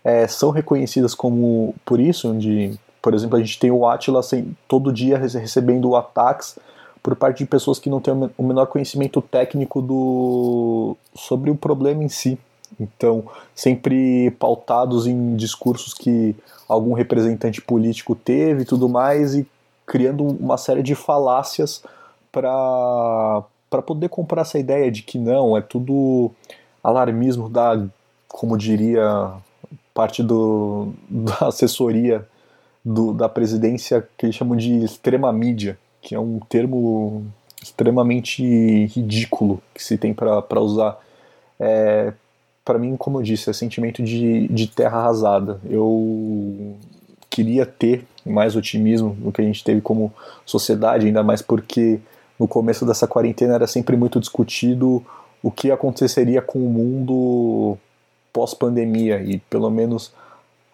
é, 0.03 0.27
são 0.27 0.49
reconhecidas 0.49 1.13
como 1.13 1.75
por 1.85 1.99
isso, 1.99 2.31
onde, 2.31 2.79
por 2.99 3.13
exemplo, 3.13 3.37
a 3.37 3.39
gente 3.39 3.59
tem 3.59 3.69
o 3.69 3.87
Atila 3.87 4.21
assim, 4.21 4.55
todo 4.67 4.91
dia 4.91 5.19
recebendo 5.19 5.95
ataques 5.95 6.57
por 7.03 7.15
parte 7.15 7.37
de 7.37 7.45
pessoas 7.45 7.77
que 7.77 7.91
não 7.91 8.01
têm 8.01 8.11
o 8.35 8.43
menor 8.43 8.65
conhecimento 8.65 9.21
técnico 9.21 9.83
do 9.83 10.97
sobre 11.13 11.51
o 11.51 11.55
problema 11.55 12.03
em 12.03 12.09
si. 12.09 12.39
Então, 12.79 13.23
sempre 13.53 14.31
pautados 14.31 15.05
em 15.05 15.35
discursos 15.35 15.93
que 15.93 16.35
algum 16.67 16.93
representante 16.93 17.61
político 17.61 18.15
teve 18.15 18.63
e 18.63 18.65
tudo 18.65 18.89
mais, 18.89 19.35
e 19.35 19.47
criando 19.85 20.23
uma 20.23 20.57
série 20.57 20.81
de 20.81 20.95
falácias 20.95 21.83
para 22.31 23.43
poder 23.85 24.09
comprar 24.09 24.41
essa 24.41 24.57
ideia 24.57 24.91
de 24.91 25.03
que 25.03 25.19
não, 25.19 25.55
é 25.55 25.61
tudo 25.61 26.31
alarmismo 26.83 27.47
da, 27.47 27.87
como 28.27 28.57
diria 28.57 29.33
parte 29.93 30.21
do, 30.21 30.93
da 31.09 31.47
assessoria 31.47 32.27
do, 32.83 33.13
da 33.13 33.27
presidência 33.27 34.07
que 34.17 34.25
eles 34.27 34.35
chamam 34.35 34.55
de 34.55 34.83
extrema 34.83 35.31
mídia, 35.33 35.77
que 36.01 36.15
é 36.15 36.19
um 36.19 36.39
termo 36.39 37.25
extremamente 37.61 38.85
ridículo 38.85 39.61
que 39.73 39.83
se 39.83 39.97
tem 39.97 40.13
para 40.13 40.61
usar. 40.61 40.97
É, 41.59 42.13
para 42.63 42.77
mim, 42.77 42.95
como 42.95 43.19
eu 43.19 43.23
disse, 43.23 43.49
é 43.49 43.53
sentimento 43.53 44.03
de, 44.03 44.47
de 44.47 44.67
terra 44.67 44.99
arrasada. 44.99 45.59
Eu 45.69 46.75
queria 47.29 47.65
ter 47.65 48.05
mais 48.25 48.55
otimismo 48.55 49.15
do 49.15 49.31
que 49.31 49.41
a 49.41 49.43
gente 49.43 49.63
teve 49.63 49.81
como 49.81 50.13
sociedade, 50.45 51.07
ainda 51.07 51.23
mais 51.23 51.41
porque 51.41 51.99
no 52.39 52.47
começo 52.47 52.85
dessa 52.85 53.07
quarentena 53.07 53.55
era 53.55 53.67
sempre 53.67 53.97
muito 53.97 54.19
discutido 54.19 55.03
o 55.41 55.51
que 55.51 55.71
aconteceria 55.71 56.41
com 56.41 56.59
o 56.59 56.69
mundo 56.69 57.77
pós-pandemia 58.31 59.21
e 59.21 59.39
pelo 59.39 59.69
menos 59.69 60.11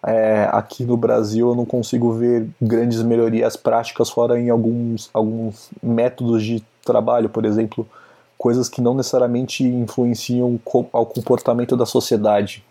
é, 0.06 0.48
aqui 0.52 0.84
no 0.84 0.96
Brasil 0.96 1.48
eu 1.48 1.54
não 1.54 1.64
consigo 1.64 2.12
ver 2.12 2.46
grandes 2.60 3.02
melhorias 3.02 3.56
práticas 3.56 4.10
fora 4.10 4.38
em 4.38 4.50
alguns, 4.50 5.08
alguns 5.14 5.70
métodos 5.82 6.42
de 6.44 6.62
trabalho, 6.84 7.30
por 7.30 7.44
exemplo, 7.46 7.88
coisas 8.36 8.68
que 8.68 8.82
não 8.82 8.94
necessariamente 8.94 9.64
influenciam 9.64 10.60
ao 10.92 11.06
comportamento 11.06 11.76
da 11.76 11.86
sociedade. 11.86 12.62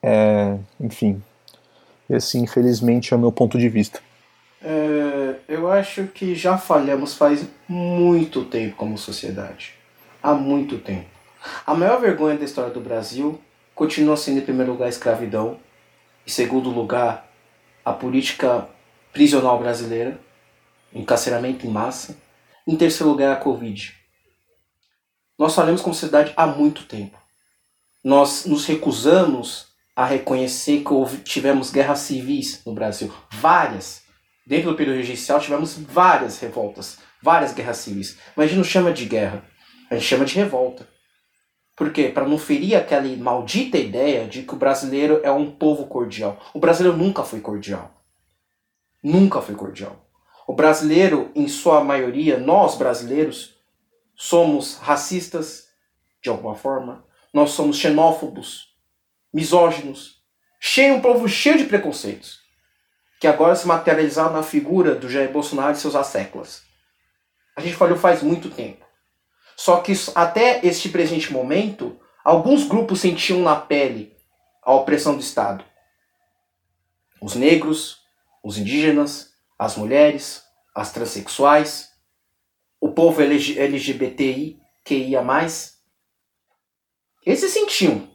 É, 0.00 0.56
enfim, 0.80 1.20
esse 2.08 2.38
infelizmente 2.38 3.12
é 3.12 3.16
o 3.16 3.20
meu 3.20 3.32
ponto 3.32 3.58
de 3.58 3.68
vista. 3.68 3.98
É, 4.62 5.34
eu 5.48 5.70
acho 5.70 6.04
que 6.06 6.34
já 6.34 6.56
falhamos 6.56 7.14
faz 7.14 7.44
muito 7.68 8.44
tempo 8.44 8.76
como 8.76 8.96
sociedade. 8.96 9.74
Há 10.22 10.32
muito 10.34 10.78
tempo. 10.78 11.06
A 11.66 11.74
maior 11.74 12.00
vergonha 12.00 12.38
da 12.38 12.44
história 12.44 12.70
do 12.70 12.80
Brasil 12.80 13.38
continua 13.74 14.16
sendo, 14.16 14.38
em 14.38 14.44
primeiro 14.44 14.72
lugar, 14.72 14.86
a 14.86 14.90
escravidão. 14.90 15.58
Em 16.26 16.30
segundo 16.30 16.70
lugar, 16.70 17.30
a 17.84 17.92
política 17.92 18.68
prisional 19.12 19.58
brasileira, 19.58 20.18
encarceramento 20.92 21.66
em 21.66 21.70
massa. 21.70 22.16
Em 22.66 22.76
terceiro 22.76 23.10
lugar, 23.10 23.32
a 23.32 23.36
Covid. 23.36 23.94
Nós 25.38 25.54
falamos 25.54 25.82
como 25.82 25.94
sociedade 25.94 26.32
há 26.36 26.46
muito 26.46 26.84
tempo. 26.84 27.18
Nós 28.02 28.46
nos 28.46 28.64
recusamos 28.66 29.66
a 29.96 30.04
reconhecer 30.04 30.82
que 30.82 30.92
houve, 30.92 31.18
tivemos 31.18 31.70
guerras 31.70 32.00
civis 32.00 32.62
no 32.64 32.72
Brasil. 32.72 33.12
Várias. 33.30 34.02
Dentro 34.46 34.70
do 34.70 34.76
período 34.76 34.96
regencial 34.96 35.40
tivemos 35.40 35.74
várias 35.74 36.38
revoltas, 36.38 36.98
várias 37.22 37.52
guerras 37.52 37.78
civis. 37.78 38.18
Mas 38.36 38.44
a 38.44 38.48
gente 38.48 38.56
não 38.58 38.64
chama 38.64 38.92
de 38.92 39.06
guerra, 39.06 39.44
a 39.90 39.94
gente 39.94 40.06
chama 40.06 40.24
de 40.24 40.34
revolta. 40.34 40.88
Por 41.76 41.92
quê? 41.92 42.08
Para 42.08 42.26
não 42.28 42.38
ferir 42.38 42.76
aquela 42.76 43.08
maldita 43.16 43.76
ideia 43.76 44.26
de 44.26 44.42
que 44.42 44.54
o 44.54 44.58
brasileiro 44.58 45.20
é 45.24 45.30
um 45.32 45.50
povo 45.50 45.86
cordial. 45.86 46.40
O 46.52 46.60
brasileiro 46.60 46.96
nunca 46.96 47.24
foi 47.24 47.40
cordial. 47.40 47.90
Nunca 49.02 49.42
foi 49.42 49.54
cordial. 49.54 50.04
O 50.46 50.52
brasileiro, 50.52 51.30
em 51.34 51.48
sua 51.48 51.82
maioria, 51.82 52.38
nós 52.38 52.76
brasileiros, 52.76 53.54
somos 54.14 54.76
racistas, 54.76 55.68
de 56.22 56.30
alguma 56.30 56.54
forma. 56.54 57.04
Nós 57.32 57.50
somos 57.50 57.76
xenófobos, 57.76 58.74
misóginos, 59.32 60.22
cheio, 60.60 60.94
um 60.94 61.00
povo 61.00 61.28
cheio 61.28 61.58
de 61.58 61.64
preconceitos. 61.64 62.38
Que 63.20 63.26
agora 63.26 63.56
se 63.56 63.66
materializaram 63.66 64.32
na 64.32 64.42
figura 64.42 64.94
do 64.94 65.08
Jair 65.08 65.32
Bolsonaro 65.32 65.72
e 65.72 65.76
seus 65.76 65.96
asseclas. 65.96 66.62
A 67.56 67.60
gente 67.60 67.74
falou 67.74 67.96
faz 67.96 68.22
muito 68.22 68.50
tempo. 68.50 68.83
Só 69.56 69.80
que 69.80 69.92
até 70.14 70.60
este 70.66 70.88
presente 70.88 71.32
momento, 71.32 71.98
alguns 72.24 72.66
grupos 72.66 73.00
sentiam 73.00 73.40
na 73.40 73.56
pele 73.56 74.16
a 74.62 74.72
opressão 74.72 75.14
do 75.14 75.20
Estado. 75.20 75.64
Os 77.20 77.34
negros, 77.34 77.98
os 78.42 78.58
indígenas, 78.58 79.32
as 79.58 79.76
mulheres, 79.76 80.42
as 80.74 80.92
transexuais, 80.92 81.92
o 82.80 82.90
povo 82.90 83.22
LGBTI, 83.22 84.60
QIA+, 84.84 85.22
esses 87.24 87.52
sentiam. 87.52 88.08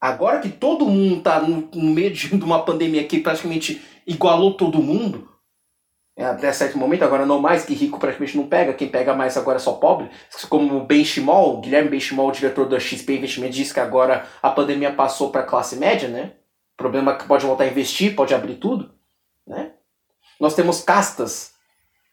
Agora 0.00 0.40
que 0.40 0.48
todo 0.48 0.86
mundo 0.86 1.18
está 1.18 1.40
no, 1.40 1.68
meio 1.74 2.12
de 2.12 2.32
uma 2.34 2.64
pandemia 2.64 3.06
que 3.06 3.20
praticamente 3.20 3.82
igualou 4.06 4.54
todo 4.54 4.82
mundo, 4.82 5.25
até 6.24 6.50
certo 6.50 6.78
momento, 6.78 7.04
agora 7.04 7.26
não 7.26 7.40
mais, 7.40 7.64
que 7.64 7.74
rico 7.74 7.98
praticamente 7.98 8.36
não 8.36 8.48
pega, 8.48 8.72
quem 8.72 8.88
pega 8.88 9.14
mais 9.14 9.36
agora 9.36 9.56
é 9.56 9.60
só 9.60 9.72
pobre. 9.72 10.10
Como 10.48 10.76
o 10.76 10.86
Benchimol, 10.86 11.60
Guilherme 11.60 11.90
Benchimol, 11.90 12.32
diretor 12.32 12.66
da 12.66 12.80
XP 12.80 13.16
Investimento, 13.16 13.52
disse 13.52 13.74
que 13.74 13.80
agora 13.80 14.26
a 14.42 14.50
pandemia 14.50 14.92
passou 14.92 15.30
para 15.30 15.42
a 15.42 15.44
classe 15.44 15.76
média, 15.76 16.08
né? 16.08 16.32
Problema 16.74 17.12
é 17.12 17.16
que 17.16 17.26
pode 17.26 17.44
voltar 17.44 17.64
a 17.64 17.66
investir, 17.66 18.16
pode 18.16 18.34
abrir 18.34 18.54
tudo, 18.54 18.94
né? 19.46 19.72
Nós 20.40 20.54
temos 20.54 20.82
castas. 20.82 21.52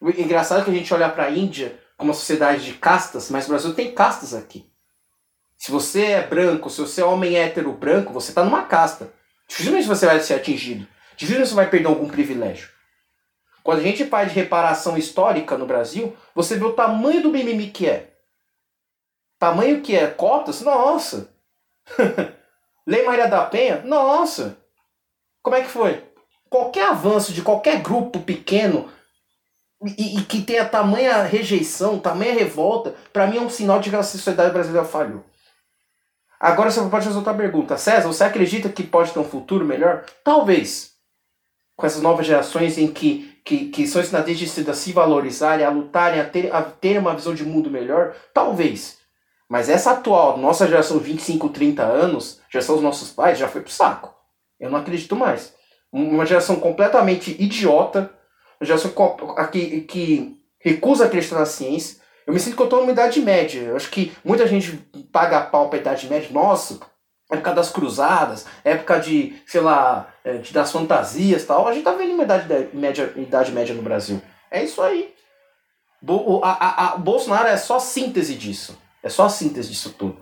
O 0.00 0.10
engraçado 0.10 0.60
é 0.60 0.64
que 0.64 0.70
a 0.70 0.74
gente 0.74 0.92
olha 0.92 1.08
para 1.08 1.24
a 1.24 1.30
Índia 1.30 1.78
como 1.96 2.10
uma 2.10 2.14
sociedade 2.14 2.64
de 2.64 2.74
castas, 2.74 3.30
mas 3.30 3.46
o 3.46 3.48
Brasil 3.48 3.74
tem 3.74 3.92
castas 3.92 4.34
aqui. 4.34 4.70
Se 5.56 5.70
você 5.70 6.04
é 6.06 6.26
branco, 6.26 6.68
se 6.68 6.80
você 6.80 7.00
é 7.00 7.04
homem 7.04 7.36
hétero 7.36 7.72
branco, 7.72 8.12
você 8.12 8.30
está 8.30 8.44
numa 8.44 8.64
casta. 8.64 9.10
Dificilmente 9.48 9.86
você 9.86 10.04
vai 10.04 10.20
ser 10.20 10.34
atingido. 10.34 10.86
Dificilmente 11.16 11.48
você 11.48 11.54
vai 11.54 11.70
perder 11.70 11.86
algum 11.86 12.08
privilégio. 12.08 12.73
Quando 13.64 13.78
a 13.78 13.82
gente 13.82 14.04
faz 14.04 14.30
reparação 14.30 14.98
histórica 14.98 15.56
no 15.56 15.64
Brasil, 15.64 16.14
você 16.34 16.58
vê 16.58 16.66
o 16.66 16.74
tamanho 16.74 17.22
do 17.22 17.30
mimimi 17.30 17.70
que 17.70 17.88
é. 17.88 18.12
Tamanho 19.38 19.80
que 19.80 19.96
é 19.96 20.06
cotas? 20.06 20.60
Nossa! 20.60 21.34
Lei 22.86 23.02
Maria 23.06 23.26
da 23.26 23.42
Penha? 23.46 23.80
Nossa! 23.82 24.58
Como 25.42 25.56
é 25.56 25.62
que 25.62 25.70
foi? 25.70 26.04
Qualquer 26.50 26.88
avanço 26.88 27.32
de 27.32 27.40
qualquer 27.40 27.80
grupo 27.80 28.20
pequeno 28.20 28.92
e, 29.96 30.18
e 30.18 30.24
que 30.24 30.42
tenha 30.42 30.68
tamanha 30.68 31.22
rejeição, 31.22 31.98
tamanha 31.98 32.34
revolta, 32.34 32.94
para 33.14 33.26
mim 33.26 33.38
é 33.38 33.40
um 33.40 33.50
sinal 33.50 33.80
de 33.80 33.88
que 33.88 33.96
a 33.96 34.02
sociedade 34.02 34.52
brasileira 34.52 34.86
falhou. 34.86 35.24
Agora 36.38 36.70
você 36.70 36.80
pode 36.90 37.06
fazer 37.06 37.16
outra 37.16 37.32
pergunta. 37.32 37.78
César, 37.78 38.06
você 38.08 38.24
acredita 38.24 38.68
que 38.68 38.82
pode 38.82 39.10
ter 39.10 39.18
um 39.18 39.24
futuro 39.24 39.64
melhor? 39.64 40.04
Talvez. 40.22 40.92
Com 41.74 41.86
essas 41.86 42.02
novas 42.02 42.26
gerações 42.26 42.76
em 42.76 42.92
que 42.92 43.33
que, 43.44 43.66
que 43.66 43.86
são 43.86 44.00
ensinados 44.00 44.26
desde 44.26 44.70
a 44.70 44.74
se 44.74 44.92
valorizarem, 44.92 45.66
a 45.66 45.70
lutarem, 45.70 46.20
a 46.20 46.24
ter, 46.24 46.54
a 46.54 46.62
ter 46.62 46.98
uma 46.98 47.14
visão 47.14 47.34
de 47.34 47.44
mundo 47.44 47.70
melhor? 47.70 48.14
Talvez. 48.32 48.98
Mas 49.48 49.68
essa 49.68 49.92
atual, 49.92 50.38
nossa 50.38 50.66
geração 50.66 50.98
25, 50.98 51.50
30 51.50 51.82
anos, 51.82 52.40
geração 52.50 52.76
dos 52.76 52.84
nossos 52.84 53.10
pais, 53.10 53.38
já 53.38 53.46
foi 53.46 53.60
pro 53.60 53.70
saco. 53.70 54.14
Eu 54.58 54.70
não 54.70 54.78
acredito 54.78 55.14
mais. 55.14 55.54
Uma 55.92 56.24
geração 56.24 56.56
completamente 56.56 57.36
idiota, 57.38 58.10
uma 58.60 58.66
geração 58.66 58.92
que, 59.52 59.82
que 59.82 60.40
recusa 60.58 61.04
acreditar 61.04 61.38
na 61.38 61.46
ciência. 61.46 62.02
Eu 62.26 62.32
me 62.32 62.40
sinto 62.40 62.56
que 62.56 62.62
eu 62.62 62.66
estou 62.66 62.80
numa 62.80 62.92
idade 62.92 63.20
média. 63.20 63.60
Eu 63.60 63.76
acho 63.76 63.90
que 63.90 64.12
muita 64.24 64.46
gente 64.46 64.76
paga 65.12 65.42
pau 65.42 65.68
pra 65.68 65.78
idade 65.78 66.08
média. 66.08 66.30
Nossa, 66.32 66.80
época 67.30 67.52
das 67.52 67.70
cruzadas, 67.70 68.46
época 68.64 68.98
de, 68.98 69.36
sei 69.46 69.60
lá, 69.60 70.08
é, 70.24 70.34
de, 70.38 70.52
das 70.52 70.70
fantasias 70.70 71.44
tal, 71.44 71.66
a 71.66 71.72
gente 71.72 71.84
tá 71.84 71.92
vendo 71.92 72.14
uma 72.14 72.24
idade 72.24 72.68
média, 72.72 73.12
idade 73.16 73.52
média 73.52 73.74
no 73.74 73.82
Brasil. 73.82 74.20
É 74.50 74.62
isso 74.62 74.82
aí. 74.82 75.12
Bo, 76.00 76.40
a, 76.44 76.52
a, 76.52 76.84
a, 76.92 76.96
Bolsonaro 76.96 77.48
é 77.48 77.56
só 77.56 77.78
síntese 77.78 78.34
disso. 78.34 78.78
É 79.02 79.08
só 79.08 79.24
a 79.24 79.28
síntese 79.28 79.70
disso 79.70 79.94
tudo. 79.98 80.18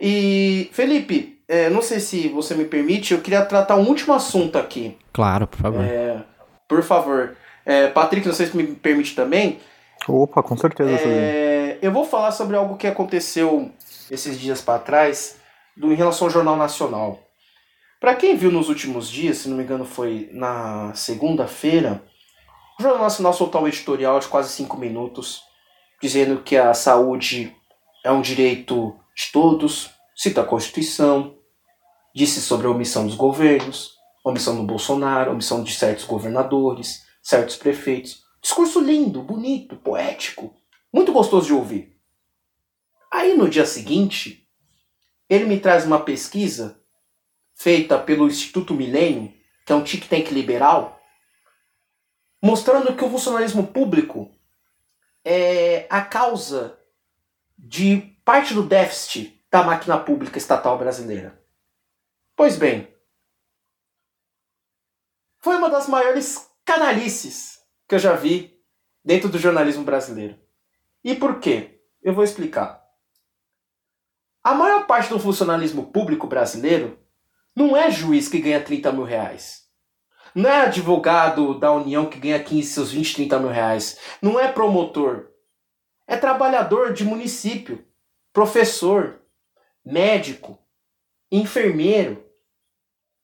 E, 0.00 0.68
Felipe, 0.72 1.40
é, 1.48 1.70
não 1.70 1.80
sei 1.80 2.00
se 2.00 2.28
você 2.28 2.54
me 2.54 2.64
permite, 2.64 3.14
eu 3.14 3.20
queria 3.20 3.44
tratar 3.44 3.76
um 3.76 3.88
último 3.88 4.12
assunto 4.12 4.58
aqui. 4.58 4.98
Claro, 5.12 5.46
por 5.46 5.58
favor. 5.58 5.84
É, 5.84 6.22
por 6.68 6.82
favor. 6.82 7.36
É, 7.64 7.86
Patrick, 7.88 8.26
não 8.26 8.34
sei 8.34 8.46
se 8.46 8.56
me 8.56 8.64
permite 8.74 9.14
também. 9.14 9.60
Opa, 10.08 10.42
com 10.42 10.56
certeza. 10.56 10.90
É, 10.90 11.78
eu 11.80 11.92
vou 11.92 12.04
falar 12.04 12.32
sobre 12.32 12.56
algo 12.56 12.76
que 12.76 12.86
aconteceu 12.86 13.70
esses 14.10 14.38
dias 14.38 14.60
para 14.60 14.78
trás 14.78 15.39
do, 15.76 15.92
em 15.92 15.96
relação 15.96 16.26
ao 16.26 16.32
Jornal 16.32 16.56
Nacional. 16.56 17.20
Para 18.00 18.14
quem 18.14 18.36
viu 18.36 18.50
nos 18.50 18.68
últimos 18.68 19.10
dias, 19.10 19.38
se 19.38 19.48
não 19.48 19.56
me 19.56 19.62
engano 19.62 19.84
foi 19.84 20.30
na 20.32 20.94
segunda-feira, 20.94 22.02
o 22.78 22.82
Jornal 22.82 23.02
Nacional 23.02 23.34
soltou 23.34 23.62
um 23.62 23.68
editorial 23.68 24.18
de 24.18 24.28
quase 24.28 24.50
cinco 24.50 24.78
minutos, 24.78 25.42
dizendo 26.00 26.42
que 26.42 26.56
a 26.56 26.72
saúde 26.72 27.54
é 28.02 28.10
um 28.10 28.22
direito 28.22 28.98
de 29.14 29.30
todos, 29.30 29.90
cita 30.16 30.40
a 30.40 30.46
Constituição, 30.46 31.36
disse 32.14 32.40
sobre 32.40 32.66
a 32.66 32.70
omissão 32.70 33.06
dos 33.06 33.14
governos, 33.14 33.92
omissão 34.24 34.56
do 34.56 34.62
Bolsonaro, 34.62 35.32
omissão 35.32 35.62
de 35.62 35.74
certos 35.74 36.04
governadores, 36.04 37.02
certos 37.22 37.56
prefeitos. 37.56 38.22
Discurso 38.40 38.80
lindo, 38.80 39.22
bonito, 39.22 39.76
poético, 39.76 40.54
muito 40.90 41.12
gostoso 41.12 41.46
de 41.46 41.52
ouvir. 41.52 41.94
Aí 43.12 43.36
no 43.36 43.48
dia 43.48 43.66
seguinte, 43.66 44.39
ele 45.30 45.44
me 45.44 45.60
traz 45.60 45.86
uma 45.86 46.02
pesquisa 46.02 46.82
feita 47.54 47.96
pelo 47.96 48.26
Instituto 48.26 48.74
Milênio, 48.74 49.32
que 49.64 49.72
é 49.72 49.76
um 49.76 49.84
think 49.84 50.08
tank 50.08 50.32
liberal, 50.32 51.00
mostrando 52.42 52.96
que 52.96 53.04
o 53.04 53.08
funcionalismo 53.08 53.68
público 53.68 54.34
é 55.24 55.86
a 55.88 56.02
causa 56.02 56.76
de 57.56 57.98
parte 58.24 58.54
do 58.54 58.64
déficit 58.64 59.40
da 59.48 59.62
máquina 59.62 59.98
pública 59.98 60.36
estatal 60.36 60.76
brasileira. 60.76 61.40
Pois 62.34 62.56
bem, 62.56 62.92
foi 65.38 65.56
uma 65.56 65.70
das 65.70 65.86
maiores 65.86 66.50
canalices 66.64 67.60
que 67.86 67.94
eu 67.94 67.98
já 68.00 68.14
vi 68.14 68.60
dentro 69.04 69.28
do 69.28 69.38
jornalismo 69.38 69.84
brasileiro. 69.84 70.36
E 71.04 71.14
por 71.14 71.38
quê? 71.38 71.82
Eu 72.02 72.14
vou 72.14 72.24
explicar. 72.24 72.79
A 74.42 74.54
maior 74.54 74.86
parte 74.86 75.10
do 75.10 75.20
funcionalismo 75.20 75.92
público 75.92 76.26
brasileiro 76.26 76.98
não 77.54 77.76
é 77.76 77.90
juiz 77.90 78.28
que 78.28 78.40
ganha 78.40 78.62
30 78.62 78.90
mil 78.92 79.04
reais. 79.04 79.68
Não 80.34 80.48
é 80.48 80.62
advogado 80.62 81.58
da 81.58 81.72
União 81.72 82.06
que 82.06 82.18
ganha 82.18 82.42
15, 82.42 82.70
seus 82.70 82.92
20, 82.92 83.16
30 83.16 83.38
mil 83.38 83.50
reais. 83.50 83.98
Não 84.22 84.40
é 84.40 84.50
promotor. 84.50 85.28
É 86.06 86.16
trabalhador 86.16 86.92
de 86.92 87.04
município, 87.04 87.84
professor, 88.32 89.20
médico, 89.84 90.58
enfermeiro. 91.30 92.24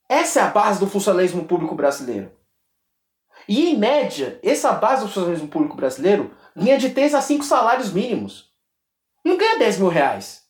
Essa 0.08 0.40
é 0.40 0.42
a 0.42 0.50
base 0.50 0.78
do 0.80 0.86
funcionalismo 0.86 1.44
público 1.46 1.74
brasileiro. 1.74 2.30
E, 3.48 3.70
em 3.70 3.78
média, 3.78 4.38
essa 4.42 4.72
base 4.72 5.02
do 5.02 5.08
funcionalismo 5.08 5.48
público 5.48 5.76
brasileiro 5.76 6.36
ganha 6.54 6.78
de 6.78 6.90
3 6.90 7.14
a 7.14 7.22
5 7.22 7.44
salários 7.44 7.92
mínimos. 7.92 8.52
Não 9.24 9.36
ganha 9.36 9.58
10 9.58 9.78
mil 9.78 9.88
reais. 9.88 10.45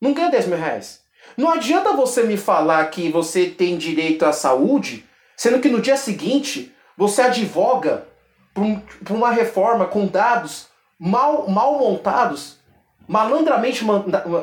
Não 0.00 0.12
ganha 0.12 0.30
10 0.30 0.46
mil 0.46 0.58
reais. 0.58 1.00
Não 1.36 1.50
adianta 1.50 1.92
você 1.92 2.22
me 2.22 2.36
falar 2.36 2.84
que 2.86 3.10
você 3.10 3.46
tem 3.46 3.76
direito 3.76 4.24
à 4.24 4.32
saúde, 4.32 5.04
sendo 5.36 5.60
que 5.60 5.68
no 5.68 5.80
dia 5.80 5.96
seguinte 5.96 6.74
você 6.96 7.22
advoga 7.22 8.06
por, 8.54 9.14
uma 9.14 9.30
reforma 9.30 9.86
com 9.86 10.06
dados 10.06 10.68
mal, 10.98 11.48
mal 11.48 11.78
montados, 11.78 12.58
malandramente 13.06 13.84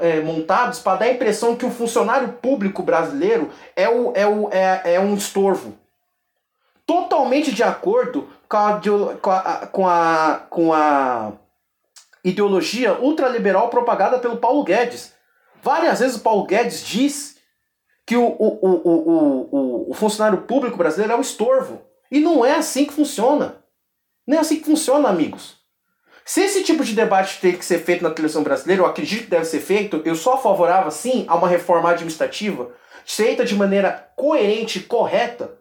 é, 0.01 0.21
montados, 0.21 0.79
para 0.79 0.99
dar 0.99 1.05
a 1.05 1.11
impressão 1.11 1.55
que 1.55 1.65
o 1.65 1.71
funcionário 1.71 2.33
público 2.33 2.81
brasileiro 2.81 3.49
é, 3.75 3.89
o, 3.89 4.13
é, 4.15 4.25
o, 4.25 4.49
é, 4.51 4.95
é 4.95 4.99
um 4.99 5.15
estorvo. 5.15 5.77
Totalmente 6.85 7.51
de 7.51 7.63
acordo 7.63 8.29
com 8.47 8.57
a, 8.57 8.79
com 9.21 9.31
a, 9.31 9.67
com 9.71 9.87
a, 9.87 10.41
com 10.49 10.73
a 10.73 11.31
ideologia 12.23 12.93
ultraliberal 12.99 13.69
propagada 13.69 14.19
pelo 14.19 14.37
Paulo 14.37 14.63
Guedes. 14.63 15.14
Várias 15.65 15.99
vezes 15.99 16.17
o 16.17 16.19
Paulo 16.19 16.45
Guedes 16.45 16.85
diz 16.85 17.37
que 18.05 18.15
o, 18.15 18.23
o, 18.23 18.59
o, 18.61 19.89
o, 19.89 19.93
funcionário 19.95 20.43
público 20.43 20.77
brasileiro 20.77 21.13
é 21.13 21.15
um 21.15 21.21
estorvo. 21.21 21.81
E 22.11 22.19
não 22.19 22.45
é 22.45 22.53
assim 22.53 22.85
que 22.85 22.93
funciona. 22.93 23.63
Não 24.27 24.37
é 24.37 24.41
assim 24.41 24.57
que 24.59 24.65
funciona, 24.65 25.09
amigos. 25.09 25.57
Se 26.23 26.41
esse 26.41 26.63
tipo 26.63 26.83
de 26.83 26.93
debate 26.93 27.41
tem 27.41 27.57
que 27.57 27.65
ser 27.65 27.79
feito 27.79 28.03
na 28.03 28.11
televisão 28.11 28.43
brasileira, 28.43 28.83
eu 28.83 28.85
acredito 28.85 29.23
que 29.23 29.31
deve 29.31 29.45
ser 29.45 29.59
feito, 29.59 30.03
eu 30.05 30.15
sou 30.15 30.37
favorável, 30.37 30.91
sim, 30.91 31.25
a 31.27 31.33
uma 31.33 31.47
reforma 31.47 31.89
administrativa 31.89 32.69
feita 33.03 33.43
de 33.43 33.55
maneira 33.55 34.11
coerente 34.15 34.77
e 34.77 34.83
correta. 34.83 35.57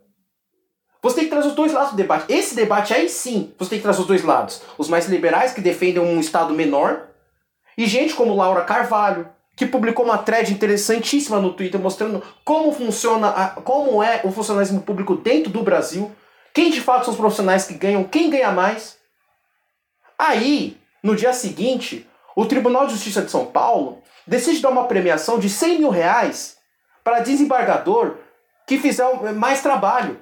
Você 1.00 1.16
tem 1.16 1.24
que 1.24 1.30
trazer 1.30 1.48
os 1.48 1.54
dois 1.54 1.72
lados 1.72 1.92
do 1.92 1.96
debate. 1.96 2.30
Esse 2.30 2.54
debate 2.54 2.92
aí 2.92 3.08
sim, 3.08 3.54
você 3.58 3.70
tem 3.70 3.78
que 3.78 3.84
trazer 3.84 4.02
os 4.02 4.06
dois 4.06 4.22
lados. 4.22 4.60
Os 4.76 4.86
mais 4.86 5.06
liberais, 5.06 5.54
que 5.54 5.62
defendem 5.62 6.02
um 6.02 6.20
Estado 6.20 6.52
menor, 6.52 7.08
e 7.76 7.86
gente 7.86 8.12
como 8.14 8.36
Laura 8.36 8.64
Carvalho, 8.64 9.32
que 9.56 9.66
publicou 9.66 10.04
uma 10.04 10.18
thread 10.18 10.52
interessantíssima 10.52 11.38
no 11.38 11.52
Twitter 11.52 11.80
mostrando 11.80 12.22
como 12.44 12.72
funciona, 12.72 13.28
a, 13.28 13.48
como 13.50 14.02
é 14.02 14.20
o 14.24 14.32
funcionalismo 14.32 14.82
público 14.82 15.16
dentro 15.16 15.50
do 15.50 15.62
Brasil, 15.62 16.10
quem 16.52 16.70
de 16.70 16.80
fato 16.80 17.04
são 17.04 17.12
os 17.12 17.18
profissionais 17.18 17.66
que 17.66 17.74
ganham, 17.74 18.04
quem 18.04 18.30
ganha 18.30 18.50
mais. 18.50 18.96
Aí, 20.18 20.76
no 21.02 21.14
dia 21.14 21.32
seguinte, 21.32 22.08
o 22.36 22.46
Tribunal 22.46 22.86
de 22.86 22.94
Justiça 22.94 23.22
de 23.22 23.30
São 23.30 23.46
Paulo 23.46 24.02
decide 24.26 24.60
dar 24.60 24.70
uma 24.70 24.86
premiação 24.86 25.38
de 25.38 25.48
100 25.48 25.78
mil 25.78 25.90
reais 25.90 26.56
para 27.02 27.20
desembargador 27.20 28.16
que 28.66 28.78
fizer 28.78 29.32
mais 29.34 29.60
trabalho. 29.60 30.20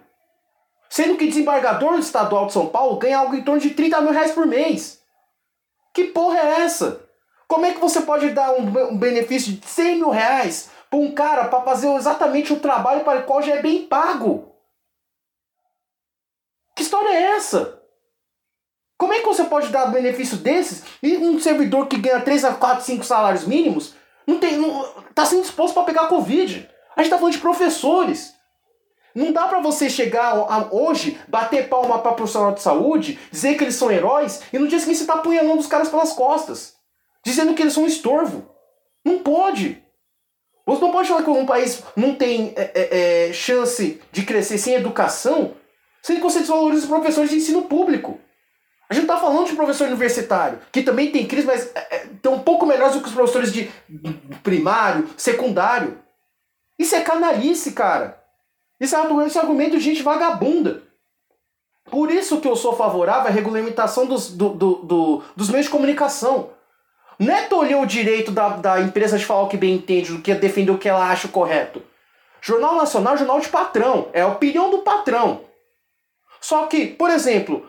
Sendo 0.91 1.17
que 1.17 1.27
desembargador 1.27 1.99
estadual 1.99 2.47
de 2.47 2.53
São 2.53 2.67
Paulo 2.67 2.99
ganha 2.99 3.19
algo 3.19 3.35
em 3.35 3.43
torno 3.43 3.61
de 3.61 3.71
30 3.71 4.01
mil 4.03 4.13
reais 4.13 4.33
por 4.33 4.47
mês. 4.47 5.01
Que 5.95 6.05
porra 6.05 6.39
é 6.39 6.61
essa? 6.63 7.01
Como 7.53 7.67
é 7.67 7.75
que 7.75 7.81
você 7.81 8.01
pode 8.01 8.31
dar 8.31 8.51
um, 8.55 8.93
um 8.93 8.97
benefício 8.97 9.53
de 9.53 9.67
100 9.67 9.97
mil 9.97 10.09
reais 10.09 10.71
para 10.89 10.99
um 10.99 11.13
cara 11.13 11.49
para 11.49 11.61
fazer 11.61 11.95
exatamente 11.97 12.51
o 12.51 12.59
trabalho 12.59 13.05
para 13.05 13.21
o 13.21 13.25
qual 13.25 13.43
já 13.43 13.57
é 13.57 13.61
bem 13.61 13.87
pago? 13.87 14.55
Que 16.75 16.83
história 16.83 17.11
é 17.11 17.37
essa? 17.37 17.79
Como 18.97 19.13
é 19.13 19.21
que 19.21 19.27
você 19.27 19.45
pode 19.45 19.69
dar 19.69 19.93
benefício 19.93 20.39
desses 20.39 20.83
e 21.03 21.19
um 21.19 21.39
servidor 21.39 21.89
que 21.89 21.99
ganha 21.99 22.23
3 22.23 22.43
a 22.47 22.55
4, 22.55 22.87
5 22.87 23.05
salários 23.05 23.45
mínimos 23.45 23.93
não 24.27 24.39
tem, 24.39 24.57
não, 24.57 24.83
tá 25.15 25.27
sendo 25.27 25.43
disposto 25.43 25.75
para 25.75 25.85
pegar 25.85 26.09
Covid? 26.09 26.67
A 26.97 27.03
gente 27.03 27.11
tá 27.11 27.19
falando 27.19 27.35
de 27.35 27.39
professores. 27.39 28.35
Não 29.15 29.31
dá 29.31 29.47
para 29.47 29.61
você 29.61 29.91
chegar 29.91 30.33
a, 30.33 30.69
hoje, 30.73 31.21
bater 31.29 31.69
palma 31.69 31.99
para 31.99 32.13
profissional 32.13 32.55
de 32.55 32.63
saúde, 32.63 33.21
dizer 33.31 33.59
que 33.59 33.65
eles 33.65 33.75
são 33.75 33.91
heróis 33.91 34.41
e 34.51 34.59
no 34.59 34.69
dia 34.69 34.79
seguinte 34.79 35.01
você 35.01 35.07
tá 35.07 35.17
apunhalando 35.17 35.61
os 35.61 35.67
caras 35.67 35.91
pelas 35.91 36.15
costas 36.15 36.81
dizendo 37.25 37.55
que 37.55 37.63
eles 37.63 37.75
são 37.75 37.85
um 37.85 37.89
estorvo. 37.89 38.49
Não 39.05 39.19
pode. 39.19 39.83
Você 40.67 40.81
não 40.81 40.93
pode 40.93 41.09
falar 41.09 41.23
que 41.23 41.31
um 41.31 41.47
país 41.47 41.83
não 41.97 42.15
tem 42.15 42.53
é, 42.57 42.71
é, 42.75 43.29
é, 43.29 43.33
chance 43.33 44.01
de 44.13 44.23
crescer 44.25 44.59
sem 44.59 44.75
educação, 44.75 45.55
sendo 46.03 46.19
que 46.19 46.23
você 46.23 46.39
desvaloriza 46.41 46.85
os 46.85 46.89
professores 46.89 47.31
de 47.31 47.37
ensino 47.37 47.63
público. 47.63 48.21
A 48.89 48.95
gente 48.95 49.05
está 49.05 49.19
falando 49.19 49.47
de 49.47 49.57
professor 49.57 49.89
universitário, 49.89 50.61
que 50.71 50.83
também 50.83 51.11
tem 51.11 51.27
crise, 51.27 51.47
mas 51.47 51.71
é, 51.75 52.07
é, 52.23 52.29
um 52.29 52.41
pouco 52.41 52.67
melhores 52.67 52.95
do 52.95 53.01
que 53.01 53.09
os 53.09 53.15
professores 53.15 53.53
de 53.53 53.71
primário, 54.43 55.09
secundário. 55.17 55.99
Isso 56.79 56.95
é 56.95 57.01
canalice, 57.01 57.73
cara. 57.73 58.23
Isso 58.79 58.95
é, 58.95 59.27
esse 59.27 59.39
argumento 59.39 59.79
de 59.79 59.83
gente 59.83 60.03
vagabunda. 60.03 60.83
Por 61.91 62.11
isso 62.11 62.41
que 62.41 62.47
eu 62.47 62.55
sou 62.55 62.77
favorável 62.77 63.29
à 63.29 63.31
regulamentação 63.31 64.07
dos, 64.07 64.31
do, 64.31 64.51
do, 64.51 64.75
do, 64.83 65.23
dos 65.35 65.49
meios 65.49 65.67
de 65.67 65.73
comunicação. 65.73 66.51
Não 67.19 67.35
é 67.35 67.43
tolher 67.43 67.77
o 67.77 67.87
direito 67.87 68.31
da, 68.31 68.51
da 68.51 68.81
empresa 68.81 69.19
de 69.19 69.25
falar 69.25 69.43
o 69.43 69.49
que 69.49 69.57
bem 69.57 69.75
entende, 69.75 70.13
do 70.13 70.23
que 70.23 70.35
defender 70.35 70.73
o 70.73 70.79
que 70.79 70.89
ela 70.89 71.11
acha 71.11 71.29
correto. 71.29 71.83
Jornal 72.41 72.75
Nacional 72.75 73.15
é 73.15 73.19
jornal 73.19 73.41
de 73.41 73.49
patrão, 73.49 74.09
é 74.13 74.23
a 74.23 74.29
opinião 74.29 74.71
do 74.71 74.79
patrão. 74.79 75.43
Só 76.41 76.67
que, 76.67 76.87
por 76.87 77.09
exemplo, 77.09 77.65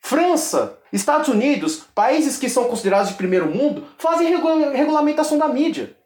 França, 0.00 0.78
Estados 0.92 1.28
Unidos, 1.28 1.84
países 1.94 2.36
que 2.36 2.48
são 2.48 2.64
considerados 2.64 3.08
de 3.08 3.16
primeiro 3.16 3.46
mundo, 3.46 3.86
fazem 3.96 4.28
regula 4.28 4.70
regulamentação 4.70 5.38
da 5.38 5.48
mídia. 5.48 5.96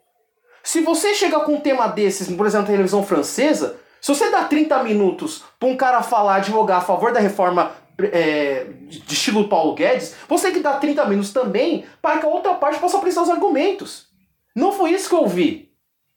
Se 0.63 0.81
você 0.81 1.15
chega 1.15 1.41
com 1.41 1.55
um 1.55 1.61
tema 1.61 1.89
desses, 1.89 2.29
por 2.29 2.47
exemplo, 2.47 2.67
na 2.67 2.73
televisão 2.73 3.03
francesa, 3.03 3.77
se 4.01 4.15
você 4.15 4.31
dá 4.31 4.45
30 4.45 4.83
minutos 4.83 5.45
para 5.59 5.69
um 5.69 5.77
cara 5.77 6.03
falar, 6.03 6.37
advogar 6.37 6.79
a 6.79 6.85
favor 6.85 7.13
da 7.13 7.21
reforma 7.21 7.73
é, 8.01 8.65
de 8.85 9.15
estilo 9.15 9.49
Paulo 9.49 9.75
Guedes, 9.75 10.15
você 10.29 10.47
tem 10.47 10.55
que 10.55 10.61
dar 10.61 10.81
30 10.81 11.05
minutos 11.07 11.33
também 11.33 11.85
para 12.01 12.19
que 12.19 12.27
a 12.27 12.29
outra 12.29 12.55
parte 12.55 12.79
possa 12.79 12.97
apresentar 12.99 13.23
os 13.23 13.31
argumentos. 13.31 14.07
Não 14.55 14.73
foi 14.73 14.91
isso 14.91 15.09
que 15.09 15.15
eu 15.15 15.21
ouvi. 15.21 15.71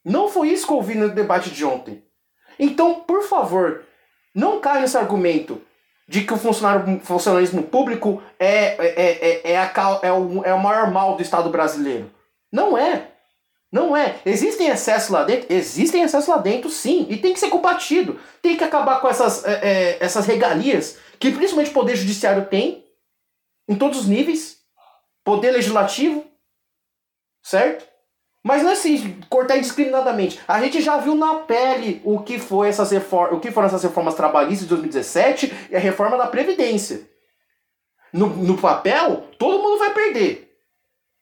Não 0.03 0.29
foi 0.29 0.49
isso 0.49 0.67
que 0.67 0.71
eu 0.71 0.77
ouvi 0.77 0.95
no 0.95 1.09
debate 1.09 1.49
de 1.49 1.65
ontem. 1.65 2.03
Então, 2.59 3.01
por 3.01 3.23
favor, 3.23 3.83
não 4.33 4.59
caia 4.59 4.81
nesse 4.81 4.97
argumento 4.97 5.61
de 6.07 6.23
que 6.23 6.33
o 6.33 6.37
funcionalismo 6.37 7.63
público 7.63 8.21
é, 8.39 8.75
é, 8.77 9.41
é, 9.47 9.51
é, 9.51 9.57
a, 9.57 9.71
é, 10.03 10.11
o, 10.11 10.43
é 10.43 10.53
o 10.53 10.61
maior 10.61 10.91
mal 10.91 11.15
do 11.15 11.21
Estado 11.21 11.49
brasileiro. 11.49 12.11
Não 12.51 12.77
é. 12.77 13.14
Não 13.75 13.95
é. 13.95 14.21
Existem 14.25 14.69
excessos 14.69 15.09
lá 15.09 15.25
dentro? 15.25 15.53
Existem 15.53 16.01
excessos 16.01 16.29
lá 16.29 16.37
dentro, 16.37 16.69
sim. 16.69 17.05
E 17.09 17.17
tem 17.17 17.33
que 17.33 17.39
ser 17.41 17.49
combatido. 17.49 18.17
Tem 18.41 18.55
que 18.55 18.63
acabar 18.63 19.01
com 19.01 19.09
essas, 19.09 19.43
é, 19.43 19.51
é, 19.51 19.97
essas 19.99 20.25
regalias 20.25 20.97
que 21.19 21.29
principalmente 21.29 21.71
o 21.71 21.73
Poder 21.73 21.97
Judiciário 21.97 22.45
tem, 22.45 22.85
em 23.67 23.75
todos 23.75 23.99
os 23.99 24.07
níveis, 24.07 24.59
Poder 25.25 25.51
Legislativo, 25.51 26.25
certo? 27.43 27.85
Mas 28.41 28.63
não 28.63 28.69
é 28.69 28.73
assim, 28.73 29.19
cortar 29.29 29.57
indiscriminadamente. 29.57 30.39
A 30.47 30.61
gente 30.61 30.81
já 30.81 30.95
viu 30.95 31.13
na 31.13 31.39
pele 31.39 32.01
o 32.05 32.19
que, 32.19 32.39
foi 32.39 32.69
essas 32.69 32.93
o 32.93 33.39
que 33.41 33.51
foram 33.51 33.67
essas 33.67 33.83
reformas 33.83 34.15
trabalhistas 34.15 34.61
de 34.61 34.69
2017 34.69 35.67
e 35.71 35.75
a 35.75 35.79
reforma 35.79 36.17
da 36.17 36.27
Previdência. 36.27 37.09
No, 38.13 38.27
no 38.27 38.57
papel, 38.57 39.27
todo 39.37 39.61
mundo 39.61 39.79
vai 39.79 39.93
perder. 39.93 40.57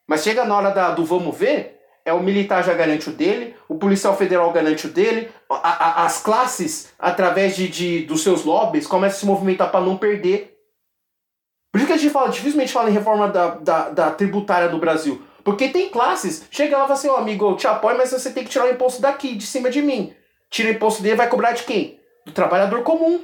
Mas 0.07 0.21
chega 0.21 0.45
na 0.45 0.55
hora 0.55 0.69
da, 0.69 0.91
do 0.91 1.03
vamos 1.03 1.35
ver, 1.35 1.72
é 2.05 2.11
o 2.13 2.21
militar 2.21 2.63
já 2.63 2.73
garante 2.73 3.09
o 3.09 3.13
dele, 3.13 3.55
o 3.67 3.75
policial 3.75 4.15
federal 4.15 4.51
garante 4.51 4.87
o 4.87 4.89
dele, 4.89 5.31
a, 5.49 5.55
a, 5.55 6.05
as 6.05 6.21
classes, 6.21 6.93
através 6.99 7.55
de, 7.55 7.67
de, 7.67 8.01
dos 8.01 8.21
seus 8.21 8.43
lobbies, 8.43 8.85
começam 8.85 9.17
a 9.17 9.19
se 9.19 9.25
movimentar 9.25 9.71
para 9.71 9.85
não 9.85 9.97
perder. 9.97 10.57
Por 11.71 11.77
isso 11.77 11.87
que 11.87 11.93
a 11.93 11.97
gente 11.97 12.11
fala, 12.11 12.29
dificilmente 12.29 12.73
fala 12.73 12.89
em 12.89 12.93
reforma 12.93 13.29
da, 13.29 13.55
da, 13.55 13.89
da 13.89 14.11
tributária 14.11 14.69
do 14.69 14.77
Brasil. 14.77 15.23
Porque 15.43 15.69
tem 15.69 15.89
classes, 15.89 16.45
chega 16.51 16.77
lá 16.77 16.83
e 16.83 16.87
fala 16.87 16.99
assim, 16.99 17.09
ó 17.09 17.15
oh, 17.15 17.17
amigo, 17.17 17.49
eu 17.49 17.55
te 17.55 17.67
apoio, 17.67 17.97
mas 17.97 18.11
você 18.11 18.31
tem 18.31 18.43
que 18.43 18.49
tirar 18.49 18.65
o 18.65 18.71
imposto 18.71 19.01
daqui, 19.01 19.35
de 19.35 19.45
cima 19.45 19.69
de 19.69 19.81
mim. 19.81 20.13
Tira 20.49 20.69
o 20.69 20.73
imposto 20.73 21.01
dele, 21.01 21.15
vai 21.15 21.27
cobrar 21.27 21.53
de 21.53 21.63
quem? 21.63 21.99
Do 22.25 22.31
trabalhador 22.31 22.83
comum. 22.83 23.23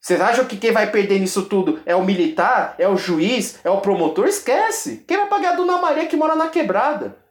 Vocês 0.00 0.20
acham 0.20 0.44
que 0.44 0.56
quem 0.56 0.70
vai 0.70 0.90
perder 0.90 1.18
nisso 1.18 1.46
tudo 1.46 1.80
é 1.84 1.96
o 1.96 2.04
militar, 2.04 2.76
é 2.78 2.88
o 2.88 2.96
juiz, 2.96 3.58
é 3.64 3.70
o 3.70 3.80
promotor? 3.80 4.26
Esquece! 4.26 5.04
Quem 5.08 5.16
vai 5.16 5.26
pagar 5.26 5.54
a 5.54 5.56
Dona 5.56 5.78
Maria 5.78 6.06
que 6.06 6.16
mora 6.16 6.36
na 6.36 6.48
quebrada? 6.48 7.25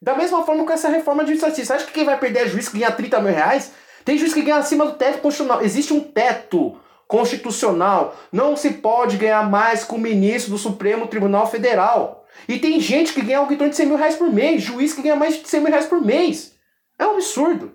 Da 0.00 0.14
mesma 0.14 0.44
forma 0.44 0.64
com 0.64 0.72
essa 0.72 0.88
reforma 0.88 1.22
administrativa. 1.22 1.66
Você 1.66 1.72
acha 1.72 1.86
que 1.86 1.92
quem 1.92 2.04
vai 2.04 2.18
perder 2.18 2.46
é 2.46 2.48
juiz 2.48 2.68
que 2.68 2.78
ganha 2.78 2.90
30 2.90 3.20
mil 3.20 3.34
reais? 3.34 3.72
Tem 4.04 4.16
juiz 4.16 4.32
que 4.32 4.42
ganha 4.42 4.56
acima 4.56 4.86
do 4.86 4.92
teto 4.92 5.18
constitucional. 5.18 5.62
Existe 5.62 5.92
um 5.92 6.00
teto 6.00 6.78
constitucional. 7.08 8.16
Não 8.32 8.56
se 8.56 8.74
pode 8.74 9.16
ganhar 9.16 9.48
mais 9.48 9.82
com 9.82 9.96
o 9.96 10.00
ministro 10.00 10.52
do 10.52 10.58
Supremo 10.58 11.08
Tribunal 11.08 11.46
Federal. 11.46 12.26
E 12.48 12.58
tem 12.58 12.78
gente 12.80 13.12
que 13.12 13.22
ganha 13.22 13.38
algo 13.38 13.52
em 13.52 13.56
torno 13.56 13.70
de 13.70 13.76
100 13.76 13.86
mil 13.86 13.96
reais 13.96 14.14
por 14.14 14.32
mês. 14.32 14.62
Juiz 14.62 14.92
que 14.92 15.02
ganha 15.02 15.16
mais 15.16 15.40
de 15.40 15.48
100 15.48 15.60
mil 15.60 15.70
reais 15.70 15.86
por 15.86 16.00
mês. 16.00 16.54
É 16.98 17.06
um 17.06 17.14
absurdo. 17.14 17.72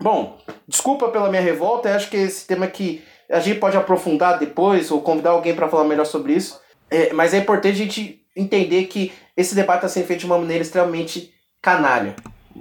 Bom, 0.00 0.38
desculpa 0.66 1.08
pela 1.10 1.28
minha 1.28 1.42
revolta. 1.42 1.88
Eu 1.88 1.96
acho 1.96 2.10
que 2.10 2.16
esse 2.16 2.46
tema 2.46 2.64
aqui 2.64 3.04
a 3.30 3.38
gente 3.38 3.60
pode 3.60 3.76
aprofundar 3.76 4.38
depois 4.38 4.90
ou 4.90 5.00
convidar 5.00 5.30
alguém 5.30 5.54
para 5.54 5.68
falar 5.68 5.84
melhor 5.84 6.06
sobre 6.06 6.32
isso. 6.32 6.60
É, 6.90 7.12
mas 7.12 7.32
é 7.32 7.38
importante 7.38 7.74
a 7.74 7.84
gente 7.84 8.19
entender 8.40 8.84
que 8.86 9.12
esse 9.36 9.54
debate 9.54 9.78
está 9.78 9.88
sendo 9.88 10.06
feito 10.06 10.20
de 10.20 10.26
uma 10.26 10.38
maneira 10.38 10.62
extremamente 10.62 11.32
canalha. 11.62 12.16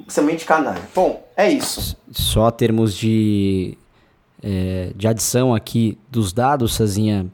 Extremamente 0.07 0.45
canalha. 0.45 0.81
Bom, 0.93 1.23
é 1.35 1.49
isso. 1.49 1.97
Só 2.11 2.51
termos 2.51 2.95
de, 2.95 3.77
é, 4.41 4.91
de 4.95 5.07
adição 5.07 5.53
aqui 5.53 5.97
dos 6.09 6.31
dados, 6.31 6.75
Sazinha. 6.75 7.27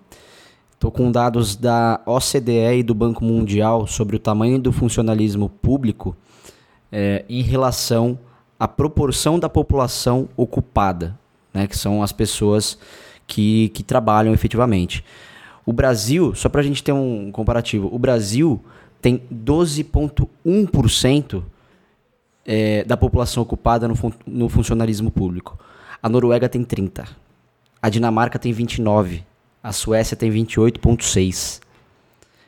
Estou 0.74 0.92
com 0.92 1.12
dados 1.12 1.56
da 1.56 2.02
OCDE 2.06 2.80
e 2.80 2.84
do 2.84 2.94
Banco 2.94 3.24
Mundial 3.24 3.88
sobre 3.88 4.16
o 4.16 4.20
tamanho 4.20 4.60
do 4.60 4.72
funcionalismo 4.72 5.50
público 5.50 6.16
é, 6.92 7.26
em 7.28 7.42
relação 7.42 8.20
à 8.60 8.68
proporção 8.68 9.40
da 9.40 9.50
população 9.50 10.30
ocupada, 10.38 11.18
né, 11.54 11.66
que 11.66 11.78
são 11.78 12.04
as 12.04 12.12
pessoas 12.12 12.78
que, 13.26 13.70
que 13.70 13.84
trabalham 13.84 14.34
efetivamente. 14.34 15.04
O 15.66 15.74
Brasil, 15.74 16.36
só 16.36 16.48
para 16.48 16.62
a 16.62 16.64
gente 16.64 16.84
ter 16.84 16.92
um 16.92 17.32
comparativo, 17.32 17.90
o 17.92 17.98
Brasil 17.98 18.64
tem 19.02 19.24
12,1% 19.34 21.44
é, 22.46 22.84
da 22.84 22.96
população 22.96 23.42
ocupada 23.42 23.88
no, 23.88 23.96
fun 23.96 24.12
no 24.28 24.48
funcionalismo 24.48 25.10
público. 25.10 25.58
A 26.02 26.08
Noruega 26.08 26.48
tem 26.48 26.64
30%. 26.64 27.08
A 27.82 27.90
Dinamarca 27.90 28.38
tem 28.38 28.54
29%. 28.54 29.24
A 29.64 29.72
Suécia 29.72 30.16
tem 30.16 30.32
28,6%. 30.32 31.62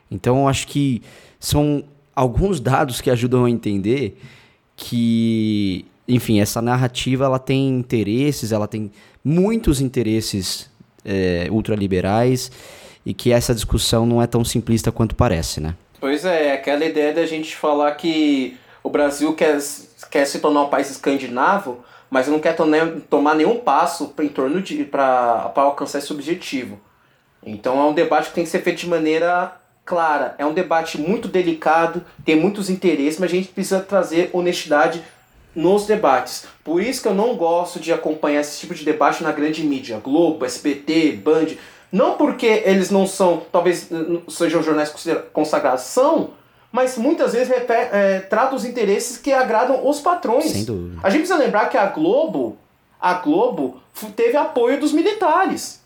Então, 0.09 0.47
acho 0.47 0.67
que 0.67 1.01
são 1.39 1.83
alguns 2.15 2.59
dados 2.59 3.01
que 3.01 3.09
ajudam 3.09 3.45
a 3.45 3.49
entender 3.49 4.19
que, 4.75 5.85
enfim, 6.07 6.39
essa 6.39 6.61
narrativa 6.61 7.25
ela 7.25 7.39
tem 7.39 7.69
interesses, 7.69 8.51
ela 8.51 8.67
tem 8.67 8.91
muitos 9.23 9.81
interesses 9.81 10.69
é, 11.03 11.47
ultraliberais 11.51 12.51
e 13.07 13.13
que 13.13 13.31
essa 13.31 13.55
discussão 13.55 14.05
não 14.05 14.21
é 14.21 14.27
tão 14.27 14.43
simplista 14.43 14.91
quanto 14.91 15.15
parece, 15.15 15.61
né? 15.61 15.75
Pois 15.97 16.25
é, 16.25 16.51
aquela 16.51 16.83
ideia 16.83 17.13
da 17.13 17.25
gente 17.25 17.55
falar 17.55 17.89
que 17.93 18.57
o 18.83 18.89
Brasil 18.89 19.33
quer, 19.33 19.57
quer 20.11 20.25
se 20.25 20.39
tornar 20.39 20.63
um 20.63 20.67
país 20.67 20.91
escandinavo, 20.91 21.79
mas 22.09 22.27
não 22.27 22.37
quer 22.37 22.53
tomar 23.09 23.33
nenhum 23.33 23.59
passo 23.59 24.13
em 24.19 24.27
torno 24.27 24.61
de 24.61 24.83
para 24.83 25.53
alcançar 25.55 25.99
esse 25.99 26.11
objetivo. 26.11 26.77
Então 27.41 27.79
é 27.79 27.83
um 27.85 27.93
debate 27.93 28.27
que 28.27 28.35
tem 28.35 28.43
que 28.43 28.49
ser 28.49 28.61
feito 28.61 28.79
de 28.79 28.89
maneira 28.89 29.53
clara. 29.85 30.35
É 30.37 30.45
um 30.45 30.53
debate 30.53 30.99
muito 30.99 31.29
delicado, 31.29 32.03
tem 32.25 32.35
muitos 32.35 32.69
interesses, 32.69 33.21
mas 33.21 33.31
a 33.31 33.35
gente 33.35 33.47
precisa 33.47 33.79
trazer 33.79 34.29
honestidade 34.33 35.01
nos 35.55 35.85
debates. 35.85 36.45
Por 36.61 36.81
isso 36.81 37.01
que 37.01 37.07
eu 37.07 37.15
não 37.15 37.37
gosto 37.37 37.79
de 37.79 37.93
acompanhar 37.93 38.41
esse 38.41 38.59
tipo 38.59 38.75
de 38.75 38.83
debate 38.83 39.23
na 39.23 39.31
grande 39.31 39.63
mídia, 39.63 39.97
Globo, 39.97 40.43
SBT, 40.43 41.13
Band 41.23 41.55
não 41.91 42.17
porque 42.17 42.63
eles 42.65 42.89
não 42.91 43.07
são, 43.07 43.43
talvez 43.51 43.89
sejam 44.29 44.61
jornais 44.61 44.93
consagrados, 45.31 45.83
são, 45.83 46.31
mas 46.71 46.97
muitas 46.97 47.33
vezes 47.33 47.51
é, 47.69 48.19
tratam 48.19 48.55
os 48.55 48.65
interesses 48.65 49.17
que 49.17 49.31
agradam 49.31 49.87
os 49.87 49.99
patrões. 49.99 50.51
Sem 50.51 50.65
dúvida. 50.65 50.99
A 51.01 51.09
gente 51.09 51.21
precisa 51.21 51.39
lembrar 51.39 51.69
que 51.69 51.77
a 51.77 51.85
Globo, 51.87 52.57
a 52.99 53.13
Globo 53.15 53.81
teve 54.15 54.35
apoio 54.35 54.79
dos 54.79 54.91
militares. 54.91 55.81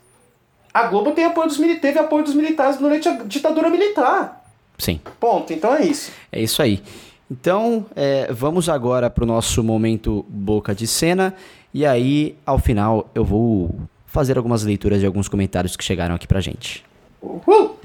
A 0.73 0.83
Globo 0.83 1.11
tem 1.11 1.25
apoio 1.25 1.47
dos, 1.47 1.57
teve 1.57 1.99
apoio 1.99 2.23
dos 2.23 2.33
militares 2.33 2.77
durante 2.77 3.07
a 3.07 3.13
ditadura 3.23 3.69
militar. 3.69 4.43
Sim. 4.77 4.99
Ponto. 5.19 5.53
Então 5.53 5.75
é 5.75 5.85
isso. 5.85 6.11
É 6.31 6.41
isso 6.41 6.61
aí. 6.61 6.81
Então, 7.29 7.85
é, 7.95 8.31
vamos 8.31 8.67
agora 8.67 9.09
para 9.09 9.23
o 9.23 9.27
nosso 9.27 9.63
momento 9.63 10.25
boca 10.27 10.73
de 10.73 10.87
cena. 10.87 11.33
E 11.73 11.85
aí, 11.85 12.35
ao 12.45 12.59
final, 12.59 13.09
eu 13.15 13.23
vou 13.23 13.73
fazer 14.11 14.37
algumas 14.37 14.63
leituras 14.63 14.99
de 14.99 15.05
alguns 15.05 15.29
comentários 15.29 15.77
que 15.77 15.83
chegaram 15.83 16.13
aqui 16.13 16.27
pra 16.27 16.41
gente. 16.41 16.83
Uhul! 17.21 17.79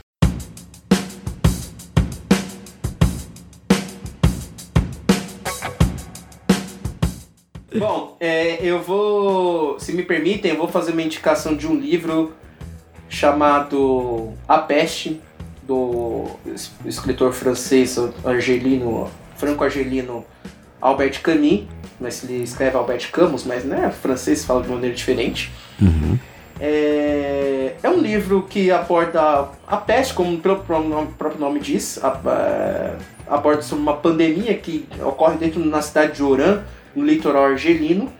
Bom, 7.78 8.16
é, 8.18 8.64
eu 8.64 8.82
vou, 8.82 9.78
se 9.78 9.92
me 9.92 10.02
permitem, 10.02 10.50
eu 10.50 10.56
vou 10.56 10.66
fazer 10.66 10.92
uma 10.92 11.02
indicação 11.02 11.54
de 11.54 11.68
um 11.68 11.78
livro 11.78 12.34
chamado 13.08 14.32
A 14.48 14.58
Peste, 14.58 15.20
do 15.62 16.30
escritor 16.84 17.32
francês 17.32 17.98
argelino, 18.24 19.10
franco-argelino 19.36 20.24
Albert 20.80 21.20
Camus, 21.22 21.64
mas 22.00 22.22
ele 22.24 22.42
escreve 22.42 22.76
Albert 22.76 23.10
Camus, 23.10 23.44
mas 23.44 23.64
né, 23.64 23.90
francês 23.90 24.44
fala 24.44 24.62
de 24.62 24.68
maneira 24.68 24.94
diferente. 24.94 25.52
Uhum. 25.80 26.18
É, 26.58 27.74
é 27.82 27.88
um 27.88 27.98
livro 27.98 28.46
que 28.48 28.70
aborda 28.70 29.48
a 29.66 29.76
peste, 29.76 30.14
como 30.14 30.34
o 30.34 30.38
próprio 30.38 30.80
nome, 30.80 31.08
próprio 31.18 31.40
nome 31.40 31.60
diz, 31.60 32.02
a, 32.02 32.08
a, 33.28 33.34
aborda 33.34 33.62
sobre 33.62 33.82
uma 33.82 33.96
pandemia 33.96 34.54
que 34.54 34.86
ocorre 35.00 35.36
dentro 35.36 35.64
na 35.64 35.82
cidade 35.82 36.14
de 36.14 36.22
Oran, 36.22 36.62
no 36.94 37.04
litoral 37.04 37.44
argelino. 37.44 38.10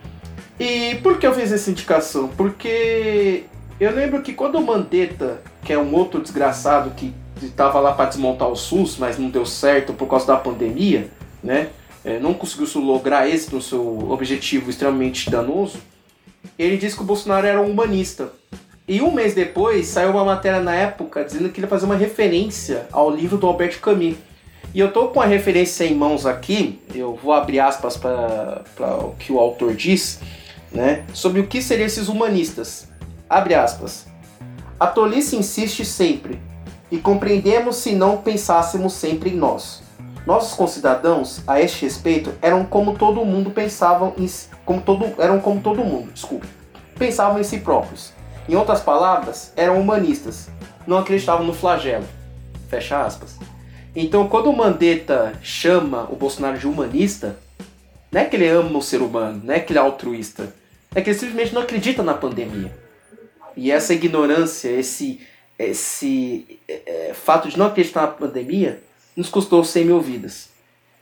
E 0.60 0.96
por 1.02 1.18
que 1.18 1.26
eu 1.26 1.34
fiz 1.34 1.52
essa 1.52 1.70
indicação? 1.70 2.28
Porque 2.28 3.44
eu 3.78 3.94
lembro 3.94 4.22
que 4.22 4.32
quando 4.32 4.56
o 4.56 4.64
Mandetta, 4.64 5.40
que 5.62 5.72
é 5.72 5.78
um 5.78 5.94
outro 5.94 6.20
desgraçado 6.20 6.90
que 6.90 7.14
estava 7.42 7.78
lá 7.80 7.92
para 7.92 8.06
desmontar 8.06 8.48
o 8.48 8.56
SUS, 8.56 8.96
mas 8.98 9.18
não 9.18 9.28
deu 9.28 9.44
certo 9.44 9.92
por 9.92 10.08
causa 10.08 10.26
da 10.26 10.36
pandemia, 10.36 11.08
né? 11.42 11.68
É, 12.06 12.18
não 12.18 12.32
conseguiu 12.32 12.66
lograr 12.80 13.28
êxito 13.28 13.56
no 13.56 13.60
seu 13.60 14.10
objetivo 14.10 14.70
extremamente 14.70 15.28
danoso 15.28 15.78
ele 16.58 16.76
disse 16.76 16.96
que 16.96 17.02
o 17.02 17.06
Bolsonaro 17.06 17.46
era 17.46 17.60
um 17.60 17.70
humanista. 17.70 18.30
E 18.88 19.00
um 19.00 19.10
mês 19.10 19.34
depois 19.34 19.86
saiu 19.86 20.10
uma 20.10 20.24
matéria 20.24 20.60
na 20.60 20.74
época 20.74 21.24
dizendo 21.24 21.48
que 21.48 21.58
ele 21.58 21.66
ia 21.66 21.70
fazer 21.70 21.86
uma 21.86 21.96
referência 21.96 22.86
ao 22.92 23.10
livro 23.10 23.36
do 23.36 23.46
Albert 23.46 23.80
Camus. 23.80 24.16
E 24.72 24.78
eu 24.78 24.92
tô 24.92 25.08
com 25.08 25.20
a 25.20 25.26
referência 25.26 25.84
em 25.84 25.94
mãos 25.94 26.26
aqui, 26.26 26.80
eu 26.94 27.18
vou 27.20 27.32
abrir 27.32 27.60
aspas 27.60 27.96
para 27.96 28.62
o 29.00 29.14
que 29.18 29.32
o 29.32 29.38
autor 29.38 29.74
diz, 29.74 30.20
né, 30.70 31.04
sobre 31.14 31.40
o 31.40 31.46
que 31.46 31.62
seriam 31.62 31.86
esses 31.86 32.08
humanistas. 32.08 32.88
Abre 33.28 33.54
aspas. 33.54 34.06
A 34.78 34.86
tolice 34.86 35.34
insiste 35.34 35.84
sempre, 35.84 36.38
e 36.90 36.98
compreendemos 36.98 37.76
se 37.76 37.92
não 37.92 38.18
pensássemos 38.18 38.92
sempre 38.92 39.30
em 39.30 39.36
nós. 39.36 39.82
Nossos 40.26 40.54
concidadãos, 40.54 41.40
a 41.46 41.60
este 41.60 41.84
respeito, 41.84 42.34
eram 42.42 42.64
como 42.64 42.98
todo 42.98 43.24
mundo 43.24 43.50
pensavam 43.50 44.12
em, 44.18 44.28
como 44.64 44.82
todo, 44.82 45.14
eram 45.22 45.38
como 45.38 45.60
todo 45.60 45.84
mundo, 45.84 46.10
desculpe, 46.12 46.48
pensavam 46.98 47.38
em 47.38 47.44
si 47.44 47.58
próprios. 47.58 48.12
Em 48.48 48.56
outras 48.56 48.80
palavras, 48.80 49.52
eram 49.54 49.80
humanistas, 49.80 50.48
não 50.84 50.98
acreditavam 50.98 51.46
no 51.46 51.54
flagelo. 51.54 52.04
Fecha 52.68 53.04
aspas. 53.04 53.38
Então, 53.94 54.28
quando 54.28 54.50
o 54.50 54.56
Mandetta 54.56 55.32
chama 55.42 56.08
o 56.10 56.16
Bolsonaro 56.16 56.58
de 56.58 56.66
humanista, 56.66 57.36
não 58.10 58.20
é 58.20 58.24
que 58.24 58.34
ele 58.34 58.48
ama 58.48 58.78
o 58.78 58.82
ser 58.82 59.00
humano, 59.02 59.40
não 59.44 59.54
é 59.54 59.60
que 59.60 59.72
ele 59.72 59.78
é 59.78 59.82
altruísta, 59.82 60.52
é 60.92 61.00
que 61.00 61.10
ele 61.10 61.18
simplesmente 61.18 61.54
não 61.54 61.62
acredita 61.62 62.02
na 62.02 62.14
pandemia. 62.14 62.76
E 63.56 63.70
essa 63.70 63.94
ignorância, 63.94 64.68
esse, 64.68 65.20
esse 65.56 66.58
é, 66.68 67.12
fato 67.14 67.48
de 67.48 67.56
não 67.58 67.66
acreditar 67.66 68.02
na 68.02 68.08
pandemia, 68.08 68.82
nos 69.16 69.28
custou 69.28 69.64
100 69.64 69.84
mil 69.84 70.00
vidas. 70.00 70.50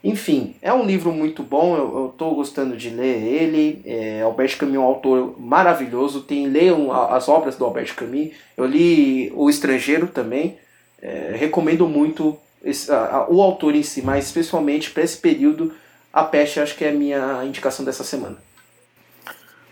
Enfim, 0.03 0.55
é 0.61 0.71
um 0.71 0.85
livro 0.85 1.11
muito 1.11 1.41
bom, 1.41 1.75
eu 1.75 2.09
estou 2.11 2.35
gostando 2.35 2.77
de 2.77 2.91
ler 2.91 3.23
ele. 3.23 3.81
É, 3.83 4.21
Albert 4.21 4.55
Camus 4.55 4.75
é 4.75 4.79
um 4.79 4.83
autor 4.83 5.35
maravilhoso, 5.39 6.21
tem 6.21 6.47
leiam 6.47 6.91
as 6.93 7.27
obras 7.27 7.55
do 7.55 7.65
Albert 7.65 7.95
Camus. 7.95 8.29
Eu 8.55 8.67
li 8.67 9.33
O 9.35 9.49
Estrangeiro 9.49 10.07
também, 10.07 10.59
é, 11.01 11.33
recomendo 11.35 11.87
muito 11.87 12.37
esse, 12.63 12.91
a, 12.91 12.97
a, 12.97 13.29
o 13.31 13.41
autor 13.41 13.73
em 13.73 13.81
si, 13.81 14.03
mas 14.03 14.25
especialmente 14.25 14.91
para 14.91 15.01
esse 15.01 15.17
período, 15.17 15.73
A 16.13 16.23
Peste 16.23 16.59
acho 16.59 16.77
que 16.77 16.85
é 16.85 16.89
a 16.89 16.93
minha 16.93 17.43
indicação 17.43 17.83
dessa 17.83 18.03
semana. 18.03 18.37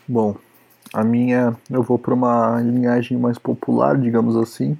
Bom, 0.07 0.35
a 0.91 1.03
minha 1.03 1.55
eu 1.69 1.83
vou 1.83 1.99
para 1.99 2.13
uma 2.13 2.59
linhagem 2.59 3.19
mais 3.19 3.37
popular, 3.37 3.97
digamos 3.99 4.35
assim, 4.35 4.75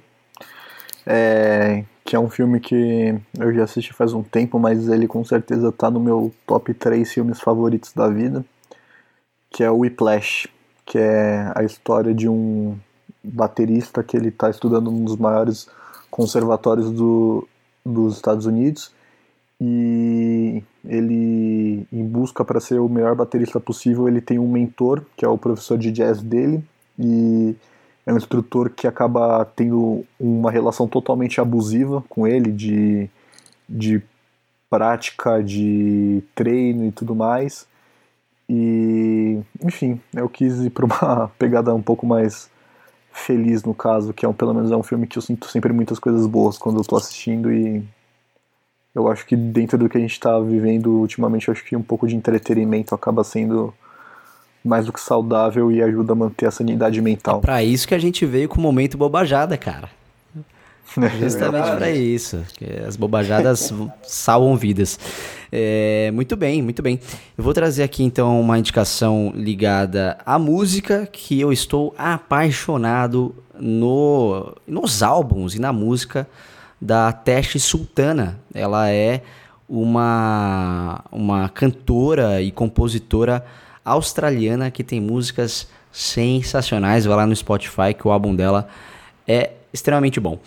é, 1.06 1.84
que 2.04 2.14
é 2.14 2.20
um 2.20 2.28
filme 2.28 2.60
que 2.60 3.18
eu 3.38 3.54
já 3.54 3.64
assisti 3.64 3.92
faz 3.92 4.12
um 4.12 4.22
tempo, 4.22 4.58
mas 4.58 4.88
ele 4.88 5.08
com 5.08 5.24
certeza 5.24 5.70
está 5.70 5.90
no 5.90 5.98
meu 5.98 6.32
top 6.46 6.74
3 6.74 7.10
filmes 7.10 7.40
favoritos 7.40 7.92
da 7.92 8.08
vida, 8.08 8.44
que 9.50 9.64
é 9.64 9.70
o 9.70 9.78
Whiplash, 9.78 10.48
que 10.84 10.98
é 10.98 11.50
a 11.54 11.64
história 11.64 12.12
de 12.12 12.28
um 12.28 12.76
baterista 13.22 14.02
que 14.02 14.16
ele 14.16 14.28
está 14.28 14.50
estudando 14.50 14.90
num 14.90 15.04
dos 15.04 15.16
maiores 15.16 15.66
conservatórios 16.10 16.90
do, 16.92 17.48
dos 17.84 18.16
Estados 18.16 18.44
Unidos 18.44 18.92
e 19.58 20.62
ele 20.84 21.86
em 21.90 22.04
busca 22.04 22.44
para 22.44 22.60
ser 22.60 22.80
o 22.80 22.88
melhor 22.88 23.14
baterista 23.14 23.58
possível 23.58 24.06
ele 24.06 24.20
tem 24.20 24.38
um 24.38 24.50
mentor 24.50 25.02
que 25.16 25.24
é 25.24 25.28
o 25.28 25.38
professor 25.38 25.78
de 25.78 25.90
jazz 25.90 26.20
dele 26.22 26.62
e 26.98 27.56
é 28.06 28.12
um 28.12 28.16
instrutor 28.16 28.70
que 28.70 28.86
acaba 28.86 29.44
tendo 29.44 30.04
uma 30.18 30.50
relação 30.50 30.86
totalmente 30.86 31.40
abusiva 31.40 32.04
com 32.08 32.26
ele 32.26 32.52
de, 32.52 33.08
de 33.68 34.02
prática 34.68 35.42
de 35.42 36.22
treino 36.34 36.86
e 36.86 36.92
tudo 36.92 37.14
mais. 37.14 37.66
E 38.48 39.40
enfim 39.62 40.00
eu 40.14 40.28
quis 40.28 40.60
ir 40.60 40.70
para 40.70 40.84
uma 40.84 41.28
pegada 41.38 41.74
um 41.74 41.82
pouco 41.82 42.06
mais 42.06 42.50
feliz 43.10 43.62
no 43.62 43.74
caso, 43.74 44.12
que 44.12 44.26
é 44.26 44.28
um, 44.28 44.34
pelo 44.34 44.52
menos 44.52 44.70
é 44.70 44.76
um 44.76 44.82
filme 44.82 45.06
que 45.06 45.16
eu 45.16 45.22
sinto 45.22 45.48
sempre 45.48 45.72
muitas 45.72 45.98
coisas 45.98 46.26
boas 46.26 46.58
quando 46.58 46.78
eu 46.80 46.84
tô 46.84 46.96
assistindo 46.96 47.52
e 47.52 47.82
eu 48.94 49.08
acho 49.08 49.26
que 49.26 49.34
dentro 49.34 49.76
do 49.76 49.88
que 49.88 49.98
a 49.98 50.00
gente 50.00 50.12
está 50.12 50.38
vivendo 50.38 50.86
ultimamente, 51.00 51.48
eu 51.48 51.52
acho 51.52 51.64
que 51.64 51.74
um 51.74 51.82
pouco 51.82 52.06
de 52.06 52.14
entretenimento 52.14 52.94
acaba 52.94 53.24
sendo 53.24 53.74
mais 54.64 54.86
do 54.86 54.92
que 54.92 55.00
saudável 55.00 55.70
e 55.70 55.82
ajuda 55.82 56.12
a 56.12 56.16
manter 56.16 56.46
a 56.46 56.50
sanidade 56.50 57.00
mental. 57.02 57.38
É 57.38 57.40
pra 57.42 57.62
isso 57.62 57.86
que 57.86 57.94
a 57.94 57.98
gente 57.98 58.24
veio 58.24 58.48
com 58.48 58.58
o 58.58 58.62
momento 58.62 58.96
bobajada, 58.96 59.56
cara. 59.58 59.88
É 60.96 61.08
Justamente 61.08 61.68
é 61.68 61.76
para 61.76 61.90
isso. 61.90 62.44
as 62.86 62.96
bobajadas 62.96 63.72
salvam 64.04 64.56
vidas. 64.56 64.96
É, 65.50 66.10
muito 66.12 66.36
bem, 66.36 66.62
muito 66.62 66.82
bem. 66.82 67.00
Eu 67.36 67.42
vou 67.42 67.52
trazer 67.52 67.82
aqui 67.82 68.04
então 68.04 68.40
uma 68.40 68.58
indicação 68.58 69.32
ligada 69.34 70.16
à 70.24 70.38
música 70.38 71.08
que 71.10 71.40
eu 71.40 71.52
estou 71.52 71.92
apaixonado 71.98 73.34
no, 73.58 74.54
nos 74.68 75.02
álbuns 75.02 75.56
e 75.56 75.58
na 75.58 75.72
música 75.72 76.28
da 76.80 77.10
Teste 77.10 77.58
Sultana. 77.58 78.38
Ela 78.54 78.90
é 78.90 79.22
uma, 79.68 81.02
uma 81.10 81.48
cantora 81.48 82.40
e 82.40 82.52
compositora 82.52 83.44
australiana 83.84 84.70
que 84.70 84.82
tem 84.82 85.00
músicas 85.00 85.68
sensacionais. 85.92 87.04
Vai 87.04 87.16
lá 87.16 87.26
no 87.26 87.36
Spotify 87.36 87.94
que 87.96 88.06
o 88.06 88.10
álbum 88.10 88.34
dela 88.34 88.68
é 89.26 89.52
extremamente 89.72 90.18
bom. 90.18 90.38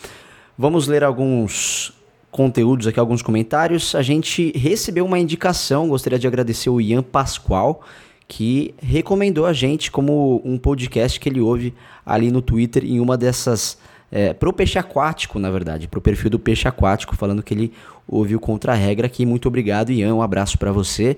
Vamos 0.58 0.88
ler 0.88 1.04
alguns 1.04 1.94
conteúdos 2.32 2.88
aqui, 2.88 3.00
alguns 3.00 3.22
comentários. 3.22 3.96
A 3.96 4.02
gente 4.02 4.52
recebeu 4.58 5.06
uma 5.06 5.20
indicação, 5.20 5.88
gostaria 5.88 6.20
de 6.20 6.28
agradecer 6.28 6.70
o 6.70 6.82
Ian 6.82 7.04
Pascoal, 7.04 7.82
que 8.28 8.74
recomendou 8.82 9.46
a 9.46 9.54
gente 9.54 9.90
como 9.90 10.42
um 10.44 10.58
podcast 10.58 11.20
que 11.20 11.30
ele 11.30 11.40
ouve 11.40 11.74
ali 12.06 12.30
no 12.32 12.42
Twitter 12.42 12.84
em 12.84 13.00
uma 13.00 13.18
dessas. 13.18 13.78
É, 14.10 14.34
pro 14.34 14.54
Peixe 14.54 14.80
Aquático, 14.80 15.38
na 15.38 15.52
verdade, 15.52 15.86
pro 15.86 16.00
perfil 16.00 16.30
do 16.30 16.40
Peixe 16.40 16.66
Aquático, 16.66 17.14
falando 17.16 17.44
que 17.44 17.54
ele 17.54 17.74
ouviu 18.08 18.40
contra-regra 18.40 19.08
aqui. 19.08 19.26
Muito 19.26 19.48
obrigado, 19.48 19.92
Ian. 19.92 20.16
Um 20.16 20.22
abraço 20.22 20.58
para 20.58 20.72
você. 20.72 21.18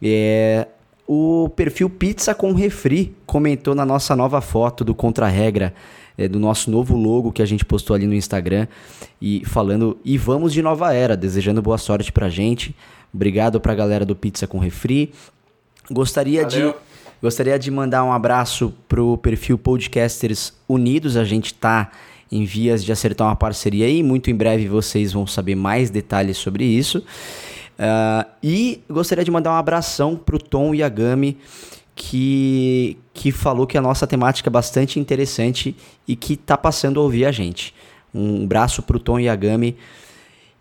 É, 0.00 0.68
o 1.06 1.48
perfil 1.50 1.90
Pizza 1.90 2.34
com 2.34 2.52
Refri 2.52 3.14
comentou 3.26 3.74
na 3.74 3.84
nossa 3.84 4.14
nova 4.14 4.40
foto 4.40 4.84
do 4.84 4.94
contra-regra 4.94 5.74
é, 6.16 6.28
do 6.28 6.38
nosso 6.38 6.70
novo 6.70 6.96
logo 6.96 7.32
que 7.32 7.42
a 7.42 7.46
gente 7.46 7.64
postou 7.64 7.94
ali 7.94 8.06
no 8.06 8.14
Instagram 8.14 8.66
e 9.20 9.42
falando 9.44 9.98
e 10.04 10.16
vamos 10.18 10.52
de 10.52 10.62
nova 10.62 10.92
era, 10.92 11.16
desejando 11.16 11.62
boa 11.62 11.78
sorte 11.78 12.12
pra 12.12 12.28
gente. 12.28 12.74
Obrigado 13.12 13.60
pra 13.60 13.74
galera 13.74 14.04
do 14.04 14.16
Pizza 14.16 14.46
com 14.46 14.58
Refri. 14.58 15.12
Gostaria 15.90 16.42
Valeu. 16.42 16.72
de 16.72 16.92
gostaria 17.20 17.56
de 17.58 17.70
mandar 17.70 18.02
um 18.04 18.12
abraço 18.12 18.74
pro 18.88 19.16
perfil 19.18 19.56
Podcasters 19.56 20.52
Unidos, 20.68 21.16
a 21.16 21.24
gente 21.24 21.54
tá 21.54 21.92
em 22.32 22.44
vias 22.44 22.82
de 22.82 22.90
acertar 22.90 23.28
uma 23.28 23.36
parceria 23.36 23.86
aí, 23.86 24.02
muito 24.02 24.30
em 24.30 24.34
breve 24.34 24.66
vocês 24.66 25.12
vão 25.12 25.26
saber 25.26 25.54
mais 25.54 25.90
detalhes 25.90 26.36
sobre 26.36 26.64
isso. 26.64 27.04
Uh, 27.78 28.28
e 28.42 28.82
gostaria 28.88 29.24
de 29.24 29.30
mandar 29.30 29.50
um 29.50 29.56
abração 29.56 30.16
pro 30.16 30.38
Tom 30.38 30.74
Yagami, 30.74 31.38
que, 31.94 32.96
que 33.12 33.32
falou 33.32 33.66
que 33.66 33.76
a 33.76 33.82
nossa 33.82 34.06
temática 34.06 34.48
é 34.48 34.50
bastante 34.50 34.98
interessante 35.00 35.76
e 36.06 36.16
que 36.16 36.34
está 36.34 36.56
passando 36.56 37.00
a 37.00 37.02
ouvir 37.02 37.24
a 37.24 37.32
gente. 37.32 37.74
Um 38.14 38.46
braço 38.46 38.82
pro 38.82 38.98
Tom 38.98 39.18
Yagami. 39.18 39.76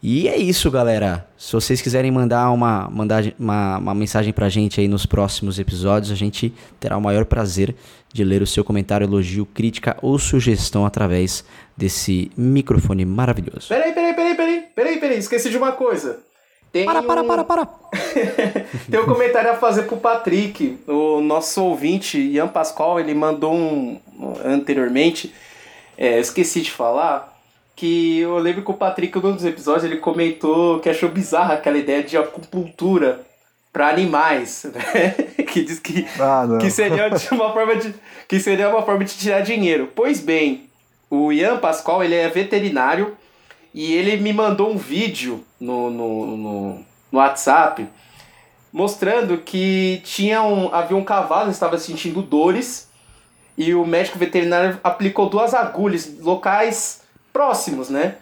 E 0.03 0.27
é 0.27 0.35
isso, 0.35 0.71
galera. 0.71 1.27
Se 1.37 1.53
vocês 1.53 1.79
quiserem 1.79 2.09
mandar 2.09 2.49
uma, 2.49 2.89
mandar 2.89 3.23
uma, 3.37 3.77
uma 3.77 3.93
mensagem 3.93 4.33
pra 4.33 4.49
gente 4.49 4.81
aí 4.81 4.87
nos 4.87 5.05
próximos 5.05 5.59
episódios, 5.59 6.11
a 6.11 6.15
gente 6.15 6.51
terá 6.79 6.97
o 6.97 7.01
maior 7.01 7.25
prazer 7.25 7.75
de 8.11 8.23
ler 8.23 8.41
o 8.41 8.47
seu 8.47 8.63
comentário, 8.63 9.05
elogio, 9.05 9.45
crítica 9.45 9.95
ou 10.01 10.17
sugestão 10.17 10.87
através 10.87 11.45
desse 11.77 12.31
microfone 12.35 13.05
maravilhoso. 13.05 13.67
Peraí, 13.69 13.93
peraí, 13.93 14.13
peraí, 14.15 14.35
peraí, 14.35 14.63
peraí, 14.75 14.99
peraí, 14.99 15.17
esqueci 15.19 15.51
de 15.51 15.57
uma 15.57 15.71
coisa. 15.71 16.30
Tem 16.71 16.85
para, 16.85 17.03
para, 17.03 17.21
um... 17.21 17.27
para, 17.27 17.43
para, 17.43 17.67
Tem 18.89 18.99
um 18.99 19.05
comentário 19.05 19.51
a 19.51 19.55
fazer 19.55 19.83
pro 19.83 19.97
Patrick. 19.97 20.79
O 20.87 21.19
nosso 21.19 21.63
ouvinte, 21.63 22.17
Ian 22.17 22.47
Pascoal, 22.47 22.99
ele 22.99 23.13
mandou 23.13 23.53
um 23.53 23.99
anteriormente. 24.45 25.33
É, 25.97 26.19
esqueci 26.19 26.61
de 26.61 26.71
falar. 26.71 27.29
Que 27.75 28.19
eu 28.19 28.37
lembro 28.37 28.63
que 28.63 28.71
o 28.71 28.75
Patrick, 28.75 29.17
num 29.19 29.33
dos 29.33 29.45
episódios, 29.45 29.85
ele 29.85 29.97
comentou 29.97 30.79
que 30.79 30.89
achou 30.89 31.09
bizarra 31.09 31.55
aquela 31.55 31.77
ideia 31.77 32.03
de 32.03 32.15
acupuntura 32.15 33.21
para 33.73 33.89
animais, 33.89 34.65
né? 34.75 35.11
que 35.45 35.63
diz 35.63 35.79
que, 35.79 36.05
ah, 36.19 36.45
que 36.59 36.69
seria 36.69 37.09
uma 37.31 37.51
forma 37.53 37.75
de 37.77 37.93
que 38.27 38.39
seria 38.39 38.69
uma 38.69 38.83
forma 38.83 39.03
de 39.03 39.15
tirar 39.15 39.41
dinheiro. 39.41 39.89
Pois 39.95 40.19
bem, 40.19 40.69
o 41.09 41.31
Ian 41.31 41.57
Pascoal, 41.57 42.03
ele 42.03 42.15
é 42.15 42.29
veterinário 42.29 43.17
e 43.73 43.93
ele 43.93 44.17
me 44.17 44.33
mandou 44.33 44.71
um 44.71 44.77
vídeo 44.77 45.43
no, 45.59 45.89
no, 45.89 46.37
no, 46.37 46.85
no 47.11 47.19
WhatsApp 47.19 47.87
mostrando 48.71 49.37
que 49.39 50.01
tinha 50.03 50.41
um, 50.41 50.73
havia 50.73 50.95
um 50.95 51.03
cavalo 51.03 51.45
que 51.45 51.51
estava 51.51 51.77
sentindo 51.77 52.21
dores 52.21 52.89
e 53.57 53.73
o 53.73 53.85
médico 53.85 54.17
veterinário 54.17 54.79
aplicou 54.83 55.29
duas 55.29 55.53
agulhas 55.53 56.19
locais 56.19 57.01
próximos, 57.33 57.89
né? 57.89 58.15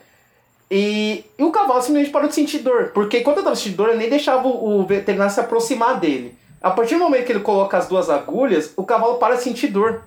E, 0.71 1.25
e 1.37 1.43
o 1.43 1.51
cavalo 1.51 1.81
simplesmente 1.81 2.11
parou 2.11 2.27
de 2.27 2.35
sentir 2.35 2.59
dor, 2.59 2.91
porque 2.93 3.21
quando 3.21 3.37
eu 3.37 3.41
estava 3.41 3.55
sentindo 3.55 3.77
dor 3.77 3.89
eu 3.89 3.97
nem 3.97 4.09
deixava 4.09 4.47
o, 4.47 4.79
o 4.79 4.85
veterinário 4.85 5.33
se 5.33 5.39
aproximar 5.39 5.99
dele. 5.99 6.37
A 6.61 6.71
partir 6.71 6.95
do 6.95 7.01
momento 7.01 7.25
que 7.25 7.31
ele 7.31 7.39
coloca 7.39 7.77
as 7.77 7.87
duas 7.87 8.09
agulhas, 8.09 8.73
o 8.75 8.83
cavalo 8.83 9.17
para 9.17 9.35
de 9.35 9.43
sentir 9.43 9.67
dor. 9.67 10.03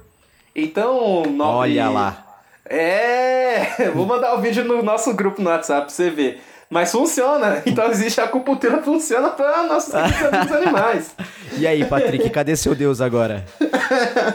Então, 0.55 1.23
Olha 1.40 1.89
lá. 1.89 2.32
É, 2.69 3.91
vou 3.95 4.07
mandar 4.07 4.35
o 4.35 4.39
um 4.39 4.41
vídeo 4.41 4.65
no 4.65 4.83
nosso 4.83 5.13
grupo 5.15 5.43
no 5.43 5.51
WhatsApp 5.51 5.87
pra 5.87 5.95
você 5.95 6.11
ver. 6.11 6.41
Mas 6.71 6.91
funciona. 6.91 7.63
Então 7.67 7.91
existe 7.91 8.21
a 8.21 8.25
acupuntura 8.25 8.83
funciona 8.83 9.31
para 9.31 9.65
nossos 9.65 9.93
amigos 9.95 10.53
animais. 10.53 11.15
E 11.59 11.67
aí, 11.67 11.85
Patrick, 11.85 12.29
cadê 12.31 12.57
seu 12.57 12.75
Deus 12.75 13.01
agora? 13.01 13.45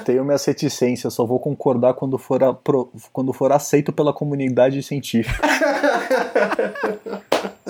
Tenho 0.05 0.23
minha 0.23 0.37
reticência, 0.37 1.09
só 1.09 1.25
vou 1.25 1.39
concordar 1.39 1.93
quando 1.95 2.17
for, 2.17 2.43
a, 2.43 2.55
quando 3.11 3.33
for 3.33 3.51
aceito 3.51 3.91
pela 3.91 4.13
comunidade 4.13 4.81
científica. 4.83 5.41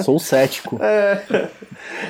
Sou 0.04 0.20
cético. 0.20 0.78
É, 0.82 1.50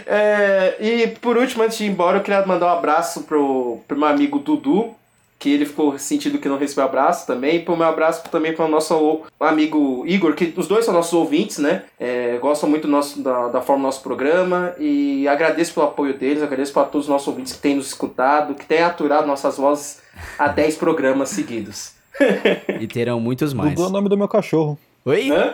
é, 0.06 0.76
e 0.80 1.08
por 1.08 1.38
último, 1.38 1.64
antes 1.64 1.78
de 1.78 1.86
ir 1.86 1.90
embora, 1.90 2.18
eu 2.18 2.24
queria 2.24 2.46
mandar 2.46 2.68
um 2.68 2.78
abraço 2.78 3.24
pro, 3.24 3.80
pro 3.88 3.98
meu 3.98 4.08
amigo 4.08 4.40
Dudu, 4.40 4.96
que 5.40 5.52
ele 5.54 5.66
ficou 5.66 5.98
sentindo 6.00 6.40
que 6.40 6.50
não 6.50 6.58
recebeu 6.58 6.86
abraço 6.86 7.28
também. 7.28 7.58
E 7.58 7.60
pro 7.60 7.78
meu 7.78 7.88
abraço 7.88 8.24
também 8.30 8.54
para 8.54 8.66
o 8.66 8.68
nosso 8.68 9.22
amigo 9.40 10.04
Igor, 10.08 10.34
que 10.34 10.54
os 10.58 10.68
dois 10.68 10.86
são 10.86 10.94
nossos 10.94 11.14
ouvintes, 11.14 11.60
né? 11.60 11.84
É, 12.00 12.38
gostam 12.40 12.70
muito 12.70 12.84
do 12.84 12.92
nosso, 12.92 13.22
da, 13.22 13.48
da 13.50 13.62
forma 13.62 13.84
do 13.84 13.86
nosso 13.86 14.02
programa. 14.02 14.74
E 14.80 15.28
agradeço 15.28 15.74
pelo 15.74 15.88
apoio 15.88 16.18
deles, 16.18 16.42
agradeço 16.42 16.74
para 16.74 16.84
todos 16.88 17.06
os 17.06 17.10
nossos 17.10 17.28
ouvintes 17.28 17.54
que 17.54 17.60
têm 17.60 17.76
nos 17.76 17.88
escutado, 17.88 18.56
que 18.56 18.66
têm 18.66 18.82
aturado 18.82 19.28
nossas 19.28 19.58
vozes 19.58 20.02
há 20.40 20.48
10 20.48 20.78
programas 20.78 21.30
seguidos. 21.30 21.92
e 22.80 22.88
terão 22.88 23.20
muitos 23.20 23.54
mais. 23.54 23.80
É 23.80 23.84
o 23.84 23.90
nome 23.90 24.10
do 24.10 24.18
meu 24.18 24.28
cachorro. 24.28 24.78
Oi? 25.06 25.30
Hã? 25.30 25.54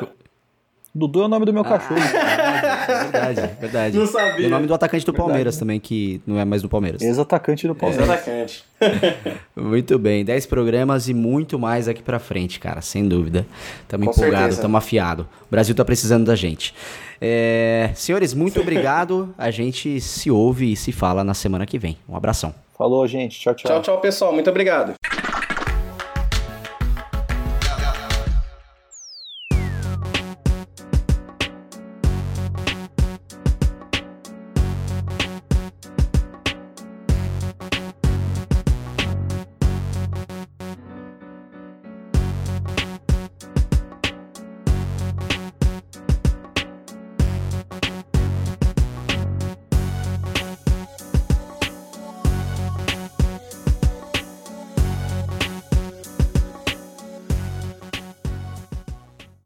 Dudu 0.95 1.24
é 1.24 1.26
o 1.26 1.28
nome 1.28 1.44
do 1.45 1.52
meu 1.52 1.64
Ah, 1.64 1.70
cachorro. 1.70 1.99
é 1.99 3.03
verdade, 3.03 3.40
é 3.40 3.48
verdade. 3.60 3.98
Não 3.98 4.06
sabia. 4.06 4.44
E 4.44 4.45
o 4.45 4.49
nome 4.49 4.68
do 4.68 4.74
atacante 4.76 5.03
do 5.06 5.11
Verdade. 5.11 5.28
Palmeiras 5.28 5.57
também, 5.57 5.80
que 5.80 6.22
não 6.28 6.38
é 6.40 6.45
mais 6.45 6.61
do 6.61 6.70
Palmeiras. 6.70 7.02
Ex-atacante 7.02 7.68
do 7.68 7.74
Palmeiras. 7.74 8.07
Exatamente. 8.07 8.64
Muito 9.56 9.98
bem, 9.98 10.24
10 10.24 10.45
programas 10.45 11.07
e 11.07 11.14
muito 11.14 11.57
mais 11.57 11.88
aqui 11.88 12.03
pra 12.03 12.20
frente, 12.20 12.60
cara, 12.60 12.82
sem 12.82 13.07
dúvida. 13.07 13.45
Tamo 13.88 14.06
Com 14.06 14.11
empolgado, 14.11 14.38
certeza. 14.44 14.61
tamo 14.61 14.78
afiado. 14.78 15.28
O 15.48 15.52
Brasil 15.52 15.74
tá 15.74 15.84
precisando 15.86 16.26
da 16.26 16.36
gente. 16.36 16.76
É, 17.22 17.90
senhores, 17.95 18.34
muito 18.34 18.60
obrigado. 18.60 19.34
A 19.38 19.49
gente 19.49 19.99
se 20.02 20.30
ouve 20.30 20.74
e 20.74 20.76
se 20.76 20.91
fala 20.91 21.24
na 21.24 21.34
semana 21.34 21.65
que 21.65 21.80
vem. 21.80 21.98
Um 22.07 22.15
abração. 22.15 22.53
Falou, 22.78 23.07
gente. 23.07 23.40
Tchau, 23.40 23.56
tchau. 23.56 23.72
Tchau, 23.72 23.82
tchau, 23.82 24.02
pessoal. 24.02 24.34
Muito 24.34 24.49
obrigado. 24.49 24.94